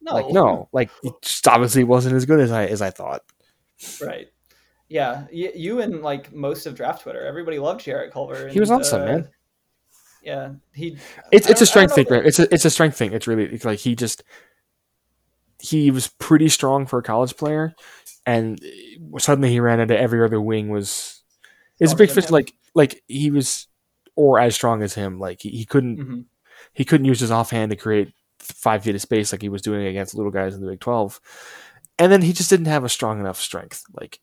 No, 0.00 0.12
like 0.12 0.30
no, 0.30 0.68
like 0.72 0.90
it 1.02 1.14
just 1.22 1.48
obviously 1.48 1.82
wasn't 1.82 2.14
as 2.14 2.24
good 2.24 2.38
as 2.38 2.52
I 2.52 2.66
as 2.66 2.82
I 2.82 2.90
thought. 2.90 3.22
Right. 4.00 4.28
Yeah, 4.88 5.26
you 5.32 5.80
and 5.80 6.02
like 6.02 6.32
most 6.32 6.66
of 6.66 6.76
draft 6.76 7.02
Twitter, 7.02 7.26
everybody 7.26 7.58
loved 7.58 7.80
Jarrett 7.80 8.12
Culver. 8.12 8.44
And, 8.44 8.52
he 8.52 8.60
was 8.60 8.70
awesome, 8.70 9.02
uh, 9.02 9.06
man 9.06 9.28
yeah, 10.24 10.52
he. 10.72 10.96
It's 11.30 11.48
it's 11.48 11.60
a 11.60 11.66
strength 11.66 11.94
thing. 11.94 12.06
Right? 12.08 12.24
It's 12.24 12.38
a 12.38 12.52
it's 12.52 12.64
a 12.64 12.70
strength 12.70 12.96
thing. 12.96 13.12
It's 13.12 13.26
really 13.26 13.44
it's 13.44 13.64
like 13.64 13.78
he 13.78 13.94
just 13.94 14.24
he 15.60 15.90
was 15.90 16.08
pretty 16.08 16.48
strong 16.48 16.86
for 16.86 16.98
a 16.98 17.02
college 17.02 17.36
player, 17.36 17.74
and 18.26 18.60
suddenly 19.18 19.50
he 19.50 19.60
ran 19.60 19.80
into 19.80 19.98
every 19.98 20.24
other 20.24 20.40
wing 20.40 20.68
was. 20.68 21.22
It's 21.80 21.92
a 21.92 21.96
big 21.96 22.10
fish. 22.10 22.30
Like 22.30 22.52
like 22.74 23.02
he 23.08 23.30
was, 23.30 23.66
or 24.16 24.38
as 24.38 24.54
strong 24.54 24.82
as 24.82 24.94
him. 24.94 25.18
Like 25.18 25.42
he, 25.42 25.50
he 25.50 25.64
couldn't 25.64 25.98
mm-hmm. 25.98 26.20
he 26.72 26.84
couldn't 26.84 27.06
use 27.06 27.20
his 27.20 27.30
offhand 27.30 27.70
to 27.70 27.76
create 27.76 28.14
five 28.38 28.84
feet 28.84 28.94
of 28.94 29.00
space 29.00 29.32
like 29.32 29.42
he 29.42 29.48
was 29.48 29.62
doing 29.62 29.86
against 29.86 30.14
little 30.14 30.32
guys 30.32 30.54
in 30.54 30.60
the 30.60 30.70
Big 30.70 30.80
Twelve, 30.80 31.20
and 31.98 32.10
then 32.10 32.22
he 32.22 32.32
just 32.32 32.50
didn't 32.50 32.66
have 32.66 32.84
a 32.84 32.88
strong 32.88 33.20
enough 33.20 33.40
strength. 33.40 33.84
Like 33.92 34.20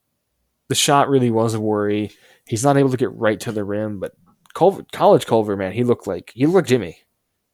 the 0.67 0.75
shot 0.75 1.09
really 1.09 1.29
was 1.29 1.53
a 1.53 1.59
worry. 1.59 2.11
He's 2.45 2.63
not 2.63 2.77
able 2.77 2.89
to 2.89 2.97
get 2.97 3.13
right 3.13 3.39
to 3.41 3.51
the 3.51 3.63
rim, 3.63 3.99
but 3.99 4.13
Culver, 4.53 4.85
college 4.91 5.25
Culver, 5.25 5.55
man, 5.55 5.71
he 5.71 5.83
looked 5.83 6.07
like 6.07 6.31
he 6.35 6.45
looked 6.45 6.55
like 6.55 6.65
Jimmy. 6.67 6.97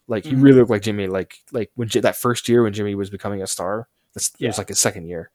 Like 0.08 0.24
he 0.24 0.32
mm-hmm. 0.32 0.42
really 0.42 0.60
looked 0.60 0.72
like 0.72 0.82
Jimmy. 0.82 1.08
Like 1.08 1.36
like 1.52 1.72
when 1.76 1.90
that 2.02 2.16
first 2.16 2.48
year 2.48 2.64
when 2.64 2.74
Jimmy 2.74 2.96
was 2.96 3.10
becoming 3.10 3.42
a 3.42 3.48
star, 3.48 3.88
that's 4.14 4.32
yeah. 4.38 4.48
it 4.48 4.50
was 4.50 4.58
like 4.58 4.70
his 4.70 4.80
second 4.80 5.08
year. 5.08 5.32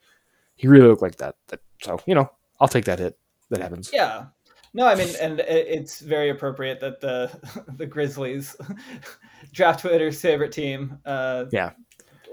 He 0.56 0.68
really 0.68 0.86
looked 0.86 1.02
like 1.02 1.16
that. 1.16 1.36
that. 1.48 1.60
So 1.82 2.00
you 2.06 2.14
know, 2.14 2.30
I'll 2.60 2.68
take 2.68 2.86
that 2.86 2.98
hit. 2.98 3.18
That 3.50 3.60
happens. 3.60 3.90
Yeah. 3.92 4.26
No, 4.74 4.86
I 4.86 4.94
mean, 4.94 5.08
and 5.20 5.40
it's 5.40 6.00
very 6.00 6.30
appropriate 6.30 6.80
that 6.80 7.00
the 7.00 7.30
the 7.76 7.86
Grizzlies, 7.86 8.56
draft 9.52 9.80
Twitter's 9.80 10.20
favorite 10.20 10.52
team, 10.52 10.98
uh, 11.04 11.44
yeah, 11.52 11.72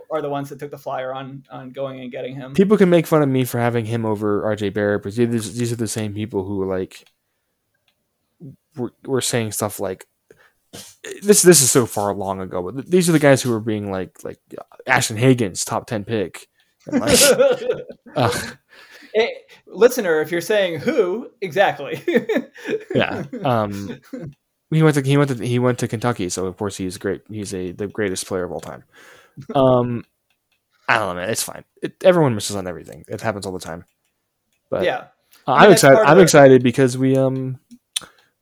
are 0.10 0.22
the 0.22 0.30
ones 0.30 0.50
that 0.50 0.60
took 0.60 0.72
the 0.72 0.78
flyer 0.78 1.14
on 1.14 1.44
on 1.52 1.72
going 1.72 2.00
and 2.00 2.12
getting 2.12 2.36
him. 2.36 2.54
People 2.54 2.78
can 2.78 2.90
make 2.90 3.06
fun 3.06 3.22
of 3.22 3.30
me 3.30 3.44
for 3.44 3.60
having 3.60 3.86
him 3.86 4.06
over 4.06 4.44
RJ 4.44 4.74
Barrett, 4.74 5.04
but 5.04 5.16
these, 5.16 5.58
these 5.58 5.72
are 5.72 5.78
the 5.78 5.88
same 5.88 6.14
people 6.14 6.46
who 6.46 6.66
like 6.66 7.06
were, 8.76 8.94
were 9.06 9.22
saying 9.22 9.52
stuff 9.52 9.80
like 9.80 10.08
this 11.22 11.42
this 11.42 11.62
is 11.62 11.72
so 11.72 11.86
far 11.86 12.14
long 12.14 12.42
ago, 12.42 12.62
but 12.62 12.90
these 12.90 13.10
are 13.10 13.12
the 13.12 13.20
guys 13.20 13.42
who 13.42 13.52
were 13.52 13.60
being 13.60 13.92
like 13.92 14.24
like 14.24 14.40
Ashton 14.86 15.18
Hagans 15.18 15.66
top 15.66 15.88
ten 15.88 16.04
pick. 16.04 16.48
Like, 16.88 17.20
uh, 18.16 18.52
hey, 19.14 19.34
listener, 19.68 20.22
if 20.22 20.32
you're 20.32 20.42
saying 20.42 20.80
who 20.80 21.30
exactly, 21.42 22.04
yeah. 22.96 23.24
Um, 23.44 24.00
he 24.72 24.84
went 24.84 24.96
to 24.96 25.02
he 25.02 25.18
went 25.18 25.38
to 25.38 25.46
he 25.46 25.60
went 25.60 25.80
to 25.80 25.88
Kentucky, 25.88 26.30
so 26.30 26.46
of 26.46 26.58
course 26.58 26.78
he's 26.78 26.98
great. 26.98 27.22
He's 27.30 27.54
a 27.54 27.72
the 27.72 27.88
greatest 27.88 28.28
player 28.28 28.44
of 28.44 28.52
all 28.52 28.60
time. 28.60 28.84
Um, 29.56 30.04
I 30.88 31.00
don't 31.00 31.10
know, 31.10 31.22
man. 31.22 31.30
It's 31.30 31.44
fine. 31.44 31.64
It, 31.82 32.04
everyone 32.04 32.36
misses 32.36 32.56
on 32.56 32.68
everything. 32.68 33.06
It 33.08 33.22
happens 33.22 33.46
all 33.46 33.54
the 33.54 33.60
time. 33.60 33.86
But 34.70 34.84
yeah, 34.84 35.08
uh, 35.48 35.54
I 35.54 35.66
am 35.66 35.72
excited. 35.72 35.98
I'm 35.98 36.20
excited 36.20 36.64
because 36.64 36.98
we 36.98 37.18
um 37.18 37.60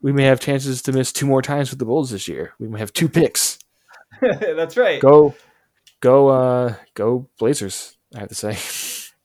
we 0.02 0.11
may 0.11 0.24
have 0.24 0.40
chances 0.40 0.82
to 0.84 0.91
miss 0.91 1.11
two 1.11 1.26
more 1.26 1.41
times 1.41 1.69
with 1.69 1.80
the 1.80 1.86
Bulls 1.86 2.11
this 2.11 2.28
year. 2.28 2.53
We 2.60 2.68
may 2.68 2.80
have 2.80 2.94
two 2.94 3.10
picks. 3.10 3.60
That's 4.22 4.78
right. 4.78 5.02
Go, 5.02 5.36
go, 5.99 6.30
uh, 6.30 6.76
go 6.94 7.30
Blazers. 7.40 7.98
I 8.15 8.19
have 8.19 8.30
to 8.30 8.36
say. 8.36 8.57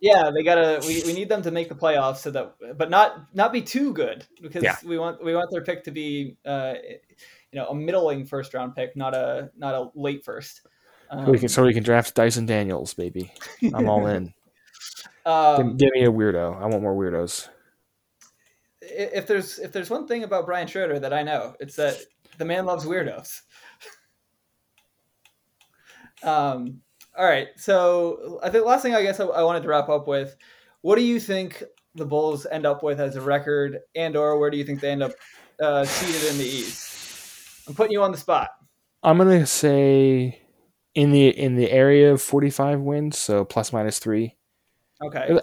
Yeah, 0.01 0.33
they 0.35 0.43
gotta. 0.43 0.81
We, 0.87 1.05
we 1.07 1.13
need 1.13 1.29
them 1.29 1.43
to 1.43 1.53
make 1.53 1.69
the 1.69 1.77
playoffs 1.77 2.17
so 2.19 2.33
that, 2.33 2.57
but 2.77 2.91
not 2.91 3.33
not 3.35 3.53
be 3.53 3.63
too 3.63 3.93
good 3.93 4.27
because 4.43 4.65
yeah. 4.65 4.77
we 4.85 4.99
want 4.99 5.23
we 5.23 5.33
want 5.33 5.49
their 5.53 5.63
pick 5.63 5.85
to 5.85 5.93
be, 5.93 6.37
uh, 6.45 6.75
you 7.53 7.61
know, 7.61 7.69
a 7.69 7.75
middling 7.75 8.27
first 8.27 8.53
round 8.53 8.75
pick, 8.75 8.97
not 8.97 9.15
a 9.15 9.53
not 9.57 9.75
a 9.75 9.91
late 9.95 10.25
first. 10.25 10.63
Um, 11.09 11.27
so 11.27 11.31
we 11.31 11.39
can 11.39 11.49
so 11.49 11.65
we 11.65 11.73
can 11.73 11.85
draft 11.85 12.17
Dyson 12.17 12.47
Daniels, 12.47 12.95
baby. 12.95 13.33
I'm 13.73 13.89
all 13.89 14.07
in. 14.07 14.35
Um, 15.25 15.77
give, 15.77 15.79
give 15.79 15.91
me 15.95 16.05
a 16.05 16.11
weirdo. 16.11 16.61
I 16.61 16.67
want 16.67 16.83
more 16.83 16.97
weirdos. 16.97 17.49
If 18.93 19.27
there's 19.27 19.59
if 19.59 19.73
there's 19.73 19.91
one 19.91 20.07
thing 20.07 20.25
about 20.25 20.47
Brian 20.47 20.67
Schroeder 20.67 20.99
that 20.99 21.13
I 21.13 21.23
know, 21.23 21.55
it's 21.61 21.77
that 21.77 21.99
the 22.39 22.45
man 22.45 22.67
loves 22.67 22.85
weirdos. 22.85 23.41
um, 26.23 26.81
all 27.17 27.25
right, 27.25 27.49
so 27.57 28.41
I 28.43 28.51
think 28.51 28.65
last 28.65 28.83
thing 28.83 28.95
I 28.95 29.03
guess 29.03 29.21
I, 29.21 29.25
I 29.27 29.43
wanted 29.43 29.63
to 29.63 29.69
wrap 29.69 29.89
up 29.89 30.07
with, 30.07 30.37
what 30.81 30.97
do 30.97 31.03
you 31.03 31.21
think 31.21 31.63
the 31.95 32.07
Bulls 32.07 32.47
end 32.51 32.67
up 32.67 32.83
with 32.83 33.01
as 33.01 33.17
a 33.17 33.21
record, 33.21 33.81
and 33.95 34.17
or 34.17 34.39
where 34.39 34.51
do 34.51 34.57
you 34.57 34.65
think 34.65 34.81
they 34.81 34.91
end 34.91 35.03
up 35.03 35.13
uh, 35.61 35.85
seated 35.85 36.31
in 36.31 36.39
the 36.39 36.45
East? 36.45 37.69
I'm 37.69 37.75
putting 37.75 37.93
you 37.93 38.03
on 38.03 38.13
the 38.13 38.19
spot. 38.19 38.51
I'm 39.03 39.19
gonna 39.19 39.47
say 39.47 40.41
in 40.95 41.11
the 41.11 41.29
in 41.29 41.57
the 41.57 41.71
area 41.71 42.13
of 42.13 42.23
45 42.23 42.81
wins, 42.81 43.19
so 43.19 43.45
plus 43.45 43.73
minus 43.73 43.99
three. 43.99 44.37
Okay. 45.05 45.39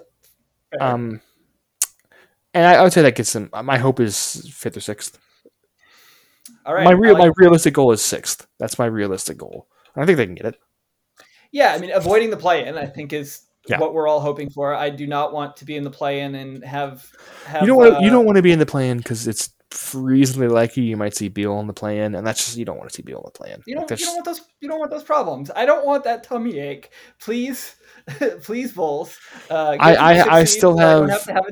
Um, 0.80 1.22
and 2.60 2.68
I, 2.68 2.76
I, 2.76 2.84
would 2.84 2.92
say 2.92 3.02
that 3.02 3.16
gets 3.16 3.32
them. 3.32 3.50
My 3.64 3.78
hope 3.78 4.02
is 4.02 4.50
fifth 4.54 4.76
or 4.76 4.82
sixth. 4.82 5.18
All 6.66 6.74
right. 6.74 6.84
My 6.84 6.92
real 6.92 7.14
like 7.14 7.22
my 7.22 7.32
realistic 7.38 7.74
goal 7.74 7.94
is 7.94 8.02
sixth. 8.02 8.46
That's 8.60 8.78
my 8.78 8.86
realistic 8.86 9.38
goal. 9.38 9.68
I 9.96 10.06
think 10.06 10.18
they 10.18 10.26
can 10.26 10.36
get 10.36 10.46
it. 10.46 10.60
Yeah, 11.52 11.74
I 11.74 11.80
mean, 11.80 11.92
avoiding 11.92 12.30
the 12.30 12.38
play-in, 12.38 12.78
I 12.78 12.86
think, 12.86 13.12
is 13.12 13.42
yeah. 13.68 13.80
what 13.80 13.94
we're 13.94 14.08
all 14.08 14.20
hoping 14.20 14.50
for. 14.50 14.76
I 14.76 14.90
do 14.90 15.08
not 15.08 15.34
want 15.34 15.56
to 15.58 15.66
be 15.66 15.78
in 15.78 15.84
the 15.84 15.90
play-in 15.90 16.36
and 16.36 16.64
have. 16.64 17.10
have 17.46 17.62
you 17.62 17.68
don't 17.68 17.78
want. 17.78 17.96
Uh, 17.96 18.00
you 18.00 18.10
don't 18.10 18.26
want 18.26 18.36
to 18.36 18.42
be 18.42 18.52
in 18.52 18.60
the 18.60 18.66
play-in 18.66 18.98
because 18.98 19.26
it's 19.26 19.50
reasonably 19.94 20.48
likely 20.48 20.84
you 20.84 20.98
might 20.98 21.16
see 21.16 21.28
Beal 21.28 21.54
on 21.54 21.68
the 21.68 21.74
play-in, 21.74 22.16
and 22.16 22.26
that's 22.26 22.46
just 22.46 22.58
you 22.58 22.66
don't 22.66 22.78
want 22.78 22.90
to 22.90 22.96
see 22.96 23.04
Beal 23.04 23.18
on 23.18 23.24
the 23.26 23.32
play-in. 23.32 23.62
You 23.66 23.76
don't. 23.76 23.90
Like 23.90 24.00
you 24.00 24.06
don't 24.06 24.16
want 24.16 24.26
those. 24.26 24.42
You 24.62 24.70
don't 24.70 24.80
want 24.80 24.92
those 24.92 25.04
problems. 25.04 25.52
I 25.56 25.66
don't 25.66 25.86
want 25.86 26.04
that 26.06 26.24
tummy 26.24 26.60
ache. 26.60 26.90
Please, 27.20 27.76
please, 28.44 28.72
Bulls. 28.72 29.18
Uh, 29.50 29.78
I 29.80 29.96
I, 29.96 30.38
I 30.40 30.44
still 30.44 30.78
have. 30.78 31.10
I, 31.10 31.12
have, 31.12 31.26
have 31.26 31.46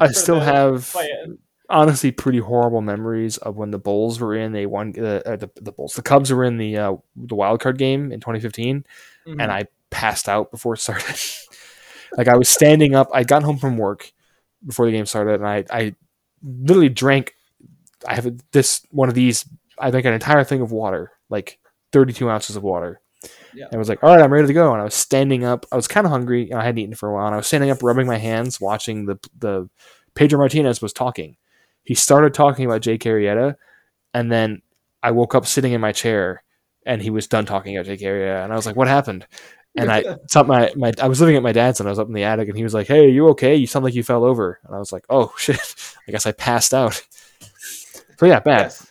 I 0.00 0.08
still 0.08 0.40
have. 0.40 0.90
Play-in 0.92 1.38
honestly 1.72 2.12
pretty 2.12 2.38
horrible 2.38 2.82
memories 2.82 3.38
of 3.38 3.56
when 3.56 3.70
the 3.70 3.78
Bulls 3.78 4.20
were 4.20 4.34
in. 4.34 4.52
They 4.52 4.66
won 4.66 4.94
uh, 4.96 5.22
uh, 5.24 5.36
the 5.36 5.50
the 5.56 5.72
Bulls. 5.72 5.94
The 5.94 6.02
Cubs 6.02 6.30
were 6.32 6.44
in 6.44 6.58
the 6.58 6.76
uh, 6.76 6.96
the 7.16 7.34
wild 7.34 7.60
card 7.60 7.78
game 7.78 8.12
in 8.12 8.20
2015, 8.20 8.84
mm-hmm. 9.26 9.40
and 9.40 9.50
I 9.50 9.64
passed 9.90 10.28
out 10.28 10.50
before 10.50 10.74
it 10.74 10.78
started. 10.78 11.18
like 12.16 12.28
I 12.28 12.36
was 12.36 12.48
standing 12.48 12.94
up. 12.94 13.08
I 13.12 13.24
got 13.24 13.42
home 13.42 13.58
from 13.58 13.78
work 13.78 14.12
before 14.64 14.86
the 14.86 14.92
game 14.92 15.06
started, 15.06 15.40
and 15.40 15.46
I 15.46 15.64
I 15.70 15.94
literally 16.42 16.90
drank. 16.90 17.34
I 18.06 18.14
have 18.14 18.30
this 18.52 18.84
one 18.90 19.08
of 19.08 19.14
these. 19.14 19.44
I 19.78 19.90
think 19.90 20.06
an 20.06 20.12
entire 20.12 20.44
thing 20.44 20.60
of 20.60 20.70
water, 20.70 21.12
like 21.28 21.58
32 21.92 22.28
ounces 22.28 22.56
of 22.56 22.62
water. 22.62 23.00
Yeah. 23.54 23.66
And 23.66 23.74
I 23.74 23.78
was 23.78 23.88
like, 23.88 24.02
all 24.02 24.14
right, 24.14 24.22
I'm 24.22 24.32
ready 24.32 24.46
to 24.46 24.52
go. 24.52 24.72
And 24.72 24.80
I 24.80 24.84
was 24.84 24.94
standing 24.94 25.44
up. 25.44 25.66
I 25.70 25.76
was 25.76 25.88
kind 25.88 26.06
of 26.06 26.10
hungry. 26.10 26.50
and 26.50 26.60
I 26.60 26.64
hadn't 26.64 26.78
eaten 26.78 26.94
for 26.94 27.08
a 27.08 27.14
while. 27.14 27.26
And 27.26 27.34
I 27.34 27.38
was 27.38 27.46
standing 27.46 27.70
up, 27.70 27.82
rubbing 27.82 28.06
my 28.06 28.18
hands, 28.18 28.60
watching 28.60 29.06
the 29.06 29.18
the 29.38 29.68
Pedro 30.14 30.38
Martinez 30.38 30.82
was 30.82 30.92
talking. 30.92 31.36
He 31.84 31.94
started 31.94 32.34
talking 32.34 32.64
about 32.64 32.82
Jake 32.82 33.02
Arrieta, 33.02 33.56
and 34.14 34.30
then 34.30 34.62
I 35.02 35.10
woke 35.10 35.34
up 35.34 35.46
sitting 35.46 35.72
in 35.72 35.80
my 35.80 35.92
chair, 35.92 36.44
and 36.86 37.02
he 37.02 37.10
was 37.10 37.26
done 37.26 37.44
talking 37.44 37.76
about 37.76 37.86
Jake 37.86 38.00
Arrieta, 38.00 38.44
and 38.44 38.52
I 38.52 38.56
was 38.56 38.66
like, 38.66 38.76
"What 38.76 38.88
happened?" 38.88 39.26
And 39.74 39.90
I 39.90 40.04
my, 40.46 40.72
my 40.76 40.92
I 41.00 41.08
was 41.08 41.20
living 41.20 41.36
at 41.36 41.42
my 41.42 41.52
dad's, 41.52 41.80
and 41.80 41.88
I 41.88 41.92
was 41.92 41.98
up 41.98 42.06
in 42.06 42.14
the 42.14 42.24
attic, 42.24 42.48
and 42.48 42.56
he 42.56 42.62
was 42.62 42.74
like, 42.74 42.86
"Hey, 42.86 43.10
you 43.10 43.28
okay? 43.30 43.56
You 43.56 43.66
sound 43.66 43.84
like 43.84 43.94
you 43.94 44.04
fell 44.04 44.24
over." 44.24 44.60
And 44.64 44.76
I 44.76 44.78
was 44.78 44.92
like, 44.92 45.04
"Oh 45.10 45.32
shit! 45.38 45.58
I 46.06 46.12
guess 46.12 46.26
I 46.26 46.32
passed 46.32 46.72
out." 46.74 47.02
So 48.22 48.26
yeah, 48.26 48.38
bad. 48.38 48.60
Yes. 48.60 48.88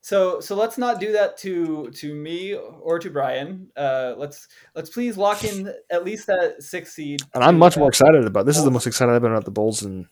So 0.00 0.38
so 0.38 0.54
let's 0.54 0.78
not 0.78 1.00
do 1.00 1.10
that 1.10 1.36
to 1.38 1.90
to 1.90 2.14
me 2.14 2.54
or 2.54 3.00
to 3.00 3.10
Brian. 3.10 3.68
Uh, 3.76 4.14
let's 4.16 4.46
let's 4.76 4.90
please 4.90 5.16
lock 5.16 5.42
in 5.42 5.74
at 5.90 6.04
least 6.04 6.28
that 6.28 6.62
six 6.62 6.94
seed. 6.94 7.20
And 7.34 7.42
I'm 7.42 7.58
much 7.58 7.76
more 7.76 7.88
excited 7.88 8.24
about 8.24 8.46
this. 8.46 8.56
Is 8.56 8.62
the 8.62 8.70
most 8.70 8.86
excited 8.86 9.10
I've 9.10 9.22
been 9.22 9.32
about 9.32 9.44
the 9.44 9.50
Bulls 9.50 9.82
in 9.82 10.06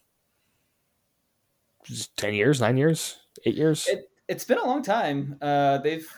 10 2.16 2.34
years, 2.34 2.60
nine 2.60 2.76
years, 2.76 3.18
eight 3.46 3.54
years. 3.54 3.86
It, 3.86 4.10
has 4.28 4.44
been 4.44 4.58
a 4.58 4.66
long 4.66 4.82
time. 4.82 5.38
Uh, 5.40 5.78
they've 5.78 6.08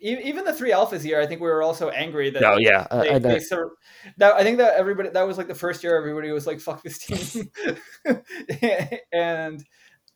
even 0.00 0.44
the 0.44 0.52
three 0.52 0.70
alphas 0.70 1.04
year. 1.04 1.20
I 1.20 1.26
think 1.26 1.40
we 1.40 1.48
were 1.48 1.64
also 1.64 1.88
angry 1.88 2.30
that. 2.30 2.44
Oh 2.44 2.58
yeah, 2.60 2.86
they, 2.92 3.10
I, 3.10 3.18
they 3.18 3.40
sur- 3.40 3.72
that, 4.18 4.34
I 4.34 4.44
think 4.44 4.58
that 4.58 4.76
everybody 4.76 5.08
that 5.08 5.26
was 5.26 5.36
like 5.36 5.48
the 5.48 5.54
first 5.56 5.82
year 5.82 5.96
everybody 5.96 6.30
was 6.30 6.46
like 6.46 6.60
fuck 6.60 6.80
this 6.84 6.98
team, 6.98 7.50
and 9.12 9.64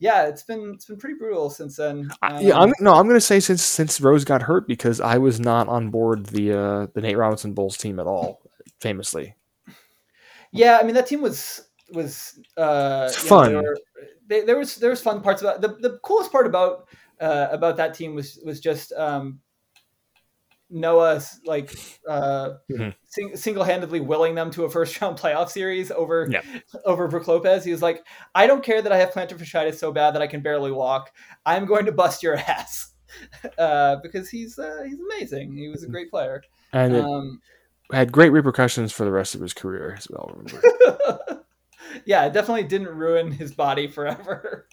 yeah, 0.02 0.24
it's 0.24 0.42
been 0.42 0.72
it's 0.74 0.86
been 0.86 0.96
pretty 0.96 1.14
brutal 1.14 1.48
since 1.48 1.76
then. 1.76 2.10
Um, 2.22 2.44
yeah, 2.44 2.58
I'm, 2.58 2.72
no, 2.80 2.92
I'm 2.92 3.06
gonna 3.06 3.20
say 3.20 3.38
since 3.38 3.62
since 3.62 4.00
Rose 4.00 4.24
got 4.24 4.42
hurt 4.42 4.66
because 4.66 5.00
I 5.00 5.18
was 5.18 5.38
not 5.38 5.68
on 5.68 5.90
board 5.90 6.26
the 6.26 6.52
uh, 6.52 6.86
the 6.92 7.00
Nate 7.00 7.16
Robinson 7.16 7.54
Bulls 7.54 7.76
team 7.76 8.00
at 8.00 8.08
all, 8.08 8.42
famously. 8.80 9.36
Yeah, 10.50 10.78
I 10.80 10.82
mean 10.82 10.96
that 10.96 11.06
team 11.06 11.22
was 11.22 11.68
was 11.92 12.40
uh, 12.56 13.12
fun. 13.12 13.52
Know, 13.52 13.74
they, 14.26 14.40
there 14.40 14.58
was 14.58 14.74
there 14.74 14.90
was 14.90 15.00
fun 15.00 15.22
parts 15.22 15.40
about 15.40 15.60
the 15.60 15.68
the 15.68 16.00
coolest 16.02 16.32
part 16.32 16.48
about 16.48 16.88
uh, 17.20 17.46
about 17.52 17.76
that 17.76 17.94
team 17.94 18.16
was 18.16 18.40
was 18.44 18.58
just 18.58 18.92
um, 18.94 19.38
Noah 20.72 21.22
like 21.44 21.70
uh, 22.08 22.50
mm-hmm. 22.70 22.88
sing, 23.04 23.36
single 23.36 23.62
handedly 23.62 24.00
willing 24.00 24.34
them 24.34 24.50
to 24.52 24.64
a 24.64 24.70
first 24.70 24.98
round 25.00 25.18
playoff 25.18 25.50
series 25.50 25.90
over 25.90 26.26
yeah. 26.30 26.42
over 26.84 27.08
Brook 27.08 27.28
Lopez. 27.28 27.64
He 27.64 27.72
was 27.72 27.82
like, 27.82 28.04
I 28.34 28.46
don't 28.46 28.64
care 28.64 28.82
that 28.82 28.92
I 28.92 28.96
have 28.96 29.10
plantar 29.10 29.38
fasciitis 29.38 29.74
so 29.74 29.92
bad 29.92 30.14
that 30.14 30.22
I 30.22 30.26
can 30.26 30.40
barely 30.40 30.72
walk. 30.72 31.12
I'm 31.44 31.66
going 31.66 31.86
to 31.86 31.92
bust 31.92 32.22
your 32.22 32.36
ass 32.48 32.92
uh, 33.58 33.96
because 34.02 34.28
he's 34.28 34.58
uh, 34.58 34.82
he's 34.86 34.98
amazing. 35.00 35.56
He 35.56 35.68
was 35.68 35.84
a 35.84 35.88
great 35.88 36.10
player 36.10 36.42
and 36.72 36.96
um, 36.96 37.40
had 37.92 38.10
great 38.12 38.30
repercussions 38.30 38.92
for 38.92 39.04
the 39.04 39.12
rest 39.12 39.34
of 39.34 39.40
his 39.40 39.52
career 39.52 39.94
as 39.96 40.08
well. 40.10 40.42
yeah, 42.06 42.24
it 42.24 42.32
definitely 42.32 42.64
didn't 42.64 42.88
ruin 42.88 43.30
his 43.30 43.52
body 43.52 43.88
forever. 43.88 44.66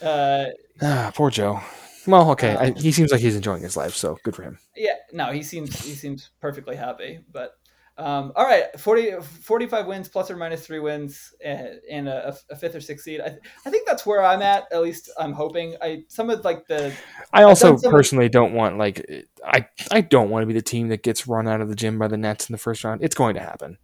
Uh, 0.00 0.46
ah, 0.82 1.10
poor 1.14 1.30
Joe. 1.30 1.60
Well, 2.06 2.30
okay, 2.32 2.54
um, 2.54 2.74
I, 2.76 2.78
he 2.78 2.92
seems 2.92 3.12
like 3.12 3.20
he's 3.20 3.36
enjoying 3.36 3.62
his 3.62 3.76
life, 3.76 3.94
so 3.94 4.18
good 4.22 4.36
for 4.36 4.42
him. 4.42 4.58
Yeah, 4.76 4.94
no, 5.12 5.32
he 5.32 5.42
seems 5.42 5.78
he 5.80 5.94
seems 5.94 6.30
perfectly 6.40 6.76
happy. 6.76 7.20
But 7.32 7.56
um, 7.96 8.32
all 8.34 8.44
right, 8.44 8.78
40, 8.78 9.20
45 9.20 9.86
wins 9.86 10.08
plus 10.08 10.28
or 10.28 10.36
minus 10.36 10.66
three 10.66 10.80
wins 10.80 11.32
and, 11.44 11.80
and 11.88 12.08
a, 12.08 12.36
a, 12.50 12.56
fifth 12.56 12.74
or 12.74 12.80
sixth 12.80 13.04
seed. 13.04 13.20
I, 13.20 13.36
I 13.64 13.70
think 13.70 13.86
that's 13.86 14.04
where 14.04 14.20
I'm 14.24 14.42
at. 14.42 14.64
At 14.72 14.82
least 14.82 15.10
I'm 15.16 15.32
hoping. 15.32 15.76
I 15.80 16.02
some 16.08 16.28
of 16.28 16.44
like 16.44 16.66
the. 16.66 16.92
I 17.32 17.44
also 17.44 17.78
personally 17.78 18.28
don't 18.28 18.52
want 18.52 18.78
like 18.78 19.04
I 19.44 19.66
I 19.92 20.00
don't 20.00 20.30
want 20.30 20.42
to 20.42 20.46
be 20.46 20.54
the 20.54 20.62
team 20.62 20.88
that 20.88 21.02
gets 21.02 21.28
run 21.28 21.46
out 21.46 21.60
of 21.60 21.68
the 21.68 21.76
gym 21.76 21.98
by 21.98 22.08
the 22.08 22.16
Nets 22.16 22.48
in 22.48 22.52
the 22.52 22.58
first 22.58 22.82
round. 22.82 23.02
It's 23.02 23.14
going 23.14 23.34
to 23.34 23.40
happen. 23.40 23.78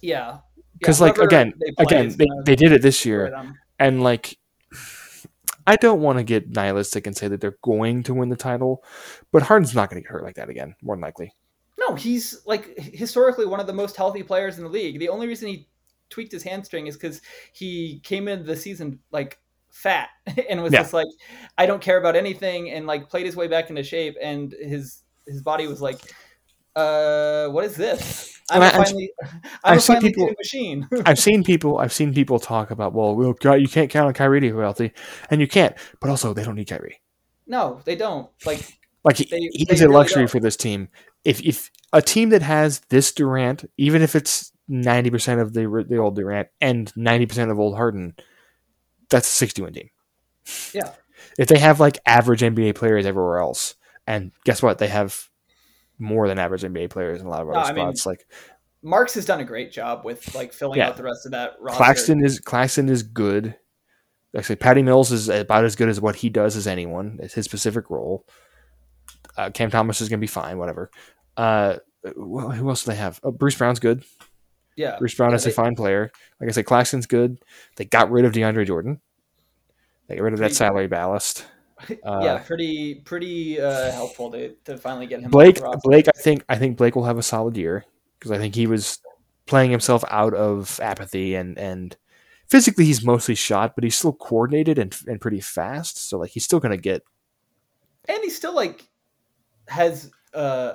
Yeah, 0.00 0.38
because 0.78 1.00
yeah, 1.00 1.06
like 1.06 1.18
again 1.18 1.52
they 1.60 1.82
again 1.82 2.14
they, 2.16 2.26
they 2.44 2.56
did 2.56 2.72
it 2.72 2.82
this 2.82 3.04
year 3.04 3.54
and 3.78 4.02
like 4.02 4.38
i 5.66 5.76
don't 5.76 6.00
want 6.00 6.18
to 6.18 6.24
get 6.24 6.50
nihilistic 6.50 7.06
and 7.06 7.16
say 7.16 7.28
that 7.28 7.40
they're 7.40 7.58
going 7.62 8.02
to 8.02 8.14
win 8.14 8.28
the 8.28 8.36
title 8.36 8.82
but 9.32 9.42
harden's 9.42 9.74
not 9.74 9.90
going 9.90 10.00
to 10.00 10.06
get 10.06 10.12
hurt 10.12 10.24
like 10.24 10.36
that 10.36 10.48
again 10.48 10.74
more 10.82 10.96
than 10.96 11.02
likely. 11.02 11.32
No 11.78 11.94
he's 11.94 12.40
like 12.46 12.78
historically 12.78 13.46
one 13.46 13.60
of 13.60 13.66
the 13.66 13.72
most 13.72 13.96
healthy 13.96 14.22
players 14.22 14.56
in 14.56 14.64
the 14.64 14.70
league. 14.70 14.98
The 14.98 15.10
only 15.10 15.26
reason 15.26 15.48
he 15.48 15.68
tweaked 16.08 16.32
his 16.32 16.42
hamstring 16.42 16.86
is 16.86 16.96
because 16.96 17.20
he 17.52 18.00
came 18.02 18.28
into 18.28 18.44
the 18.44 18.56
season 18.56 19.00
like 19.10 19.38
fat 19.70 20.08
and 20.48 20.62
was 20.62 20.72
yeah. 20.72 20.80
just 20.80 20.92
like 20.92 21.08
i 21.58 21.66
don't 21.66 21.82
care 21.82 21.98
about 21.98 22.16
anything 22.16 22.70
and 22.70 22.86
like 22.86 23.10
played 23.10 23.26
his 23.26 23.36
way 23.36 23.46
back 23.46 23.68
into 23.68 23.82
shape 23.82 24.16
and 24.22 24.52
his 24.52 25.02
his 25.26 25.42
body 25.42 25.66
was 25.66 25.82
like 25.82 26.00
uh 26.76 27.48
what 27.48 27.64
is 27.64 27.76
this 27.76 28.35
I'm 28.50 28.62
I, 28.62 28.70
finally, 28.70 29.12
I'm 29.22 29.40
I've 29.64 29.82
seen 29.82 30.00
people, 30.00 30.30
machine. 30.38 30.88
I've 31.06 31.18
seen 31.18 31.44
people. 31.44 31.78
I've 31.78 31.92
seen 31.92 32.14
people 32.14 32.38
talk 32.38 32.70
about, 32.70 32.92
well, 32.92 33.14
we'll 33.14 33.34
you 33.58 33.68
can't 33.68 33.90
count 33.90 34.06
on 34.06 34.14
Kyrie 34.14 34.40
to 34.40 34.52
be 34.52 34.58
healthy, 34.58 34.92
and 35.30 35.40
you 35.40 35.48
can't. 35.48 35.74
But 36.00 36.10
also, 36.10 36.32
they 36.32 36.44
don't 36.44 36.54
need 36.54 36.68
Kyrie. 36.68 37.00
No, 37.46 37.80
they 37.84 37.96
don't. 37.96 38.30
Like, 38.44 38.78
like 39.04 39.16
they, 39.16 39.38
he, 39.52 39.66
he's 39.68 39.82
a 39.82 39.88
luxury 39.88 40.22
don't. 40.22 40.30
for 40.30 40.40
this 40.40 40.56
team. 40.56 40.88
If 41.24 41.40
if 41.42 41.70
a 41.92 42.02
team 42.02 42.30
that 42.30 42.42
has 42.42 42.80
this 42.88 43.12
Durant, 43.12 43.68
even 43.76 44.02
if 44.02 44.14
it's 44.14 44.52
ninety 44.68 45.10
percent 45.10 45.40
of 45.40 45.52
the 45.52 45.84
the 45.88 45.96
old 45.96 46.16
Durant 46.16 46.48
and 46.60 46.92
ninety 46.96 47.26
percent 47.26 47.50
of 47.50 47.58
old 47.58 47.76
Harden, 47.76 48.14
that's 49.10 49.28
a 49.28 49.32
sixty 49.32 49.62
win 49.62 49.72
team. 49.72 49.90
Yeah. 50.72 50.92
If 51.38 51.48
they 51.48 51.58
have 51.58 51.80
like 51.80 51.98
average 52.06 52.40
NBA 52.40 52.74
players 52.74 53.06
everywhere 53.06 53.38
else, 53.38 53.74
and 54.06 54.32
guess 54.44 54.62
what, 54.62 54.78
they 54.78 54.88
have 54.88 55.28
more 55.98 56.28
than 56.28 56.38
average 56.38 56.62
NBA 56.62 56.90
players 56.90 57.20
in 57.20 57.26
a 57.26 57.30
lot 57.30 57.42
of 57.42 57.48
other 57.48 57.58
no, 57.58 57.64
spots. 57.64 58.06
I 58.06 58.10
mean, 58.10 58.18
like 58.18 58.26
Marks 58.82 59.14
has 59.14 59.24
done 59.24 59.40
a 59.40 59.44
great 59.44 59.72
job 59.72 60.04
with 60.04 60.34
like 60.34 60.52
filling 60.52 60.78
yeah. 60.78 60.88
out 60.88 60.96
the 60.96 61.02
rest 61.02 61.26
of 61.26 61.32
that 61.32 61.54
roster. 61.60 61.76
Claxton 61.76 62.24
is 62.24 62.38
Claxton 62.40 62.88
is 62.88 63.02
good. 63.02 63.56
Actually, 64.36 64.56
Patty 64.56 64.82
Mills 64.82 65.12
is 65.12 65.28
about 65.28 65.64
as 65.64 65.76
good 65.76 65.88
as 65.88 66.00
what 66.00 66.16
he 66.16 66.28
does 66.28 66.56
as 66.56 66.66
anyone. 66.66 67.18
It's 67.22 67.34
his 67.34 67.46
specific 67.46 67.90
role. 67.90 68.26
Uh, 69.36 69.50
Cam 69.50 69.70
Thomas 69.70 70.00
is 70.00 70.08
going 70.08 70.18
to 70.18 70.22
be 70.22 70.28
fine. 70.28 70.58
Whatever. 70.58 70.90
Uh, 71.36 71.76
well, 72.16 72.50
who 72.50 72.68
else 72.68 72.84
do 72.84 72.90
they 72.90 72.96
have? 72.96 73.18
Oh, 73.22 73.30
Bruce 73.30 73.56
Brown's 73.56 73.80
good. 73.80 74.04
Yeah, 74.76 74.98
Bruce 74.98 75.14
Brown 75.14 75.30
yeah, 75.30 75.36
is 75.36 75.44
they, 75.44 75.50
a 75.50 75.54
fine 75.54 75.74
player. 75.74 76.12
Like 76.40 76.50
I 76.50 76.52
said, 76.52 76.66
Claxton's 76.66 77.06
good. 77.06 77.38
They 77.76 77.86
got 77.86 78.10
rid 78.10 78.24
of 78.24 78.32
DeAndre 78.32 78.66
Jordan. 78.66 79.00
They 80.06 80.16
got 80.16 80.22
rid 80.22 80.34
of 80.34 80.40
that 80.40 80.54
salary 80.54 80.86
ballast. 80.86 81.46
Uh, 82.04 82.20
yeah, 82.22 82.38
pretty 82.38 82.96
pretty 82.96 83.60
uh, 83.60 83.90
helpful 83.92 84.30
to, 84.30 84.50
to 84.64 84.76
finally 84.78 85.06
get 85.06 85.20
him. 85.20 85.30
Blake 85.30 85.58
Blake, 85.82 86.06
I 86.08 86.18
think 86.18 86.44
I 86.48 86.56
think 86.56 86.76
Blake 86.76 86.94
will 86.96 87.04
have 87.04 87.18
a 87.18 87.22
solid 87.22 87.56
year 87.56 87.84
because 88.18 88.30
I 88.30 88.38
think 88.38 88.54
he 88.54 88.66
was 88.66 89.00
playing 89.46 89.70
himself 89.70 90.04
out 90.10 90.34
of 90.34 90.80
apathy 90.80 91.34
and 91.34 91.58
and 91.58 91.96
physically 92.48 92.84
he's 92.84 93.04
mostly 93.04 93.34
shot, 93.34 93.74
but 93.74 93.84
he's 93.84 93.96
still 93.96 94.12
coordinated 94.12 94.78
and 94.78 94.96
and 95.06 95.20
pretty 95.20 95.40
fast. 95.40 96.08
So 96.08 96.18
like 96.18 96.30
he's 96.30 96.44
still 96.44 96.60
gonna 96.60 96.76
get. 96.76 97.02
And 98.08 98.22
he 98.22 98.30
still 98.30 98.54
like 98.54 98.88
has 99.68 100.10
uh 100.32 100.74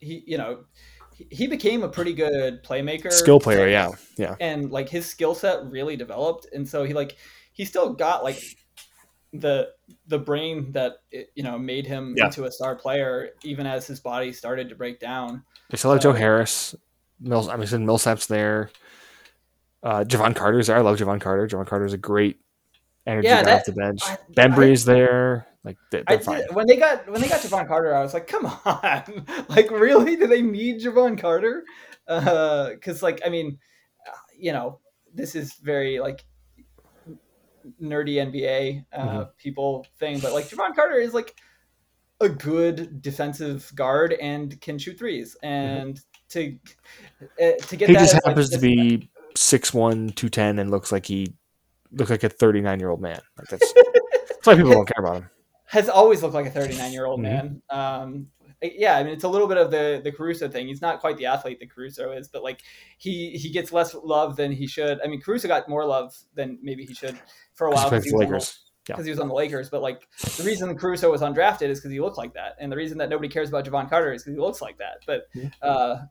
he 0.00 0.22
you 0.26 0.38
know 0.38 0.64
he 1.30 1.46
became 1.46 1.82
a 1.82 1.88
pretty 1.88 2.12
good 2.12 2.62
playmaker 2.62 3.10
skill 3.12 3.40
player 3.40 3.62
and, 3.64 3.72
yeah 3.72 3.90
yeah 4.16 4.36
and 4.40 4.70
like 4.70 4.88
his 4.88 5.04
skill 5.06 5.34
set 5.34 5.68
really 5.70 5.96
developed 5.96 6.46
and 6.52 6.68
so 6.68 6.84
he 6.84 6.94
like 6.94 7.16
he 7.52 7.64
still 7.64 7.92
got 7.92 8.22
like 8.22 8.40
the 9.32 9.70
the 10.06 10.18
brain 10.18 10.72
that 10.72 10.98
you 11.34 11.42
know 11.42 11.58
made 11.58 11.86
him 11.86 12.14
yeah. 12.16 12.26
into 12.26 12.44
a 12.44 12.50
star 12.50 12.74
player 12.74 13.30
even 13.44 13.66
as 13.66 13.86
his 13.86 14.00
body 14.00 14.32
started 14.32 14.68
to 14.68 14.74
break 14.74 15.00
down. 15.00 15.42
They 15.70 15.76
still 15.76 15.92
have 15.92 16.02
so, 16.02 16.12
joe 16.12 16.18
harris 16.18 16.74
mills 17.20 17.48
i 17.48 17.56
mean 17.56 17.86
millsap's 17.86 18.26
there. 18.26 18.70
Uh 19.82 20.04
Jevon 20.04 20.34
carter's 20.34 20.68
there. 20.68 20.76
I 20.76 20.80
love 20.80 20.96
Jevon 20.98 21.20
carter. 21.20 21.46
Jevon 21.46 21.66
carter's 21.66 21.92
a 21.92 21.98
great 21.98 22.40
energy 23.06 23.28
yeah, 23.28 23.42
guy 23.42 23.56
off 23.56 23.64
the 23.64 23.72
bench. 23.72 24.02
Bembry's 24.30 24.84
there. 24.84 25.46
Like 25.64 25.76
they're, 25.90 26.04
they're 26.06 26.18
did, 26.18 26.54
when 26.54 26.66
they 26.66 26.76
got 26.76 27.10
when 27.10 27.20
they 27.20 27.28
got 27.28 27.40
Jevon 27.40 27.66
Carter, 27.66 27.94
I 27.94 28.00
was 28.00 28.14
like, 28.14 28.26
come 28.26 28.46
on, 28.46 29.26
like 29.48 29.70
really? 29.70 30.16
Do 30.16 30.26
they 30.26 30.40
need 30.40 30.80
Jevon 30.80 31.18
Carter? 31.18 31.64
Because 32.06 33.02
uh, 33.02 33.06
like 33.06 33.20
I 33.26 33.28
mean, 33.28 33.58
uh, 34.06 34.16
you 34.36 34.52
know, 34.52 34.78
this 35.12 35.34
is 35.34 35.54
very 35.54 35.98
like 35.98 36.24
nerdy 37.80 38.14
NBA 38.16 38.84
uh, 38.92 38.98
mm-hmm. 38.98 39.22
people 39.38 39.86
thing, 39.98 40.20
but 40.20 40.32
like 40.32 40.48
Jevon 40.48 40.74
Carter 40.74 40.96
is 40.96 41.14
like 41.14 41.36
a 42.20 42.28
good 42.28 43.00
defensive 43.00 43.70
guard 43.74 44.12
and 44.14 44.60
can 44.60 44.78
shoot 44.78 44.98
threes, 44.98 45.36
mm-hmm. 45.42 45.46
and 45.46 45.94
mm-hmm. 46.30 46.58
to 47.38 47.52
uh, 47.52 47.66
to 47.66 47.76
get 47.76 47.88
he 47.88 47.94
just 47.94 48.14
happens 48.14 48.52
like, 48.52 48.60
to 48.60 48.66
be 48.66 49.10
six 49.36 49.72
one, 49.72 50.10
two 50.10 50.28
ten, 50.28 50.58
and 50.58 50.70
looks 50.70 50.92
like 50.92 51.06
he 51.06 51.34
looks 51.92 52.10
like 52.10 52.24
a 52.24 52.28
thirty 52.28 52.60
nine 52.60 52.80
year 52.80 52.90
old 52.90 53.00
man. 53.00 53.20
Like 53.36 53.48
that's 53.48 53.72
that's 53.72 54.46
why 54.46 54.54
people 54.56 54.72
don't 54.72 54.86
care 54.86 55.04
about 55.04 55.22
him 55.22 55.30
has 55.68 55.88
always 55.88 56.22
looked 56.22 56.34
like 56.34 56.46
a 56.46 56.50
39 56.50 56.92
year 56.92 57.04
old 57.04 57.20
mm-hmm. 57.20 57.30
man. 57.30 57.62
Um, 57.70 58.28
yeah, 58.60 58.96
I 58.96 59.04
mean 59.04 59.12
it's 59.12 59.24
a 59.24 59.28
little 59.28 59.46
bit 59.46 59.56
of 59.56 59.70
the 59.70 60.00
the 60.02 60.10
Caruso 60.10 60.48
thing. 60.48 60.66
He's 60.66 60.82
not 60.82 60.98
quite 60.98 61.16
the 61.16 61.26
athlete 61.26 61.60
that 61.60 61.70
Caruso 61.70 62.10
is, 62.10 62.26
but 62.26 62.42
like 62.42 62.62
he 62.96 63.30
he 63.30 63.50
gets 63.50 63.70
less 63.70 63.94
love 63.94 64.34
than 64.34 64.50
he 64.50 64.66
should. 64.66 64.98
I 65.04 65.06
mean 65.06 65.20
Caruso 65.20 65.46
got 65.46 65.68
more 65.68 65.84
love 65.84 66.16
than 66.34 66.58
maybe 66.60 66.84
he 66.84 66.94
should 66.94 67.16
for 67.58 67.66
a 67.66 67.70
while 67.72 67.90
because 67.90 68.04
he, 68.04 68.10
yeah. 68.88 69.02
he 69.02 69.10
was 69.10 69.18
on 69.18 69.28
the 69.28 69.34
Lakers. 69.34 69.68
But 69.68 69.82
like 69.82 70.08
the 70.36 70.44
reason 70.44 70.74
Caruso 70.78 71.10
was 71.10 71.20
undrafted 71.20 71.68
is 71.68 71.80
because 71.80 71.90
he 71.90 72.00
looked 72.00 72.16
like 72.16 72.32
that, 72.34 72.56
and 72.60 72.70
the 72.72 72.76
reason 72.76 72.96
that 72.98 73.10
nobody 73.10 73.28
cares 73.28 73.48
about 73.48 73.66
Jevon 73.66 73.90
Carter 73.90 74.12
is 74.12 74.22
because 74.22 74.36
he 74.36 74.40
looks 74.40 74.62
like 74.62 74.78
that. 74.78 75.00
But 75.06 75.28
uh, 75.60 76.04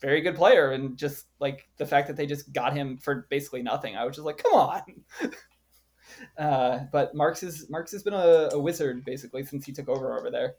very 0.00 0.20
good 0.20 0.36
player, 0.36 0.72
and 0.72 0.96
just 0.96 1.26
like 1.40 1.66
the 1.78 1.86
fact 1.86 2.06
that 2.08 2.16
they 2.16 2.26
just 2.26 2.52
got 2.52 2.76
him 2.76 2.98
for 2.98 3.26
basically 3.30 3.62
nothing, 3.62 3.96
I 3.96 4.04
was 4.04 4.14
just 4.14 4.26
like, 4.26 4.38
come 4.38 4.52
on. 4.52 4.82
Uh, 6.38 6.80
but 6.92 7.12
Marks 7.14 7.42
is 7.42 7.68
Marks 7.68 7.90
has 7.90 8.04
been 8.04 8.14
a, 8.14 8.50
a, 8.52 8.58
wizard 8.58 9.04
basically 9.04 9.44
since 9.44 9.66
he 9.66 9.72
took 9.72 9.88
over 9.88 10.16
over 10.16 10.30
there. 10.30 10.54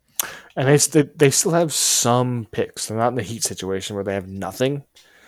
And 0.57 0.67
they 0.67 1.03
they 1.15 1.29
still 1.29 1.51
have 1.51 1.73
some 1.73 2.47
picks. 2.51 2.87
They're 2.87 2.97
not 2.97 3.09
in 3.09 3.15
the 3.15 3.23
Heat 3.23 3.43
situation 3.43 3.95
where 3.95 4.03
they 4.03 4.15
have 4.15 4.27
nothing. 4.27 4.83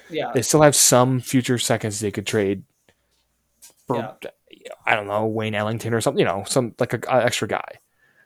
Yeah, 0.10 0.32
they 0.34 0.42
still 0.42 0.64
have 0.64 0.76
some 0.76 1.22
future 1.22 1.58
seconds 1.58 2.00
they 2.00 2.12
could 2.12 2.28
trade. 2.28 2.64
For, 3.88 3.98
yeah. 4.22 4.30
I 4.86 4.96
don't 4.96 5.08
know 5.08 5.26
Wayne 5.26 5.56
Ellington 5.56 5.94
or 5.94 6.02
something. 6.02 6.20
You 6.20 6.26
know, 6.26 6.44
some 6.48 6.74
like 6.80 6.94
a, 6.94 7.00
a 7.10 7.26
extra 7.26 7.48
guy. 7.48 7.68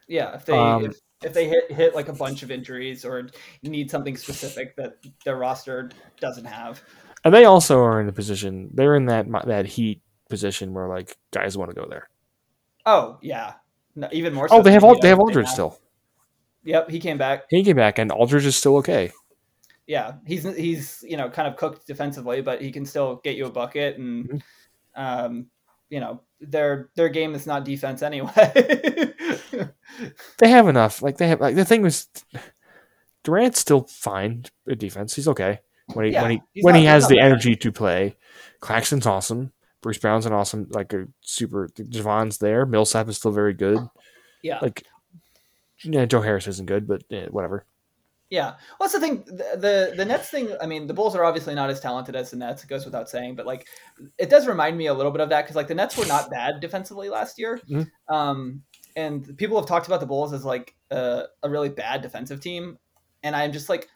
Yeah, 0.07 0.35
if 0.35 0.45
they 0.45 0.57
um, 0.57 0.85
if, 0.85 0.95
if 1.23 1.33
they 1.33 1.47
hit 1.47 1.71
hit 1.71 1.95
like 1.95 2.07
a 2.07 2.13
bunch 2.13 2.43
of 2.43 2.51
injuries 2.51 3.05
or 3.05 3.29
need 3.63 3.89
something 3.89 4.17
specific 4.17 4.75
that 4.75 4.97
their 5.25 5.37
roster 5.37 5.89
doesn't 6.19 6.45
have. 6.45 6.81
And 7.23 7.33
they 7.33 7.45
also 7.45 7.79
are 7.79 7.99
in 7.99 8.07
the 8.07 8.13
position. 8.13 8.69
They're 8.73 8.95
in 8.95 9.05
that 9.05 9.27
that 9.45 9.65
Heat 9.65 10.01
position 10.29 10.73
where 10.73 10.87
like 10.87 11.15
guys 11.31 11.57
want 11.57 11.69
to 11.71 11.79
go 11.79 11.87
there. 11.87 12.09
Oh 12.85 13.19
yeah, 13.21 13.53
no, 13.95 14.09
even 14.11 14.33
more. 14.33 14.45
Oh, 14.45 14.55
so 14.55 14.59
oh, 14.59 14.61
they 14.63 14.71
have 14.71 14.83
all 14.83 14.99
they 14.99 15.09
have 15.09 15.19
Aldridge 15.19 15.47
still. 15.47 15.79
Yep, 16.63 16.89
he 16.89 16.99
came 16.99 17.17
back. 17.17 17.43
He 17.49 17.63
came 17.63 17.75
back, 17.75 17.99
and 17.99 18.11
Aldridge 18.11 18.45
is 18.45 18.55
still 18.55 18.77
okay. 18.77 19.11
Yeah, 19.87 20.13
he's 20.25 20.43
he's 20.55 21.03
you 21.07 21.17
know 21.17 21.29
kind 21.29 21.47
of 21.47 21.57
cooked 21.57 21.87
defensively, 21.87 22.41
but 22.41 22.61
he 22.61 22.71
can 22.71 22.85
still 22.85 23.17
get 23.23 23.35
you 23.35 23.45
a 23.45 23.51
bucket, 23.51 23.97
and 23.97 24.29
mm-hmm. 24.29 25.01
um, 25.01 25.47
you 25.91 25.99
know 25.99 26.21
their 26.39 26.89
their 26.95 27.09
game 27.09 27.35
is 27.35 27.45
not 27.45 27.65
defense 27.65 28.01
anyway. 28.01 28.31
they 30.39 30.49
have 30.49 30.67
enough. 30.67 31.03
Like 31.03 31.17
they 31.17 31.27
have 31.27 31.39
like 31.39 31.55
the 31.55 31.65
thing 31.65 31.83
was, 31.83 32.07
Durant's 33.23 33.59
still 33.59 33.83
fine 33.83 34.45
at 34.67 34.79
defense. 34.79 35.13
He's 35.13 35.27
okay 35.27 35.59
when 35.93 36.05
he 36.05 36.13
yeah, 36.13 36.21
when 36.23 36.31
he 36.31 36.41
when 36.61 36.73
not, 36.73 36.79
he 36.79 36.85
has 36.85 37.07
the 37.07 37.17
bad. 37.17 37.25
energy 37.25 37.55
to 37.57 37.71
play. 37.71 38.15
Claxton's 38.59 39.05
awesome. 39.05 39.51
Bruce 39.81 39.97
Brown's 39.97 40.25
an 40.25 40.33
awesome, 40.33 40.67
like 40.71 40.93
a 40.93 41.07
super. 41.21 41.67
Jevon's 41.67 42.37
there. 42.37 42.65
Millsap 42.65 43.09
is 43.09 43.17
still 43.17 43.31
very 43.31 43.53
good. 43.53 43.79
Yeah. 44.43 44.59
Like, 44.61 44.83
yeah, 45.83 46.05
Joe 46.05 46.21
Harris 46.21 46.47
isn't 46.47 46.67
good, 46.67 46.87
but 46.87 47.03
yeah, 47.09 47.25
whatever. 47.27 47.65
Yeah, 48.31 48.51
well, 48.79 48.87
that's 48.87 48.93
the 48.93 49.01
thing. 49.01 49.25
The, 49.25 49.57
the, 49.57 49.93
the 49.97 50.05
Nets 50.05 50.29
thing. 50.29 50.55
I 50.61 50.65
mean, 50.65 50.87
the 50.87 50.93
Bulls 50.93 51.17
are 51.17 51.25
obviously 51.25 51.53
not 51.53 51.69
as 51.69 51.81
talented 51.81 52.15
as 52.15 52.31
the 52.31 52.37
Nets. 52.37 52.63
It 52.63 52.69
goes 52.69 52.85
without 52.85 53.09
saying, 53.09 53.35
but 53.35 53.45
like, 53.45 53.67
it 54.17 54.29
does 54.29 54.47
remind 54.47 54.77
me 54.77 54.87
a 54.87 54.93
little 54.93 55.11
bit 55.11 55.19
of 55.19 55.27
that 55.29 55.41
because 55.41 55.57
like 55.57 55.67
the 55.67 55.75
Nets 55.75 55.97
were 55.97 56.05
not 56.05 56.31
bad 56.31 56.61
defensively 56.61 57.09
last 57.09 57.37
year. 57.37 57.59
Mm-hmm. 57.69 58.13
Um, 58.15 58.63
and 58.95 59.37
people 59.37 59.57
have 59.57 59.67
talked 59.67 59.87
about 59.87 59.99
the 59.99 60.05
Bulls 60.05 60.31
as 60.31 60.45
like 60.45 60.73
a, 60.91 61.25
a 61.43 61.49
really 61.49 61.67
bad 61.67 62.01
defensive 62.01 62.39
team, 62.39 62.77
and 63.21 63.35
I'm 63.35 63.51
just 63.51 63.67
like, 63.67 63.89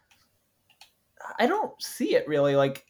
I 1.40 1.48
don't 1.48 1.72
see 1.82 2.16
it 2.16 2.28
really. 2.28 2.57
Like, 2.57 2.86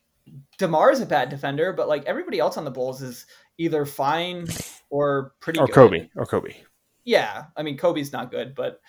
Demar 0.58 0.92
is 0.92 1.02
a 1.02 1.06
bad 1.06 1.30
defender, 1.30 1.74
but 1.74 1.88
like 1.88 2.06
everybody 2.06 2.40
else 2.40 2.58
on 2.58 2.66
the 2.66 2.72
Bulls 2.72 3.04
is 3.04 3.28
either 3.60 3.86
fine 3.86 4.48
or 4.90 5.34
pretty. 5.42 5.60
Or 5.60 5.68
good. 5.68 5.76
Coby. 5.76 6.10
Or 6.16 6.26
Coby. 6.26 6.56
Yeah, 7.04 7.46
I 7.56 7.62
mean 7.62 7.78
Coby's 7.78 8.12
not 8.12 8.32
good, 8.32 8.56
but 8.56 8.82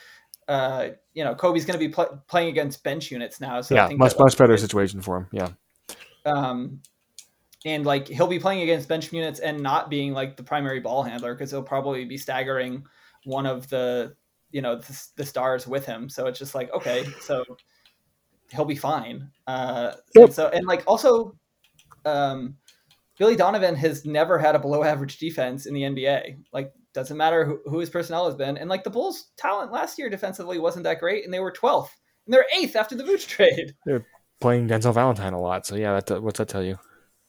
uh, 0.49 0.89
you 1.15 1.25
know 1.25 1.35
Coby's 1.35 1.65
going 1.65 1.79
to 1.79 1.85
be 1.85 1.93
pl- 1.93 2.23
playing 2.29 2.49
against 2.49 2.83
bench 2.83 3.11
units 3.11 3.41
now. 3.41 3.61
So 3.61 3.75
yeah, 3.75 3.89
much 3.97 4.19
much 4.19 4.37
better 4.37 4.57
situation 4.57 5.01
for 5.01 5.19
him. 5.19 5.27
Yeah. 5.33 5.49
Um, 6.25 6.81
and 7.65 7.85
like 7.85 8.07
he'll 8.09 8.27
be 8.27 8.39
playing 8.39 8.63
against 8.63 8.89
bench 8.89 9.13
units 9.13 9.41
and 9.41 9.61
not 9.61 9.91
being 9.91 10.13
like 10.13 10.37
the 10.37 10.43
primary 10.43 10.81
ball 10.81 11.03
handler 11.03 11.35
because 11.35 11.51
he'll 11.51 11.63
probably 11.63 12.05
be 12.05 12.17
staggering 12.17 12.85
one 13.25 13.47
of 13.47 13.69
the 13.69 14.15
you 14.53 14.63
know 14.63 14.77
the, 14.77 15.07
the 15.17 15.27
stars 15.27 15.67
with 15.67 15.85
him. 15.85 16.09
So 16.09 16.27
it's 16.27 16.39
just 16.39 16.55
like 16.55 16.73
okay, 16.73 17.05
so 17.21 17.45
he'll 18.51 18.65
be 18.65 18.77
fine. 18.77 19.31
Uh, 19.47 19.93
yep. 20.15 20.27
and 20.27 20.35
so 20.35 20.49
and 20.49 20.67
like 20.67 20.85
also, 20.87 21.37
um, 22.05 22.57
Billy 23.19 23.37
Donovan 23.37 23.75
has 23.75 24.05
never 24.05 24.39
had 24.39 24.55
a 24.55 24.59
below 24.59 24.85
average 24.85 25.19
defense 25.19 25.67
in 25.67 25.75
the 25.75 25.83
NBA. 25.83 26.39
Like 26.53 26.73
doesn't 26.97 27.17
matter 27.17 27.45
who, 27.45 27.61
who 27.67 27.79
his 27.79 27.91
personnel 27.91 28.27
has 28.27 28.35
been. 28.35 28.57
And 28.57 28.69
like 28.69 28.83
the 28.83 28.91
Bulls' 28.91 29.27
talent 29.37 29.71
last 29.71 29.99
year 29.99 30.11
defensively 30.11 30.59
wasn't 30.59 30.85
that 30.85 30.99
great, 30.99 31.25
and 31.25 31.33
they 31.33 31.39
were 31.39 31.53
12th 31.53 31.91
and 32.27 32.35
they're 32.35 32.47
eighth 32.57 32.77
after 32.77 32.95
the 32.95 33.05
Vooch 33.05 33.27
trade. 33.29 33.75
They're 33.85 34.07
playing 34.41 34.69
Denzel 34.69 34.95
Valentine 34.95 35.33
a 35.33 35.41
lot, 35.41 35.67
so 35.67 35.77
yeah, 35.77 36.01
that 36.01 36.23
what's 36.23 36.39
that 36.39 36.49
tell 36.49 36.65
you? 36.65 36.79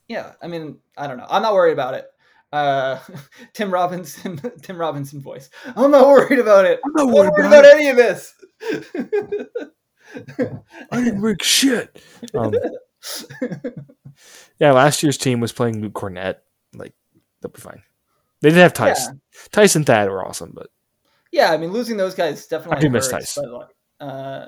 Yeah, 0.08 0.34
I 0.42 0.48
mean, 0.48 0.80
I 0.98 1.08
don't 1.08 1.18
know. 1.18 1.28
I'm 1.30 1.42
not 1.42 1.54
worried 1.54 1.74
about 1.74 1.94
it. 1.94 2.08
Uh, 2.52 3.00
Tim 3.54 3.72
Robinson, 3.72 4.40
Tim 4.62 4.78
Robinson 4.78 5.22
voice. 5.22 5.50
I'm 5.76 5.92
not 5.92 6.08
worried 6.08 6.40
about 6.40 6.66
it. 6.66 6.80
I'm 6.86 6.94
not 6.94 7.14
worried, 7.14 7.32
I'm 7.38 7.50
not 7.52 7.64
worried 7.64 7.66
about, 7.66 7.66
about 7.66 7.76
any 7.76 7.90
of 7.90 7.98
this. 7.98 8.34
I 10.92 11.04
didn't 11.04 11.22
break 11.22 11.44
shit. 11.44 12.02
Um, 12.34 12.54
yeah, 14.60 14.72
last 14.72 15.04
year's 15.04 15.18
team 15.18 15.40
was 15.42 15.52
playing 15.52 15.82
Luke 15.82 15.94
Kornet. 15.94 16.36
Like, 16.74 16.94
they'll 17.42 17.52
be 17.52 17.60
fine. 17.60 17.84
They 18.42 18.50
did 18.50 18.60
have 18.60 18.74
Tyson. 18.74 19.22
Yeah. 19.34 19.40
Tyson 19.52 19.84
Thad 19.84 20.10
were 20.10 20.26
awesome, 20.26 20.52
but 20.54 20.68
yeah, 21.32 21.52
I 21.52 21.58
mean, 21.58 21.72
losing 21.72 21.98
those 21.98 22.16
guys 22.16 22.48
definitely. 22.48 22.78
I 22.78 22.82
do 22.82 22.90
miss 22.90 23.08
Tyson. 23.08 23.62
But, 24.00 24.06
uh, 24.06 24.48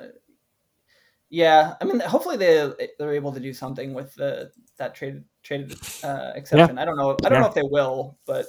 yeah, 1.30 1.76
I 1.80 1.86
mean, 1.86 1.99
hopefully 1.99 2.38
they 2.38 2.72
they're 2.98 3.14
able 3.14 3.32
to 3.34 3.40
do 3.40 3.53
something 3.53 3.94
with 3.94 4.14
the 4.16 4.52
that 4.78 4.95
trade 4.95 5.24
traded 5.44 5.74
uh, 6.03 6.32
exception. 6.36 6.76
Yeah. 6.76 6.82
I 6.82 6.86
don't 6.86 6.98
know. 6.98 7.11
I 7.11 7.30
don't 7.30 7.34
yeah. 7.34 7.40
know 7.41 7.48
if 7.48 7.53
they 7.53 7.64
will, 7.64 8.18
but 8.26 8.48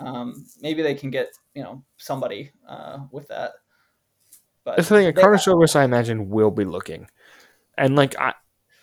um, 0.00 0.46
maybe 0.60 0.82
they 0.82 0.94
can 0.94 1.10
get 1.10 1.28
you 1.54 1.62
know 1.62 1.84
somebody 1.96 2.50
uh, 2.68 3.00
with 3.12 3.28
that. 3.28 3.52
But 4.64 4.76
the 4.76 4.82
thing, 4.82 5.12
Carter 5.14 5.38
Silvers, 5.38 5.76
I 5.76 5.84
imagine, 5.84 6.28
will 6.28 6.50
be 6.50 6.64
looking, 6.64 7.08
and 7.76 7.94
like 7.94 8.18
I, 8.18 8.34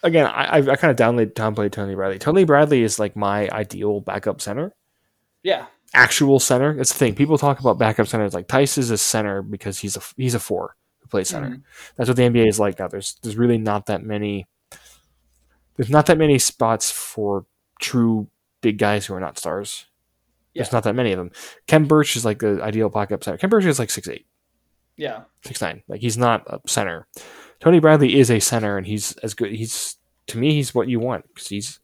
again, 0.01 0.25
I 0.25 0.57
I 0.57 0.75
kind 0.75 0.91
of 0.91 0.97
downplayed 0.97 1.33
downplayed 1.33 1.71
Tony 1.71 1.95
Bradley. 1.95 2.19
Tony 2.19 2.45
Bradley 2.45 2.83
is 2.83 2.99
like 2.99 3.15
my 3.15 3.49
ideal 3.49 3.99
backup 3.99 4.41
center. 4.41 4.73
Yeah, 5.43 5.65
actual 5.95 6.39
center. 6.39 6.75
That's 6.75 6.91
the 6.91 6.99
thing. 6.99 7.15
People 7.15 7.37
talk 7.37 7.59
about 7.59 7.79
backup 7.79 8.07
centers 8.07 8.33
like 8.33 8.47
Theis 8.47 8.77
is 8.77 8.91
a 8.91 8.97
center 8.97 9.41
because 9.41 9.79
he's 9.79 9.97
a 9.97 10.01
he's 10.17 10.35
a 10.35 10.39
four 10.39 10.75
who 10.99 11.07
plays 11.07 11.29
center. 11.29 11.49
Mm-hmm. 11.49 11.61
That's 11.95 12.09
what 12.09 12.17
the 12.17 12.23
NBA 12.23 12.47
is 12.47 12.59
like 12.59 12.79
now. 12.79 12.87
There's 12.87 13.15
there's 13.21 13.37
really 13.37 13.57
not 13.57 13.87
that 13.87 14.03
many. 14.03 14.47
There's 15.77 15.89
not 15.89 16.05
that 16.05 16.17
many 16.17 16.39
spots 16.39 16.91
for 16.91 17.45
true 17.79 18.27
big 18.61 18.77
guys 18.77 19.05
who 19.05 19.13
are 19.13 19.19
not 19.19 19.37
stars. 19.37 19.85
Yeah. 20.53 20.63
There's 20.63 20.73
not 20.73 20.83
that 20.83 20.95
many 20.95 21.11
of 21.11 21.17
them. 21.17 21.31
Khem 21.67 21.85
Birch 21.85 22.15
is 22.15 22.23
like 22.23 22.39
the 22.39 22.61
ideal 22.61 22.89
backup 22.89 23.23
center. 23.23 23.37
Khem 23.37 23.49
Birch 23.49 23.65
is 23.65 23.79
like 23.79 23.89
six 23.89 24.07
eight. 24.07 24.25
Yeah. 24.97 25.23
Six 25.43 25.61
nine. 25.61 25.83
Like 25.87 26.01
he's 26.01 26.17
not 26.17 26.43
a 26.47 26.59
center. 26.67 27.07
Tony 27.59 27.79
Bradley 27.79 28.19
is 28.19 28.31
a 28.31 28.39
center 28.39 28.77
and 28.77 28.87
he's 28.87 29.13
as 29.17 29.33
good 29.33 29.51
he's 29.51 29.97
to 30.27 30.37
me, 30.37 30.53
he's 30.53 30.73
what 30.73 30.87
you 30.87 30.99
want 30.99 31.27
because 31.27 31.47
he's 31.47 31.79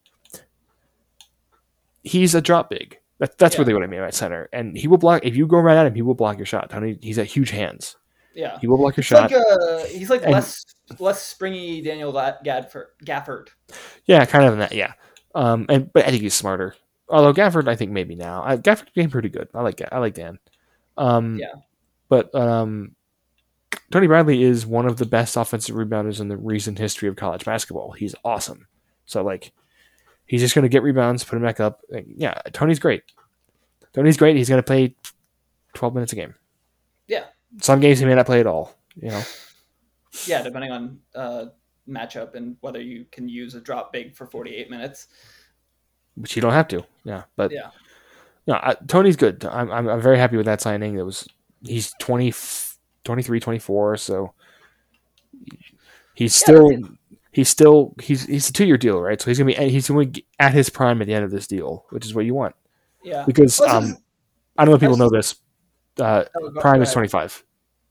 he's 2.03 2.35
a 2.35 2.41
drop 2.41 2.69
big. 2.69 3.00
That, 3.21 3.37
that's 3.37 3.55
Yeah. 3.55 3.61
really 3.61 3.73
what 3.73 3.83
I 3.83 3.87
mean 3.87 4.01
by 4.01 4.09
center. 4.09 4.49
And 4.51 4.75
he 4.75 4.87
will 4.89 4.97
block 4.97 5.23
if 5.23 5.35
you 5.37 5.47
go 5.47 5.59
right 5.59 5.77
at 5.77 5.85
him. 5.85 5.95
He 5.95 6.01
will 6.01 6.15
block 6.15 6.37
your 6.37 6.45
shot. 6.45 6.69
Tony, 6.69 6.97
he's 7.01 7.15
got 7.17 7.27
huge 7.27 7.51
hands. 7.51 7.95
Yeah. 8.35 8.57
He 8.59 8.67
will 8.67 8.77
block 8.77 8.97
your 8.97 9.03
He's 9.03 9.07
shot. 9.07 9.31
like 9.31 9.39
uh 9.41 9.85
he's 9.85 10.09
like 10.09 10.23
And- 10.23 10.33
less 10.33 10.65
less 10.99 11.21
springy 11.21 11.81
Daniel 11.81 12.11
Gadford 12.43 12.87
Gafford. 13.05 13.47
yeah, 14.05 14.25
kind 14.25 14.45
of 14.45 14.53
in 14.53 14.59
that. 14.59 14.73
Yeah. 14.73 14.93
Um, 15.35 15.65
and 15.69 15.93
but 15.93 16.05
I 16.05 16.09
think 16.09 16.23
he's 16.23 16.33
smarter. 16.33 16.75
Although 17.07 17.33
Gafford, 17.33 17.67
I 17.69 17.75
think 17.77 17.91
maybe 17.91 18.15
now. 18.15 18.43
I, 18.43 18.57
Gafford 18.57 18.91
game 18.93 19.09
pretty 19.09 19.29
good. 19.29 19.47
I 19.53 19.61
like 19.61 19.81
I 19.91 19.99
like 19.99 20.15
Dan. 20.15 20.39
Um, 20.97 21.37
Yeah. 21.39 21.53
But 22.09 22.33
um, 22.35 22.95
Tony 23.91 24.07
Bradley 24.07 24.43
is 24.43 24.65
one 24.65 24.85
of 24.87 24.97
the 24.97 25.05
best 25.05 25.37
offensive 25.37 25.75
rebounders 25.75 26.19
in 26.19 26.27
the 26.27 26.37
recent 26.37 26.77
history 26.79 27.07
of 27.07 27.15
college 27.15 27.45
basketball. 27.45 27.91
He's 27.91 28.15
awesome. 28.25 28.67
So 29.05 29.23
like, 29.23 29.51
he's 30.31 30.39
just 30.39 30.55
going 30.55 30.63
to 30.63 30.69
get 30.69 30.81
rebounds, 30.81 31.25
put 31.25 31.35
him 31.35 31.41
back 31.43 31.59
up. 31.59 31.81
Yeah, 32.15 32.33
Tony's 32.53 32.79
great. 32.79 33.03
Tony's 33.91 34.15
great. 34.15 34.37
He's 34.37 34.47
going 34.47 34.59
to 34.61 34.65
play 34.65 34.95
twelve 35.73 35.93
minutes 35.93 36.13
a 36.13 36.15
game. 36.15 36.33
Yeah. 37.07 37.25
Some 37.59 37.81
games 37.81 37.99
he 37.99 38.05
may 38.05 38.15
not 38.15 38.25
play 38.25 38.39
at 38.39 38.47
all. 38.47 38.73
You 38.95 39.09
know. 39.09 39.23
Yeah, 40.25 40.41
depending 40.41 40.71
on 40.71 40.99
uh 41.13 41.45
matchup 41.89 42.35
and 42.35 42.55
whether 42.61 42.81
you 42.81 43.05
can 43.11 43.27
use 43.27 43.55
a 43.55 43.59
drop 43.59 43.91
big 43.91 44.15
for 44.15 44.25
48 44.25 44.69
minutes. 44.69 45.07
which 46.15 46.35
you 46.37 46.41
don't 46.41 46.53
have 46.53 46.67
to. 46.69 46.85
Yeah, 47.03 47.23
but 47.35 47.51
Yeah. 47.51 47.71
no, 48.47 48.53
I, 48.53 48.75
Tony's 48.87 49.17
good. 49.17 49.43
I'm, 49.43 49.69
I'm 49.69 49.89
I'm 49.89 50.01
very 50.01 50.17
happy 50.17 50.37
with 50.37 50.45
that 50.45 50.61
signing. 50.61 50.95
That 50.95 51.03
was 51.05 51.27
he's 51.65 51.91
20, 51.99 52.33
23, 53.03 53.39
24, 53.41 53.97
so 53.97 54.33
he's 56.13 56.35
still 56.35 56.69
he's 57.31 57.49
still 57.49 57.93
he's 58.01 58.25
he's 58.25 58.49
a 58.49 58.53
two 58.53 58.65
year 58.65 58.77
deal, 58.77 59.01
right? 59.01 59.21
So 59.21 59.29
he's 59.29 59.37
gonna 59.37 59.53
be 59.53 59.69
he's 59.69 59.87
gonna 59.87 60.05
be 60.05 60.25
at 60.39 60.53
his 60.53 60.69
prime 60.69 61.01
at 61.01 61.07
the 61.07 61.13
end 61.13 61.23
of 61.25 61.31
this 61.31 61.47
deal, 61.47 61.85
which 61.89 62.05
is 62.05 62.13
what 62.13 62.25
you 62.25 62.33
want 62.33 62.55
Yeah. 63.03 63.23
because 63.25 63.57
Plus, 63.57 63.71
um 63.71 63.97
I 64.57 64.65
don't 64.65 64.71
know 64.71 64.75
if 64.75 64.81
people 64.81 64.97
know 64.97 65.09
this. 65.09 65.35
Uh, 65.99 66.25
oh, 66.39 66.51
prime 66.59 66.81
is 66.81 66.91
twenty 66.91 67.07
five. 67.07 67.43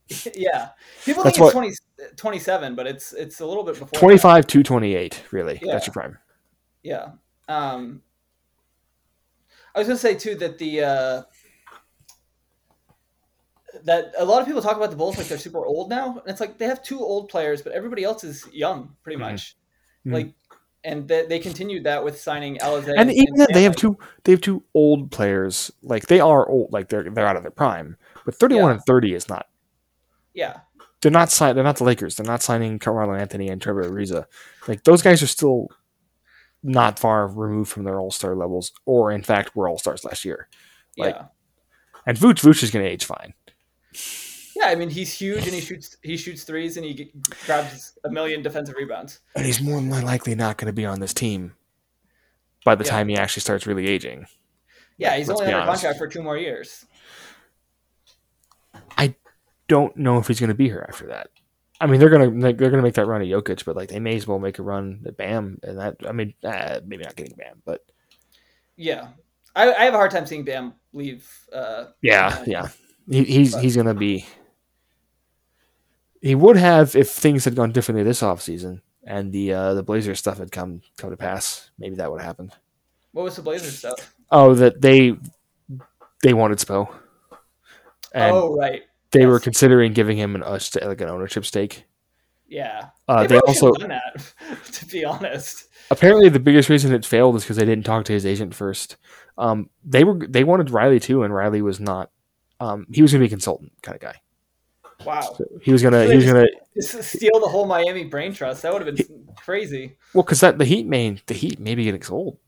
yeah. 0.35 0.71
People 1.05 1.23
That's 1.23 1.37
think 1.37 1.37
it's 1.37 1.39
what- 1.39 1.53
20, 1.53 1.73
27, 2.17 2.75
but 2.75 2.87
it's 2.87 3.13
it's 3.13 3.41
a 3.41 3.47
little 3.47 3.63
bit 3.65 3.79
before. 3.79 3.99
25 3.99 4.47
to 4.49 4.63
28, 4.63 5.25
really. 5.31 5.59
Yeah. 5.63 5.73
That's 5.73 5.87
your 5.87 5.93
prime. 5.95 6.19
Yeah. 6.83 7.11
Um, 7.49 8.03
I 9.75 9.79
was 9.79 9.87
gonna 9.89 9.99
say 9.99 10.15
too 10.15 10.35
that 10.37 10.59
the 10.59 10.83
uh, 10.83 11.23
that 13.85 14.13
a 14.19 14.25
lot 14.25 14.41
of 14.41 14.47
people 14.47 14.63
talk 14.63 14.77
about 14.77 14.91
the 14.91 14.97
Bulls 14.97 15.17
like 15.19 15.29
they're 15.29 15.39
super 15.39 15.65
old 15.65 15.89
now, 15.91 16.19
and 16.19 16.29
it's 16.29 16.41
like 16.41 16.59
they 16.59 16.67
have 16.67 16.83
two 16.83 16.99
old 17.01 17.29
players, 17.29 17.63
but 17.63 17.73
everybody 17.73 18.05
else 18.05 18.25
is 18.25 18.47
young, 18.53 18.97
pretty 19.03 19.17
Mhm. 19.17 19.21
much. 19.33 19.57
Mhm. 20.07 20.13
Like, 20.15 20.35
and 20.83 21.07
they, 21.07 21.27
they 21.27 21.39
continued 21.39 21.85
that 21.85 22.03
with 22.05 22.19
signing 22.19 22.57
Alizé 22.59 22.95
And 22.97 23.13
even 23.13 23.35
that 23.37 23.51
they 23.53 23.63
have 23.65 23.77
two 23.77 23.99
they 24.25 24.33
have 24.33 24.41
two 24.41 24.63
old 24.75 25.11
players. 25.11 25.71
Like 25.83 26.07
they 26.07 26.21
are 26.21 26.49
old, 26.49 26.73
like 26.73 26.89
they're 26.89 27.09
they're 27.11 27.27
out 27.27 27.37
of 27.37 27.43
their 27.43 27.51
prime. 27.51 27.97
But 28.25 28.35
31 28.35 28.65
Yeah. 28.71 28.73
and 28.77 28.83
30 28.87 29.15
is 29.15 29.29
not 29.29 29.47
Yeah, 30.33 30.61
they're 31.03 31.11
not 31.11 31.31
sign, 31.31 31.55
they're 31.55 31.65
not 31.65 31.77
the 31.77 31.85
Lakers. 31.85 32.17
They're 32.17 32.25
not 32.27 32.43
signing 32.43 32.79
Carmelo 32.79 33.15
Anthony 33.15 33.49
and 33.49 33.61
Trevor 33.61 33.85
Ariza. 33.85 34.25
Like 34.69 34.85
those 34.85 35.03
guys 35.03 35.23
are 35.23 35.27
still 35.27 35.69
not 36.63 36.99
far 36.99 37.27
removed 37.27 37.71
from 37.71 37.85
their 37.85 37.99
All 38.01 38.11
Star 38.11 38.35
levels, 38.35 38.73
or 38.87 39.11
in 39.13 39.23
fact 39.23 39.55
were 39.55 39.69
All 39.69 39.79
Stars 39.79 40.05
last 40.05 40.25
year. 40.25 40.49
Like- 40.97 41.15
yeah, 41.15 41.27
And 42.07 42.17
Vooch 42.17 42.41
Vooch 42.43 42.63
is 42.63 42.71
going 42.71 42.85
to 42.85 42.91
age 42.91 43.05
fine. 43.05 43.35
Yeah. 44.57 44.67
I 44.67 44.75
mean, 44.75 44.91
he's 44.91 45.13
huge 45.13 45.45
and 45.45 45.55
he 45.55 45.61
shoots 45.61 45.97
he 46.03 46.17
shoots 46.17 46.45
threes 46.45 46.77
and 46.77 46.85
he 46.87 46.95
g- 46.95 47.13
grabs 47.47 47.99
a 48.05 48.11
million 48.11 48.43
defensive 48.43 48.75
rebounds. 48.77 49.21
And 49.35 49.45
he's 49.47 49.61
more 49.61 49.81
than 49.81 49.91
likely 50.03 50.35
not 50.35 50.57
going 50.59 50.67
to 50.67 50.73
be 50.73 50.87
on 50.87 51.01
this 51.01 51.15
team 51.15 51.55
by 52.65 52.75
the 52.75 52.85
Yeah. 52.85 52.91
time 52.91 53.09
he 53.09 53.17
actually 53.17 53.41
starts 53.43 53.67
really 53.67 53.87
aging. 53.87 54.27
Yeah, 54.99 55.17
he's 55.17 55.29
Let's 55.29 55.41
only 55.41 55.53
under 55.53 55.63
honest. 55.63 55.83
contract 55.83 55.99
for 55.99 56.09
two 56.09 56.23
more 56.23 56.37
years. 56.37 56.85
I 58.97 59.15
don't 59.69 59.97
know 59.97 60.19
if 60.19 60.27
he's 60.29 60.41
going 60.41 60.49
to 60.49 60.55
be 60.55 60.67
here 60.69 60.85
after 60.89 61.07
that. 61.07 61.29
I 61.83 61.87
mean, 61.87 61.99
they're 61.99 62.11
gonna 62.11 62.53
they're 62.53 62.71
gonna 62.71 62.83
make 62.83 62.95
that 62.97 63.07
run 63.07 63.23
at 63.23 63.29
Jokic, 63.29 63.65
but 63.65 63.75
like 63.75 63.89
they 63.89 64.01
may 64.01 64.15
as 64.15 64.27
well 64.27 64.39
make 64.39 64.59
a 64.59 64.63
run 64.63 65.03
at 65.07 65.17
Bam, 65.17 65.59
and 65.63 65.79
that 65.79 65.97
I 66.07 66.13
mean, 66.13 66.35
uh, 66.45 66.81
maybe 66.85 67.03
not 67.05 67.17
getting 67.17 67.35
Bam, 67.37 67.63
but 67.65 67.81
Yeah, 68.77 69.09
I, 69.57 69.73
I 69.73 69.85
have 69.85 69.95
a 69.95 69.97
hard 69.97 70.11
time 70.11 70.27
seeing 70.27 70.45
Bam 70.45 70.75
leave. 70.93 71.27
Uh, 71.51 71.87
Yeah, 72.03 72.45
yeah. 72.47 72.69
He, 73.11 73.25
he's 73.25 73.53
But- 73.53 73.63
he's 73.65 73.77
gonna 73.77 73.95
be. 73.95 74.25
He 76.23 76.35
would 76.35 76.57
have 76.57 76.95
if 76.97 77.11
things 77.11 77.45
had 77.45 77.57
gone 77.57 77.73
differently 77.73 78.05
this 78.05 78.21
offseason 78.23 78.83
and 79.05 79.33
the 79.33 79.53
uh, 79.53 79.75
the 79.75 79.83
Blazers 79.83 80.19
stuff 80.19 80.39
had 80.39 80.53
come 80.53 80.83
come 80.99 81.11
to 81.11 81.17
pass. 81.17 81.71
Maybe 81.79 81.97
that 81.97 82.11
would 82.11 82.21
have 82.21 82.27
happened. 82.27 82.53
What 83.13 83.25
was 83.25 83.37
the 83.37 83.43
Blazers 83.43 83.79
stuff? 83.79 84.15
Oh, 84.31 84.55
that 84.55 84.81
they 84.81 85.17
they 86.23 86.35
wanted 86.35 86.59
Spo, 86.59 86.93
and 88.13 88.35
oh, 88.35 88.57
right. 88.57 88.83
they 89.11 89.27
were 89.27 89.41
considering 89.41 89.93
giving 89.93 90.17
him 90.17 90.35
an 90.35 90.43
uh, 90.43 90.59
like 90.83 91.01
an 91.01 91.09
ownership 91.09 91.45
stake. 91.47 91.85
Yeah. 92.47 92.89
Uh, 93.09 93.23
They 93.23 93.29
they 93.29 93.39
also 93.41 93.73
that, 93.73 94.25
to 94.73 94.87
be 94.87 95.05
honest. 95.05 95.69
apparently 95.91 96.29
the 96.29 96.41
biggest 96.41 96.69
reason 96.69 96.93
it 96.93 97.07
failed 97.07 97.37
is 97.37 97.45
because 97.45 97.57
they 97.57 97.65
didn't 97.65 97.87
talk 97.87 98.05
to 98.07 98.13
his 98.13 98.27
agent 98.27 98.55
first. 98.55 98.97
Um, 99.39 99.71
they 99.85 100.05
were 100.05 100.19
they 100.29 100.45
wanted 100.45 100.71
Riley 100.71 101.01
too, 101.01 101.23
and 101.23 101.35
Riley 101.35 101.63
was 101.63 101.81
not. 101.81 102.11
Um, 102.61 102.87
he 102.93 103.03
was 103.03 103.13
gonna 103.13 103.23
be 103.23 103.27
a 103.27 103.31
consultant 103.31 103.73
kind 103.83 103.97
of 103.97 104.01
guy. 104.03 104.21
Wow. 105.05 105.35
So 105.37 105.45
he 105.63 105.73
was 105.73 105.83
gonna 105.83 106.05
he 106.07 106.17
was 106.17 106.27
gonna 106.27 106.47
steal 106.79 107.41
the 107.41 107.49
whole 107.49 107.67
Miami 107.67 108.05
brain 108.05 108.33
trust. 108.33 108.63
That 108.63 108.73
would 108.73 108.87
have 108.87 108.97
been 108.97 109.29
crazy. 109.37 109.97
Well, 110.15 110.23
because 110.23 110.41
that 110.41 110.59
the 110.59 110.65
Heat 110.65 110.87
main 110.87 111.21
the 111.27 111.35
Heat 111.35 111.59
may 111.59 111.75
be 111.75 111.85
getting 111.85 112.03
sold. 112.03 112.39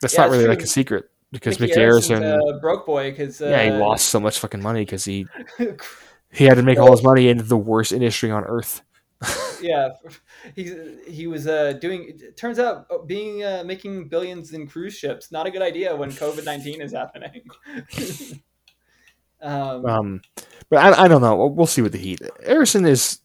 That's 0.00 0.14
Yeah, 0.14 0.22
not 0.22 0.30
really 0.30 0.46
like 0.46 0.62
a 0.62 0.66
secret 0.66 1.10
because 1.30 1.60
Micky 1.60 1.72
Micky 1.72 1.80
Arison, 1.80 2.22
uh, 2.24 2.58
broke 2.58 2.86
boy 2.86 3.10
because 3.10 3.40
uh, 3.40 3.46
yeah, 3.46 3.64
he 3.64 3.70
lost 3.70 4.08
so 4.08 4.20
much 4.20 4.38
fucking 4.38 4.62
money 4.62 4.80
because 4.80 5.04
he 5.04 5.26
he 6.32 6.44
had 6.44 6.56
to 6.56 6.62
make 6.62 6.78
all 6.78 6.90
his 6.90 7.02
money 7.02 7.28
in 7.28 7.46
the 7.46 7.56
worst 7.56 7.92
industry 7.92 8.30
on 8.30 8.44
earth. 8.44 8.82
yeah, 9.62 9.90
he 10.54 10.74
he 11.08 11.26
was 11.26 11.46
uh, 11.46 11.72
doing. 11.74 12.18
It 12.20 12.36
turns 12.36 12.58
out 12.58 12.86
uh, 12.90 12.98
being 12.98 13.44
uh, 13.44 13.62
making 13.64 14.08
billions 14.08 14.52
in 14.52 14.66
cruise 14.66 14.94
ships 14.94 15.30
not 15.30 15.46
a 15.46 15.50
good 15.50 15.62
idea 15.62 15.94
when 15.94 16.10
COVID 16.10 16.44
nineteen 16.44 16.80
is 16.80 16.92
happening. 16.92 17.42
Um, 19.44 19.86
Um, 19.86 20.22
but 20.70 20.78
I, 20.78 21.04
I 21.04 21.08
don't 21.08 21.20
know. 21.20 21.36
We'll, 21.36 21.50
we'll 21.50 21.66
see 21.66 21.82
with 21.82 21.92
the 21.92 21.98
Heat. 21.98 22.20
Arison 22.46 22.86
is 22.86 23.20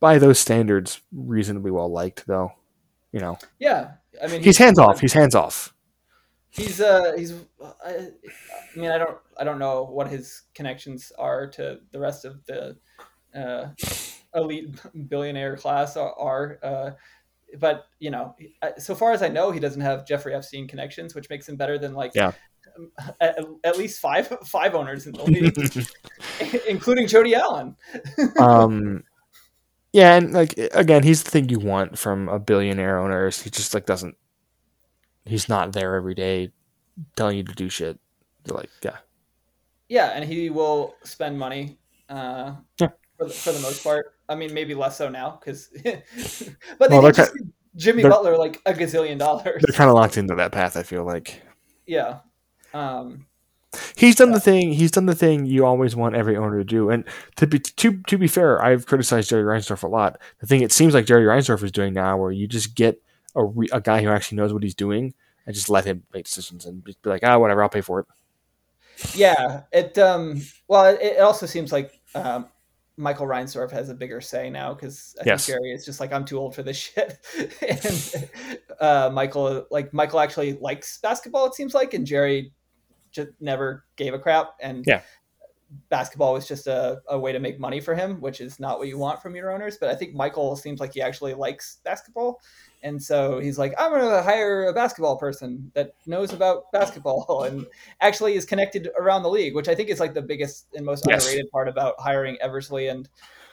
by 0.00 0.18
those 0.18 0.38
standards 0.38 1.00
reasonably 1.12 1.70
well 1.70 1.90
liked, 1.90 2.26
though. 2.26 2.52
You 3.12 3.20
know, 3.20 3.38
yeah, 3.58 3.92
I 4.22 4.26
mean 4.28 4.42
he's 4.42 4.58
hands 4.58 4.78
off. 4.78 5.00
He's 5.00 5.12
hands 5.14 5.34
off. 5.34 5.72
He's 6.50 6.80
uh 6.80 7.12
he's 7.16 7.34
I, 7.84 7.90
I 7.90 8.78
mean 8.78 8.90
I 8.90 8.98
don't 8.98 9.18
I 9.38 9.44
don't 9.44 9.58
know 9.58 9.84
what 9.84 10.08
his 10.08 10.42
connections 10.54 11.12
are 11.18 11.46
to 11.50 11.80
the 11.92 11.98
rest 11.98 12.24
of 12.24 12.44
the 12.46 12.76
uh, 13.34 13.68
elite 14.34 14.74
billionaire 15.08 15.56
class 15.56 15.96
are, 15.96 16.14
are 16.18 16.58
uh, 16.62 16.90
but 17.58 17.86
you 17.98 18.10
know 18.10 18.34
so 18.78 18.94
far 18.94 19.12
as 19.12 19.22
I 19.22 19.28
know 19.28 19.50
he 19.50 19.60
doesn't 19.60 19.80
have 19.82 20.06
Jeffrey 20.06 20.34
Epstein 20.34 20.66
connections 20.66 21.14
which 21.14 21.28
makes 21.28 21.48
him 21.48 21.56
better 21.56 21.78
than 21.78 21.94
like 21.94 22.12
Yeah. 22.14 22.32
At, 23.20 23.38
at 23.64 23.78
least 23.78 24.00
five 24.00 24.28
five 24.44 24.74
owners 24.74 25.06
in 25.06 25.12
the 25.12 25.24
league 25.24 26.64
including 26.68 27.06
Jody 27.06 27.34
Allen 27.34 27.76
um, 28.38 29.02
yeah, 29.92 30.16
and 30.16 30.32
like 30.34 30.52
again, 30.74 31.02
he's 31.04 31.22
the 31.22 31.30
thing 31.30 31.48
you 31.48 31.58
want 31.58 31.98
from 31.98 32.28
a 32.28 32.38
billionaire 32.38 32.98
owner. 32.98 33.28
is 33.28 33.40
He 33.40 33.48
just 33.48 33.72
like 33.72 33.86
doesn't. 33.86 34.14
He's 35.24 35.48
not 35.48 35.72
there 35.72 35.94
every 35.94 36.14
day, 36.14 36.52
telling 37.16 37.38
you 37.38 37.44
to 37.44 37.54
do 37.54 37.70
shit. 37.70 37.98
They're 38.44 38.58
like, 38.58 38.68
yeah, 38.82 38.98
yeah 39.88 40.08
and 40.08 40.22
he 40.24 40.50
will 40.50 40.96
spend 41.02 41.38
money 41.38 41.78
uh, 42.10 42.56
Yeah. 42.78 42.88
for, 43.16 43.26
the, 43.26 43.32
for 43.32 43.52
the 43.52 43.60
most 43.60 43.82
part 43.82 44.14
I 44.28 44.34
mean 44.34 44.52
maybe 44.52 44.74
less 44.74 44.98
so 44.98 45.08
now 45.08 45.40
because 45.40 45.68
but 46.78 46.90
they 46.90 46.98
Well, 46.98 47.10
just 47.10 47.32
Jimmy 47.76 48.02
Butler 48.02 48.36
like 48.36 48.60
a 48.66 48.72
gazillion 48.72 49.18
dollars 49.18 49.62
they're 49.66 49.76
kind 49.76 49.88
of 49.90 49.96
locked 49.96 50.16
into 50.18 50.34
that 50.34 50.52
path. 50.52 50.76
I 50.76 50.82
feel 50.82 51.04
like 51.04 51.42
yeah 51.86 52.18
um 52.76 53.26
he's 53.96 54.14
done 54.16 54.32
the 54.32 54.40
thing. 54.40 54.72
He's 54.72 54.90
done 54.90 55.06
the 55.06 55.14
thing 55.14 55.46
you 55.46 55.64
always 55.66 55.94
want 55.96 56.14
every 56.14 56.36
owner 56.36 56.58
to 56.58 56.64
do. 56.64 56.90
And 56.90 57.04
to 57.36 57.46
be 57.46 57.58
to 57.58 58.02
to 58.06 58.18
be 58.18 58.28
fair, 58.28 58.62
I've 58.62 58.86
criticized 58.86 59.30
Jerry 59.30 59.44
Reinsdorf 59.44 59.82
a 59.82 59.88
lot. 59.88 60.20
The 60.40 60.46
thing 60.46 60.62
it 60.62 60.72
seems 60.72 60.94
like 60.94 61.06
Jerry 61.06 61.24
Reinsdorf 61.24 61.62
is 61.62 61.72
doing 61.72 61.92
now, 61.94 62.16
where 62.16 62.30
you 62.32 62.46
just 62.46 62.74
get 62.74 63.00
a 63.34 63.44
re, 63.44 63.68
a 63.72 63.80
guy 63.80 64.02
who 64.02 64.08
actually 64.10 64.36
knows 64.36 64.52
what 64.52 64.62
he's 64.62 64.74
doing 64.74 65.14
and 65.46 65.54
just 65.54 65.68
let 65.70 65.84
him 65.84 66.02
make 66.12 66.24
decisions 66.26 66.66
and 66.66 66.82
be 66.84 66.96
be 67.02 67.10
like, 67.10 67.22
ah, 67.24 67.38
whatever, 67.38 67.62
I'll 67.62 67.68
pay 67.68 67.80
for 67.82 68.00
it. 68.00 68.06
yeah 69.14 69.62
it 69.72 69.96
um 69.98 70.40
well 70.68 70.86
it, 70.86 71.00
it 71.02 71.20
also 71.20 71.46
seems 71.46 71.72
like 71.72 72.00
um 72.14 72.48
Michael 72.98 73.26
Reinsdorf 73.26 73.70
has 73.72 73.90
a 73.90 73.94
bigger 73.94 74.22
say 74.22 74.48
now 74.48 74.72
because 74.72 75.14
I 75.20 75.24
Yes. 75.26 75.44
think 75.44 75.58
Jerry 75.58 75.72
is 75.72 75.84
just 75.84 76.00
like 76.00 76.14
I'm 76.14 76.24
too 76.24 76.38
old 76.38 76.54
for 76.54 76.62
this 76.62 76.78
shit, 76.78 77.18
and 77.68 78.30
uh, 78.80 79.10
Michael 79.12 79.66
like 79.70 79.92
Michael 79.92 80.18
actually 80.18 80.54
likes 80.54 80.96
basketball. 81.02 81.44
It 81.46 81.54
seems 81.54 81.74
like, 81.74 81.92
and 81.92 82.06
Jerry 82.06 82.52
just 83.16 83.30
never 83.40 83.84
gave 83.96 84.14
a 84.14 84.18
crap. 84.18 84.54
And 84.60 84.84
Yeah. 84.86 85.02
basketball 85.88 86.32
was 86.34 86.46
just 86.46 86.68
a, 86.68 87.00
a 87.08 87.18
way 87.18 87.32
to 87.32 87.40
make 87.40 87.58
money 87.58 87.80
for 87.80 87.94
him, 87.94 88.20
which 88.20 88.40
is 88.40 88.60
not 88.60 88.78
what 88.78 88.86
you 88.88 88.98
want 88.98 89.20
from 89.20 89.34
your 89.34 89.50
owners. 89.52 89.76
But 89.78 89.88
I 89.88 89.96
think 89.96 90.14
Michael 90.14 90.54
seems 90.56 90.78
like 90.78 90.94
he 90.94 91.02
actually 91.02 91.34
likes 91.34 91.78
basketball. 91.84 92.40
And 92.82 93.02
so 93.02 93.40
he's 93.40 93.58
like, 93.58 93.74
I'm 93.78 93.90
going 93.90 94.08
to 94.08 94.22
hire 94.22 94.66
a 94.66 94.72
basketball 94.72 95.16
person 95.18 95.72
that 95.74 95.94
knows 96.06 96.32
about 96.32 96.70
basketball 96.72 97.42
and 97.48 97.66
actually 98.00 98.34
is 98.34 98.44
connected 98.44 98.88
around 98.96 99.24
the 99.24 99.28
league, 99.30 99.54
which 99.56 99.68
I 99.68 99.74
think 99.74 99.88
is 99.88 99.98
like 99.98 100.14
the 100.14 100.22
biggest 100.22 100.66
and 100.74 100.86
most 100.86 101.04
Yes. 101.08 101.24
underrated 101.24 101.50
part 101.50 101.68
about 101.68 101.94
hiring 101.98 102.36
Eversley 102.40 102.86
and 102.88 103.08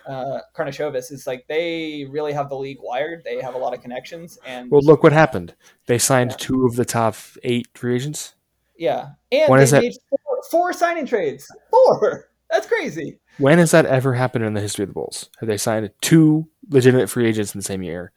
uh, 0.08 0.40
Karnisovas 0.56 1.12
is 1.12 1.26
like 1.26 1.46
they 1.48 2.06
really 2.10 2.34
have 2.34 2.50
the 2.50 2.58
league 2.58 2.78
wired. 2.82 3.24
They 3.24 3.42
have 3.42 3.56
a 3.56 3.58
lot 3.58 3.74
of 3.74 3.82
connections. 3.82 4.38
And 4.46 4.70
Well, 4.70 4.82
look 4.84 5.02
what 5.02 5.14
happened. 5.14 5.56
They 5.88 5.98
signed 5.98 6.32
Yeah. 6.32 6.38
two 6.38 6.66
of 6.66 6.76
the 6.76 6.86
top 6.86 7.16
eight 7.44 7.68
free 7.74 7.96
agents. 7.96 8.36
Yeah. 8.84 9.12
And 9.32 9.50
When 9.50 9.60
they 9.62 9.66
that- 9.66 9.98
four, 10.10 10.42
four 10.52 10.74
signing 10.74 11.06
trades. 11.06 11.48
Four. 11.72 12.30
That's 12.52 12.68
crazy. 12.68 13.20
When 13.38 13.58
has 13.60 13.72
that 13.72 13.86
ever 13.86 14.14
happened 14.14 14.44
in 14.46 14.54
the 14.54 14.62
history 14.62 14.84
of 14.84 14.90
the 14.90 14.94
Bulls? 14.94 15.30
Have 15.40 15.48
they 15.48 15.58
signed 15.58 15.90
two 16.02 16.48
legitimate 16.70 17.10
free 17.10 17.28
agents 17.28 17.56
in 17.56 17.60
the 17.60 17.64
same 17.64 17.82
year? 17.82 18.12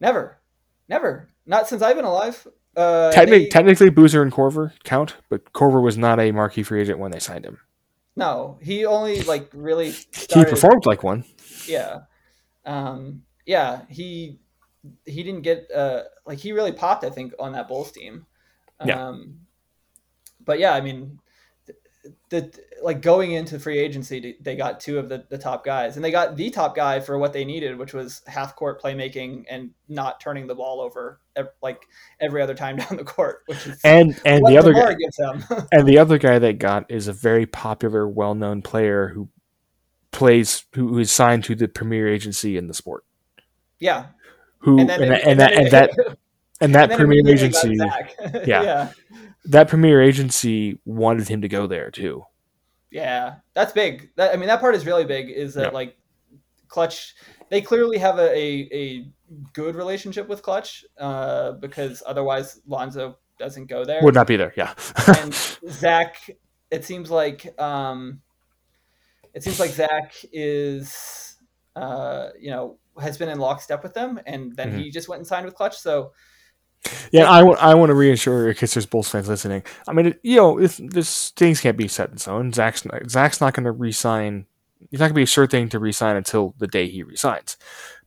Never. 0.00 0.38
Never. 0.88 1.28
Not 1.46 1.68
since 1.68 1.80
I've 1.82 1.96
been 1.96 2.04
alive. 2.04 2.46
Uh, 2.76 3.12
Technically, 3.12 3.44
they- 3.44 3.48
technically, 3.48 3.90
Boozer 3.90 4.22
and 4.22 4.32
Korver 4.32 4.72
count, 4.84 5.14
but 5.30 5.52
Korver 5.52 5.80
was 5.82 5.96
not 5.96 6.18
a 6.20 6.32
marquee 6.32 6.64
free 6.64 6.80
agent 6.82 6.98
when 6.98 7.12
they 7.12 7.18
signed 7.20 7.44
him. 7.46 7.58
no, 8.16 8.58
he 8.60 8.84
only 8.84 9.22
like 9.22 9.48
really 9.54 9.90
He 10.34 10.44
performed 10.44 10.84
like 10.84 11.02
one. 11.02 11.24
Yeah. 11.66 12.00
Um, 12.66 13.22
yeah, 13.46 13.82
he 13.88 14.40
he 15.06 15.22
didn't 15.22 15.42
get 15.42 15.70
uh 15.74 16.02
like 16.26 16.38
he 16.38 16.52
really 16.52 16.72
popped, 16.72 17.04
I 17.04 17.10
think, 17.10 17.32
on 17.38 17.52
that 17.52 17.68
Bulls 17.68 17.92
team. 17.92 18.26
Yeah. 18.84 19.14
But 20.46 20.58
yeah, 20.58 20.72
I 20.72 20.80
mean, 20.80 21.18
the, 22.30 22.50
like 22.82 23.02
going 23.02 23.32
into 23.32 23.58
free 23.58 23.78
agency, 23.78 24.36
they 24.40 24.54
got 24.56 24.78
two 24.80 24.98
of 24.98 25.08
the, 25.08 25.24
the 25.28 25.36
top 25.38 25.64
guys, 25.64 25.96
and 25.96 26.04
they 26.04 26.10
got 26.12 26.36
the 26.36 26.50
top 26.50 26.74
guy 26.76 27.00
for 27.00 27.18
what 27.18 27.32
they 27.32 27.44
needed, 27.44 27.76
which 27.76 27.92
was 27.92 28.22
half 28.26 28.54
court 28.56 28.80
playmaking 28.80 29.44
and 29.50 29.70
not 29.88 30.20
turning 30.20 30.46
the 30.46 30.54
ball 30.54 30.80
over 30.80 31.20
like 31.62 31.82
every 32.20 32.40
other 32.40 32.54
time 32.54 32.76
down 32.78 32.96
the 32.96 33.04
court, 33.04 33.42
which 33.46 33.66
is 33.66 33.80
And 33.84 34.18
and 34.24 34.44
the 34.46 34.56
other 34.56 34.72
guy, 34.72 34.94
and 35.72 35.86
the 35.86 35.98
other 35.98 36.18
guy 36.18 36.38
they 36.38 36.52
got 36.52 36.90
is 36.90 37.08
a 37.08 37.12
very 37.12 37.44
popular, 37.46 38.08
well-known 38.08 38.62
player 38.62 39.08
who 39.08 39.28
plays 40.12 40.64
who, 40.74 40.98
is 40.98 41.10
signed 41.10 41.44
to 41.44 41.54
the 41.54 41.68
premier 41.68 42.08
agency 42.08 42.56
in 42.56 42.68
the 42.68 42.74
sport. 42.74 43.04
yeah, 43.80 44.06
Who 44.58 44.78
and, 44.78 44.88
then 44.88 45.02
and, 45.02 45.12
it- 45.12 45.24
that 45.24 45.26
and 45.28 45.40
that 45.40 45.52
and 45.52 45.66
it- 45.66 45.70
that 45.72 45.90
and 46.60 46.74
that 46.74 46.82
and 46.84 46.92
then 46.92 46.98
premier 46.98 47.28
agency 47.28 47.76
Yeah. 47.76 48.62
yeah. 48.62 48.92
That 49.46 49.68
premier 49.68 50.02
agency 50.02 50.78
wanted 50.84 51.28
him 51.28 51.42
to 51.42 51.48
go 51.48 51.66
there 51.66 51.90
too. 51.90 52.24
Yeah, 52.90 53.36
that's 53.54 53.72
big. 53.72 54.10
That 54.16 54.32
I 54.32 54.36
mean, 54.36 54.48
that 54.48 54.60
part 54.60 54.74
is 54.74 54.86
really 54.86 55.04
big. 55.04 55.30
Is 55.30 55.54
that 55.54 55.66
Yeah. 55.66 55.70
like 55.70 55.96
Klutch? 56.68 57.14
They 57.50 57.60
clearly 57.60 57.98
have 57.98 58.18
a, 58.18 58.28
a, 58.36 58.68
a 58.74 59.06
good 59.52 59.76
relationship 59.76 60.28
with 60.28 60.42
Klutch 60.42 60.84
uh, 60.98 61.52
because 61.52 62.02
otherwise 62.06 62.60
Lonzo 62.66 63.18
doesn't 63.38 63.66
go 63.66 63.84
there. 63.84 64.00
Would 64.02 64.14
not 64.14 64.26
be 64.26 64.36
there. 64.36 64.52
Yeah. 64.56 64.74
and 65.18 65.34
Zach, 65.68 66.16
it 66.70 66.84
seems 66.84 67.10
like 67.10 67.54
um, 67.60 68.20
it 69.34 69.42
seems 69.42 69.60
like 69.60 69.70
Zach 69.70 70.14
is 70.32 71.36
uh, 71.76 72.28
you 72.40 72.50
know 72.50 72.78
has 73.00 73.18
been 73.18 73.28
in 73.28 73.38
lockstep 73.38 73.82
with 73.82 73.92
them, 73.94 74.18
and 74.26 74.56
then 74.56 74.72
Mhm. 74.72 74.78
he 74.78 74.90
just 74.90 75.08
went 75.08 75.20
and 75.20 75.26
signed 75.26 75.44
with 75.44 75.54
Klutch. 75.54 75.76
So 75.76 76.12
Yeah, 77.10 77.30
I 77.30 77.42
want 77.42 77.62
I 77.62 77.74
want 77.74 77.90
to 77.90 77.94
reassure 77.94 78.48
because 78.48 78.74
there's 78.74 78.86
Bulls 78.86 79.08
fans 79.08 79.28
listening. 79.28 79.62
I 79.88 79.92
mean, 79.92 80.06
it, 80.06 80.20
you 80.22 80.36
know, 80.36 80.60
if 80.60 80.76
this 80.76 81.30
things 81.30 81.60
can't 81.60 81.76
be 81.76 81.88
set 81.88 82.10
in 82.10 82.18
stone. 82.18 82.52
Zach's 82.52 82.84
not, 82.84 83.10
Zach's 83.10 83.40
not 83.40 83.54
going 83.54 83.64
to 83.64 83.72
resign. 83.72 84.46
He's 84.90 85.00
not 85.00 85.06
going 85.06 85.14
to 85.14 85.20
be 85.20 85.22
a 85.22 85.26
sure 85.26 85.46
thing 85.46 85.68
to 85.70 85.78
resign 85.78 86.16
until 86.16 86.54
the 86.58 86.66
day 86.66 86.88
he 86.88 87.02
resigns. 87.02 87.56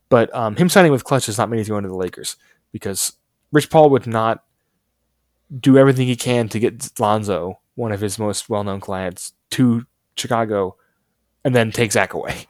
But 0.08 0.34
um, 0.34 0.56
him 0.56 0.68
signing 0.68 0.92
with 0.92 1.04
Klutch 1.04 1.26
does 1.26 1.38
not 1.38 1.50
mean 1.50 1.58
he's 1.58 1.68
going 1.68 1.84
to 1.84 1.88
the 1.88 1.94
Lakers 1.96 2.36
because 2.72 3.12
Rich 3.52 3.70
Paul 3.70 3.90
would 3.90 4.06
not 4.06 4.44
do 5.58 5.78
everything 5.78 6.06
he 6.06 6.16
can 6.16 6.48
to 6.48 6.58
get 6.58 6.98
Lonzo, 6.98 7.60
one 7.74 7.92
of 7.92 8.00
his 8.00 8.18
most 8.18 8.48
well-known 8.48 8.80
clients, 8.80 9.32
to 9.52 9.84
Chicago, 10.16 10.76
and 11.44 11.54
then 11.54 11.72
take 11.72 11.92
Zach 11.92 12.14
away. 12.14 12.46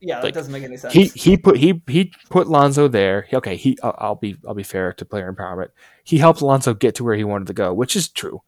Yeah, 0.00 0.16
that 0.16 0.24
Like, 0.24 0.34
doesn't 0.34 0.52
make 0.52 0.62
any 0.64 0.76
sense. 0.76 0.94
He 0.94 1.04
he 1.06 1.36
put 1.36 1.56
he 1.58 1.82
he 1.86 2.12
put 2.30 2.48
Lonzo 2.48 2.88
there. 2.88 3.22
He- 3.28 3.36
Okay, 3.36 3.56
he 3.56 3.78
I'll, 3.82 3.94
I'll 3.98 4.14
be 4.14 4.36
I'll 4.46 4.54
be 4.54 4.62
fair 4.62 4.92
to 4.94 5.04
player 5.04 5.32
empowerment. 5.32 5.68
He 6.04 6.18
helped 6.18 6.42
Lonzo 6.42 6.74
get 6.74 6.94
to 6.96 7.04
where 7.04 7.14
he 7.16 7.24
wanted 7.24 7.46
to 7.48 7.52
go, 7.54 7.72
which 7.74 7.94
is 7.96 8.08
true. 8.08 8.42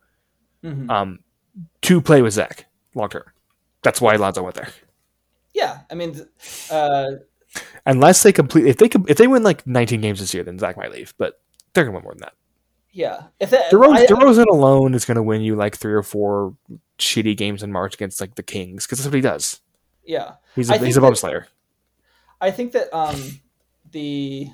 Mhm. 0.64 0.90
Um, 0.90 1.18
to 1.82 2.00
play 2.00 2.22
with 2.22 2.32
Zach 2.34 2.66
long 2.94 3.08
term. 3.10 3.24
That's 3.82 4.00
why 4.00 4.16
Lonzo 4.16 4.42
went 4.42 4.54
there. 4.54 4.68
yeah, 5.54 5.80
I 5.90 5.94
mean, 5.94 6.26
uh, 6.70 7.06
Unless 7.84 8.22
they 8.22 8.32
complete, 8.32 8.66
if 8.66 8.78
they 8.78 8.88
if 9.08 9.18
they 9.18 9.26
win 9.26 9.42
like 9.42 9.66
19 9.66 10.00
games 10.00 10.20
this 10.20 10.32
year, 10.32 10.42
then 10.44 10.58
Zach 10.58 10.76
might 10.76 10.90
leave. 10.92 11.12
But 11.18 11.40
they're 11.74 11.84
gonna 11.84 11.96
win 11.96 12.04
more 12.04 12.12
than 12.14 12.20
that. 12.20 12.32
yeah. 12.92 13.24
If 13.40 13.50
that, 13.50 13.70
DeRozan, 13.70 13.96
I- 13.96 14.06
DeRozan 14.06 14.46
alone 14.46 14.94
is 14.94 15.04
gonna 15.04 15.22
win 15.22 15.42
you 15.42 15.54
like 15.56 15.76
three 15.76 15.92
or 15.92 16.02
four 16.02 16.56
shitty 16.98 17.36
games 17.36 17.62
in 17.62 17.70
March 17.72 17.94
against 17.94 18.20
like 18.22 18.36
the 18.36 18.42
Kings 18.42 18.86
because 18.86 18.98
that's 19.00 19.06
what 19.08 19.14
he 19.14 19.20
does. 19.20 19.60
Yeah, 20.04 20.32
He's 20.54 20.70
a, 20.70 20.78
he's 20.78 20.96
a 20.96 21.00
that- 21.00 21.16
slayer. 21.16 21.46
I 22.40 22.50
think 22.50 22.72
that 22.72 22.92
um 22.92 23.40
the 23.90 24.48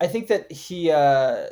I 0.00 0.06
think 0.06 0.28
that 0.28 0.50
he 0.50 0.90
uh 0.90 1.46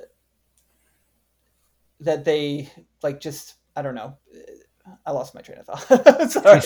that 2.01 2.24
they 2.24 2.70
like 3.02 3.20
just 3.20 3.55
I 3.77 3.82
don't 3.82 3.94
know. 3.94 4.16
I 5.06 5.12
lost 5.12 5.35
my 5.35 5.40
train 5.43 5.59
of 5.59 5.66
thought. 5.66 6.31
Sorry. 6.31 6.60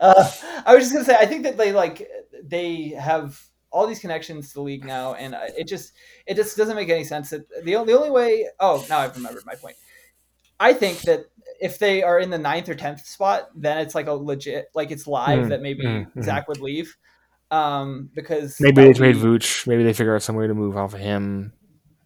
Uh, 0.00 0.30
I 0.66 0.74
was 0.74 0.84
just 0.84 0.92
gonna 0.92 1.04
say 1.04 1.16
I 1.18 1.26
think 1.26 1.44
that 1.44 1.56
they 1.56 1.72
like 1.72 2.06
they 2.42 2.88
have 2.88 3.40
all 3.70 3.86
these 3.86 4.00
connections 4.00 4.48
to 4.48 4.54
the 4.54 4.62
league 4.62 4.84
now, 4.84 5.14
and 5.14 5.34
it 5.56 5.68
just 5.68 5.92
it 6.26 6.34
just 6.34 6.56
doesn't 6.56 6.76
make 6.76 6.88
any 6.90 7.04
sense. 7.04 7.30
That 7.30 7.48
the 7.64 7.84
the 7.84 7.94
only 7.94 8.10
way. 8.10 8.48
Oh, 8.58 8.84
now 8.88 8.98
I've 8.98 9.16
remembered 9.16 9.46
my 9.46 9.54
point. 9.54 9.76
I 10.60 10.74
think 10.74 11.00
that 11.02 11.24
if 11.60 11.78
they 11.78 12.02
are 12.02 12.18
in 12.20 12.30
the 12.30 12.38
ninth 12.38 12.68
or 12.68 12.74
tenth 12.74 13.04
spot, 13.06 13.48
then 13.56 13.78
it's 13.78 13.94
like 13.94 14.06
a 14.06 14.12
legit 14.12 14.68
like 14.74 14.90
it's 14.90 15.06
live 15.06 15.46
Mm, 15.46 15.48
that 15.48 15.62
maybe 15.62 15.84
mm. 15.84 16.22
Zach 16.22 16.46
would 16.48 16.60
leave. 16.60 16.96
Um, 17.50 18.10
because 18.14 18.58
Maybe 18.60 18.82
they 18.82 18.92
trade 18.92 19.16
be- 19.16 19.22
Vooch. 19.22 19.66
Maybe 19.66 19.82
they 19.82 19.92
figure 19.92 20.14
out 20.14 20.22
some 20.22 20.36
way 20.36 20.46
to 20.46 20.54
move 20.54 20.76
off 20.76 20.94
of 20.94 21.00
him. 21.00 21.52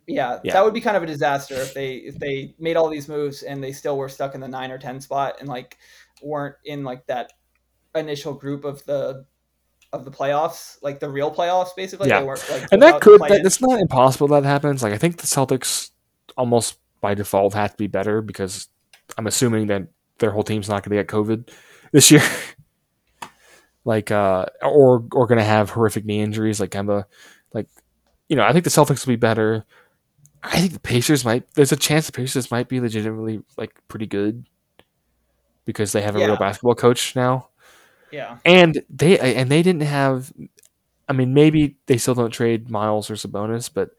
Yeah, 0.06 0.38
Yeah. 0.42 0.54
that 0.54 0.64
would 0.64 0.72
be 0.74 0.80
kind 0.80 0.96
of 0.96 1.02
a 1.02 1.06
disaster 1.06 1.54
if 1.54 1.74
they 1.74 1.96
if 1.96 2.18
they 2.18 2.54
made 2.58 2.76
all 2.76 2.88
these 2.88 3.08
moves 3.08 3.42
and 3.42 3.62
they 3.62 3.72
still 3.72 3.96
were 3.98 4.08
stuck 4.08 4.34
in 4.34 4.40
the 4.40 4.48
nine 4.48 4.70
or 4.70 4.78
ten 4.78 5.00
spot 5.00 5.36
and 5.40 5.48
like 5.48 5.76
weren't 6.22 6.56
in 6.64 6.84
like 6.84 7.06
that 7.06 7.32
initial 7.94 8.32
group 8.34 8.64
of 8.64 8.84
the 8.86 9.26
of 9.92 10.04
the 10.04 10.10
playoffs, 10.10 10.76
like 10.82 10.98
the 10.98 11.08
real 11.08 11.32
playoffs, 11.34 11.74
basically. 11.76 12.08
Yeah. 12.08 12.20
They 12.20 12.26
weren't 12.26 12.50
like 12.50 12.68
And 12.72 12.82
that 12.82 13.00
could 13.00 13.20
that, 13.20 13.44
it's 13.44 13.60
not 13.60 13.78
impossible 13.80 14.28
that 14.28 14.44
happens. 14.44 14.82
Like 14.82 14.92
I 14.92 14.98
think 14.98 15.18
the 15.18 15.26
Celtics 15.26 15.90
almost 16.36 16.78
by 17.04 17.12
default 17.14 17.52
have 17.52 17.72
to 17.72 17.76
be 17.76 17.86
better 17.86 18.22
because 18.22 18.68
I'm 19.18 19.26
assuming 19.28 19.66
that 19.68 19.88
their 20.18 20.30
whole 20.30 20.42
team's 20.42 20.68
not 20.70 20.82
going 20.82 20.96
to 20.96 21.02
get 21.02 21.12
COVID 21.12 21.50
this 21.92 22.10
year. 22.10 22.22
like 23.84 24.10
uh 24.10 24.46
or 24.62 25.04
or 25.12 25.26
going 25.26 25.38
to 25.38 25.44
have 25.44 25.68
horrific 25.70 26.04
knee 26.06 26.20
injuries 26.20 26.60
like 26.60 26.70
Kemba. 26.70 27.04
Like 27.52 27.68
you 28.28 28.36
know, 28.36 28.42
I 28.44 28.52
think 28.52 28.64
the 28.64 28.70
Celtics 28.70 29.06
will 29.06 29.12
be 29.12 29.16
better. 29.16 29.64
I 30.42 30.58
think 30.60 30.72
the 30.72 30.80
Pacers 30.80 31.24
might 31.24 31.46
there's 31.54 31.72
a 31.72 31.76
chance 31.76 32.06
the 32.06 32.12
Pacers 32.12 32.50
might 32.50 32.68
be 32.68 32.80
legitimately 32.80 33.42
like 33.58 33.74
pretty 33.88 34.06
good 34.06 34.46
because 35.66 35.92
they 35.92 36.02
have 36.02 36.16
a 36.16 36.20
Yeah. 36.20 36.26
real 36.26 36.36
basketball 36.38 36.74
coach 36.74 37.14
now 37.16 37.48
yeah, 38.10 38.38
and 38.44 38.82
they 38.88 39.18
and 39.18 39.50
they 39.50 39.62
didn't 39.62 39.82
have. 39.82 40.32
I 41.08 41.12
mean, 41.12 41.34
maybe 41.34 41.76
they 41.86 41.98
still 41.98 42.14
don't 42.14 42.30
trade 42.30 42.70
Myles 42.70 43.10
or 43.10 43.14
Sabonis, 43.14 43.68
but 43.72 43.90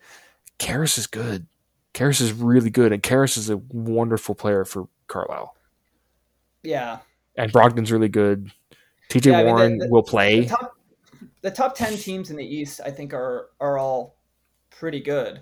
Caris 0.57 0.97
is 0.97 1.05
good. 1.05 1.47
Caris 1.95 2.19
is 2.21 2.33
really 2.33 2.69
good, 2.69 2.91
and 2.91 3.01
Caris 3.01 3.37
is 3.37 3.49
a 3.49 3.55
wonderful 3.57 4.35
player 4.35 4.65
for 4.65 4.87
Carlisle. 5.07 5.55
yeah. 6.61 6.99
And 7.37 7.51
Brogdon's 7.51 7.91
really 7.91 8.07
good. 8.07 8.49
TJ 9.09 9.31
Yeah, 9.31 9.39
I 9.39 9.43
mean, 9.43 9.45
the- 9.45 9.51
Warren 9.53 9.77
the- 9.79 9.87
will 9.89 10.03
play. 10.03 10.41
The 10.41 10.49
top, 10.49 10.77
the 11.41 11.51
top 11.51 11.75
ten 11.75 11.97
teams 11.97 12.29
in 12.29 12.37
the 12.37 12.45
East, 12.45 12.79
I 12.85 12.91
think, 12.91 13.13
are 13.13 13.49
are 13.59 13.77
all 13.77 14.15
pretty 14.69 14.99
good. 15.01 15.41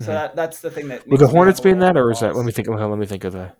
So 0.00 0.06
Mhm. 0.06 0.12
that 0.12 0.36
that's 0.36 0.60
the 0.60 0.70
thing 0.70 0.88
that 0.88 1.06
Would 1.06 1.20
the 1.20 1.26
Hornets 1.28 1.60
be 1.60 1.68
in 1.70 1.78
that, 1.80 1.96
or 1.98 2.10
is 2.10 2.20
that? 2.20 2.34
Let 2.34 2.44
me 2.46 2.52
think. 2.52 2.68
Let 2.68 2.98
me 2.98 3.04
think 3.06 3.24
of 3.24 3.32
the 3.34 3.52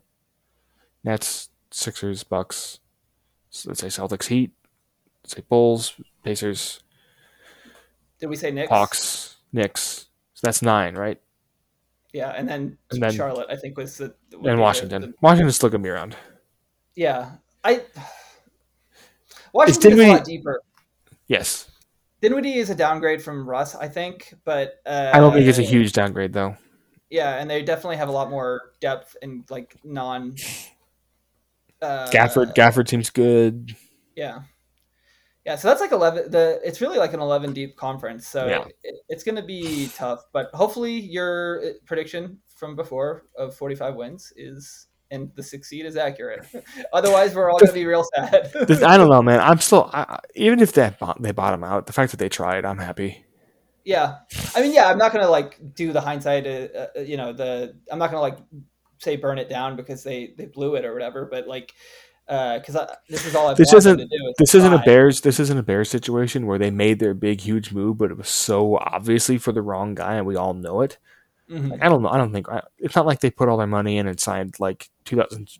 Nets, 1.05 1.51
Sixers, 1.71 2.25
Bucks. 2.25 2.81
So 3.51 3.69
let's 3.69 3.81
say 3.81 3.89
Celtics, 3.89 4.27
Heat. 4.29 4.53
Let's 5.23 5.37
say 5.37 5.43
Bulls, 5.49 5.95
Pacers, 6.23 6.83
Did 8.19 8.29
we 8.29 8.37
say 8.37 8.51
Knicks? 8.51 8.71
Hawks, 8.71 9.37
Knicks. 9.53 10.09
So 10.35 10.47
that's 10.47 10.63
nine, 10.63 10.95
right? 10.97 11.21
Yeah, 12.15 12.31
and 12.31 12.49
then, 12.49 12.79
And 12.93 13.03
then- 13.03 13.13
Charlotte, 13.13 13.49
I 13.51 13.57
think, 13.57 13.77
was 13.77 13.99
the 13.99 14.15
And 14.45 14.61
Washington. 14.61 15.03
the- 15.03 15.15
Washington's 15.21 15.57
still 15.57 15.69
gonna 15.69 15.83
be 15.83 15.91
around. 15.91 16.17
yeah, 16.95 17.33
I. 17.65 17.83
Washington 19.53 19.93
is 19.93 19.99
a 20.01 20.09
lot 20.13 20.25
deeper. 20.25 20.61
Yes, 21.29 21.69
Dinwiddie 22.21 22.55
is 22.55 22.71
a 22.71 22.75
downgrade 22.75 23.21
from 23.23 23.49
Russ, 23.49 23.75
I 23.75 23.89
think, 23.89 24.33
but 24.45 24.81
uh, 24.87 25.11
I 25.13 25.19
don't 25.19 25.33
think 25.33 25.47
it's 25.47 25.59
a 25.59 25.63
huge 25.63 25.93
downgrade 25.93 26.33
though. 26.33 26.57
Yeah, 27.11 27.37
and 27.41 27.51
they 27.51 27.63
definitely 27.63 27.97
have 27.97 28.09
a 28.09 28.13
lot 28.13 28.31
more 28.31 28.73
depth 28.81 29.17
and 29.23 29.45
like 29.51 29.77
non 29.85 30.35
Uh, 31.83 32.09
Gafford 32.11 32.55
Gafford 32.55 32.89
seems 32.89 33.11
good. 33.11 33.75
Yeah. 34.17 34.43
Yeah, 35.45 35.57
so 35.57 35.69
that's 35.69 35.81
like 35.81 35.93
eleven. 35.93 36.31
The 36.31 36.59
it's 36.65 36.81
really 36.81 36.99
like 36.99 37.13
an 37.13 37.21
eleven 37.21 37.53
deep 37.53 37.77
conference, 37.77 38.27
so 38.27 38.47
Yeah. 38.47 38.65
it, 38.83 38.95
it's 39.09 39.23
going 39.23 39.37
to 39.37 39.43
be 39.43 39.91
tough. 39.95 40.25
But 40.33 40.51
hopefully, 40.55 40.93
your 40.99 41.63
uh, 41.65 41.69
prediction 41.85 42.39
from 42.57 42.77
before 42.77 43.27
of 43.37 43.55
forty 43.55 43.75
five 43.75 43.95
wins 43.95 44.33
is 44.37 44.87
and 45.11 45.31
the 45.37 45.43
six 45.43 45.69
seed 45.69 45.85
is 45.85 45.97
accurate. 45.99 46.47
Otherwise, 46.95 47.35
we're 47.35 47.51
all 47.51 47.59
going 47.59 47.69
to 47.69 47.75
be 47.75 47.85
real 47.85 48.05
sad. 48.17 48.51
This- 48.67 48.83
I 48.83 48.97
don't 48.97 49.11
know, 49.11 49.21
man. 49.23 49.39
I'm 49.41 49.59
still 49.61 49.91
I, 49.93 50.19
even 50.35 50.61
if 50.61 50.73
they 50.73 50.91
they 51.21 51.33
bottom 51.33 51.63
out, 51.63 51.87
the 51.87 51.93
fact 51.93 52.11
that 52.13 52.17
they 52.17 52.31
tried, 52.31 52.65
I'm 52.65 52.79
happy. 52.79 53.23
yeah, 53.85 54.21
I 54.57 54.63
mean, 54.63 54.73
yeah, 54.73 54.89
I'm 54.89 54.97
not 54.97 55.13
going 55.13 55.25
to 55.25 55.31
like 55.31 55.61
do 55.75 55.93
the 55.93 56.01
hindsight. 56.01 56.47
Uh, 56.47 56.87
uh, 56.97 57.01
you 57.01 57.19
know, 57.19 57.35
the 57.35 57.77
I'm 57.93 57.99
not 57.99 58.11
going 58.11 58.17
to 58.17 58.21
like 58.23 58.39
say 58.99 59.17
burn 59.17 59.37
it 59.39 59.51
down 59.51 59.77
because 59.77 60.03
they 60.03 60.33
they 60.39 60.47
blew 60.47 60.77
it 60.77 60.87
or 60.87 60.95
whatever. 60.95 61.27
But 61.31 61.47
like, 61.47 61.75
because 62.27 62.77
I 62.77 62.95
this 63.09 63.27
is 63.27 63.35
all 63.35 63.49
I've 63.49 63.57
This 63.57 63.73
isn't- 63.73 63.99
to 63.99 64.05
do. 64.07 64.11
is 64.29 64.35
This 64.39 64.55
isn't 64.55 64.73
a. 64.73 64.79
Bears. 64.79 65.21
This 65.21 65.39
isn't 65.41 65.59
a 65.59 65.63
Bears 65.63 65.91
situation 65.91 66.47
where 66.47 66.59
they 66.59 66.71
made 66.71 66.99
their 66.99 67.15
big, 67.15 67.41
huge 67.41 67.73
move, 67.73 67.99
but 67.99 68.11
it 68.11 68.17
was 68.17 68.29
so 68.29 68.77
obviously 68.79 69.39
for 69.39 69.53
the 69.53 69.63
wrong 69.63 69.95
guy, 69.95 70.15
and 70.15 70.27
we 70.27 70.37
all 70.37 70.55
know 70.55 70.81
it. 70.81 70.99
Mhm. 71.51 71.73
Like, 71.73 71.83
I 71.83 71.89
don't 71.91 72.03
know. 72.03 72.09
I 72.09 72.17
don't 72.17 72.33
think 72.33 72.49
I, 72.49 72.63
it's 72.79 72.97
not 72.97 73.05
like 73.07 73.21
they 73.21 73.31
put 73.31 73.49
all 73.51 73.59
their 73.59 73.67
money 73.67 73.99
in 73.99 74.07
and 74.07 74.19
signed 74.19 74.55
like 74.59 74.89
2000. 75.05 75.51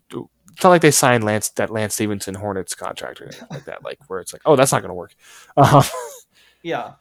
It's 0.53 0.63
not 0.63 0.69
like 0.69 0.81
they 0.81 0.89
signed 0.91 1.23
Lance 1.23 1.49
that 1.49 1.69
Lance 1.69 1.93
Stephenson 1.95 2.33
Hornets 2.33 2.73
contract 2.73 3.21
or 3.21 3.25
anything 3.25 3.47
like 3.51 3.65
that. 3.65 3.83
Like 3.83 3.99
where 4.07 4.19
it's 4.19 4.33
like, 4.33 4.41
oh, 4.45 4.55
that's 4.55 4.71
not 4.71 4.81
going 4.81 4.89
to 4.89 4.95
work. 4.95 5.13
Um, 5.57 5.83
Yeah. 6.63 6.93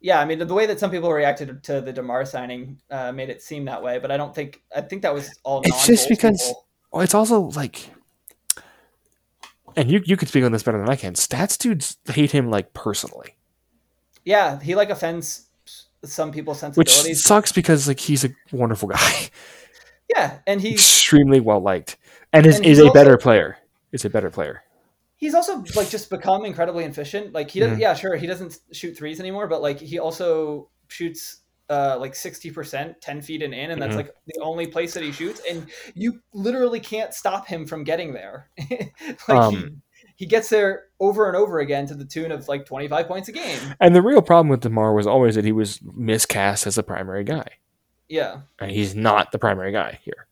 Yeah, 0.00 0.18
I 0.20 0.24
mean 0.24 0.40
the 0.40 0.52
way 0.52 0.66
that 0.66 0.80
some 0.80 0.90
people 0.90 1.12
reacted 1.12 1.62
to 1.62 1.80
the 1.80 1.92
Demar 1.92 2.24
signing 2.26 2.78
uh, 2.90 3.12
made 3.12 3.30
it 3.30 3.40
seem 3.40 3.64
that 3.66 3.82
way, 3.82 3.98
but 4.00 4.10
I 4.10 4.16
don't 4.16 4.34
think 4.34 4.60
I 4.76 4.80
think 4.82 5.02
that 5.02 5.14
was 5.14 5.30
all. 5.44 5.62
It's 5.64 5.86
just 5.86 6.08
because- 6.08 6.52
well, 6.90 7.02
it's 7.02 7.14
also 7.14 7.40
like, 7.54 7.88
and 9.76 9.90
you 9.90 10.02
you 10.04 10.16
could 10.16 10.28
speak 10.28 10.44
on 10.44 10.52
this 10.52 10.62
better 10.62 10.78
than 10.78 10.88
I 10.88 10.96
can. 10.96 11.14
Stats 11.14 11.56
dudes 11.58 11.96
hate 12.06 12.30
him 12.32 12.50
like 12.50 12.72
personally, 12.74 13.36
yeah, 14.24 14.60
he 14.60 14.74
like 14.74 14.90
offends 14.90 15.48
some 16.04 16.32
people's 16.32 16.58
sensibilities, 16.60 17.06
which 17.06 17.18
sucks 17.18 17.52
because 17.52 17.86
like 17.88 18.00
he's 18.00 18.24
a 18.24 18.30
wonderful 18.50 18.88
guy, 18.88 19.28
yeah, 20.14 20.38
and 20.46 20.60
he's 20.60 20.74
extremely 20.80 21.40
well 21.40 21.60
liked, 21.60 21.96
and 22.32 22.46
is 22.46 22.56
And 22.56 22.66
is 22.66 22.78
he's 22.78 22.86
a 22.86 22.90
better 22.92 23.16
player. 23.18 23.56
Is 23.92 24.04
a 24.06 24.10
better 24.10 24.30
player. 24.30 24.62
he's 25.16 25.34
also 25.34 25.62
like 25.76 25.88
just 25.90 26.08
become 26.10 26.44
incredibly 26.46 26.84
efficient. 26.84 27.32
Like 27.34 27.50
he 27.50 27.60
doesn't, 27.60 27.76
Mhm. 27.76 27.80
yeah, 27.80 27.94
sure, 27.94 28.16
he 28.16 28.26
doesn't 28.26 28.58
shoot 28.72 28.96
threes 28.96 29.20
anymore, 29.20 29.46
but 29.46 29.60
like 29.62 29.78
he 29.78 29.98
also 29.98 30.70
shoots 30.88 31.41
uh 31.72 31.96
like 31.98 32.12
60% 32.12 32.94
10 33.00 33.22
feet 33.22 33.42
and 33.42 33.54
in 33.54 33.70
and 33.70 33.80
that's 33.80 33.94
Mhm. 33.94 33.96
like 33.96 34.14
the 34.26 34.40
only 34.42 34.66
place 34.66 34.92
that 34.94 35.02
he 35.02 35.12
shoots 35.12 35.40
and 35.48 35.66
you 35.94 36.20
literally 36.32 36.80
can't 36.80 37.14
stop 37.14 37.46
him 37.46 37.66
from 37.66 37.84
getting 37.84 38.12
there 38.12 38.50
like 38.68 38.90
he, 39.28 39.32
Um, 39.32 39.82
he 40.16 40.26
gets 40.26 40.48
there 40.48 40.84
over 41.00 41.26
and 41.28 41.36
over 41.36 41.60
again 41.60 41.86
to 41.86 41.94
the 41.94 42.04
tune 42.04 42.30
of 42.32 42.46
like 42.48 42.66
25 42.66 43.08
points 43.08 43.28
a 43.28 43.32
game 43.32 43.58
And 43.80 43.94
the 43.96 44.02
real 44.02 44.22
problem 44.22 44.48
with 44.48 44.60
Demar 44.60 44.92
was 44.94 45.06
always 45.06 45.34
that 45.36 45.44
he 45.44 45.52
was 45.52 45.80
miscast 45.82 46.66
as 46.66 46.74
the 46.74 46.82
primary 46.82 47.24
guy, 47.24 47.46
yeah 48.08 48.40
and 48.60 48.70
he's 48.70 48.94
not 48.94 49.32
the 49.32 49.38
primary 49.38 49.72
guy 49.72 49.98
here. 50.04 50.26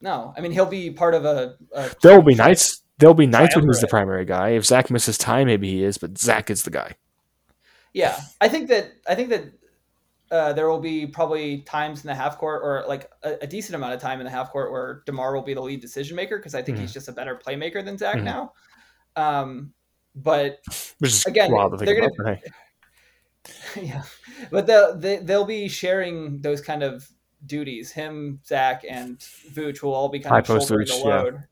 no 0.00 0.34
i 0.36 0.40
mean 0.42 0.52
he'll 0.52 0.66
be 0.66 0.90
part 0.90 1.14
of 1.14 1.24
a, 1.24 1.56
a 1.74 1.90
There 2.02 2.14
will 2.16 2.22
be 2.26 2.34
nights. 2.34 2.82
There'll 2.98 3.14
be 3.14 3.26
nights 3.26 3.54
when 3.54 3.66
he's 3.66 3.80
the 3.82 3.88
primary 3.88 4.24
guy. 4.24 4.50
If 4.56 4.64
Zach 4.64 4.90
misses 4.90 5.18
time, 5.18 5.48
maybe 5.48 5.68
he 5.70 5.84
is, 5.84 5.98
but 5.98 6.16
Zach 6.16 6.48
is 6.48 6.62
the 6.62 6.70
guy. 6.70 6.94
Yeah, 7.92 8.16
I 8.40 8.48
think 8.48 8.68
that 8.68 8.92
I 9.06 9.14
think 9.14 9.28
that 9.28 9.44
uh, 10.30 10.52
there 10.52 10.68
will 10.68 10.80
be 10.80 11.06
probably 11.06 11.58
times 11.62 12.02
in 12.02 12.08
the 12.08 12.14
half 12.14 12.36
court 12.38 12.60
or 12.64 12.84
like 12.88 13.10
a, 13.22 13.34
a 13.42 13.46
decent 13.46 13.74
amount 13.76 13.94
of 13.94 14.00
time 14.00 14.18
in 14.20 14.24
the 14.24 14.30
half 14.30 14.50
court 14.50 14.72
where 14.72 15.02
Demar 15.06 15.34
will 15.34 15.42
be 15.42 15.54
the 15.54 15.60
lead 15.60 15.80
decision 15.80 16.16
maker 16.16 16.36
because 16.38 16.54
I 16.54 16.62
think 16.62 16.78
Mhm. 16.78 16.82
he's 16.82 16.92
just 16.92 17.08
a 17.08 17.12
better 17.12 17.36
playmaker 17.44 17.84
than 17.84 17.96
Zach 17.96 18.16
Mhm. 18.16 18.22
now. 18.24 18.52
Um, 19.14 19.72
but 20.14 20.58
Which 20.98 21.12
is 21.12 21.24
Again, 21.26 21.52
wild 21.52 21.72
to 21.72 21.78
think 21.78 22.00
they're 22.00 22.08
about. 22.26 22.38
hey. 23.74 23.82
yeah, 23.86 24.02
but 24.50 24.66
they'll 24.66 24.96
they, 24.98 25.18
they'll 25.18 25.44
be 25.44 25.68
sharing 25.68 26.40
those 26.40 26.60
kind 26.60 26.82
of 26.82 27.08
duties. 27.44 27.92
Him, 27.92 28.40
Zach, 28.44 28.84
and 28.88 29.18
Vooch 29.52 29.82
will 29.82 29.94
all 29.94 30.08
be 30.08 30.18
kind 30.18 30.32
High 30.32 30.38
of 30.40 30.46
shouldering 30.46 30.86
the 30.86 30.92
Vooch, 30.92 31.04
yeah. 31.04 31.20
load. 31.22 31.44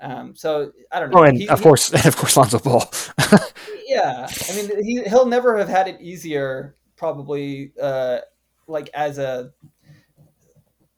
Um, 0.00 0.36
so 0.36 0.72
I 0.92 1.00
don't 1.00 1.10
know. 1.10 1.18
Oh, 1.18 1.22
and 1.24 1.36
He- 1.36 1.48
of 1.48 1.58
he- 1.58 1.62
course, 1.64 1.92
and 1.92 2.06
of 2.06 2.16
course, 2.16 2.36
Lonzo 2.36 2.58
Ball. 2.60 2.90
yeah 3.86 4.28
i 4.50 4.54
mean 4.54 4.84
he, 4.84 5.02
he'll 5.04 5.24
never 5.24 5.56
have 5.56 5.66
had 5.68 5.88
it 5.88 5.98
easier 5.98 6.76
probably 6.98 7.72
uh 7.80 8.18
like 8.66 8.90
as 8.92 9.18
a 9.18 9.52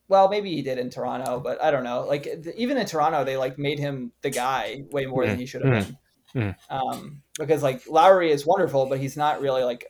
well 0.08 0.28
maybe 0.28 0.50
he 0.54 0.62
did 0.62 0.78
in 0.78 0.90
toronto 0.90 1.38
but 1.40 1.62
i 1.62 1.70
don't 1.70 1.84
know 1.84 2.04
like 2.06 2.24
th- 2.24 2.54
even 2.56 2.76
in 2.76 2.86
toronto 2.86 3.22
they 3.24 3.36
like 3.36 3.58
made 3.58 3.78
him 3.78 4.12
the 4.22 4.30
guy 4.30 4.82
way 4.90 5.06
more 5.06 5.26
than 5.26 5.38
he 5.38 5.46
should 5.46 5.62
have 5.62 5.70
Mhm. 5.70 5.96
been 6.34 6.54
um 6.70 7.22
because 7.38 7.62
like 7.62 7.82
lowry 7.88 8.30
is 8.32 8.44
wonderful 8.46 8.86
but 8.86 8.98
he's 8.98 9.16
not 9.16 9.40
really 9.40 9.62
like 9.62 9.86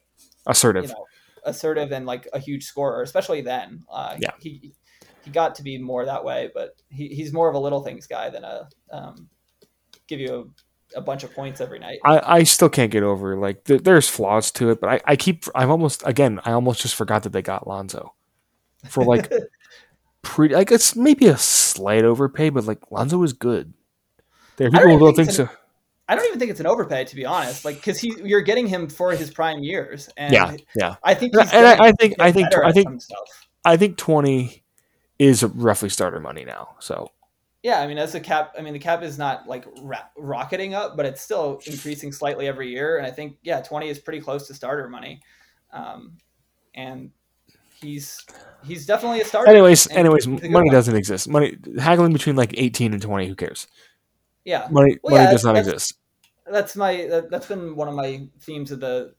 Assertive. 0.47 0.83
you 0.85 0.89
know 0.89 1.07
assertive 1.45 1.91
and 1.93 2.05
like 2.07 2.29
a 2.33 2.39
huge 2.39 2.65
scorer 2.65 3.03
especially 3.03 3.41
then 3.41 3.83
uh 3.91 4.17
Yeah. 4.19 4.31
he 4.41 4.73
he 5.25 5.31
got 5.31 5.55
to 5.55 5.63
be 5.63 5.79
more 5.79 6.05
that 6.05 6.25
way 6.25 6.51
but 6.53 6.77
he, 6.89 7.09
he's 7.09 7.33
more 7.33 7.49
of 7.49 7.55
a 7.55 7.59
little 7.59 7.83
things 7.83 8.07
guy 8.07 8.29
than 8.31 8.45
a 8.45 8.69
um 8.91 9.29
give 10.07 10.21
you 10.21 10.53
a, 10.97 11.01
bunch 11.01 11.25
of 11.25 11.33
points 11.35 11.61
every 11.61 11.79
night 11.79 11.99
I, 12.05 12.39
I 12.39 12.43
still 12.45 12.69
can't 12.69 12.91
get 12.91 13.03
over 13.03 13.37
like 13.37 13.65
th- 13.65 13.83
there's 13.83 14.09
flaws 14.09 14.51
to 14.53 14.71
it, 14.71 14.81
but 14.81 14.91
I, 14.91 15.01
I 15.05 15.17
keep 15.17 15.45
I'm 15.55 15.71
almost 15.71 16.03
again 16.07 16.41
I 16.45 16.53
almost 16.53 16.83
just 16.83 16.95
forgot 16.95 17.23
that 17.25 17.31
they 17.33 17.43
got 17.43 17.67
Lonzo 17.67 18.15
for 18.89 19.05
like 19.05 19.31
pretty 20.23 20.55
like 20.55 20.71
it's 20.73 20.97
maybe 20.97 21.27
a 21.27 21.37
slight 21.37 22.05
overpay, 22.05 22.51
but 22.51 22.65
like 22.65 22.91
Lonzo 22.91 23.23
is 23.23 23.33
good. 23.33 23.73
There 24.57 24.69
are 24.69 24.71
I 24.71 24.79
don't 24.79 24.89
people 24.89 24.99
who 24.99 25.05
don't 25.07 25.15
think 25.17 25.37
think 25.37 25.49
so. 25.49 25.57
I 26.09 26.17
don't 26.17 26.27
even 26.27 26.39
think 26.41 26.51
it's 26.51 26.61
an 26.61 26.67
overpay 26.67 27.05
to 27.05 27.17
be 27.17 27.25
honest. 27.25 27.65
Like 27.65 27.77
because 27.77 27.99
he 28.01 28.15
you're 28.25 28.41
getting 28.41 28.67
him 28.67 28.89
for 28.89 29.13
his 29.13 29.31
prime 29.31 29.63
years, 29.63 30.09
and 30.17 30.33
Yeah, 30.33 30.57
yeah. 30.75 30.97
I 31.05 31.15
think 31.15 31.35
And 31.35 31.45
I 31.67 31.93
think- 31.93 32.21
I 32.21 32.33
think- 32.33 32.55
I 32.55 32.73
think- 32.73 33.03
I 33.65 33.77
think 33.77 33.97
twenty 33.97 34.65
is 35.19 35.45
roughly 35.45 35.89
starter 35.89 36.19
money 36.19 36.45
now. 36.45 36.71
So 36.81 37.11
Yeah, 37.63 37.81
I 37.81 37.87
mean 37.87 37.99
as 37.99 38.13
the 38.13 38.21
cap, 38.21 38.55
I 38.59 38.63
mean 38.63 38.73
the 38.73 38.79
cap 38.79 39.03
is 39.03 39.19
not 39.19 39.47
like 39.47 39.67
ra- 39.83 40.09
rocketing 40.17 40.75
up, 40.75 40.97
but 40.97 41.05
it's 41.07 41.21
still 41.21 41.61
increasing 41.67 42.11
slightly 42.13 42.47
every 42.49 42.71
year, 42.71 42.97
and 42.99 43.07
I 43.07 43.11
think 43.11 43.37
yeah, 43.43 43.61
twenty 43.61 43.89
is 43.89 43.99
pretty 43.99 44.21
close 44.21 44.47
to 44.47 44.55
starter 44.55 44.89
money, 44.89 45.21
um, 45.73 46.17
and 46.75 47.11
he's 47.81 48.25
he's 48.65 48.87
definitely 48.87 49.21
a 49.21 49.25
starter. 49.27 49.51
anyways, 49.51 49.91
anyways, 49.91 50.25
he's 50.25 50.39
a 50.39 50.41
good 50.41 50.51
money 50.53 50.69
one. 50.69 50.75
doesn't 50.75 50.97
exist. 50.97 51.29
Money 51.29 51.59
haggling 51.79 52.13
between 52.15 52.35
like 52.37 52.55
eighteen 52.57 52.93
and 52.95 53.03
twenty, 53.03 53.29
who 53.29 53.35
cares? 53.37 53.67
Yeah, 54.47 54.67
Money 54.71 54.97
Well, 55.03 55.17
money 55.17 55.25
yeah, 55.25 55.31
does 55.33 55.45
not 55.45 55.53
that's- 55.55 55.71
exist. 55.75 55.95
that's 56.51 56.77
my 56.77 57.07
that, 57.09 57.31
that's 57.31 57.47
been 57.47 57.77
one 57.77 57.89
of 57.89 57.95
my 57.95 58.27
themes 58.41 58.71
of 58.73 58.81
the 58.81 59.15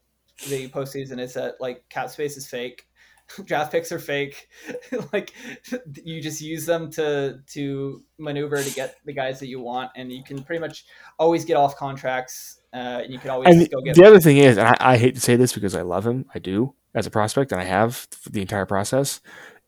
the 0.48 0.68
postseason 0.70 1.20
is 1.20 1.34
that 1.34 1.60
like 1.60 1.88
cap 1.88 2.10
space 2.10 2.36
is 2.36 2.48
fake 2.48 2.88
draft 3.44 3.72
picks 3.72 3.90
are 3.92 3.98
fake 3.98 4.48
like 5.12 5.32
you 6.04 6.20
just 6.22 6.40
use 6.40 6.66
them 6.66 6.90
to 6.90 7.40
to 7.46 8.02
maneuver 8.18 8.62
to 8.62 8.70
get 8.74 8.96
the 9.04 9.12
guys 9.12 9.40
that 9.40 9.46
you 9.48 9.60
want 9.60 9.90
and 9.96 10.12
you 10.12 10.22
can 10.22 10.42
pretty 10.42 10.60
much 10.60 10.84
always 11.18 11.44
get 11.44 11.56
off 11.56 11.76
contracts 11.76 12.60
uh, 12.74 13.00
and 13.02 13.12
you 13.12 13.18
can 13.18 13.30
always 13.30 13.48
And 13.48 13.70
go 13.70 13.80
get 13.82 13.94
the 13.96 14.04
other 14.06 14.20
thing 14.20 14.38
is, 14.38 14.56
and 14.56 14.66
I, 14.66 14.76
I 14.80 14.96
hate 14.96 15.14
to 15.14 15.20
say 15.20 15.36
this 15.36 15.52
because 15.52 15.74
I 15.74 15.82
love 15.82 16.06
him, 16.06 16.24
I 16.34 16.38
do 16.38 16.74
as 16.94 17.06
a 17.06 17.10
prospect, 17.10 17.52
and 17.52 17.60
I 17.60 17.64
have 17.64 18.08
the 18.30 18.40
entire 18.40 18.64
process. 18.64 19.20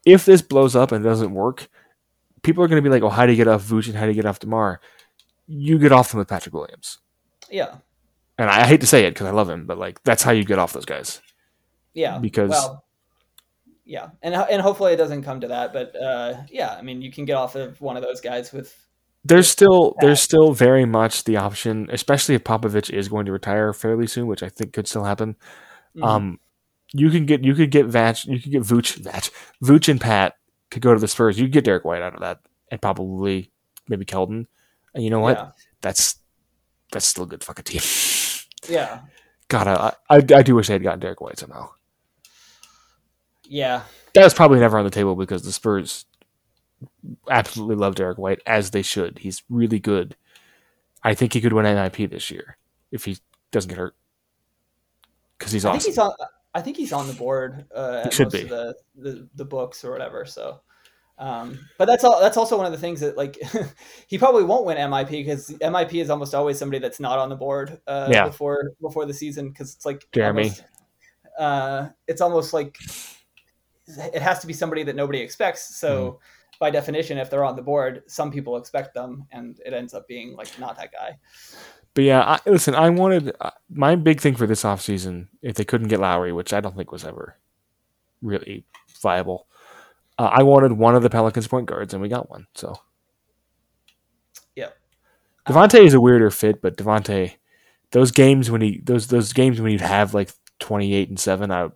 If 0.07 0.25
this 0.25 0.41
blows 0.41 0.75
up 0.75 0.91
and 0.91 1.05
doesn't 1.05 1.35
work, 1.35 1.69
people 2.43 2.65
are 2.65 2.69
going 2.69 2.83
to 2.83 2.89
be 2.89 2.91
like, 2.91 3.03
"Oh, 3.03 3.11
how 3.11 3.27
do 3.27 3.33
you 3.33 3.37
get 3.37 3.47
off 3.47 3.63
Vooch 3.63 3.89
and 3.89 3.97
how 3.97 4.05
do 4.05 4.09
you 4.09 4.15
get 4.15 4.25
off 4.25 4.39
Demar?" 4.39 4.81
You 5.47 5.79
get 5.79 5.93
off 5.93 6.11
them 6.11 6.19
with 6.19 6.29
Patrick 6.29 6.55
Williams, 6.55 6.99
yeah 7.51 7.77
and 8.39 8.51
I, 8.51 8.63
I 8.63 8.67
hate 8.67 8.81
to 8.81 8.87
say 8.87 9.07
it 9.07 9.11
because 9.13 9.27
I 9.27 9.31
love 9.31 9.49
him, 9.49 9.67
but 9.67 9.79
like 9.79 10.03
that's 10.05 10.23
how 10.23 10.33
you 10.33 10.45
get 10.45 10.59
off 10.59 10.73
those 10.73 10.85
guys. 10.85 11.21
yeah 11.93 12.19
Because- 12.19 12.51
well 12.51 12.85
yeah 13.85 14.09
and 14.23 14.35
and 14.35 14.63
hopefully 14.63 14.93
it 14.93 14.97
doesn't 14.97 15.23
come 15.23 15.41
to 15.41 15.49
that 15.49 15.73
but 15.73 15.95
uh 16.01 16.35
yeah 16.51 16.75
i 16.79 16.83
mean 16.83 17.03
you 17.03 17.13
can 17.13 17.25
get 17.25 17.35
off 17.35 17.55
of 17.55 17.81
one 17.81 17.97
of 17.97 18.03
those 18.03 18.21
guys 18.21 18.53
with 18.53 18.75
There's 19.25 19.49
still 19.49 19.95
there's 20.01 20.21
still 20.21 20.53
very 20.53 20.85
much 20.85 21.25
the 21.25 21.39
option, 21.39 21.89
especially 21.91 22.35
if 22.35 22.45
Popovich 22.45 22.91
is 22.91 23.09
going 23.09 23.25
to 23.25 23.33
retire 23.33 23.73
fairly 23.73 24.07
soon, 24.07 24.27
which 24.27 24.43
I 24.43 24.51
think 24.51 24.75
could 24.75 24.87
still 24.87 25.05
happen. 25.05 25.37
Mhm. 25.97 26.05
Um, 26.05 26.41
you 26.93 27.09
can 27.11 27.25
get 27.25 27.43
you 27.43 27.55
could 27.55 27.71
get 27.71 27.87
Vach, 27.89 28.27
you 28.27 28.39
could 28.39 28.53
get 28.53 28.63
Vooch, 28.63 29.01
Vach, 29.01 29.31
Vooch 29.63 29.89
and 29.89 29.99
Pat 30.01 30.35
could 30.71 30.83
go 30.83 30.93
to 30.93 31.01
the 31.01 31.09
Spurs. 31.09 31.39
You 31.39 31.47
could 31.47 31.53
get 31.53 31.65
Derrick 31.65 31.87
White 31.87 32.03
out 32.03 32.15
of 32.15 32.21
that, 32.21 32.41
and 32.71 32.83
probably 32.83 33.51
maybe 33.89 34.05
Keldon. 34.05 34.47
And 34.95 35.03
you 35.03 35.09
know 35.11 35.21
what? 35.21 35.39
yeah 35.39 35.51
That's 35.81 36.17
that's 36.93 37.07
still 37.07 37.25
a 37.25 37.27
good 37.27 37.43
fucking 37.45 37.65
team. 37.65 37.81
yeah 38.69 39.01
God, 39.49 39.69
I, 39.69 39.93
I 40.11 40.17
I 40.17 40.43
do 40.43 40.55
wish 40.55 40.67
they 40.69 40.75
had 40.75 40.83
gotten 40.83 41.01
Derrick 41.01 41.21
White 41.23 41.39
somehow. 41.39 41.71
Yeah 43.55 43.83
That 44.15 44.25
was 44.25 44.35
probably 44.35 44.59
never 44.61 44.77
on 44.79 44.85
the 44.85 44.91
table 44.91 45.15
because 45.17 45.43
the 45.45 45.53
Spurs 45.53 46.07
absolutely 47.31 47.77
love 47.77 47.95
Derrick 47.95 48.19
White 48.19 48.41
as 48.47 48.71
they 48.71 48.83
should. 48.83 49.19
He's 49.19 49.43
really 49.49 49.79
good. 49.79 50.17
I 51.03 51.15
think 51.15 51.33
he 51.33 51.41
could 51.41 51.53
win 51.53 51.65
MIP 51.67 52.11
this 52.11 52.31
year 52.31 52.57
if 52.91 53.05
he 53.05 53.19
doesn't 53.53 53.69
get 53.69 53.79
hurt 53.79 53.95
because 55.39 55.53
he's 55.53 55.65
awesome. 55.65 55.77
I 55.77 55.79
think 55.79 55.87
he's 55.87 55.99
on. 55.99 56.13
I 56.55 56.61
think 56.63 56.77
he's 56.77 56.93
on 56.93 57.07
the 57.07 57.13
board 57.15 57.65
uh, 57.75 58.03
at 58.07 58.13
should 58.15 58.27
most 58.27 58.33
be. 58.33 58.43
of 58.43 58.49
the, 58.49 58.75
the 58.97 59.29
the 59.35 59.45
books 59.45 59.85
or 59.85 59.91
whatever. 59.93 60.25
So, 60.25 60.61
Um, 61.19 61.59
but 61.79 61.87
that's 61.87 62.05
all. 62.05 62.21
That's 62.21 62.37
also 62.37 62.57
one 62.57 62.67
of 62.67 62.73
the 62.73 62.79
things 62.79 63.01
that 63.01 63.17
like 63.17 63.37
he 64.07 64.19
probably 64.19 64.45
won't 64.45 64.65
win 64.65 64.77
MIP 64.77 65.11
because 65.11 65.51
MIP 65.51 66.01
is 66.01 66.11
almost 66.11 66.35
always 66.35 66.59
somebody 66.59 66.79
that's 66.81 67.01
not 67.01 67.19
on 67.19 67.29
the 67.29 67.37
board 67.37 67.81
uh, 67.87 68.09
Yeah. 68.11 68.27
before 68.27 68.71
before 68.81 69.05
the 69.07 69.15
season 69.15 69.49
because 69.51 69.75
it's 69.75 69.85
like 69.87 70.07
Jeremy. 70.13 70.43
almost- 70.45 70.63
uh, 71.39 71.89
it's 72.07 72.21
almost 72.21 72.53
like 72.55 72.79
it 73.87 74.23
has 74.23 74.39
to 74.41 74.47
be 74.47 74.53
somebody 74.53 74.83
that 74.85 74.97
nobody 74.97 75.21
expects. 75.21 75.77
So 75.77 75.91
Mm-hmm. 76.07 76.57
by 76.61 76.71
definition, 76.71 77.19
if 77.19 77.31
they're 77.31 77.45
on 77.45 77.57
the 77.57 77.63
board, 77.63 78.03
some 78.07 78.31
people 78.31 78.57
expect 78.57 78.95
them, 78.95 79.27
and 79.33 79.61
it 79.65 79.73
ends 79.73 79.95
up 79.95 80.07
being 80.09 80.35
like 80.37 80.59
not 80.59 80.77
that 80.77 80.93
guy. 80.93 81.19
But 81.95 82.05
yeah, 82.05 82.23
I, 82.23 82.51
listen, 82.51 82.75
I 82.75 82.91
wanted 82.91 83.33
uh, 83.41 83.51
my 83.71 83.95
big 83.95 84.21
thing 84.21 84.35
for 84.35 84.47
this 84.47 84.65
offseason, 84.65 85.29
if 85.43 85.55
they 85.57 85.65
couldn't 85.65 85.89
get 85.89 86.01
Lowry, 86.01 86.33
which 86.33 86.53
I 86.53 86.61
don't 86.61 86.77
think 86.77 86.91
was 86.91 87.05
ever 87.05 87.39
really 88.23 88.65
viable, 89.01 89.47
uh, 90.19 90.31
I 90.33 90.43
wanted 90.43 90.73
one 90.73 90.97
of 90.97 91.03
the 91.03 91.11
Pelicans 91.11 91.47
point 91.47 91.67
guards, 91.67 91.93
and 91.93 92.03
we 92.03 92.09
got 92.09 92.31
one. 92.31 92.47
So 92.55 92.75
Yep. 94.57 94.77
Devonte 95.47 95.85
is 95.85 95.95
a 95.95 96.01
weirder 96.01 96.31
fit, 96.31 96.63
but 96.63 96.77
Devonte, 96.77 97.35
those 97.91 98.11
games 98.11 98.51
when 98.51 98.61
he 98.61 98.81
those 98.83 99.07
those 99.09 99.33
games 99.33 99.61
when 99.61 99.71
he'd 99.71 99.81
have 99.81 100.15
like 100.15 100.31
twenty 100.59 100.95
eight 100.95 101.09
and 101.11 101.21
seven, 101.21 101.51
I 101.51 101.69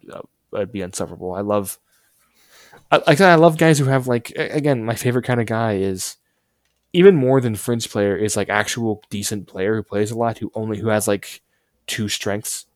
I'd 0.54 0.72
be 0.72 0.80
insufferable. 0.80 1.34
I 1.34 1.42
love, 1.42 1.78
I, 2.90 3.02
like 3.06 3.20
I 3.20 3.34
love 3.34 3.58
guys 3.58 3.78
who 3.78 3.84
have 3.86 4.06
like 4.06 4.32
again, 4.36 4.84
my 4.84 4.94
favorite 4.94 5.24
kind 5.24 5.40
of 5.40 5.46
guy 5.46 5.74
is 5.76 6.16
even 6.92 7.14
more 7.16 7.40
than 7.40 7.54
fringe 7.54 7.88
player 7.90 8.16
is 8.16 8.36
like 8.36 8.48
actual 8.48 9.02
decent 9.10 9.46
player 9.46 9.76
who 9.76 9.82
plays 9.82 10.10
a 10.10 10.16
lot 10.16 10.38
who 10.38 10.50
only 10.54 10.78
who 10.78 10.88
has 10.88 11.06
like 11.06 11.42
two 11.86 12.08
strengths. 12.08 12.66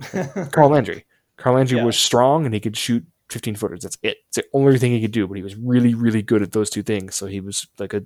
Carl 0.52 0.70
Landry. 0.70 1.04
Carl 1.36 1.56
Landry 1.56 1.78
Yeah. 1.78 1.84
was 1.84 1.98
strong 1.98 2.44
and 2.44 2.54
he 2.54 2.60
could 2.60 2.76
shoot 2.76 3.04
15 3.30 3.56
footers. 3.56 3.80
That's 3.82 3.98
it. 4.02 4.18
It's 4.28 4.36
the 4.36 4.44
only 4.52 4.78
thing 4.78 4.92
he 4.92 5.00
could 5.00 5.10
do, 5.10 5.26
but 5.26 5.36
he 5.36 5.42
was 5.42 5.56
really, 5.56 5.94
really 5.94 6.22
good 6.22 6.42
at 6.42 6.52
those 6.52 6.70
two 6.70 6.82
things. 6.84 7.16
So 7.16 7.26
he 7.26 7.40
was 7.40 7.66
like 7.78 7.92
a 7.92 8.04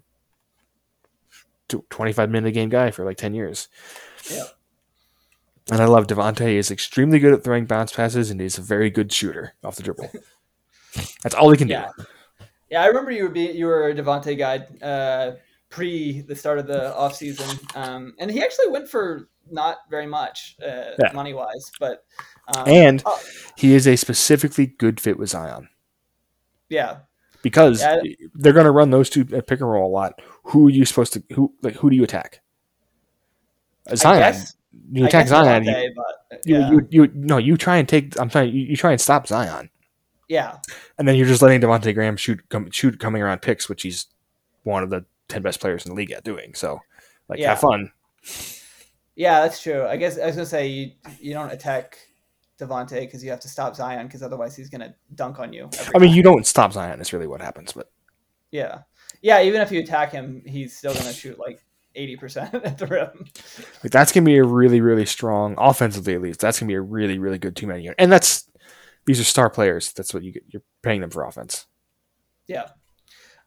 25 1.91 2.31
minute 2.31 2.49
a 2.49 2.53
game 2.53 2.69
guy 2.69 2.91
for 2.91 3.05
like 3.05 3.17
10 3.17 3.35
years. 3.35 3.69
Yeah. 4.31 4.45
And 5.71 5.81
I 5.81 5.85
love 5.85 6.07
Devonte. 6.07 6.49
He's 6.49 6.71
extremely 6.71 7.19
good 7.19 7.33
at 7.33 7.45
throwing 7.45 7.67
bounce 7.67 7.93
passes 7.93 8.31
and 8.31 8.41
he's 8.41 8.59
a 8.59 8.63
very 8.63 8.91
good 8.91 9.13
shooter 9.13 9.55
off 9.63 9.77
the 9.77 9.83
dribble. 9.83 10.11
That's 11.23 11.35
all 11.35 11.51
he 11.51 11.57
can 11.57 11.69
Yeah. 11.69 11.89
do. 11.97 12.05
Yeah, 12.71 12.83
I 12.83 12.87
remember 12.87 13.11
you 13.11 13.25
were 13.25 13.29
be, 13.31 13.51
you 13.51 13.67
were 13.67 13.89
a 13.89 13.95
Devonte 13.95 14.39
guy 14.39 14.59
uh, 14.85 15.37
pre 15.71 16.21
the 16.23 16.37
start 16.37 16.59
of 16.59 16.67
the 16.67 16.95
offseason. 16.97 17.77
Um, 17.77 18.15
and 18.19 18.31
he 18.31 18.43
actually 18.43 18.69
went 18.69 18.89
for 18.89 19.29
not 19.51 19.79
very 19.91 20.07
much 20.07 20.57
uh, 20.65 20.93
Yeah. 21.03 21.13
money 21.13 21.35
wise, 21.35 21.71
but 21.81 22.05
um, 22.55 22.69
And 22.69 23.03
oh, 23.07 23.21
he 23.57 23.75
is 23.75 23.87
a 23.89 23.97
specifically 23.97 24.67
good 24.67 25.01
fit 25.01 25.19
with 25.19 25.31
Zion 25.31 25.69
yeah, 26.69 26.99
because 27.43 27.81
Yeah. 27.81 28.01
they're 28.35 28.53
going 28.53 28.65
to 28.67 28.71
run 28.71 28.91
those 28.91 29.11
two 29.11 29.27
at 29.33 29.47
pick 29.49 29.61
and 29.61 29.69
roll 29.69 29.91
a 29.91 29.93
lot. 29.93 30.21
Who 30.45 30.69
are 30.69 30.71
you 30.71 30.85
supposed 30.85 31.13
to 31.15 31.23
who 31.35 31.53
like 31.63 31.75
who 31.75 31.91
do 31.91 31.97
you 31.97 32.05
attack? 32.05 32.41
Zion. 33.95 34.21
guess, 34.21 34.55
you 34.93 35.05
attack 35.07 35.27
Zion. 35.27 35.65
You, 35.65 35.73
Devonte, 35.73 35.89
but 35.97 36.41
you, 36.45 36.59
yeah, 36.59 36.71
you, 36.71 36.89
you 36.91 37.11
no, 37.15 37.39
you 37.39 37.57
try 37.57 37.77
and 37.79 37.89
take. 37.89 38.19
I'm 38.21 38.31
sorry, 38.31 38.49
you, 38.51 38.61
you 38.67 38.77
try 38.77 38.93
and 38.93 39.01
stop 39.01 39.27
Zion, 39.27 39.69
yeah, 40.31 40.59
and 40.97 41.09
then 41.09 41.17
you're 41.17 41.27
just 41.27 41.43
letting 41.43 41.61
Devonte 41.61 41.93
Graham 41.93 42.17
shoot 42.17 42.41
come, 42.49 42.71
shoot 42.71 43.01
coming 43.01 43.21
around 43.21 43.43
picks, 43.43 43.69
which 43.69 43.83
he's 43.83 44.07
one 44.63 44.85
of 44.85 44.89
the 44.91 45.05
ten 45.29 45.43
best 45.43 45.61
players 45.61 45.85
in 45.85 45.91
the 45.91 45.97
league 45.97 46.13
at 46.13 46.23
doing. 46.23 46.55
So, 46.55 46.79
like, 47.29 47.41
Yeah. 47.41 47.51
have 47.51 47.59
fun. 47.61 47.91
yeah, 49.17 49.41
that's 49.41 49.61
true. 49.61 49.85
I 49.87 49.97
guess 49.97 50.19
I 50.19 50.27
was 50.27 50.37
gonna 50.37 50.47
say 50.47 50.69
you 50.69 50.93
you 51.19 51.35
don't 51.35 51.51
attack 51.51 51.99
Devonte 52.61 53.01
because 53.01 53.25
you 53.25 53.31
have 53.31 53.41
to 53.41 53.49
stop 53.49 53.75
Zion 53.75 54.07
because 54.07 54.23
otherwise 54.23 54.55
he's 54.55 54.71
gonna 54.71 54.95
dunk 55.17 55.41
on 55.41 55.53
you. 55.53 55.69
I 55.95 55.99
mean, 55.99 56.11
time. 56.11 56.17
you 56.17 56.23
don't 56.23 56.47
stop 56.47 56.73
Zion. 56.73 57.01
Is 57.01 57.13
really 57.13 57.27
what 57.27 57.41
happens. 57.41 57.73
But 57.73 57.91
yeah, 58.53 58.83
yeah. 59.23 59.43
Even 59.43 59.61
if 59.61 59.73
you 59.73 59.81
attack 59.81 60.13
him, 60.13 60.43
he's 60.47 60.77
still 60.77 60.95
gonna 60.95 61.13
shoot 61.13 61.39
like 61.41 61.61
eighty 61.97 62.17
percent 62.17 62.55
at 62.65 62.79
the 62.79 62.87
rim. 62.87 63.25
like, 63.83 63.91
that's 63.91 64.13
gonna 64.13 64.27
be 64.27 64.37
a 64.39 64.45
really, 64.45 64.81
really 64.81 65.07
strong 65.07 65.55
offensively 65.59 66.15
at 66.15 66.23
least. 66.23 66.41
That's 66.41 66.61
gonna 66.61 66.69
be 66.69 66.75
a 66.75 66.81
really, 66.81 67.19
really 67.19 67.39
good 67.39 67.57
two 67.57 67.67
man 67.67 67.81
unit, 67.81 67.97
and 67.99 68.13
that's 68.13 68.40
these 69.11 69.21
are 69.21 69.25
star 69.25 69.51
players. 69.51 69.93
That's 69.93 70.15
what 70.15 70.23
you 70.23 70.31
get. 70.31 70.45
You're 70.47 70.63
paying 70.83 71.01
them 71.01 71.11
for 71.11 71.25
offense. 71.25 71.67
Yeah. 72.47 72.69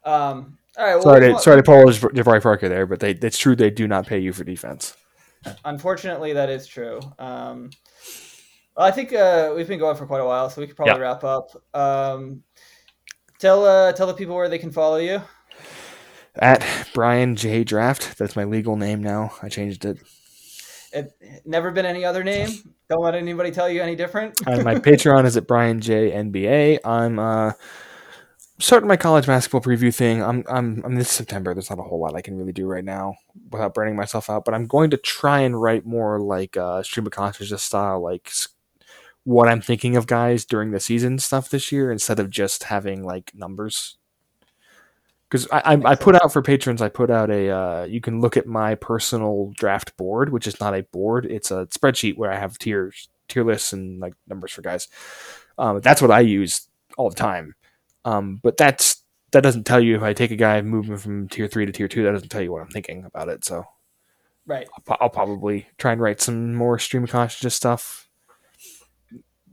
Um. 0.04 0.58
All 0.78 0.86
right. 0.86 0.96
Well, 0.96 1.04
sorry, 1.04 1.32
to, 1.34 1.40
sorry 1.40 1.56
to 1.56 1.62
apologize 1.62 1.98
for 1.98 2.10
Jabari 2.10 2.44
Parker 2.44 2.68
there, 2.68 2.86
but 2.86 3.00
they 3.00 3.12
it's 3.12 3.38
true 3.38 3.56
they 3.56 3.70
do 3.70 3.88
not 3.88 4.06
pay 4.06 4.20
you 4.20 4.34
for 4.34 4.44
defense. 4.44 4.98
Unfortunately, 5.64 6.34
that 6.34 6.50
is 6.50 6.68
true. 6.68 7.00
Um, 7.18 7.70
well, 8.76 8.86
I 8.86 8.92
think 8.92 9.14
uh, 9.14 9.54
we've 9.56 9.68
been 9.70 9.80
going 9.80 9.96
for 9.96 10.06
quite 10.06 10.20
a 10.20 10.26
while, 10.26 10.50
so 10.50 10.60
we 10.60 10.68
could 10.68 10.76
probably 10.76 10.96
Yeah. 10.96 11.00
wrap 11.00 11.24
up. 11.24 11.50
Um, 11.74 12.44
tell 13.40 13.64
uh, 13.64 13.94
tell 13.94 14.08
the 14.08 14.14
people 14.14 14.36
where 14.36 14.50
they 14.50 14.60
can 14.60 14.72
follow 14.72 14.98
you. 14.98 15.22
At 16.36 16.66
Brian 16.94 17.38
J 17.38 17.64
Draft, 17.64 18.18
that's 18.18 18.36
my 18.36 18.44
legal 18.44 18.76
name 18.76 19.02
now. 19.02 19.32
I 19.42 19.48
changed 19.48 19.86
it. 19.86 20.00
It 20.92 21.14
never 21.46 21.72
been 21.72 21.86
any 21.86 22.04
other 22.04 22.24
name. 22.24 22.50
Don't 22.94 23.02
let 23.02 23.16
anybody 23.16 23.50
tell 23.50 23.68
you 23.68 23.82
any 23.82 23.96
different. 23.96 24.46
My 24.46 24.76
Patreon 24.76 25.26
is 25.26 25.36
at 25.36 25.48
Brian 25.48 25.82
J 25.82 26.12
NBA. 26.12 26.78
I'm 26.86 27.18
uh, 27.18 27.54
starting 28.60 28.88
my 28.88 28.98
college 28.98 29.26
basketball 29.26 29.62
preview 29.62 29.92
thing. 29.94 30.22
I'm 30.22 30.44
I'm 30.48 30.84
I'm 30.86 30.94
this 30.94 31.10
September. 31.10 31.56
There's 31.56 31.72
not 31.72 31.80
a 31.80 31.82
whole 31.82 32.00
lot 32.00 32.16
I 32.16 32.22
can 32.22 32.38
really 32.38 32.52
do 32.52 32.68
right 32.68 32.86
now 32.86 33.16
without 33.50 33.74
burning 33.74 33.96
myself 33.96 34.30
out. 34.30 34.46
But 34.46 34.54
I'm 34.54 34.68
going 34.68 34.92
to 34.92 34.98
try 34.98 35.40
and 35.40 35.60
write 35.60 35.88
more 35.88 36.20
like 36.20 36.56
uh, 36.56 36.84
stream 36.84 37.08
of 37.08 37.14
consciousness 37.14 37.64
style, 37.64 38.00
like 38.00 38.32
what 39.24 39.48
I'm 39.48 39.62
thinking 39.62 39.98
of 39.98 40.06
guys 40.06 40.46
during 40.46 40.70
the 40.70 40.80
season 40.80 41.18
stuff 41.18 41.50
this 41.50 41.72
year, 41.72 41.92
instead 41.92 42.20
of 42.20 42.30
just 42.30 42.66
having 42.66 43.04
like 43.04 43.32
numbers. 43.34 43.98
Because 45.34 45.48
I, 45.52 45.74
I, 45.74 45.82
I 45.92 45.96
put 45.96 46.14
out 46.14 46.32
for 46.32 46.44
patrons, 46.44 46.80
I 46.80 46.90
put 46.90 47.10
out 47.10 47.32
a. 47.32 47.50
Uh, 47.50 47.84
you 47.86 48.00
can 48.02 48.22
look 48.22 48.38
at 48.38 48.46
my 48.46 48.76
personal 48.76 49.52
draft 49.56 49.98
board, 49.98 50.32
which 50.32 50.46
is 50.46 50.60
not 50.60 50.76
a 50.76 50.84
board; 50.84 51.26
it's 51.26 51.50
a 51.50 51.66
spreadsheet 51.68 52.18
where 52.18 52.32
I 52.32 52.38
have 52.38 52.60
tiers, 52.60 53.10
tier 53.28 53.44
lists, 53.44 53.74
and 53.74 54.00
like 54.00 54.14
numbers 54.28 54.52
for 54.52 54.62
guys. 54.62 54.88
Um, 55.58 55.82
that's 55.82 56.04
what 56.04 56.12
I 56.12 56.20
use 56.20 56.68
all 56.98 57.10
the 57.10 57.16
time. 57.16 57.56
Um, 58.06 58.42
but 58.44 58.58
that's 58.58 59.04
that 59.32 59.42
doesn't 59.42 59.64
tell 59.64 59.80
you 59.80 59.96
if 59.96 60.04
I 60.04 60.14
take 60.14 60.30
a 60.30 60.36
guy 60.36 60.62
moving 60.62 60.98
from 60.98 61.28
tier 61.30 61.48
three 61.48 61.66
to 61.66 61.72
tier 61.72 61.88
two. 61.88 62.04
That 62.04 62.12
doesn't 62.12 62.30
tell 62.30 62.44
you 62.44 62.52
what 62.52 62.62
I'm 62.62 62.70
thinking 62.70 63.04
about 63.04 63.30
it. 63.30 63.44
So 63.44 63.66
Right. 64.46 64.68
I'll, 64.88 64.98
I'll 65.02 65.10
probably 65.10 65.68
try 65.78 65.94
and 65.94 66.02
write 66.02 66.22
some 66.22 66.54
more 66.54 66.78
stream 66.80 67.04
of 67.04 67.12
consciousness 67.12 67.56
stuff. 67.56 68.10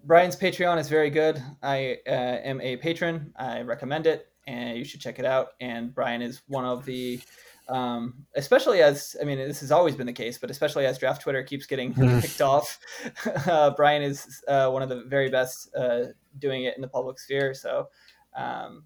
Brian's 0.05 0.36
Patreon 0.36 0.78
is 0.78 0.89
very 0.89 1.11
good. 1.11 1.43
I 1.62 1.98
uh, 2.07 2.11
am 2.11 2.61
a 2.61 2.77
patron. 2.78 3.32
I 3.36 3.61
recommend 3.62 4.07
it, 4.07 4.30
and 4.51 4.77
you 4.77 4.85
should 4.85 5.01
check 5.01 5.19
it 5.19 5.25
out. 5.25 5.51
And 5.61 5.95
Brian 5.95 6.23
is 6.23 6.43
one 6.49 6.65
of 6.65 6.85
the, 6.85 7.21
um, 7.69 8.27
especially 8.35 8.83
as 8.83 9.15
I 9.21 9.25
mean, 9.25 9.39
this 9.39 9.61
has 9.61 9.71
always 9.71 9.95
been 9.95 10.07
the 10.07 10.13
case, 10.13 10.39
but 10.39 10.51
especially 10.51 10.87
as 10.87 10.99
Draft 10.99 11.23
Twitter 11.23 11.43
keeps 11.43 11.67
getting 11.67 11.95
picked 12.21 12.41
off, 12.41 12.79
uh, 13.47 13.71
Brian 13.71 14.03
is 14.03 14.43
uh, 14.49 14.69
one 14.71 14.83
of 14.83 14.89
the 14.89 15.05
very 15.05 15.31
best 15.31 15.75
uh, 15.77 16.07
doing 16.39 16.65
it 16.65 16.75
in 16.75 16.83
the 16.83 16.89
public 16.89 17.21
sphere. 17.21 17.55
So 17.55 17.89
um, 18.37 18.85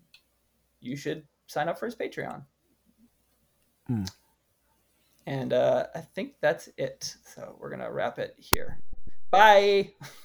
you 0.81 0.97
should 0.97 1.25
sign 1.47 1.69
up 1.69 1.79
for 1.79 1.87
his 1.87 1.97
Patreon. 1.97 2.45
Hmm. 3.87 4.05
And 5.27 5.55
uh, 5.55 5.87
I 5.95 6.01
think 6.01 6.35
that's 6.43 6.69
it. 6.77 7.17
So 7.35 7.57
we're 7.59 7.71
gonna 7.71 7.91
wrap 7.91 8.19
it 8.19 8.35
here. 8.37 8.79
Bye. 9.31 9.93